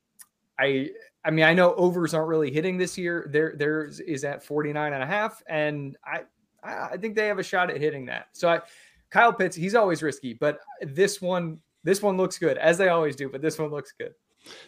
I 0.60 0.90
I 1.26 1.32
mean 1.32 1.46
I 1.46 1.54
know 1.54 1.74
overs 1.76 2.14
aren't 2.14 2.30
really 2.30 2.52
hitting 2.52 2.78
this 2.78 2.98
year. 2.98 3.28
There 3.32 3.56
theirs 3.58 4.00
is 4.00 4.24
at 4.24 4.44
49 4.44 4.94
and 4.94 5.04
a 5.04 5.06
half 5.06 5.44
and 5.48 5.98
I 6.06 6.22
I 6.64 6.96
think 6.98 7.16
they 7.16 7.28
have 7.28 7.40
a 7.40 7.44
shot 7.44 7.70
at 7.70 7.78
hitting 7.78 8.06
that. 8.06 8.28
So 8.34 8.50
I 8.50 8.62
Kyle 9.10 9.34
Pitts, 9.34 9.56
he's 9.56 9.76
always 9.76 10.02
risky, 10.02 10.34
but 10.34 10.60
this 10.82 11.22
one 11.22 11.60
this 11.84 12.02
one 12.02 12.16
looks 12.16 12.38
good 12.38 12.58
as 12.58 12.78
they 12.78 12.88
always 12.90 13.16
do, 13.16 13.28
but 13.30 13.42
this 13.42 13.60
one 13.60 13.70
looks 13.70 13.94
good. 13.98 14.14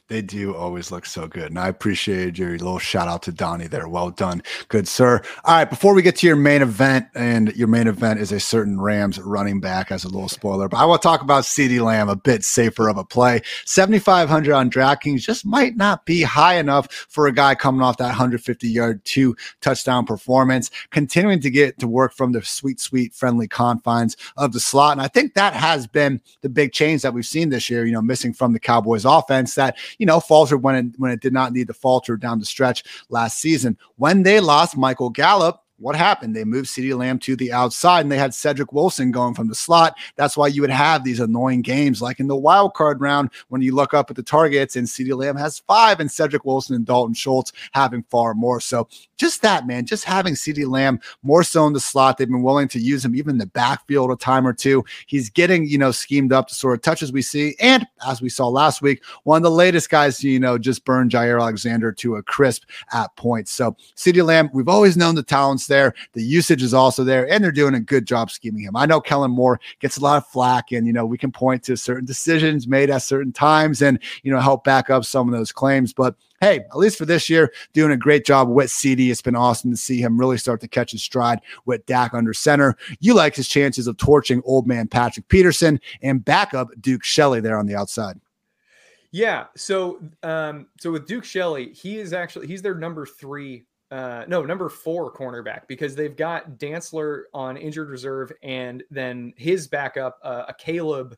They 0.08 0.22
do 0.22 0.56
always 0.56 0.92
look 0.92 1.06
so 1.06 1.28
good. 1.28 1.48
And 1.48 1.60
I 1.60 1.68
appreciate 1.68 2.38
your 2.38 2.52
little 2.52 2.80
shout 2.80 3.08
out 3.08 3.24
to 3.24 3.32
Donnie 3.32 3.68
there. 3.68 3.88
Well 3.88 4.12
done. 4.12 4.44
Good, 4.68 4.88
sir. 4.88 5.22
All 5.44 5.56
right. 5.56 5.70
Before 5.70 5.94
we 5.94 6.02
get 6.02 6.16
to 6.18 6.28
your 6.28 6.36
main 6.36 6.62
event, 6.62 7.08
and 7.16 7.56
your 7.56 7.68
main 7.68 7.88
event 7.88 8.20
is 8.20 8.32
a 8.32 8.40
certain 8.40 8.80
Rams 8.80 9.20
running 9.20 9.60
back 9.60 9.92
as 9.92 10.04
a 10.04 10.10
little 10.10 10.30
spoiler, 10.30 10.68
but 10.68 10.78
I 10.78 10.86
want 10.86 11.02
to 11.02 11.08
talk 11.08 11.22
about 11.22 11.44
CeeDee 11.44 11.84
Lamb, 11.84 12.08
a 12.08 12.16
bit 12.16 12.44
safer 12.44 12.88
of 12.88 12.98
a 12.98 13.04
play. 13.04 13.42
7,500 13.66 14.54
on 14.54 14.70
DraftKings 14.70 15.22
just 15.22 15.46
might 15.46 15.76
not 15.76 16.06
be 16.06 16.22
high 16.22 16.58
enough 16.58 16.92
for 17.10 17.26
a 17.26 17.32
guy 17.32 17.56
coming 17.56 17.82
off 17.82 17.98
that 17.98 18.06
150 18.06 18.68
yard, 18.70 19.04
two 19.06 19.36
touchdown 19.62 20.06
performance, 20.06 20.70
continuing 20.92 21.40
to 21.40 21.50
get 21.50 21.80
to 21.80 21.88
work 21.88 22.14
from 22.14 22.32
the 22.32 22.44
sweet, 22.44 22.80
sweet, 22.80 23.14
friendly 23.14 23.48
confines 23.48 24.16
of 24.38 24.54
the 24.54 24.60
slot. 24.60 24.92
And 24.92 25.02
I 25.02 25.08
think 25.08 25.34
that 25.34 25.54
has 25.54 25.88
been 25.88 26.22
the 26.42 26.50
big 26.50 26.74
change 26.74 27.02
that 27.02 27.14
we've 27.14 27.26
seen 27.26 27.50
this 27.50 27.70
year, 27.70 27.86
you 27.86 27.94
know, 27.94 28.02
missing 28.02 28.34
from 28.34 28.54
the 28.54 28.60
Cowboys 28.60 29.06
offense. 29.06 29.56
That 29.56 29.65
that, 29.66 29.78
you 29.98 30.06
know, 30.06 30.20
faltered 30.20 30.64
when 30.64 30.76
it, 30.76 30.86
when 30.98 31.12
it 31.12 31.22
did 31.22 31.34
not 31.34 31.54
need 31.54 31.68
to 31.68 31.74
falter 31.74 32.18
down 32.18 32.40
the 32.40 32.46
stretch 32.46 32.84
last 33.10 33.40
season. 33.40 33.78
When 33.98 34.24
they 34.24 34.40
lost 34.40 34.78
Michael 34.78 35.10
Gallup, 35.10 35.62
what 35.78 35.96
happened? 35.96 36.36
They 36.36 36.46
moved 36.46 36.70
CeeDee 36.70 36.98
Lamb 36.98 37.20
to 37.20 37.36
the 37.36 37.52
outside 37.52 38.02
and 38.02 38.12
they 38.12 38.18
had 38.18 38.34
Cedric 38.34 38.72
Wilson 38.72 39.12
going 39.12 39.34
from 39.34 39.50
the 39.50 39.56
slot. 39.56 39.96
That's 40.16 40.38
why 40.38 40.48
you 40.48 40.62
would 40.62 40.70
have 40.70 41.04
these 41.04 41.20
annoying 41.20 41.62
games 41.62 42.02
like 42.02 42.20
in 42.20 42.28
the 42.28 42.36
wild 42.36 42.74
card 42.74 43.02
round 43.02 43.32
when 43.50 43.62
you 43.62 43.76
look 43.76 43.94
up 43.94 44.10
at 44.10 44.16
the 44.16 44.24
targets 44.24 44.76
and 44.76 44.88
CeeDee 44.88 45.18
Lamb 45.18 45.36
has 45.36 45.60
five 45.60 46.00
and 46.00 46.10
Cedric 46.10 46.46
Wilson 46.46 46.76
and 46.76 46.86
Dalton 46.86 47.14
Schultz 47.14 47.52
having 47.74 48.04
far 48.10 48.34
more. 48.34 48.62
So 48.62 48.88
just 49.18 49.42
that, 49.42 49.68
man, 49.68 49.86
just 49.86 50.06
having 50.06 50.34
CeeDee 50.34 50.70
Lamb 50.70 51.00
more 51.24 51.44
so 51.44 51.68
in 51.68 51.74
the 51.74 51.80
slot. 51.80 52.18
They've 52.18 52.28
been 52.28 52.44
willing 52.44 52.68
to 52.70 52.80
use 52.80 53.04
him 53.04 53.16
even 53.16 53.32
in 53.32 53.38
the 53.38 53.46
backfield 53.46 54.12
a 54.12 54.16
time 54.16 54.48
or 54.48 54.54
two. 54.54 54.84
He's 55.08 55.30
getting, 55.30 55.66
you 55.66 55.78
know, 55.78 55.92
schemed 55.92 56.32
up 56.32 56.48
to 56.48 56.56
sort 56.56 56.76
of 56.76 56.82
touches 56.82 57.12
we 57.12 57.22
see. 57.22 57.56
And 57.60 57.86
as 58.08 58.22
we 58.22 58.30
saw 58.30 58.48
last 58.48 58.82
week, 58.82 59.04
one 59.24 59.38
of 59.38 59.44
the 59.44 59.52
latest 59.52 59.90
guys, 59.90 60.24
you 60.24 60.40
know, 60.40 60.58
just 60.58 60.86
burned 60.86 61.12
Jaire 61.12 61.42
Alexander 61.42 61.92
to 61.94 62.16
a 62.16 62.24
crisp 62.24 62.64
at 62.94 63.16
points. 63.18 63.52
So 63.52 63.76
CeeDee 63.96 64.26
Lamb, 64.26 64.50
we've 64.54 64.70
always 64.70 64.96
known 64.96 65.16
the 65.16 65.24
talents 65.24 65.65
there. 65.68 65.94
The 66.14 66.24
usage 66.24 66.64
is 66.64 66.74
also 66.74 67.04
there, 67.04 67.30
and 67.30 67.44
they're 67.44 67.52
doing 67.52 67.76
a 67.76 67.80
good 67.80 68.06
job 68.06 68.32
scheming 68.32 68.64
him. 68.64 68.76
I 68.76 68.86
know 68.86 69.02
Kellen 69.02 69.32
Moore 69.32 69.60
gets 69.80 69.98
a 69.98 70.02
lot 70.02 70.18
of 70.18 70.28
flack, 70.28 70.72
and 70.72 70.88
you 70.88 70.94
know 70.94 71.06
we 71.06 71.18
can 71.18 71.32
point 71.32 71.64
to 71.64 71.78
certain 71.78 72.06
decisions 72.06 72.68
made 72.68 72.90
at 72.90 73.02
certain 73.02 73.32
times, 73.32 73.82
and 73.82 74.00
you 74.24 74.32
know 74.32 74.40
help 74.40 74.64
back 74.64 74.90
up 74.90 75.06
some 75.06 75.28
of 75.28 75.38
those 75.38 75.52
claims. 75.52 75.94
But 75.94 76.16
hey, 76.42 76.60
at 76.60 76.78
least 76.78 76.98
for 76.98 77.06
this 77.06 77.30
year, 77.30 77.52
doing 77.74 77.92
a 77.92 77.98
great 77.98 78.26
job 78.26 78.50
with 78.50 78.68
CeeDee. 78.68 79.10
It's 79.10 79.22
been 79.22 79.36
awesome 79.36 79.72
to 79.72 79.78
see 79.78 80.02
him 80.02 80.20
really 80.20 80.38
start 80.38 80.62
to 80.62 80.68
catch 80.68 80.92
his 80.92 81.02
stride 81.02 81.42
with 81.66 81.86
Dak 81.86 82.14
under 82.14 82.34
center. 82.34 82.76
You 83.00 83.14
like 83.14 83.36
his 83.36 83.48
chances 83.48 83.88
of 83.88 83.98
torching 83.98 84.42
old 84.46 84.68
man 84.68 84.88
Patrick 84.88 85.28
Peterson 85.28 85.80
and 86.02 86.24
backup 86.24 86.70
Duke 86.80 87.04
Shelley 87.04 87.42
there 87.42 87.58
on 87.58 87.66
the 87.66 87.76
outside. 87.76 88.20
Yeah. 89.12 89.46
So, 89.56 90.02
um, 90.24 90.68
so 90.78 90.92
with 90.92 91.08
Duke 91.08 91.24
Shelley, 91.24 91.72
he 91.72 92.00
is 92.00 92.12
actually 92.12 92.48
he's 92.48 92.62
their 92.62 92.76
number 92.76 93.06
three 93.06 93.64
uh, 93.96 94.26
no, 94.28 94.44
number 94.44 94.68
four 94.68 95.14
cornerback 95.14 95.68
because 95.70 95.96
they've 95.96 96.18
got 96.18 96.58
Dantzler 96.58 97.24
on 97.34 97.56
injured 97.56 97.90
reserve 97.90 98.30
and 98.44 98.84
then 98.92 99.34
his 99.38 99.70
backup, 99.70 100.20
uh, 100.22 100.52
Akayleb, 100.52 101.14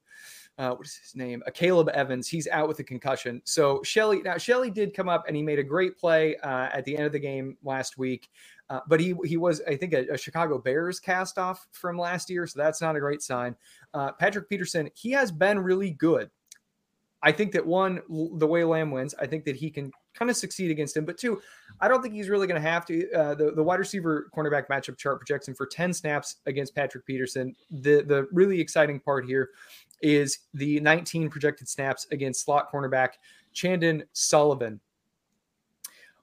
uh, 0.60 0.76
what 0.76 0.86
is 0.86 0.96
his 0.96 1.16
name? 1.16 1.42
Akayleb 1.48 1.90
Evans. 1.90 2.28
He's 2.28 2.48
out 2.48 2.68
with 2.68 2.78
a 2.78 2.84
concussion. 2.84 3.42
So 3.46 3.82
Shelley, 3.82 4.22
now 4.22 4.38
Shelley 4.38 4.70
did 4.70 4.94
come 4.94 5.10
up 5.10 5.24
and 5.28 5.36
he 5.36 5.42
made 5.42 5.58
a 5.58 5.64
great 5.64 5.98
play 5.98 6.36
uh, 6.38 6.70
at 6.72 6.86
the 6.86 6.96
end 6.96 7.08
of 7.08 7.12
the 7.12 7.20
game 7.20 7.58
last 7.64 7.98
week. 7.98 8.30
Uh, 8.70 8.82
but 8.88 9.00
he 9.00 9.16
he 9.26 9.38
was, 9.38 9.60
I 9.68 9.76
think, 9.76 9.94
a, 9.94 10.14
a, 10.14 10.18
Chicago 10.18 10.60
Bears 10.60 11.00
cast 11.00 11.40
off 11.40 11.68
from 11.72 11.98
last 11.98 12.30
year, 12.30 12.46
so 12.46 12.60
that's 12.60 12.82
not 12.82 12.96
a 12.96 13.00
great 13.00 13.24
sign. 13.24 13.56
Uh, 13.94 14.12
Patrick 14.12 14.50
Peterson, 14.50 14.90
he 14.94 15.12
has 15.12 15.32
been 15.32 15.58
really 15.58 15.92
good. 15.92 16.30
I 17.24 17.32
think 17.32 17.54
that 17.54 17.66
one, 17.66 18.02
the 18.10 18.46
way 18.46 18.64
Lamb 18.64 18.92
wins, 18.92 19.16
I 19.20 19.26
think 19.26 19.46
that 19.46 19.56
he 19.56 19.72
can 19.72 19.92
kind 20.18 20.32
of 20.32 20.38
succeed 20.38 20.72
against 20.72 20.95
him. 20.95 21.05
But 21.05 21.18
two, 21.18 21.41
I 21.80 21.88
don't 21.88 22.01
think 22.01 22.13
he's 22.13 22.30
really 22.30 22.47
going 22.47 22.61
to 22.61 22.68
have 22.68 22.86
to. 22.88 23.11
Uh, 23.11 23.36
the 23.36 23.51
the 23.51 23.63
wide 23.63 23.80
receiver 23.80 24.30
cornerback 24.36 24.68
matchup 24.68 24.97
chart 24.97 25.20
projects 25.20 25.47
him 25.47 25.55
for 25.55 25.65
10 25.65 25.93
snaps 25.93 26.38
against 26.45 26.76
Patrick 26.76 27.05
Peterson. 27.05 27.55
The 27.70 28.01
the 28.01 28.28
really 28.32 28.59
exciting 28.59 28.99
part 28.99 29.26
here 29.26 29.49
is 30.01 30.39
the 30.53 30.80
19 30.80 31.30
projected 31.30 31.68
snaps 31.68 32.07
against 32.11 32.43
slot 32.43 32.72
cornerback 32.72 33.09
Chandon 33.53 34.03
Sullivan. 34.13 34.80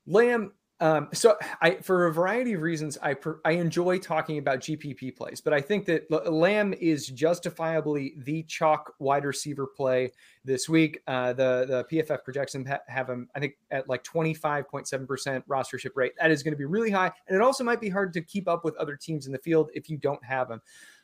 Lamb 0.06 0.52
um, 0.80 1.08
so 1.12 1.36
I, 1.62 1.76
for 1.76 2.06
a 2.06 2.12
variety 2.12 2.54
of 2.54 2.62
reasons, 2.62 2.98
I 3.00 3.14
per, 3.14 3.40
I 3.44 3.52
enjoy 3.52 3.98
talking 3.98 4.38
about 4.38 4.58
GPP 4.58 5.16
plays, 5.16 5.40
but 5.40 5.52
I 5.52 5.60
think 5.60 5.86
that 5.86 6.10
Lamb 6.30 6.74
is 6.74 7.06
justifiably 7.06 8.14
the 8.18 8.42
chalk 8.44 8.92
wide 8.98 9.24
receiver 9.24 9.66
play 9.66 10.10
this 10.44 10.68
week. 10.68 11.00
Uh, 11.06 11.32
the 11.32 11.64
the 11.68 11.84
PFF 11.90 12.24
projections 12.24 12.68
have 12.88 13.08
him, 13.08 13.28
I 13.36 13.40
think, 13.40 13.54
at 13.70 13.88
like 13.88 14.02
twenty 14.02 14.34
five 14.34 14.68
point 14.68 14.88
seven 14.88 15.06
percent 15.06 15.46
rostership 15.48 15.92
rate. 15.94 16.12
That 16.20 16.32
is 16.32 16.42
going 16.42 16.52
to 16.54 16.58
be 16.58 16.64
really 16.64 16.90
high, 16.90 17.12
and 17.28 17.36
it 17.36 17.40
also 17.40 17.62
might 17.62 17.80
be 17.80 17.88
hard 17.88 18.12
to 18.14 18.20
keep 18.20 18.48
up 18.48 18.64
with 18.64 18.76
other 18.76 18.96
teams 18.96 19.26
in 19.26 19.32
the 19.32 19.38
field 19.38 19.70
if 19.74 19.88
you 19.88 19.96
don't 19.96 20.24
have 20.24 20.50
him. 20.50 20.60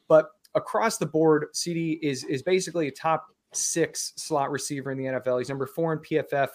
But 0.09 0.31
across 0.57 0.99
the 0.99 1.07
board, 1.07 1.47
CeeDee 1.55 2.01
is 2.03 2.25
is 2.25 2.43
basically 2.43 2.89
a 2.89 2.93
top 2.93 3.29
six 3.53 4.15
slot 4.17 4.51
receiver 4.51 4.91
in 4.91 4.99
the 4.99 5.05
NFL. 5.05 5.39
He's 5.39 5.49
number 5.49 5.67
four 5.67 5.93
in 5.93 6.01
PFF. 6.01 6.49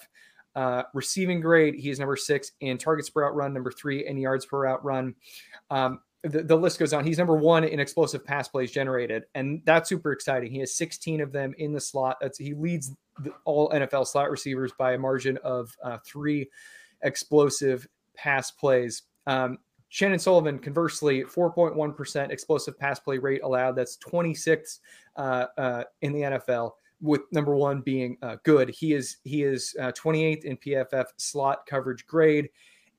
Uh, 0.55 0.83
receiving 0.93 1.41
grade, 1.41 1.75
he 1.75 1.89
is 1.89 1.99
number 1.99 2.15
six 2.15 2.51
in 2.61 2.77
targets 2.77 3.09
per 3.09 3.23
route 3.23 3.35
run, 3.35 3.53
number 3.53 3.71
three 3.71 4.07
in 4.07 4.17
yards 4.17 4.45
per 4.45 4.61
route 4.61 4.83
run. 4.83 5.13
Um, 5.69 5.99
the, 6.23 6.43
the, 6.43 6.55
list 6.55 6.79
goes 6.79 6.93
on. 6.93 7.05
He's 7.05 7.17
number 7.17 7.35
one 7.35 7.63
in 7.63 7.79
explosive 7.79 8.25
pass 8.25 8.47
plays 8.47 8.71
generated, 8.71 9.25
and 9.35 9.61
that's 9.65 9.89
super 9.89 10.11
exciting. 10.11 10.51
He 10.51 10.59
has 10.59 10.75
16 10.75 11.21
of 11.21 11.31
them 11.31 11.53
in 11.57 11.73
the 11.73 11.79
slot. 11.79 12.17
That's, 12.21 12.37
he 12.37 12.53
leads 12.53 12.91
the, 13.19 13.31
all 13.43 13.69
NFL 13.69 14.07
slot 14.07 14.31
receivers 14.31 14.71
by 14.77 14.93
a 14.93 14.97
margin 14.97 15.37
of 15.43 15.75
uh, 15.83 15.97
three 16.05 16.49
explosive 17.03 17.87
pass 18.15 18.49
plays. 18.49 19.03
Um, 19.27 19.59
Chandon 19.89 20.19
Sullivan, 20.19 20.57
conversely, 20.59 21.23
4.1% 21.23 22.31
explosive 22.31 22.77
pass 22.79 22.99
play 22.99 23.17
rate 23.17 23.43
allowed. 23.43 23.75
That's 23.75 23.97
26th 23.97 24.79
uh, 25.15 25.45
uh, 25.57 25.83
in 26.01 26.13
the 26.13 26.21
NFL 26.21 26.71
with 27.01 27.21
number 27.31 27.55
one 27.55 27.81
being 27.81 28.17
uh, 28.21 28.37
good. 28.43 28.69
He 28.69 28.93
is 28.93 29.17
he 29.23 29.43
is 29.43 29.75
uh, 29.79 29.91
28th 29.91 30.45
in 30.45 30.57
PFF 30.57 31.05
slot 31.17 31.65
coverage 31.67 32.05
grade, 32.05 32.49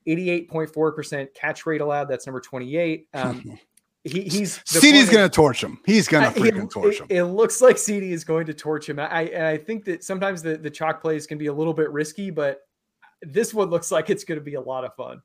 88.4% 0.07 1.33
catch 1.33 1.65
rate 1.65 1.81
allowed. 1.81 2.05
That's 2.05 2.25
number 2.25 2.41
28. 2.41 3.07
Um, 3.13 3.59
he, 4.03 4.21
he's 4.23 4.59
CeeDee's 4.59 5.09
going 5.09 5.27
to 5.27 5.33
torch 5.33 5.63
him. 5.63 5.79
He's 5.85 6.07
going 6.07 6.31
to 6.31 6.39
freaking 6.39 6.69
torch 6.69 6.99
him. 6.99 7.07
It, 7.09 7.17
it, 7.17 7.25
looks 7.25 7.61
like 7.61 7.77
CD 7.77 8.11
is 8.11 8.23
going 8.23 8.45
to 8.45 8.53
torch 8.53 8.87
him. 8.87 8.99
I 8.99 9.51
I 9.51 9.57
think 9.57 9.85
that 9.85 10.03
sometimes 10.03 10.41
the 10.41 10.57
the 10.57 10.69
chalk 10.69 11.01
plays 11.01 11.27
can 11.27 11.37
be 11.37 11.47
a 11.47 11.53
little 11.53 11.73
bit 11.73 11.91
risky, 11.91 12.29
but 12.29 12.61
this 13.21 13.53
one 13.53 13.69
looks 13.69 13.91
like 13.91 14.09
it's 14.09 14.23
going 14.23 14.39
to 14.39 14.43
be 14.43 14.55
a 14.55 14.61
lot 14.61 14.83
of 14.83 14.95
fun 14.95 15.21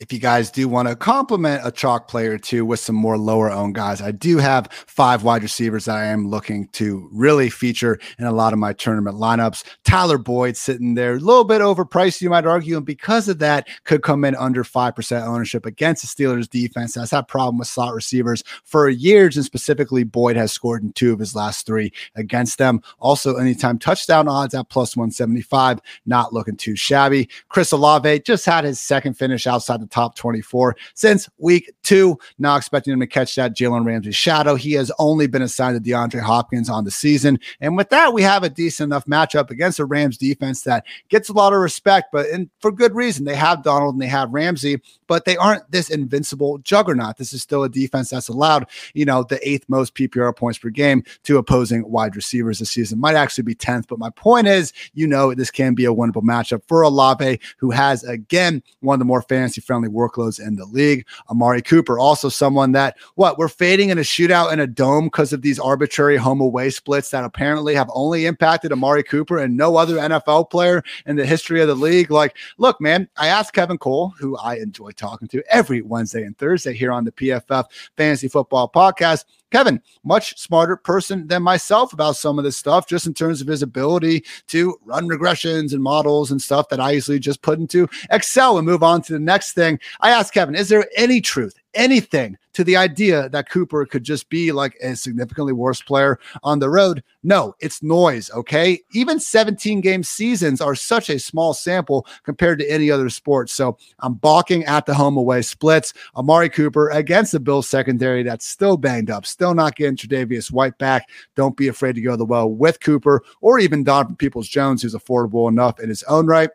if 0.00 0.12
you 0.12 0.18
guys 0.18 0.50
do 0.50 0.68
want 0.68 0.88
to 0.88 0.96
complement 0.96 1.62
a 1.64 1.70
chalk 1.70 2.08
player 2.08 2.32
or 2.32 2.38
two 2.38 2.64
with 2.64 2.80
some 2.80 2.96
more 2.96 3.18
lower 3.18 3.50
owned 3.50 3.74
guys, 3.74 4.00
I 4.00 4.12
do 4.12 4.38
have 4.38 4.68
five 4.86 5.24
wide 5.24 5.42
receivers 5.42 5.86
that 5.86 5.96
I 5.96 6.04
am 6.06 6.28
looking 6.28 6.68
to 6.68 7.08
really 7.12 7.50
feature 7.50 7.98
in 8.18 8.24
a 8.24 8.32
lot 8.32 8.52
of 8.52 8.58
my 8.58 8.72
tournament 8.72 9.16
lineups. 9.16 9.64
Tyler 9.84 10.18
Boyd 10.18 10.56
sitting 10.56 10.94
there, 10.94 11.14
a 11.14 11.18
little 11.18 11.44
bit 11.44 11.60
overpriced, 11.60 12.20
you 12.20 12.30
might 12.30 12.46
argue, 12.46 12.76
and 12.76 12.86
because 12.86 13.28
of 13.28 13.38
that, 13.40 13.68
could 13.84 14.02
come 14.02 14.24
in 14.24 14.34
under 14.36 14.64
5% 14.64 15.26
ownership 15.26 15.66
against 15.66 16.02
the 16.02 16.24
Steelers 16.24 16.48
defense. 16.48 16.94
That's 16.94 17.10
that 17.10 17.28
problem 17.28 17.58
with 17.58 17.68
slot 17.68 17.94
receivers 17.94 18.44
for 18.64 18.88
years, 18.88 19.36
and 19.36 19.44
specifically, 19.44 20.04
Boyd 20.04 20.36
has 20.36 20.52
scored 20.52 20.82
in 20.82 20.92
two 20.92 21.12
of 21.12 21.18
his 21.18 21.34
last 21.34 21.66
three 21.66 21.92
against 22.14 22.58
them. 22.58 22.80
Also, 22.98 23.36
anytime 23.36 23.78
touchdown 23.78 24.28
odds 24.28 24.54
at 24.54 24.68
plus 24.68 24.96
175, 24.96 25.80
not 26.06 26.32
looking 26.32 26.56
too 26.56 26.76
shabby. 26.76 27.28
Chris 27.48 27.72
Olave 27.72 28.20
just 28.20 28.46
had 28.46 28.64
his 28.64 28.80
second 28.80 29.14
finish 29.14 29.46
out 29.46 29.57
outside 29.58 29.80
the 29.80 29.86
top 29.86 30.14
24 30.14 30.76
since 30.94 31.28
week 31.38 31.72
two. 31.82 32.18
Now 32.38 32.56
expecting 32.56 32.92
him 32.92 33.00
to 33.00 33.06
catch 33.06 33.34
that 33.34 33.56
Jalen 33.56 33.84
Ramsey 33.84 34.12
shadow. 34.12 34.54
He 34.54 34.72
has 34.74 34.92
only 34.98 35.26
been 35.26 35.42
assigned 35.42 35.82
to 35.82 35.90
DeAndre 35.90 36.20
Hopkins 36.20 36.70
on 36.70 36.84
the 36.84 36.90
season. 36.90 37.38
And 37.60 37.76
with 37.76 37.90
that, 37.90 38.12
we 38.12 38.22
have 38.22 38.44
a 38.44 38.48
decent 38.48 38.88
enough 38.88 39.06
matchup 39.06 39.50
against 39.50 39.78
a 39.78 39.84
Rams 39.84 40.16
defense 40.16 40.62
that 40.62 40.84
gets 41.08 41.28
a 41.28 41.32
lot 41.32 41.52
of 41.52 41.60
respect, 41.60 42.08
but 42.12 42.26
and 42.26 42.48
for 42.60 42.70
good 42.70 42.94
reason. 42.94 43.24
They 43.24 43.34
have 43.34 43.62
Donald 43.62 43.94
and 43.94 44.02
they 44.02 44.06
have 44.06 44.32
Ramsey, 44.32 44.80
but 45.06 45.24
they 45.24 45.36
aren't 45.36 45.68
this 45.70 45.90
invincible 45.90 46.58
juggernaut. 46.58 47.16
This 47.16 47.32
is 47.32 47.42
still 47.42 47.64
a 47.64 47.68
defense 47.68 48.10
that's 48.10 48.28
allowed, 48.28 48.66
you 48.94 49.04
know, 49.04 49.24
the 49.24 49.46
eighth 49.48 49.64
most 49.68 49.94
PPR 49.94 50.34
points 50.36 50.58
per 50.58 50.70
game 50.70 51.02
to 51.24 51.38
opposing 51.38 51.88
wide 51.90 52.16
receivers 52.16 52.58
this 52.58 52.70
season. 52.70 53.00
Might 53.00 53.16
actually 53.16 53.44
be 53.44 53.54
10th, 53.54 53.88
but 53.88 53.98
my 53.98 54.10
point 54.10 54.46
is, 54.46 54.72
you 54.94 55.06
know, 55.06 55.34
this 55.34 55.50
can 55.50 55.74
be 55.74 55.84
a 55.84 55.94
winnable 55.94 56.22
matchup 56.22 56.62
for 56.66 56.82
Olave, 56.82 57.40
who 57.56 57.70
has 57.70 58.04
again 58.04 58.62
one 58.80 58.94
of 58.94 58.98
the 58.98 59.04
more 59.04 59.22
fantasy 59.22 59.47
fantasy 59.48 59.60
friendly 59.62 59.88
workloads 59.88 60.38
in 60.38 60.56
the 60.56 60.66
league. 60.66 61.06
Amari 61.30 61.62
Cooper, 61.62 61.98
also 61.98 62.28
someone 62.28 62.72
that 62.72 62.98
what 63.14 63.38
we're 63.38 63.48
fading 63.48 63.88
in 63.88 63.96
a 63.96 64.02
shootout 64.02 64.52
in 64.52 64.60
a 64.60 64.66
dome 64.66 65.06
because 65.06 65.32
of 65.32 65.40
these 65.40 65.58
arbitrary 65.58 66.18
home 66.18 66.42
away 66.42 66.68
splits 66.68 67.10
that 67.10 67.24
apparently 67.24 67.74
have 67.74 67.90
only 67.94 68.26
impacted 68.26 68.72
Amari 68.72 69.02
Cooper 69.02 69.38
and 69.38 69.56
no 69.56 69.76
other 69.76 69.94
NFL 69.94 70.50
player 70.50 70.82
in 71.06 71.16
the 71.16 71.24
history 71.24 71.62
of 71.62 71.68
the 71.68 71.74
league. 71.74 72.10
Like, 72.10 72.36
look, 72.58 72.78
man, 72.78 73.08
I 73.16 73.28
asked 73.28 73.54
Kevin 73.54 73.78
Cole, 73.78 74.12
who 74.18 74.36
I 74.36 74.56
enjoy 74.56 74.90
talking 74.90 75.28
to 75.28 75.42
every 75.48 75.80
Wednesday 75.80 76.24
and 76.24 76.36
Thursday 76.36 76.74
here 76.74 76.92
on 76.92 77.06
the 77.06 77.12
PFF 77.12 77.64
Fantasy 77.96 78.28
Football 78.28 78.70
Podcast. 78.70 79.24
Kevin, 79.50 79.80
much 80.04 80.38
smarter 80.38 80.76
person 80.76 81.26
than 81.26 81.42
myself 81.42 81.92
about 81.92 82.16
some 82.16 82.38
of 82.38 82.44
this 82.44 82.56
stuff, 82.56 82.86
just 82.86 83.06
in 83.06 83.14
terms 83.14 83.40
of 83.40 83.46
his 83.46 83.62
ability 83.62 84.24
to 84.48 84.78
run 84.84 85.08
regressions 85.08 85.72
and 85.72 85.82
models 85.82 86.30
and 86.30 86.40
stuff 86.40 86.68
that 86.68 86.80
I 86.80 86.92
usually 86.92 87.18
just 87.18 87.42
put 87.42 87.58
into 87.58 87.88
Excel 88.10 88.58
and 88.58 88.66
move 88.66 88.82
on 88.82 89.02
to 89.02 89.12
the 89.12 89.18
next 89.18 89.52
thing. 89.52 89.78
I 90.00 90.10
asked 90.10 90.34
Kevin, 90.34 90.54
is 90.54 90.68
there 90.68 90.86
any 90.96 91.20
truth, 91.20 91.54
anything 91.74 92.36
to 92.54 92.64
the 92.64 92.76
idea 92.76 93.28
that 93.28 93.48
Cooper 93.48 93.86
could 93.86 94.02
just 94.02 94.28
be 94.28 94.50
like 94.50 94.76
a 94.82 94.96
significantly 94.96 95.52
worse 95.52 95.80
player 95.80 96.18
on 96.42 96.58
the 96.58 96.68
road. 96.68 97.04
No, 97.22 97.54
it's 97.60 97.82
noise. 97.82 98.30
Okay. 98.32 98.80
Even 98.92 99.20
17 99.20 99.80
game 99.80 100.02
seasons 100.02 100.60
are 100.60 100.74
such 100.74 101.08
a 101.08 101.18
small 101.18 101.54
sample 101.54 102.06
compared 102.24 102.58
to 102.58 102.68
any 102.68 102.90
other 102.90 103.10
sport. 103.10 103.48
So 103.48 103.78
I'm 104.00 104.14
balking 104.14 104.64
at 104.64 104.86
the 104.86 104.94
home 104.94 105.16
away 105.16 105.42
splits. 105.42 105.94
Amari 106.16 106.48
Cooper 106.48 106.88
against 106.90 107.32
the 107.32 107.40
Bills 107.40 107.68
secondary 107.68 108.22
that's 108.22 108.46
still 108.46 108.76
banged 108.76 109.10
up, 109.10 109.24
still 109.24 109.54
not 109.54 109.76
getting 109.76 109.96
Tre'Davious 109.96 110.50
White 110.50 110.78
back. 110.78 111.08
Don't 111.36 111.56
be 111.56 111.68
afraid 111.68 111.94
to 111.94 112.00
go 112.00 112.16
the 112.16 112.24
well 112.24 112.50
with 112.50 112.80
Cooper 112.80 113.22
or 113.40 113.58
even 113.58 113.84
Donovan 113.84 114.16
Peoples 114.16 114.48
Jones, 114.48 114.82
who's 114.82 114.94
affordable 114.94 115.48
enough 115.48 115.78
in 115.78 115.88
his 115.88 116.02
own 116.04 116.26
right. 116.26 116.50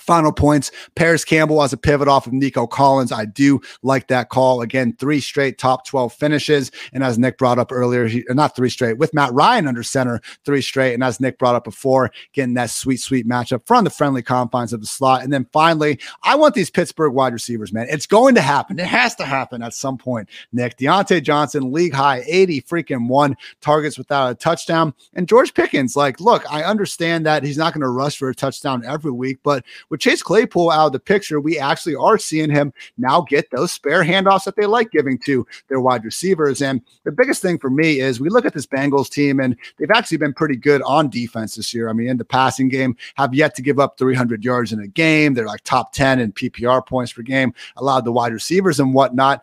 Final 0.00 0.32
points. 0.32 0.70
Parris 0.94 1.24
Campbell 1.24 1.62
as 1.62 1.72
a 1.72 1.76
pivot 1.76 2.08
off 2.08 2.26
of 2.26 2.32
Nico 2.32 2.66
Collins. 2.66 3.12
I 3.12 3.26
do 3.26 3.60
like 3.82 4.08
that 4.08 4.30
call. 4.30 4.62
Again, 4.62 4.94
three 4.98 5.20
straight 5.20 5.58
top 5.58 5.86
12 5.86 6.12
finishes. 6.12 6.70
And 6.92 7.04
as 7.04 7.18
Nic 7.18 7.36
brought 7.38 7.58
up 7.58 7.70
earlier, 7.70 8.06
he, 8.06 8.26
uh, 8.28 8.34
not 8.34 8.56
three 8.56 8.70
straight, 8.70 8.98
with 8.98 9.12
Matt 9.12 9.32
Ryan 9.32 9.68
under 9.68 9.82
center, 9.82 10.20
three 10.44 10.62
straight. 10.62 10.94
And 10.94 11.04
as 11.04 11.20
Nic 11.20 11.38
brought 11.38 11.54
up 11.54 11.64
before, 11.64 12.10
getting 12.32 12.54
that 12.54 12.70
sweet, 12.70 12.98
sweet 12.98 13.28
matchup 13.28 13.66
from 13.66 13.84
the 13.84 13.90
friendly 13.90 14.22
confines 14.22 14.72
of 14.72 14.80
the 14.80 14.86
slot. 14.86 15.22
And 15.22 15.32
then 15.32 15.46
finally, 15.52 15.98
I 16.22 16.34
want 16.34 16.54
these 16.54 16.70
Pittsburgh 16.70 17.12
wide 17.12 17.32
receivers, 17.32 17.72
man. 17.72 17.86
It's 17.90 18.06
going 18.06 18.34
to 18.36 18.40
happen. 18.40 18.78
It 18.78 18.86
has 18.86 19.14
to 19.16 19.24
happen 19.24 19.62
at 19.62 19.74
some 19.74 19.98
point. 19.98 20.28
Nic, 20.52 20.78
Diontae 20.78 21.22
Johnson, 21.22 21.72
league 21.72 21.92
high 21.92 22.24
80 22.26 22.62
freaking 22.62 23.08
one 23.08 23.36
targets 23.60 23.98
without 23.98 24.30
a 24.30 24.34
touchdown. 24.34 24.94
And 25.14 25.28
George 25.28 25.54
Pickens, 25.54 25.96
like, 25.96 26.20
look, 26.20 26.50
I 26.50 26.62
understand 26.62 27.26
that 27.26 27.44
he's 27.44 27.58
not 27.58 27.74
going 27.74 27.82
to 27.82 27.88
rush 27.88 28.16
for 28.16 28.30
a 28.30 28.34
touchdown 28.34 28.84
every 28.84 29.10
week, 29.10 29.38
but 29.42 29.64
with 29.90 30.00
Chase 30.00 30.22
Claypool 30.22 30.70
out 30.70 30.86
of 30.86 30.92
the 30.92 31.00
picture, 31.00 31.40
we 31.40 31.58
actually 31.58 31.96
are 31.96 32.16
seeing 32.16 32.50
him 32.50 32.72
now 32.96 33.20
get 33.22 33.50
those 33.50 33.72
spare 33.72 34.04
handoffs 34.04 34.44
that 34.44 34.56
they 34.56 34.66
like 34.66 34.90
giving 34.90 35.18
to 35.26 35.46
their 35.68 35.80
wide 35.80 36.04
receivers. 36.04 36.62
And 36.62 36.80
the 37.04 37.12
biggest 37.12 37.42
thing 37.42 37.58
for 37.58 37.68
me 37.70 38.00
is 38.00 38.20
we 38.20 38.30
look 38.30 38.46
at 38.46 38.54
this 38.54 38.66
Bengals 38.66 39.10
team, 39.10 39.40
and 39.40 39.56
they've 39.78 39.90
actually 39.90 40.18
been 40.18 40.32
pretty 40.32 40.56
good 40.56 40.80
on 40.82 41.10
defense 41.10 41.56
this 41.56 41.74
year. 41.74 41.90
I 41.90 41.92
mean, 41.92 42.08
in 42.08 42.16
the 42.16 42.24
passing 42.24 42.68
game, 42.68 42.96
have 43.16 43.34
yet 43.34 43.54
to 43.56 43.62
give 43.62 43.78
up 43.78 43.98
300 43.98 44.44
yards 44.44 44.72
in 44.72 44.80
a 44.80 44.86
game. 44.86 45.34
They're 45.34 45.46
like 45.46 45.62
top 45.64 45.92
10 45.92 46.20
in 46.20 46.32
PPR 46.32 46.86
points 46.86 47.12
per 47.12 47.22
game, 47.22 47.52
allowed 47.76 48.04
the 48.04 48.12
wide 48.12 48.32
receivers 48.32 48.80
and 48.80 48.94
whatnot. 48.94 49.42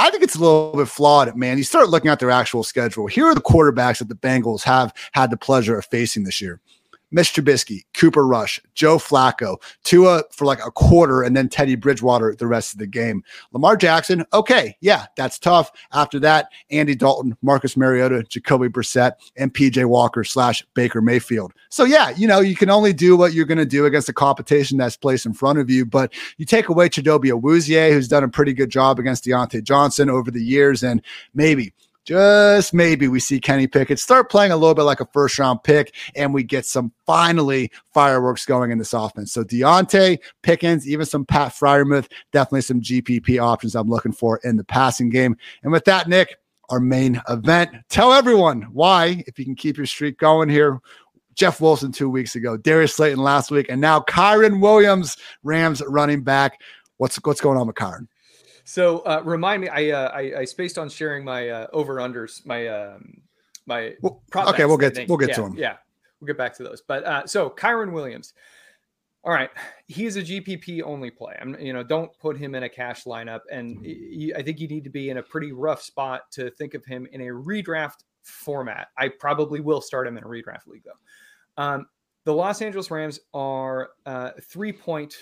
I 0.00 0.10
think 0.10 0.22
it's 0.22 0.36
a 0.36 0.40
little 0.40 0.74
bit 0.76 0.86
flawed, 0.86 1.36
man. 1.36 1.58
You 1.58 1.64
start 1.64 1.88
looking 1.88 2.08
at 2.08 2.20
their 2.20 2.30
actual 2.30 2.62
schedule. 2.62 3.08
Here 3.08 3.26
are 3.26 3.34
the 3.34 3.40
quarterbacks 3.40 3.98
that 3.98 4.08
the 4.08 4.14
Bengals 4.14 4.62
have 4.62 4.94
had 5.10 5.30
the 5.30 5.36
pleasure 5.36 5.76
of 5.76 5.86
facing 5.86 6.22
this 6.22 6.40
year. 6.40 6.60
Mitch 7.10 7.32
Trubisky, 7.32 7.82
Cooper 7.94 8.26
Rush, 8.26 8.60
Joe 8.74 8.98
Flacco, 8.98 9.56
Tua 9.84 10.24
for 10.30 10.44
like 10.44 10.64
a 10.64 10.70
quarter, 10.70 11.22
and 11.22 11.36
then 11.36 11.48
Teddy 11.48 11.74
Bridgewater 11.74 12.34
the 12.34 12.46
rest 12.46 12.72
of 12.72 12.78
the 12.78 12.86
game. 12.86 13.22
Lamar 13.52 13.76
Jackson, 13.76 14.24
okay, 14.32 14.76
yeah, 14.80 15.06
that's 15.16 15.38
tough. 15.38 15.70
After 15.92 16.18
that, 16.20 16.50
Andy 16.70 16.94
Dalton, 16.94 17.36
Marcus 17.42 17.76
Mariota, 17.76 18.22
Jacoby 18.24 18.68
Brissett, 18.68 19.12
and 19.36 19.52
PJ 19.52 19.84
Walker 19.86 20.24
slash 20.24 20.64
Baker 20.74 21.00
Mayfield. 21.00 21.52
So 21.70 21.84
yeah, 21.84 22.10
you 22.10 22.26
know, 22.26 22.40
you 22.40 22.56
can 22.56 22.70
only 22.70 22.92
do 22.92 23.16
what 23.16 23.32
you're 23.32 23.46
going 23.46 23.58
to 23.58 23.66
do 23.66 23.86
against 23.86 24.06
the 24.06 24.12
competition 24.12 24.78
that's 24.78 24.96
placed 24.96 25.26
in 25.26 25.32
front 25.32 25.58
of 25.58 25.70
you. 25.70 25.86
But 25.86 26.12
you 26.36 26.44
take 26.44 26.68
away 26.68 26.88
Chidobe 26.88 27.30
Awuzie, 27.30 27.92
who's 27.92 28.08
done 28.08 28.24
a 28.24 28.28
pretty 28.28 28.52
good 28.52 28.70
job 28.70 28.98
against 28.98 29.24
Diontae 29.24 29.62
Johnson 29.62 30.10
over 30.10 30.30
the 30.30 30.42
years, 30.42 30.82
and 30.82 31.02
maybe 31.34 31.72
just 32.08 32.72
maybe 32.72 33.06
we 33.06 33.20
see 33.20 33.38
Kenny 33.38 33.66
Pickett 33.66 33.98
start 33.98 34.30
playing 34.30 34.50
a 34.50 34.56
little 34.56 34.74
bit 34.74 34.84
like 34.84 35.00
a 35.00 35.06
first 35.12 35.38
round 35.38 35.62
pick 35.62 35.94
and 36.16 36.32
we 36.32 36.42
get 36.42 36.64
some 36.64 36.90
finally 37.04 37.70
fireworks 37.92 38.46
going 38.46 38.70
in 38.70 38.78
this 38.78 38.94
offense. 38.94 39.30
So 39.30 39.44
Diontae 39.44 40.18
Pickens, 40.42 40.88
even 40.88 41.04
some 41.04 41.26
Pat 41.26 41.52
Freiermuth, 41.52 42.10
definitely 42.32 42.62
some 42.62 42.80
GPP 42.80 43.38
options 43.38 43.74
I'm 43.74 43.88
looking 43.88 44.12
for 44.12 44.40
in 44.42 44.56
the 44.56 44.64
passing 44.64 45.10
game. 45.10 45.36
And 45.62 45.70
with 45.70 45.84
that, 45.84 46.08
Nic, 46.08 46.34
our 46.70 46.80
main 46.80 47.20
event. 47.28 47.72
Tell 47.90 48.14
everyone 48.14 48.62
why, 48.72 49.22
if 49.26 49.38
you 49.38 49.44
can 49.44 49.54
keep 49.54 49.76
your 49.76 49.84
streak 49.84 50.16
going 50.16 50.48
here. 50.48 50.80
Jeff 51.34 51.60
Wilson 51.60 51.92
two 51.92 52.08
weeks 52.08 52.34
ago, 52.34 52.56
Darius 52.56 52.96
Slayton 52.96 53.22
last 53.22 53.50
week, 53.50 53.66
and 53.68 53.80
now 53.80 54.00
Kyren 54.00 54.60
Williams, 54.60 55.16
Rams 55.42 55.82
running 55.86 56.24
back. 56.24 56.58
What's 56.96 57.16
what's 57.22 57.40
going 57.40 57.58
on 57.58 57.66
with 57.66 57.76
Kyren? 57.76 58.08
So 58.68 58.98
uh, 58.98 59.22
remind 59.24 59.62
me, 59.62 59.68
I, 59.70 59.88
uh, 59.92 60.10
I, 60.10 60.40
I 60.40 60.44
spaced 60.44 60.76
on 60.76 60.90
sharing 60.90 61.24
my 61.24 61.48
uh, 61.48 61.66
over 61.72 61.94
unders, 61.94 62.44
my 62.44 62.68
um, 62.68 63.22
my. 63.64 63.94
Well, 64.02 64.22
okay, 64.36 64.66
we'll 64.66 64.76
get 64.76 64.94
to, 64.96 65.06
we'll 65.06 65.16
get 65.16 65.30
yeah, 65.30 65.34
to 65.36 65.40
them. 65.40 65.54
Yeah, 65.56 65.76
we'll 66.20 66.26
get 66.26 66.36
back 66.36 66.54
to 66.58 66.64
those. 66.64 66.82
But 66.82 67.02
uh, 67.04 67.26
so 67.26 67.48
Kyren 67.48 67.92
Williams, 67.92 68.34
all 69.24 69.32
right, 69.32 69.48
he's 69.86 70.16
a 70.16 70.22
GPP 70.22 70.82
only 70.82 71.10
play. 71.10 71.34
I'm, 71.40 71.58
you 71.58 71.72
know, 71.72 71.82
don't 71.82 72.10
put 72.18 72.36
him 72.36 72.54
in 72.54 72.64
a 72.64 72.68
cash 72.68 73.04
lineup, 73.04 73.40
and 73.50 73.82
he, 73.82 74.34
I 74.36 74.42
think 74.42 74.60
you 74.60 74.68
need 74.68 74.84
to 74.84 74.90
be 74.90 75.08
in 75.08 75.16
a 75.16 75.22
pretty 75.22 75.52
rough 75.52 75.80
spot 75.80 76.30
to 76.32 76.50
think 76.50 76.74
of 76.74 76.84
him 76.84 77.08
in 77.10 77.22
a 77.22 77.32
redraft 77.32 78.04
format. 78.22 78.88
I 78.98 79.08
probably 79.08 79.60
will 79.60 79.80
start 79.80 80.06
him 80.06 80.18
in 80.18 80.24
a 80.24 80.26
redraft 80.26 80.66
league 80.66 80.84
though. 80.84 81.62
Um, 81.62 81.86
the 82.24 82.34
Los 82.34 82.60
Angeles 82.60 82.90
Rams 82.90 83.18
are 83.32 83.92
uh, 84.04 84.32
three 84.42 84.74
point 84.74 85.14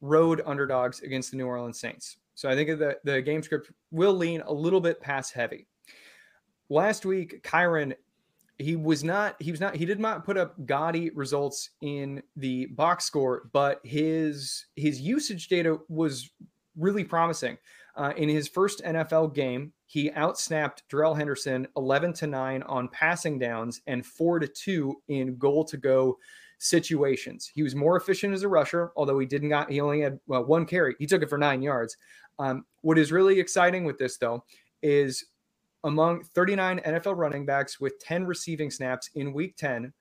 road 0.00 0.40
underdogs 0.46 1.02
against 1.02 1.32
the 1.32 1.36
New 1.36 1.46
Orleans 1.46 1.78
Saints. 1.78 2.16
So 2.34 2.48
I 2.48 2.54
think 2.54 2.78
the, 2.78 2.98
the 3.04 3.22
game 3.22 3.42
script 3.42 3.70
will 3.90 4.14
lean 4.14 4.40
a 4.42 4.52
little 4.52 4.80
bit 4.80 5.00
pass 5.00 5.30
heavy. 5.30 5.66
Last 6.68 7.04
week, 7.04 7.42
Kyren, 7.42 7.94
he 8.58 8.76
was 8.76 9.04
not, 9.04 9.36
he 9.40 9.50
was 9.50 9.60
not, 9.60 9.76
he 9.76 9.84
did 9.84 10.00
not 10.00 10.24
put 10.24 10.36
up 10.36 10.54
gaudy 10.66 11.10
results 11.10 11.70
in 11.80 12.22
the 12.36 12.66
box 12.66 13.04
score, 13.04 13.48
but 13.52 13.80
his 13.84 14.66
his 14.76 15.00
usage 15.00 15.48
data 15.48 15.78
was 15.88 16.30
really 16.76 17.04
promising. 17.04 17.58
Uh, 17.96 18.12
in 18.16 18.28
his 18.28 18.48
first 18.48 18.82
NFL 18.82 19.34
game, 19.34 19.72
he 19.86 20.10
outsnapped 20.10 20.82
Darrell 20.90 21.14
Henderson 21.14 21.68
11 21.76 22.12
to 22.14 22.26
9 22.26 22.62
on 22.64 22.88
passing 22.88 23.38
downs 23.38 23.80
and 23.86 24.04
4 24.04 24.40
to 24.40 24.48
2 24.48 25.02
in 25.08 25.36
goal 25.36 25.64
to 25.66 25.76
go 25.76 26.18
situations. 26.58 27.50
He 27.54 27.62
was 27.62 27.76
more 27.76 27.96
efficient 27.96 28.34
as 28.34 28.42
a 28.42 28.48
rusher, 28.48 28.90
although 28.96 29.18
he 29.18 29.26
didn't 29.26 29.50
got 29.50 29.70
he 29.70 29.80
only 29.80 30.00
had 30.00 30.18
well, 30.26 30.44
one 30.44 30.66
carry. 30.66 30.96
He 30.98 31.06
took 31.06 31.22
it 31.22 31.28
for 31.28 31.38
9 31.38 31.62
yards. 31.62 31.96
Um, 32.38 32.64
what 32.82 32.98
is 32.98 33.12
really 33.12 33.38
exciting 33.40 33.84
with 33.84 33.98
this, 33.98 34.16
though, 34.18 34.44
is 34.82 35.24
among 35.84 36.24
39 36.24 36.80
NFL 36.80 37.16
running 37.16 37.46
backs 37.46 37.78
with 37.78 37.98
10 38.00 38.26
receiving 38.26 38.70
snaps 38.70 39.10
in 39.14 39.32
week 39.32 39.56
10, 39.56 39.92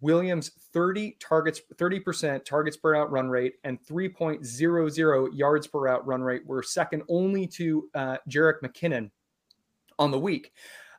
Williams 0.00 0.50
30 0.72 1.16
targets, 1.20 1.60
30% 1.74 2.44
targets 2.44 2.76
per 2.76 2.92
route 2.92 3.10
run 3.10 3.28
rate 3.28 3.54
and 3.64 3.78
3.00 3.86 5.28
yards 5.32 5.66
per 5.66 5.80
route 5.80 6.06
run 6.06 6.22
rate 6.22 6.46
were 6.46 6.62
second 6.62 7.02
only 7.08 7.46
to 7.46 7.88
uh, 7.94 8.16
Jerick 8.28 8.60
McKinnon 8.62 9.10
on 9.98 10.10
the 10.10 10.18
week. 10.18 10.52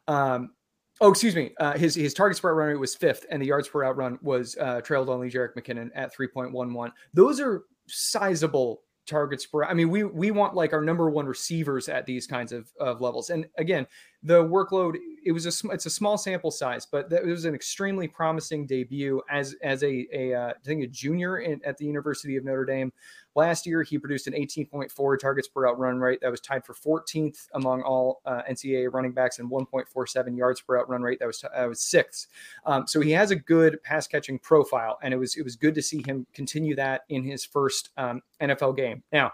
Um, 0.08 0.52
oh, 1.00 1.10
excuse 1.10 1.36
me. 1.36 1.54
Uh, 1.60 1.78
his 1.78 1.96
his 1.96 2.14
targets 2.14 2.40
per 2.40 2.50
route 2.50 2.58
run 2.58 2.68
rate 2.70 2.80
was 2.80 2.96
fifth, 2.96 3.26
and 3.32 3.42
the 3.42 3.48
yards 3.48 3.68
per 3.68 3.82
route 3.82 3.98
run 3.98 4.20
was 4.22 4.56
uh, 4.60 4.82
trailed 4.82 5.10
only 5.10 5.32
Jerick 5.32 5.56
McKinnon 5.56 5.90
at 5.96 6.16
3.11. 6.16 6.92
Those 7.14 7.40
are 7.40 7.64
sizable 7.88 8.82
targets 9.12 9.46
per. 9.46 9.64
I 9.64 9.74
mean, 9.74 9.90
we 9.90 10.04
we 10.04 10.32
want 10.32 10.56
like 10.56 10.74
our 10.74 10.82
number 10.82 11.10
one 11.10 11.28
receivers 11.28 11.88
at 11.90 12.06
these 12.06 12.26
kinds 12.26 12.52
of, 12.52 12.72
of 12.80 13.02
levels. 13.02 13.30
And 13.30 13.46
again, 13.58 13.86
the 14.24 14.44
workload 14.44 14.98
it 15.24 15.32
was 15.32 15.46
a 15.46 15.70
it's 15.70 15.86
a 15.86 15.90
small 15.90 16.18
sample 16.18 16.52
size, 16.52 16.86
but 16.86 17.10
that 17.10 17.24
was 17.24 17.46
an 17.46 17.54
extremely 17.54 18.08
promising 18.08 18.66
debut 18.66 19.22
as 19.30 19.56
as 19.62 19.84
a 19.84 20.08
a 20.14 20.34
uh, 20.34 20.50
I 20.50 20.54
think 20.64 20.84
a 20.84 20.88
junior 20.88 21.40
in, 21.40 21.62
at 21.64 21.78
the 21.78 21.86
University 21.86 22.38
of 22.38 22.44
Notre 22.44 22.66
Dame. 22.66 22.92
Last 23.34 23.66
year, 23.66 23.82
he 23.82 23.98
produced 23.98 24.28
an 24.28 24.34
18.4 24.34 25.18
targets 25.18 25.48
per 25.48 25.62
route 25.62 25.80
run 25.80 26.00
rate. 26.00 26.20
That 26.22 26.32
was 26.32 26.42
tied 26.42 26.66
for 26.66 26.74
14th 26.74 27.48
among 27.54 27.82
all 27.82 28.22
uh, 28.26 28.42
NCAA 28.50 28.94
running 28.94 29.14
backs 29.14 29.40
and 29.40 29.50
1.47 29.50 30.38
yards 30.38 30.60
per 30.60 30.76
route 30.76 30.90
run 30.90 31.02
rate. 31.02 31.20
That 31.20 31.28
was 31.28 31.42
that 31.42 31.66
was 31.66 31.82
sixth. 31.82 32.28
Um, 32.66 32.88
so 32.88 33.00
he 33.00 33.12
has 33.12 33.32
a 33.32 33.36
good 33.36 33.82
pass 33.84 34.08
catching 34.08 34.40
profile, 34.40 34.98
and 35.02 35.14
it 35.14 35.18
was 35.18 35.36
it 35.38 35.44
was 35.44 35.56
good 35.56 35.76
to 35.76 35.82
see 35.82 36.04
him 36.06 36.26
continue 36.34 36.76
that 36.76 37.04
in 37.10 37.24
his 37.24 37.46
first 37.46 37.92
um, 37.98 38.22
NFL 38.42 38.76
game. 38.76 39.04
Now, 39.14 39.34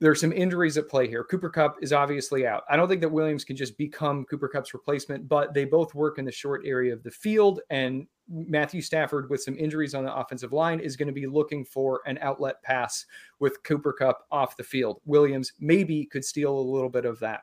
there's 0.00 0.20
some 0.20 0.32
injuries 0.32 0.76
at 0.76 0.88
play 0.88 1.08
here. 1.08 1.24
Cooper 1.24 1.48
Kupp 1.48 1.76
is 1.80 1.92
obviously 1.92 2.46
out. 2.46 2.64
I 2.68 2.76
don't 2.76 2.88
think 2.88 3.00
that 3.00 3.08
Williams 3.08 3.44
can 3.44 3.56
just 3.56 3.78
become 3.78 4.24
Cooper 4.26 4.48
Kupp's 4.48 4.74
replacement, 4.74 5.26
but 5.26 5.54
they 5.54 5.64
both 5.64 5.94
work 5.94 6.18
in 6.18 6.24
the 6.24 6.32
short 6.32 6.62
area 6.66 6.92
of 6.92 7.02
the 7.02 7.10
field. 7.10 7.60
And 7.70 8.06
Matthew 8.28 8.82
Stafford, 8.82 9.30
with 9.30 9.42
some 9.42 9.56
injuries 9.56 9.94
on 9.94 10.04
the 10.04 10.14
offensive 10.14 10.52
line, 10.52 10.80
is 10.80 10.96
going 10.96 11.06
to 11.06 11.14
be 11.14 11.26
looking 11.26 11.64
for 11.64 12.02
an 12.06 12.18
outlet 12.20 12.62
pass 12.62 13.06
with 13.38 13.62
Cooper 13.62 13.92
Kupp 13.92 14.26
off 14.30 14.56
the 14.56 14.64
field. 14.64 15.00
Williams 15.06 15.52
maybe 15.60 16.04
could 16.04 16.24
steal 16.24 16.58
a 16.58 16.60
little 16.60 16.90
bit 16.90 17.06
of 17.06 17.18
that. 17.20 17.42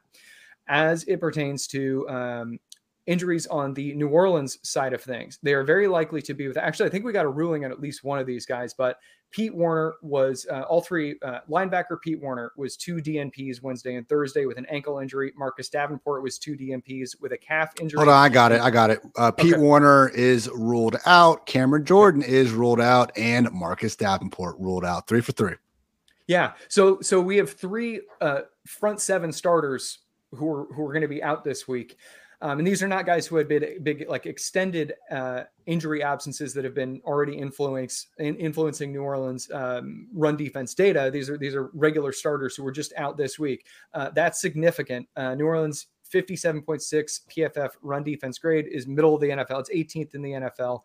As 0.68 1.04
it 1.06 1.20
pertains 1.20 1.66
to 1.68 2.08
um, 2.08 2.60
injuries 3.06 3.47
on 3.47 3.74
the 3.74 3.93
New 3.95 4.08
Orleans 4.08 4.60
side 4.68 4.93
of 4.93 5.01
things. 5.01 5.39
They 5.43 5.54
are 5.54 5.64
very 5.64 5.88
likely 5.88 6.22
to 6.22 6.34
be 6.34 6.47
with. 6.47 6.58
Actually, 6.58 6.88
I 6.88 6.91
think 6.91 7.06
we 7.06 7.12
got 7.12 7.26
a 7.26 7.30
ruling 7.30 7.66
on 7.66 7.72
at 7.72 7.82
least 7.82 8.04
one 8.04 8.20
of 8.20 8.26
these 8.26 8.45
guys, 8.45 8.74
but 8.74 8.99
Pete 9.32 9.54
Werner 9.54 9.95
was 10.04 10.45
uh, 10.51 10.62
all 10.62 10.82
three 10.82 11.16
uh, 11.24 11.39
linebacker. 11.49 11.99
Pete 12.01 12.22
Werner 12.22 12.54
was 12.56 12.78
two 12.78 12.97
DNPs 12.97 13.62
Wednesday 13.64 13.95
and 13.95 14.08
Thursday 14.08 14.45
with 14.45 14.58
an 14.58 14.66
ankle 14.68 14.99
injury. 14.99 15.34
Marcus 15.36 15.70
Davenport 15.70 16.22
was 16.22 16.38
two 16.38 16.56
DNPs 16.56 17.20
with 17.20 17.32
a 17.32 17.38
calf 17.38 17.74
injury. 17.82 17.97
Hold 17.97 18.10
on, 18.10 18.24
I 18.24 18.30
got 18.30 18.51
it. 18.51 18.62
I 18.62 18.70
got 18.70 18.91
it. 18.91 19.01
Uh, 19.18 19.32
Pete 19.32 19.56
okay. 19.56 19.62
Werner 19.62 20.10
is 20.10 20.49
ruled 20.49 20.97
out. 21.06 21.47
Cameron 21.47 21.84
Jordan 21.84 22.22
is 22.22 22.51
ruled 22.51 22.80
out, 22.80 23.12
and 23.18 23.51
Marcus 23.51 23.95
Davenport 23.95 24.56
ruled 24.60 24.86
out. 24.86 25.08
Three 25.08 25.22
for 25.22 25.32
three. 25.32 25.56
Yeah. 26.28 26.54
So 26.70 27.01
so 27.01 27.20
we 27.20 27.36
have 27.38 27.51
three 27.51 28.01
uh, 28.22 28.41
front 28.68 29.01
seven 29.01 29.32
starters 29.32 29.99
who 30.32 30.47
are 30.47 30.66
who 30.74 30.86
are 30.86 30.93
going 30.93 31.01
to 31.01 31.08
be 31.08 31.24
out 31.24 31.43
this 31.43 31.68
week. 31.68 31.97
Um, 32.44 32.60
and 32.60 32.68
these 32.68 32.84
are 32.84 32.89
not 32.89 33.06
guys 33.06 33.26
who 33.26 33.38
had 33.38 33.48
been 33.48 33.82
big, 33.84 34.06
like 34.10 34.26
extended 34.26 34.96
uh, 35.10 35.44
injury 35.66 36.04
absences 36.04 36.54
that 36.54 36.66
have 36.66 36.76
been 36.76 37.02
already 37.06 37.38
influence, 37.38 38.08
in, 38.18 38.36
influencing 38.36 38.91
New 38.91 39.02
Orleans 39.02 39.50
um, 39.54 40.10
run 40.14 40.36
defense 40.36 40.74
data. 40.74 41.10
These 41.12 41.30
are 41.30 41.38
these 41.38 41.56
are 41.56 41.70
regular 41.74 42.12
starters 42.12 42.54
who 42.54 42.64
were 42.64 42.72
just 42.74 42.91
out 42.98 43.16
this 43.16 43.39
week. 43.39 43.66
Uh, 43.94 44.10
that's 44.10 44.41
significant. 44.41 45.08
Uh, 45.16 45.36
New 45.36 45.46
Orleans 45.46 45.88
57.6 46.14 47.22
PFF 47.32 47.70
run 47.82 48.04
defense 48.04 48.38
grade 48.38 48.68
is 48.68 48.88
middle 48.88 49.16
of 49.16 49.22
the 49.22 49.30
NFL. 49.30 49.62
It's 49.62 49.70
18th 49.70 50.14
in 50.14 50.22
the 50.22 50.32
NFL. 50.32 50.82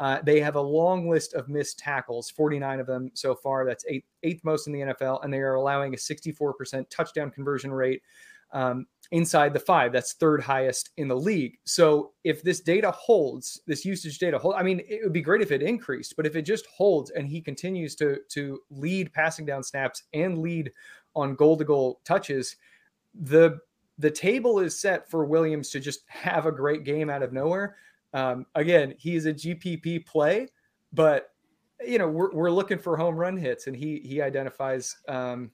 Uh, 0.00 0.18
they 0.24 0.40
have 0.40 0.56
a 0.56 0.60
long 0.60 1.10
list 1.10 1.34
of 1.34 1.46
missed 1.50 1.78
tackles, 1.78 2.30
49 2.30 2.80
of 2.80 2.86
them 2.86 3.10
so 3.12 3.34
far. 3.34 3.66
That's 3.66 3.84
eighth, 3.86 4.06
eighth 4.22 4.42
most 4.44 4.66
in 4.66 4.72
the 4.72 4.80
NFL, 4.80 5.22
and 5.22 5.32
they 5.32 5.40
are 5.40 5.56
allowing 5.56 5.92
a 5.92 5.96
64% 5.98 6.88
touchdown 6.88 7.30
conversion 7.30 7.70
rate 7.70 8.02
um, 8.52 8.86
inside 9.12 9.52
the 9.52 9.60
five. 9.60 9.92
That's 9.92 10.14
third 10.14 10.42
highest 10.42 10.90
in 10.96 11.06
the 11.06 11.16
league. 11.16 11.58
So 11.64 12.12
if 12.24 12.42
this 12.42 12.60
data 12.60 12.90
holds, 12.90 13.60
this 13.66 13.84
usage 13.84 14.18
data 14.18 14.38
hold, 14.38 14.54
I 14.56 14.62
mean, 14.62 14.80
it 14.88 15.00
would 15.04 15.12
be 15.12 15.20
great 15.20 15.42
if 15.42 15.52
it 15.52 15.62
increased, 15.62 16.16
but 16.16 16.26
if 16.26 16.34
it 16.34 16.42
just 16.42 16.66
holds 16.66 17.10
and 17.10 17.28
he 17.28 17.40
continues 17.40 17.94
to 17.96 18.18
to 18.30 18.58
lead 18.70 19.12
passing 19.12 19.46
down 19.46 19.62
snaps 19.62 20.04
and 20.14 20.38
lead 20.38 20.72
on 21.14 21.34
goal 21.34 21.56
to 21.58 21.64
goal 21.64 22.00
touches, 22.04 22.56
the 23.14 23.58
the 23.98 24.10
table 24.10 24.58
is 24.58 24.80
set 24.80 25.08
for 25.08 25.26
Williams 25.26 25.68
to 25.70 25.78
just 25.78 26.00
have 26.08 26.46
a 26.46 26.52
great 26.52 26.82
game 26.82 27.10
out 27.10 27.22
of 27.22 27.32
nowhere. 27.32 27.76
Um, 28.14 28.46
again, 28.54 28.94
he 28.98 29.14
is 29.14 29.26
a 29.26 29.34
GPP 29.34 30.06
play, 30.06 30.48
but 30.92 31.28
you 31.86 31.98
know 31.98 32.08
we're, 32.08 32.32
we're 32.32 32.50
looking 32.50 32.78
for 32.78 32.96
home 32.96 33.16
run 33.16 33.36
hits, 33.36 33.66
and 33.66 33.76
he 33.76 34.00
he 34.04 34.22
identifies 34.22 34.96
um, 35.06 35.50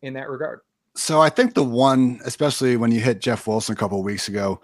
in 0.00 0.14
that 0.14 0.30
regard. 0.30 0.60
So 0.96 1.20
I 1.20 1.28
think 1.28 1.54
the 1.54 1.64
one, 1.64 2.20
especially 2.24 2.76
when 2.76 2.92
you 2.92 3.00
hit 3.00 3.20
Jeff 3.20 3.46
Wilson 3.46 3.72
a 3.72 3.76
couple 3.76 3.98
of 3.98 4.04
weeks 4.04 4.28
ago, 4.28 4.60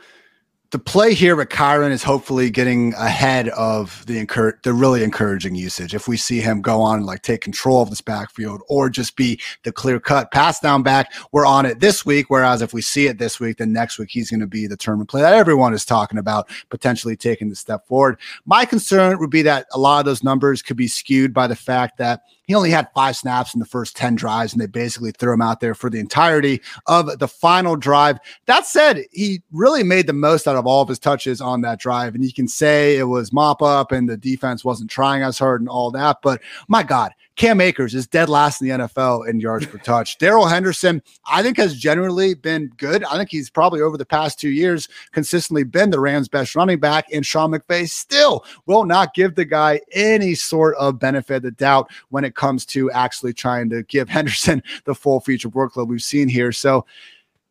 the 0.70 0.78
play 0.78 1.14
here 1.14 1.34
with 1.34 1.48
Kyren 1.48 1.90
is 1.90 2.04
hopefully 2.04 2.48
getting 2.48 2.94
ahead 2.94 3.48
of 3.48 4.06
the 4.06 4.18
incur- 4.18 4.56
the 4.62 4.72
really 4.72 5.02
encouraging 5.02 5.56
usage. 5.56 5.96
If 5.96 6.06
we 6.06 6.16
see 6.16 6.40
him 6.40 6.62
go 6.62 6.80
on 6.80 6.98
and 6.98 7.06
like 7.06 7.22
take 7.22 7.40
control 7.40 7.82
of 7.82 7.90
this 7.90 8.00
backfield 8.00 8.62
or 8.68 8.88
just 8.88 9.16
be 9.16 9.40
the 9.64 9.72
clear 9.72 9.98
cut 9.98 10.30
pass 10.30 10.60
down 10.60 10.84
back, 10.84 11.12
we're 11.32 11.44
on 11.44 11.66
it 11.66 11.80
this 11.80 12.06
week. 12.06 12.26
Whereas 12.28 12.62
if 12.62 12.72
we 12.72 12.82
see 12.82 13.08
it 13.08 13.18
this 13.18 13.40
week, 13.40 13.56
then 13.56 13.72
next 13.72 13.98
week 13.98 14.10
he's 14.12 14.30
going 14.30 14.38
to 14.38 14.46
be 14.46 14.68
the 14.68 14.76
term 14.76 15.04
play 15.06 15.22
that 15.22 15.34
everyone 15.34 15.74
is 15.74 15.84
talking 15.84 16.18
about, 16.18 16.48
potentially 16.68 17.16
taking 17.16 17.48
the 17.48 17.56
step 17.56 17.84
forward. 17.88 18.20
My 18.44 18.64
concern 18.64 19.18
would 19.18 19.30
be 19.30 19.42
that 19.42 19.66
a 19.72 19.78
lot 19.78 19.98
of 19.98 20.04
those 20.04 20.22
numbers 20.22 20.62
could 20.62 20.76
be 20.76 20.86
skewed 20.86 21.34
by 21.34 21.48
the 21.48 21.56
fact 21.56 21.98
that 21.98 22.22
he 22.50 22.54
only 22.56 22.70
had 22.70 22.90
five 22.96 23.14
snaps 23.14 23.54
in 23.54 23.60
the 23.60 23.64
first 23.64 23.94
10 23.96 24.16
drives, 24.16 24.52
and 24.52 24.60
they 24.60 24.66
basically 24.66 25.12
threw 25.12 25.32
him 25.32 25.40
out 25.40 25.60
there 25.60 25.72
for 25.72 25.88
the 25.88 26.00
entirety 26.00 26.60
of 26.88 27.20
the 27.20 27.28
final 27.28 27.76
drive. 27.76 28.18
That 28.46 28.66
said, 28.66 29.04
he 29.12 29.40
really 29.52 29.84
made 29.84 30.08
the 30.08 30.14
most 30.14 30.48
out 30.48 30.56
of 30.56 30.66
all 30.66 30.82
of 30.82 30.88
his 30.88 30.98
touches 30.98 31.40
on 31.40 31.60
that 31.60 31.78
drive. 31.78 32.16
And 32.16 32.24
you 32.24 32.32
can 32.32 32.48
say 32.48 32.96
it 32.96 33.04
was 33.04 33.32
mop 33.32 33.62
up 33.62 33.92
and 33.92 34.08
the 34.08 34.16
defense 34.16 34.64
wasn't 34.64 34.90
trying 34.90 35.22
as 35.22 35.38
hard 35.38 35.60
and 35.60 35.68
all 35.68 35.92
that. 35.92 36.22
But 36.24 36.40
my 36.66 36.82
God, 36.82 37.12
Cam 37.40 37.58
Akers 37.62 37.94
is 37.94 38.06
dead 38.06 38.28
last 38.28 38.60
in 38.60 38.68
the 38.68 38.74
NFL 38.74 39.26
in 39.26 39.40
yards 39.40 39.64
per 39.64 39.78
touch. 39.78 40.18
Darrell 40.18 40.44
Henderson, 40.44 41.00
I 41.24 41.42
think, 41.42 41.56
has 41.56 41.74
generally 41.74 42.34
been 42.34 42.70
good. 42.76 43.02
I 43.04 43.16
think 43.16 43.30
he's 43.30 43.48
probably 43.48 43.80
over 43.80 43.96
the 43.96 44.04
past 44.04 44.38
two 44.38 44.50
years 44.50 44.90
consistently 45.12 45.64
been 45.64 45.88
the 45.88 46.00
Rams' 46.00 46.28
best 46.28 46.54
running 46.54 46.78
back. 46.80 47.06
And 47.10 47.24
Sean 47.24 47.52
McVay 47.52 47.88
still 47.88 48.44
will 48.66 48.84
not 48.84 49.14
give 49.14 49.36
the 49.36 49.46
guy 49.46 49.80
any 49.92 50.34
sort 50.34 50.76
of 50.76 50.98
benefit 50.98 51.36
of 51.36 51.42
the 51.44 51.52
doubt 51.52 51.90
when 52.10 52.24
it 52.24 52.34
comes 52.34 52.66
to 52.66 52.90
actually 52.90 53.32
trying 53.32 53.70
to 53.70 53.84
give 53.84 54.08
Henderson 54.10 54.62
the 54.84 54.94
full 54.94 55.20
feature 55.20 55.48
workload 55.48 55.88
we've 55.88 56.02
seen 56.02 56.28
here. 56.28 56.52
So, 56.52 56.84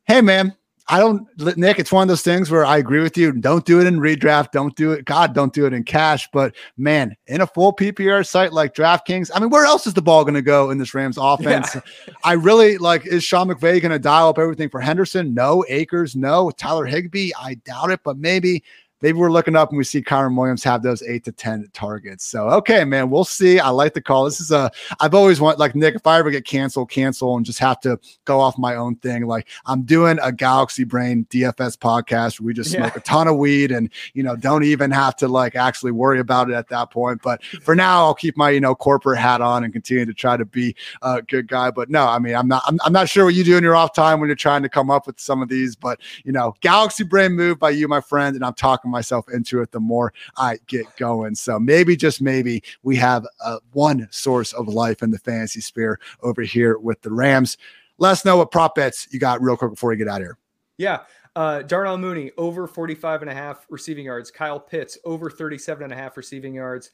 hey, 0.06 0.22
man, 0.22 0.56
I 0.92 1.00
don't, 1.00 1.28
Nic, 1.56 1.78
it's 1.78 1.92
one 1.92 2.02
of 2.02 2.08
those 2.08 2.24
things 2.24 2.50
where 2.50 2.66
I 2.66 2.78
agree 2.78 3.02
with 3.02 3.16
you. 3.16 3.32
Don't 3.32 3.64
do 3.64 3.80
it 3.80 3.86
in 3.86 4.00
redraft. 4.00 4.52
Don't 4.52 4.76
do 4.76 4.92
it. 4.92 5.06
God, 5.06 5.36
don't 5.36 5.54
do 5.54 5.68
it 5.68 5.74
in 5.74 5.84
cash. 5.84 6.28
But 6.34 6.56
man, 6.78 7.16
in 7.28 7.42
a 7.42 7.48
full 7.48 7.74
PPR 7.74 8.26
site 8.26 8.54
like 8.54 8.74
DraftKings, 8.74 9.30
I 9.34 9.40
mean, 9.40 9.52
where 9.52 9.66
else 9.66 9.86
is 9.86 9.94
the 9.94 10.02
ball 10.02 10.24
going 10.24 10.34
to 10.34 10.42
go 10.42 10.72
in 10.72 10.80
this 10.80 10.96
Rams 10.96 11.18
offense? 11.22 11.76
Yeah. 11.76 11.82
I 12.24 12.34
really 12.34 12.80
like, 12.80 13.06
is 13.06 13.24
Sean 13.24 13.50
McVay 13.50 13.80
going 13.82 13.92
to 13.92 14.00
dial 14.00 14.30
up 14.30 14.40
everything 14.40 14.70
for 14.70 14.82
Henderson? 14.82 15.34
No. 15.36 15.64
Akers? 15.70 16.16
No. 16.16 16.50
Tyler 16.52 16.86
Higbee? 16.86 17.32
I 17.40 17.54
doubt 17.66 17.92
it, 17.92 18.00
but 18.04 18.18
maybe 18.18 18.64
maybe 19.02 19.18
we're 19.18 19.32
looking 19.32 19.56
up 19.56 19.70
and 19.70 19.78
we 19.78 19.84
see 19.84 20.02
Kyren 20.02 20.38
Williams 20.38 20.64
have 20.64 20.84
those 20.84 21.02
eight 21.04 21.24
to 21.26 21.32
10 21.32 21.70
targets. 21.74 22.26
So, 22.26 22.50
okay, 22.50 22.84
man, 22.84 23.10
we'll 23.10 23.24
see. 23.24 23.60
I 23.60 23.70
like 23.70 23.94
the 23.94 24.02
call. 24.02 24.26
This 24.26 24.42
is 24.42 24.52
a, 24.52 24.72
I've 25.00 25.14
always 25.14 25.40
want 25.40 25.60
like 25.60 25.76
Nic, 25.76 25.96
if 25.96 26.06
I 26.06 26.20
ever 26.20 26.32
get 26.32 26.46
canceled, 26.46 26.90
cancel 26.90 27.36
and 27.36 27.46
just 27.46 27.60
have 27.60 27.80
to 27.82 28.00
go 28.26 28.40
off 28.40 28.58
my 28.58 28.76
own 28.76 28.96
thing. 28.98 29.26
Like 29.26 29.48
I'm 29.66 29.84
doing 29.84 30.20
a 30.22 30.32
Galaxy 30.32 30.84
Brain 30.84 31.26
DFS 31.30 31.78
podcast 31.78 32.40
where 32.40 32.48
we 32.48 32.54
just 32.54 32.72
smoke 32.72 32.94
yeah. 32.94 33.00
a 33.00 33.02
ton 33.02 33.28
of 33.28 33.38
weed 33.38 33.72
and, 33.72 33.90
you 34.14 34.24
know, 34.24 34.36
don't 34.36 34.64
even 34.64 34.92
have 34.92 35.16
to 35.18 35.28
like 35.28 35.56
actually 35.56 35.92
worry 35.92 36.20
about 36.20 36.50
it 36.50 36.54
at 36.54 36.68
that 36.70 36.92
point. 36.92 37.22
But 37.22 37.44
for 37.44 37.76
now, 37.76 38.06
I'll 38.06 38.14
keep 38.14 38.38
my, 38.38 38.50
you 38.50 38.60
know, 38.60 38.76
corporate 38.76 39.20
hat 39.20 39.42
on 39.42 39.64
and 39.64 39.72
continue 39.72 40.06
to 40.06 40.14
try 40.14 40.38
to 40.38 40.46
be 40.46 40.76
a 41.02 41.22
good 41.22 41.48
guy. 41.48 41.72
But 41.72 41.90
no, 41.90 42.06
I 42.06 42.20
mean, 42.20 42.36
I'm 42.36 42.48
not, 42.48 42.64
I'm, 42.68 42.80
I'm 42.84 42.94
not 42.94 43.10
sure 43.10 43.26
what 43.26 43.34
you 43.34 43.44
do 43.44 43.58
in 43.58 43.64
your 43.64 43.76
off 43.76 43.94
time 43.94 44.20
when 44.20 44.28
you're 44.28 44.36
trying 44.36 44.64
to 44.64 44.70
come 44.70 44.92
up 44.92 45.08
with 45.08 45.20
some 45.20 45.42
of 45.42 45.50
these, 45.50 45.76
but, 45.76 46.00
you 46.24 46.32
know, 46.32 46.56
Galaxy 46.62 47.04
Brain 47.04 47.34
move 47.34 47.60
by 47.60 47.70
you, 47.70 47.88
my 47.88 48.02
friend. 48.02 48.36
And 48.36 48.44
I'm 48.44 48.54
talking 48.54 48.89
myself 48.90 49.26
into 49.32 49.62
it 49.62 49.72
the 49.72 49.80
more 49.80 50.14
I 50.38 50.58
get 50.68 50.86
going. 50.98 51.36
So 51.36 51.60
maybe, 51.60 51.96
just 51.96 52.22
maybe, 52.22 52.64
we 52.84 52.96
have 52.98 53.26
uh, 53.44 53.60
one 53.72 54.08
source 54.12 54.54
of 54.54 54.68
life 54.68 55.02
in 55.02 55.12
the 55.12 55.20
fantasy 55.20 55.62
sphere 55.62 56.00
over 56.22 56.42
here 56.42 56.78
with 56.78 57.02
the 57.02 57.12
Rams. 57.12 57.58
Let 57.98 58.12
us 58.12 58.26
know 58.26 58.38
what 58.38 58.52
prop 58.52 58.76
bets 58.76 59.08
you 59.12 59.20
got 59.20 59.42
real 59.42 59.58
quick 59.58 59.72
before 59.72 59.90
we 59.90 59.98
get 59.98 60.08
out 60.08 60.22
of 60.22 60.28
here. 60.28 60.38
Yeah. 60.78 61.02
Uh, 61.36 61.62
Darnell 61.62 61.98
Mooney 61.98 62.32
over 62.38 62.68
45 62.68 63.22
and 63.22 63.30
a 63.30 63.34
half 63.34 63.66
receiving 63.70 64.06
yards. 64.06 64.32
Kyle 64.32 64.60
Pitts 64.60 64.98
over 65.06 65.30
37 65.30 65.84
and 65.84 65.94
a 65.94 65.96
half 65.96 66.18
receiving 66.18 66.54
yards. 66.54 66.92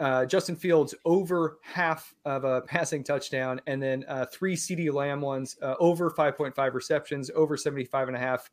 Uh, 0.00 0.26
Justin 0.26 0.56
Fields 0.56 0.94
over 1.04 1.58
half 1.62 2.14
of 2.24 2.44
a 2.44 2.62
passing 2.62 3.04
touchdown. 3.04 3.60
And 3.66 3.80
then 3.80 4.04
uh, 4.08 4.26
three 4.26 4.56
CeeDee 4.56 4.92
Lamb 4.92 5.20
ones 5.20 5.56
uh, 5.62 5.76
over 5.78 6.10
5.5 6.10 6.74
receptions, 6.74 7.30
over 7.34 7.56
75 7.56 8.08
and 8.08 8.16
a 8.16 8.20
half 8.20 8.50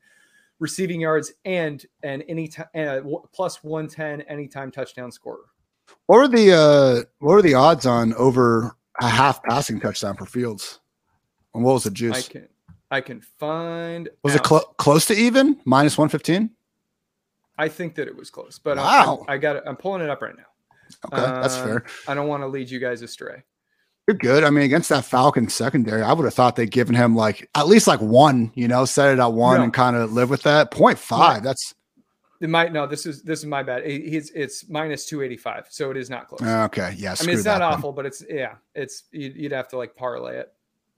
receiving 0.64 1.02
yards 1.02 1.34
and 1.46 1.86
and 2.02 2.24
any 2.28 2.48
t- 2.48 2.64
uh, 2.74 3.02
plus 3.34 3.64
110 3.64 4.22
anytime 4.22 4.72
touchdown 4.72 5.12
scorer. 5.12 5.46
What 6.08 6.18
are 6.20 6.28
the 6.28 6.54
uh 6.54 7.04
what 7.20 7.34
are 7.36 7.42
the 7.42 7.54
odds 7.54 7.86
on 7.86 8.14
over 8.16 8.76
a 9.00 9.08
half 9.08 9.44
passing 9.44 9.80
touchdown 9.80 10.16
for 10.16 10.26
Fields? 10.26 10.80
And 11.54 11.64
what 11.64 11.74
was 11.74 11.84
the 11.84 11.92
juice? 11.92 12.16
I 12.18 12.32
can 12.32 12.48
I 12.90 13.02
can 13.02 13.22
find 13.22 14.10
Was 14.24 14.34
out. 14.34 14.40
it 14.40 14.48
cl- 14.48 14.74
close 14.78 15.06
to 15.08 15.14
even? 15.14 15.60
Minus 15.66 15.98
115? 15.98 16.50
I 17.58 17.68
think 17.68 17.96
that 17.96 18.08
it 18.08 18.16
was 18.16 18.30
close, 18.32 18.58
but 18.58 18.78
wow. 18.78 19.26
I, 19.28 19.34
I 19.34 19.38
got 19.38 19.58
it. 19.58 19.64
I'm 19.68 19.76
pulling 19.76 20.02
it 20.02 20.10
up 20.10 20.22
right 20.22 20.36
now. 20.36 20.44
Okay, 21.12 21.42
that's 21.42 21.56
fair. 21.58 21.78
Um, 21.78 21.84
I 22.08 22.14
don't 22.14 22.28
want 22.28 22.42
to 22.44 22.48
lead 22.48 22.70
you 22.70 22.80
guys 22.80 23.02
astray. 23.02 23.44
You're 24.08 24.18
good. 24.18 24.44
I 24.44 24.50
mean, 24.50 24.66
against 24.66 24.90
that 24.90 25.06
Falcon 25.06 25.48
secondary, 25.48 26.02
I 26.02 26.12
would 26.12 26.26
have 26.26 26.34
thought 26.34 26.58
they'd 26.58 26.70
given 26.70 26.94
him 26.96 27.16
like 27.16 27.50
at 27.56 27.68
least 27.68 27.88
like 27.88 28.02
one, 28.02 28.52
you 28.54 28.68
know, 28.68 28.84
set 28.84 29.14
it 29.14 29.20
at 29.20 29.32
one 29.32 29.58
no. 29.58 29.64
and 29.64 29.74
kind 29.74 29.96
of 29.96 30.12
live 30.12 30.30
with 30.30 30.44
that. 30.44 30.72
Point 30.72 31.00
five. 31.00 31.42
That's 31.42 31.74
it 32.42 32.50
might 32.50 32.74
no, 32.74 32.86
this 32.86 33.06
is 33.06 33.24
this 33.24 33.40
is 33.40 33.46
my 33.46 33.64
bad. 33.64 33.86
He's 33.86 34.30
it's 34.32 34.68
minus 34.68 35.06
two 35.06 35.22
eighty 35.22 35.38
five, 35.38 35.68
so 35.70 35.90
it 35.90 35.96
is 35.96 36.10
not 36.10 36.28
close. 36.28 36.42
Okay, 36.42 36.94
yeah. 36.98 37.16
I 37.18 37.26
mean, 37.26 37.36
it's 37.36 37.46
not 37.46 37.62
awful, 37.62 37.94
but 37.94 38.06
it's 38.06 38.22
yeah, 38.30 38.56
it's 38.76 39.04
you'd, 39.12 39.38
you'd 39.38 39.54
have 39.54 39.70
to 39.70 39.78
like 39.78 39.96
parlay 39.96 40.38
it. 40.38 40.52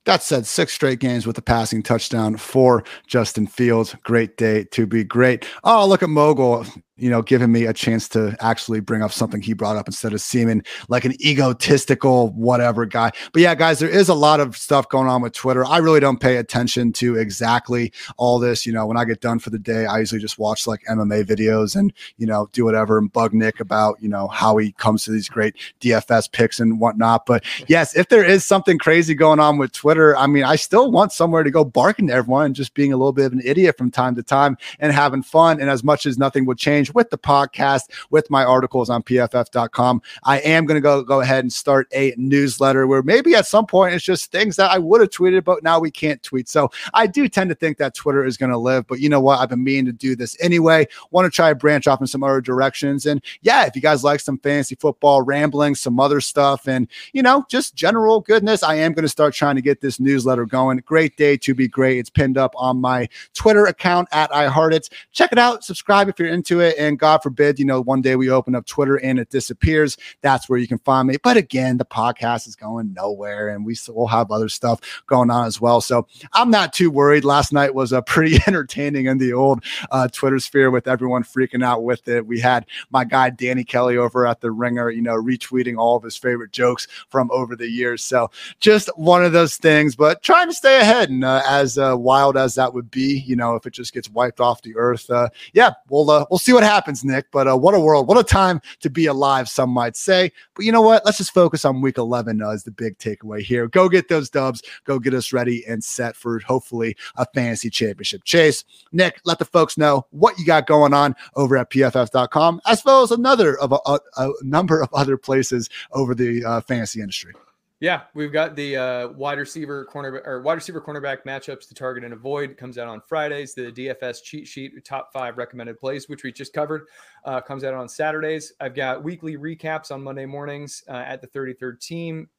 That 0.06 0.23
said, 0.23 0.48
six 0.48 0.73
straight 0.73 0.99
games 0.99 1.27
with 1.27 1.38
a 1.38 1.44
passing 1.44 1.84
touchdown 1.84 2.38
for 2.38 2.84
Justin 3.06 3.45
Fields. 3.45 3.95
Great 4.03 4.38
day 4.38 4.64
to 4.65 4.88
be 4.88 5.03
great. 5.03 5.48
Oh, 5.64 5.88
look 5.88 6.02
at 6.02 6.10
Mogul 6.10 6.65
you 6.97 7.09
know, 7.09 7.22
giving 7.22 7.51
me 7.51 7.65
a 7.65 7.73
chance 7.73 8.07
to 8.09 8.35
actually 8.39 8.80
bring 8.80 9.01
up 9.01 9.11
something 9.11 9.41
he 9.41 9.53
brought 9.53 9.76
up 9.76 9.88
instead 9.88 10.13
of 10.13 10.22
seeming 10.22 10.63
like 10.88 11.03
an 11.03 11.13
egotistical 11.26 12.30
whatever 12.31 12.85
guy. 12.85 13.11
But 13.34 13.41
yeah, 13.41 13.53
guys, 13.53 13.80
there 13.80 13.89
is 13.89 14.07
a 14.07 14.13
lot 14.13 14.39
of 14.39 14.55
stuff 14.55 14.88
going 14.88 15.07
on 15.07 15.22
with 15.22 15.34
Twitter. 15.34 15.65
I 15.65 15.77
really 15.77 15.99
don't 15.99 16.19
pay 16.19 16.38
attention 16.38 16.93
to 16.93 17.17
exactly 17.17 17.91
all 18.17 18.39
this. 18.39 18.65
You 18.65 18.72
know, 18.72 18.85
when 18.85 18.97
I 18.97 19.03
get 19.03 19.19
done 19.19 19.39
for 19.39 19.49
the 19.49 19.59
day, 19.59 19.85
I 19.85 19.99
usually 19.99 20.22
just 20.22 20.39
watch 20.39 20.67
like 20.67 20.84
MMA 20.89 21.26
videos 21.26 21.76
and, 21.76 21.91
you 22.17 22.26
know, 22.26 22.47
do 22.53 22.63
whatever 22.63 22.97
and 22.97 23.11
bug 23.11 23.34
Nic 23.34 23.59
about, 23.59 24.01
you 24.01 24.07
know, 24.07 24.27
how 24.30 24.55
he 24.57 24.72
comes 24.73 25.03
to 25.03 25.11
these 25.11 25.27
great 25.27 25.55
DFS 25.81 26.31
picks 26.31 26.59
and 26.61 26.80
whatnot. 26.80 27.26
But 27.26 27.43
yes, 27.67 27.95
if 27.95 28.07
there 28.07 28.23
is 28.23 28.45
something 28.45 28.77
crazy 28.77 29.15
going 29.15 29.39
on 29.39 29.57
with 29.57 29.73
Twitter, 29.73 30.15
I 30.15 30.27
mean, 30.27 30.45
I 30.45 30.55
still 30.55 30.91
want 30.91 31.11
somewhere 31.11 31.43
to 31.43 31.51
go 31.51 31.65
barking 31.65 32.07
to 32.07 32.13
everyone 32.13 32.45
and 32.45 32.55
just 32.55 32.73
being 32.73 32.93
a 32.93 32.97
little 32.97 33.11
bit 33.11 33.26
of 33.26 33.34
an 33.34 33.41
idiot 33.43 33.77
from 33.77 33.91
time 33.91 34.15
to 34.15 34.23
time 34.23 34.57
and 34.80 34.93
having 34.93 35.23
fun. 35.23 35.59
And 35.59 35.69
as 35.69 35.84
much 35.84 36.05
as 36.05 36.17
nothing 36.17 36.45
would 36.45 36.57
change, 36.57 36.84
with 36.93 37.09
the 37.09 37.17
podcast, 37.17 37.83
with 38.09 38.29
my 38.29 38.43
articles 38.43 38.89
on 38.89 39.03
pff.com. 39.03 40.01
I 40.23 40.39
am 40.39 40.65
going 40.65 40.75
to 40.75 40.81
go 40.81 41.03
go 41.03 41.21
ahead 41.21 41.43
and 41.43 41.51
start 41.51 41.87
a 41.93 42.13
newsletter 42.17 42.87
where 42.87 43.03
maybe 43.03 43.35
at 43.35 43.47
some 43.47 43.65
point 43.65 43.95
it's 43.95 44.03
just 44.03 44.31
things 44.31 44.55
that 44.57 44.71
I 44.71 44.77
would 44.77 45.01
have 45.01 45.09
tweeted, 45.09 45.43
but 45.43 45.63
now 45.63 45.79
we 45.79 45.91
can't 45.91 46.21
tweet. 46.21 46.49
So 46.49 46.69
I 46.93 47.07
do 47.07 47.27
tend 47.27 47.49
to 47.49 47.55
think 47.55 47.77
that 47.77 47.95
Twitter 47.95 48.25
is 48.25 48.37
going 48.37 48.51
to 48.51 48.57
live, 48.57 48.87
but 48.87 48.99
you 48.99 49.09
know 49.09 49.21
what? 49.21 49.39
I've 49.39 49.49
been 49.49 49.63
meaning 49.63 49.85
to 49.85 49.91
do 49.91 50.15
this 50.15 50.37
anyway. 50.41 50.87
Want 51.11 51.25
to 51.25 51.35
try 51.35 51.49
to 51.49 51.55
branch 51.55 51.87
off 51.87 52.01
in 52.01 52.07
some 52.07 52.23
other 52.23 52.41
directions. 52.41 53.05
And 53.05 53.21
yeah, 53.41 53.65
if 53.65 53.75
you 53.75 53.81
guys 53.81 54.03
like 54.03 54.19
some 54.19 54.37
fantasy 54.39 54.75
football 54.75 55.21
rambling, 55.21 55.75
some 55.75 55.99
other 55.99 56.21
stuff, 56.21 56.67
and 56.67 56.87
you 57.13 57.21
know, 57.21 57.45
just 57.49 57.75
general 57.75 58.21
goodness, 58.21 58.63
I 58.63 58.75
am 58.75 58.93
going 58.93 59.03
to 59.03 59.09
start 59.09 59.33
trying 59.33 59.55
to 59.55 59.61
get 59.61 59.81
this 59.81 59.99
newsletter 59.99 60.45
going. 60.45 60.77
Great 60.85 61.17
day 61.17 61.37
to 61.37 61.53
be 61.53 61.67
great. 61.67 61.97
It's 61.97 62.09
pinned 62.09 62.37
up 62.37 62.53
on 62.57 62.79
my 62.79 63.07
Twitter 63.33 63.65
account 63.65 64.07
at 64.11 64.31
IanHartitz. 64.31 64.89
Check 65.11 65.31
it 65.31 65.39
out, 65.39 65.63
subscribe 65.63 66.09
if 66.09 66.19
you're 66.19 66.29
into 66.29 66.59
it, 66.59 66.74
and 66.77 66.99
God 66.99 67.23
forbid, 67.23 67.60
you 67.60 67.65
know, 67.65 67.81
one 67.81 68.02
day 68.02 68.15
we 68.15 68.30
open 68.30 68.56
up 68.56 68.65
Twitter 68.65 68.95
and 68.97 69.19
it 69.19 69.30
disappears. 69.30 69.97
That's 70.22 70.49
where 70.49 70.60
you 70.60 70.68
can 70.68 70.80
find 70.80 71.07
me. 71.07 71.18
But 71.22 71.38
again, 71.38 71.77
the 71.77 71.85
podcast 71.85 72.47
is 72.47 72.56
going 72.56 72.93
nowhere, 72.93 73.49
and 73.49 73.65
we 73.65 73.76
still 73.76 74.07
have 74.07 74.31
other 74.31 74.49
stuff 74.49 74.80
going 75.07 75.30
on 75.30 75.45
as 75.45 75.60
well. 75.60 75.81
So 75.81 76.07
I'm 76.34 76.49
not 76.49 76.73
too 76.73 76.91
worried. 76.91 77.26
Last 77.26 77.53
night 77.53 77.73
was 77.73 77.91
a 77.91 78.02
pretty 78.15 78.39
entertaining 78.47 79.07
in 79.07 79.18
the 79.18 79.34
old 79.34 79.64
uh, 79.91 80.07
Twitter 80.07 80.39
sphere 80.39 80.72
with 80.72 80.88
everyone 80.88 81.23
freaking 81.23 81.64
out 81.64 81.84
with 81.84 82.07
it. 82.07 82.26
We 82.26 82.39
had 82.39 82.65
my 82.91 83.03
guy 83.03 83.30
Danny 83.30 83.64
Kelly 83.64 83.97
over 83.97 84.26
at 84.27 84.41
the 84.41 84.52
Ringer, 84.52 84.89
you 84.89 85.02
know, 85.02 85.15
retweeting 85.15 85.77
all 85.77 85.95
of 85.95 86.03
his 86.03 86.18
favorite 86.18 86.52
jokes 86.52 86.88
from 87.10 87.30
over 87.31 87.56
the 87.56 87.69
years. 87.69 88.03
So 88.03 88.31
just 88.60 88.89
one 88.95 89.23
of 89.23 89.34
those 89.34 89.57
things, 89.57 89.95
but 89.95 90.23
trying 90.23 90.47
to 90.47 90.53
stay 90.53 90.80
ahead. 90.80 91.10
And 91.10 91.23
uh, 91.23 91.41
as 91.47 91.77
uh, 91.77 91.95
wild 91.97 92.38
as 92.38 92.56
that 92.56 92.73
would 92.73 92.91
be, 92.91 93.19
you 93.19 93.35
know, 93.35 93.56
if 93.56 93.65
it 93.65 93.73
just 93.73 93.93
gets 93.93 94.10
wiped 94.10 94.39
off 94.39 94.61
the 94.61 94.76
earth, 94.76 95.10
uh, 95.10 95.30
yeah, 95.53 95.72
we'll 95.89 96.10
uh, 96.10 96.26
we'll 96.30 96.39
see 96.39 96.53
what 96.53 96.64
happens 96.65 97.03
Nic. 97.03 97.27
But 97.31 97.47
uh, 97.47 97.57
what 97.57 97.73
a 97.73 97.79
world, 97.79 98.07
what 98.07 98.17
a 98.17 98.23
time 98.23 98.61
to 98.81 98.89
be 98.89 99.05
alive, 99.05 99.47
some 99.47 99.69
might 99.69 99.95
say. 99.95 100.31
But 100.55 100.65
you 100.65 100.71
know 100.71 100.81
what? 100.81 101.05
Let's 101.05 101.17
just 101.17 101.33
focus 101.33 101.63
on 101.65 101.81
week 101.81 101.97
11 101.97 102.41
uh, 102.41 102.49
as 102.49 102.63
the 102.63 102.71
big 102.71 102.97
takeaway 102.97 103.41
here. 103.41 103.67
Go 103.67 103.87
get 103.87 104.09
those 104.09 104.29
dubs, 104.29 104.61
go 104.83 104.99
get 104.99 105.13
us 105.13 105.31
ready 105.31 105.63
and 105.67 105.83
set 105.83 106.15
for 106.15 106.39
hopefully 106.39 106.95
a 107.15 107.25
fantasy 107.33 107.69
championship 107.69 108.23
chase. 108.23 108.63
Nic, 108.91 109.21
let 109.23 109.39
the 109.39 109.45
folks 109.45 109.77
know 109.77 110.05
what 110.11 110.37
you 110.37 110.45
got 110.45 110.67
going 110.67 110.93
on 110.93 111.15
over 111.35 111.57
at 111.57 111.69
pff.com, 111.69 112.61
as 112.65 112.83
well 112.83 113.03
as 113.03 113.11
another 113.11 113.57
of 113.59 113.71
a, 113.71 113.79
a, 113.85 113.99
a 114.17 114.31
number 114.41 114.81
of 114.81 114.89
other 114.93 115.17
places 115.17 115.69
over 115.91 116.13
the 116.13 116.43
uh, 116.43 116.61
fantasy 116.61 117.01
industry. 117.01 117.33
Yeah, 117.81 118.03
we've 118.14 118.31
got 118.31 118.56
the 118.56 118.77
uh, 118.77 119.07
wide 119.10 119.38
receiver 119.38 119.84
corner 119.84 120.22
or 120.26 120.41
wide 120.41 120.53
receiver 120.53 120.80
cornerback 120.80 121.23
matchups 121.26 121.68
to 121.68 121.73
target 121.73 122.06
and 122.06 122.14
avoid 122.14 122.56
comes 122.56 122.77
out 122.77 122.88
on 122.88 123.02
Fridays. 123.02 123.53
The 123.53 123.69
DFS 123.69 124.23
cheat 124.23 124.47
sheet 124.47 124.85
top 124.85 125.11
five 125.11 125.38
recommended 125.38 125.77
plays, 125.77 126.07
which 126.07 126.23
we 126.23 126.31
just 126.31 126.53
covered, 126.53 126.88
uh, 127.26 127.41
comes 127.41 127.65
out 127.65 127.73
on 127.73 127.89
Saturdays. 127.89 128.53
I've 128.61 128.76
got 128.76 129.03
weekly 129.03 129.35
recaps 129.35 129.91
on 129.91 130.02
Monday 130.02 130.26
mornings 130.26 130.84
uh, 130.88 130.93
at 130.93 131.22
the 131.22 131.27
33rd 131.27 131.81
team. 131.81 132.30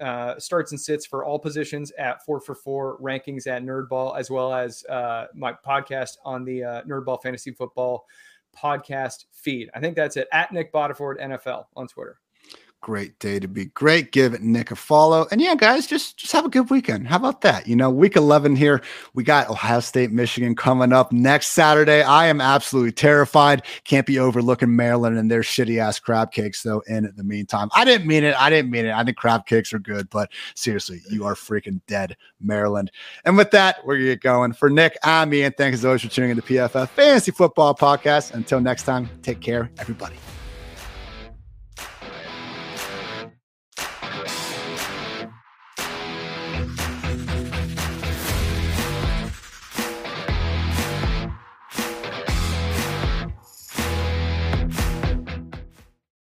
Uh, 0.00 0.38
starts 0.38 0.72
and 0.72 0.80
sits 0.80 1.06
for 1.06 1.24
all 1.24 1.38
positions 1.38 1.90
at 1.92 2.22
four 2.24 2.40
for 2.40 2.54
four 2.54 2.98
rankings 2.98 3.46
at 3.46 3.62
Nerdball, 3.62 4.18
as 4.18 4.28
well 4.28 4.52
as 4.52 4.84
uh, 4.86 5.26
my 5.34 5.52
podcast 5.52 6.16
on 6.24 6.44
the 6.44 6.62
uh, 6.62 6.82
Nerdball 6.82 7.22
Fantasy 7.22 7.52
Football 7.52 8.04
podcast 8.54 9.26
feed. 9.32 9.70
I 9.72 9.80
think 9.80 9.96
that's 9.96 10.16
it 10.16 10.28
at 10.32 10.52
Nic 10.52 10.72
Bodiford 10.72 11.20
NFL 11.22 11.66
on 11.76 11.86
Twitter. 11.86 12.18
Great 12.84 13.18
day 13.18 13.40
to 13.40 13.48
be 13.48 13.64
great. 13.64 14.12
Give 14.12 14.38
Nic 14.42 14.70
a 14.70 14.76
follow. 14.76 15.26
And 15.30 15.40
yeah, 15.40 15.54
guys, 15.54 15.86
just 15.86 16.18
just 16.18 16.32
have 16.32 16.44
a 16.44 16.50
good 16.50 16.68
weekend. 16.68 17.08
How 17.08 17.16
about 17.16 17.40
that? 17.40 17.66
You 17.66 17.76
know, 17.76 17.88
week 17.88 18.14
11 18.14 18.56
here. 18.56 18.82
We 19.14 19.24
got 19.24 19.48
Ohio 19.48 19.80
State, 19.80 20.12
Michigan 20.12 20.54
coming 20.54 20.92
up 20.92 21.10
next 21.10 21.52
Saturday. 21.52 22.02
I 22.02 22.26
am 22.26 22.42
absolutely 22.42 22.92
terrified. 22.92 23.62
Can't 23.84 24.04
be 24.04 24.18
overlooking 24.18 24.76
Maryland 24.76 25.16
and 25.16 25.30
their 25.30 25.40
shitty 25.40 25.78
ass 25.78 25.98
crab 25.98 26.30
cakes, 26.30 26.62
though, 26.62 26.82
in 26.86 27.10
the 27.16 27.24
meantime. 27.24 27.70
I 27.74 27.86
didn't 27.86 28.06
mean 28.06 28.22
it. 28.22 28.36
I 28.38 28.50
didn't 28.50 28.70
mean 28.70 28.84
it. 28.84 28.92
I 28.92 29.02
think 29.02 29.16
crab 29.16 29.46
cakes 29.46 29.72
are 29.72 29.78
good, 29.78 30.10
but 30.10 30.30
seriously, 30.54 31.00
you 31.10 31.24
are 31.24 31.34
freaking 31.34 31.80
dead, 31.86 32.18
Maryland. 32.38 32.90
And 33.24 33.38
with 33.38 33.50
that, 33.52 33.78
we're 33.86 33.94
going 33.94 34.08
to 34.08 34.12
get 34.12 34.20
going. 34.20 34.52
For 34.52 34.68
Nic, 34.68 34.98
I'm 35.02 35.32
Ian. 35.32 35.54
Thanks 35.56 35.78
as 35.78 35.86
always 35.86 36.02
for 36.02 36.08
tuning 36.08 36.32
in 36.32 36.36
to 36.36 36.42
PFF 36.42 36.90
Fantasy 36.90 37.32
Football 37.32 37.74
Podcast. 37.74 38.34
Until 38.34 38.60
next 38.60 38.82
time, 38.82 39.08
take 39.22 39.40
care, 39.40 39.70
everybody. 39.78 40.16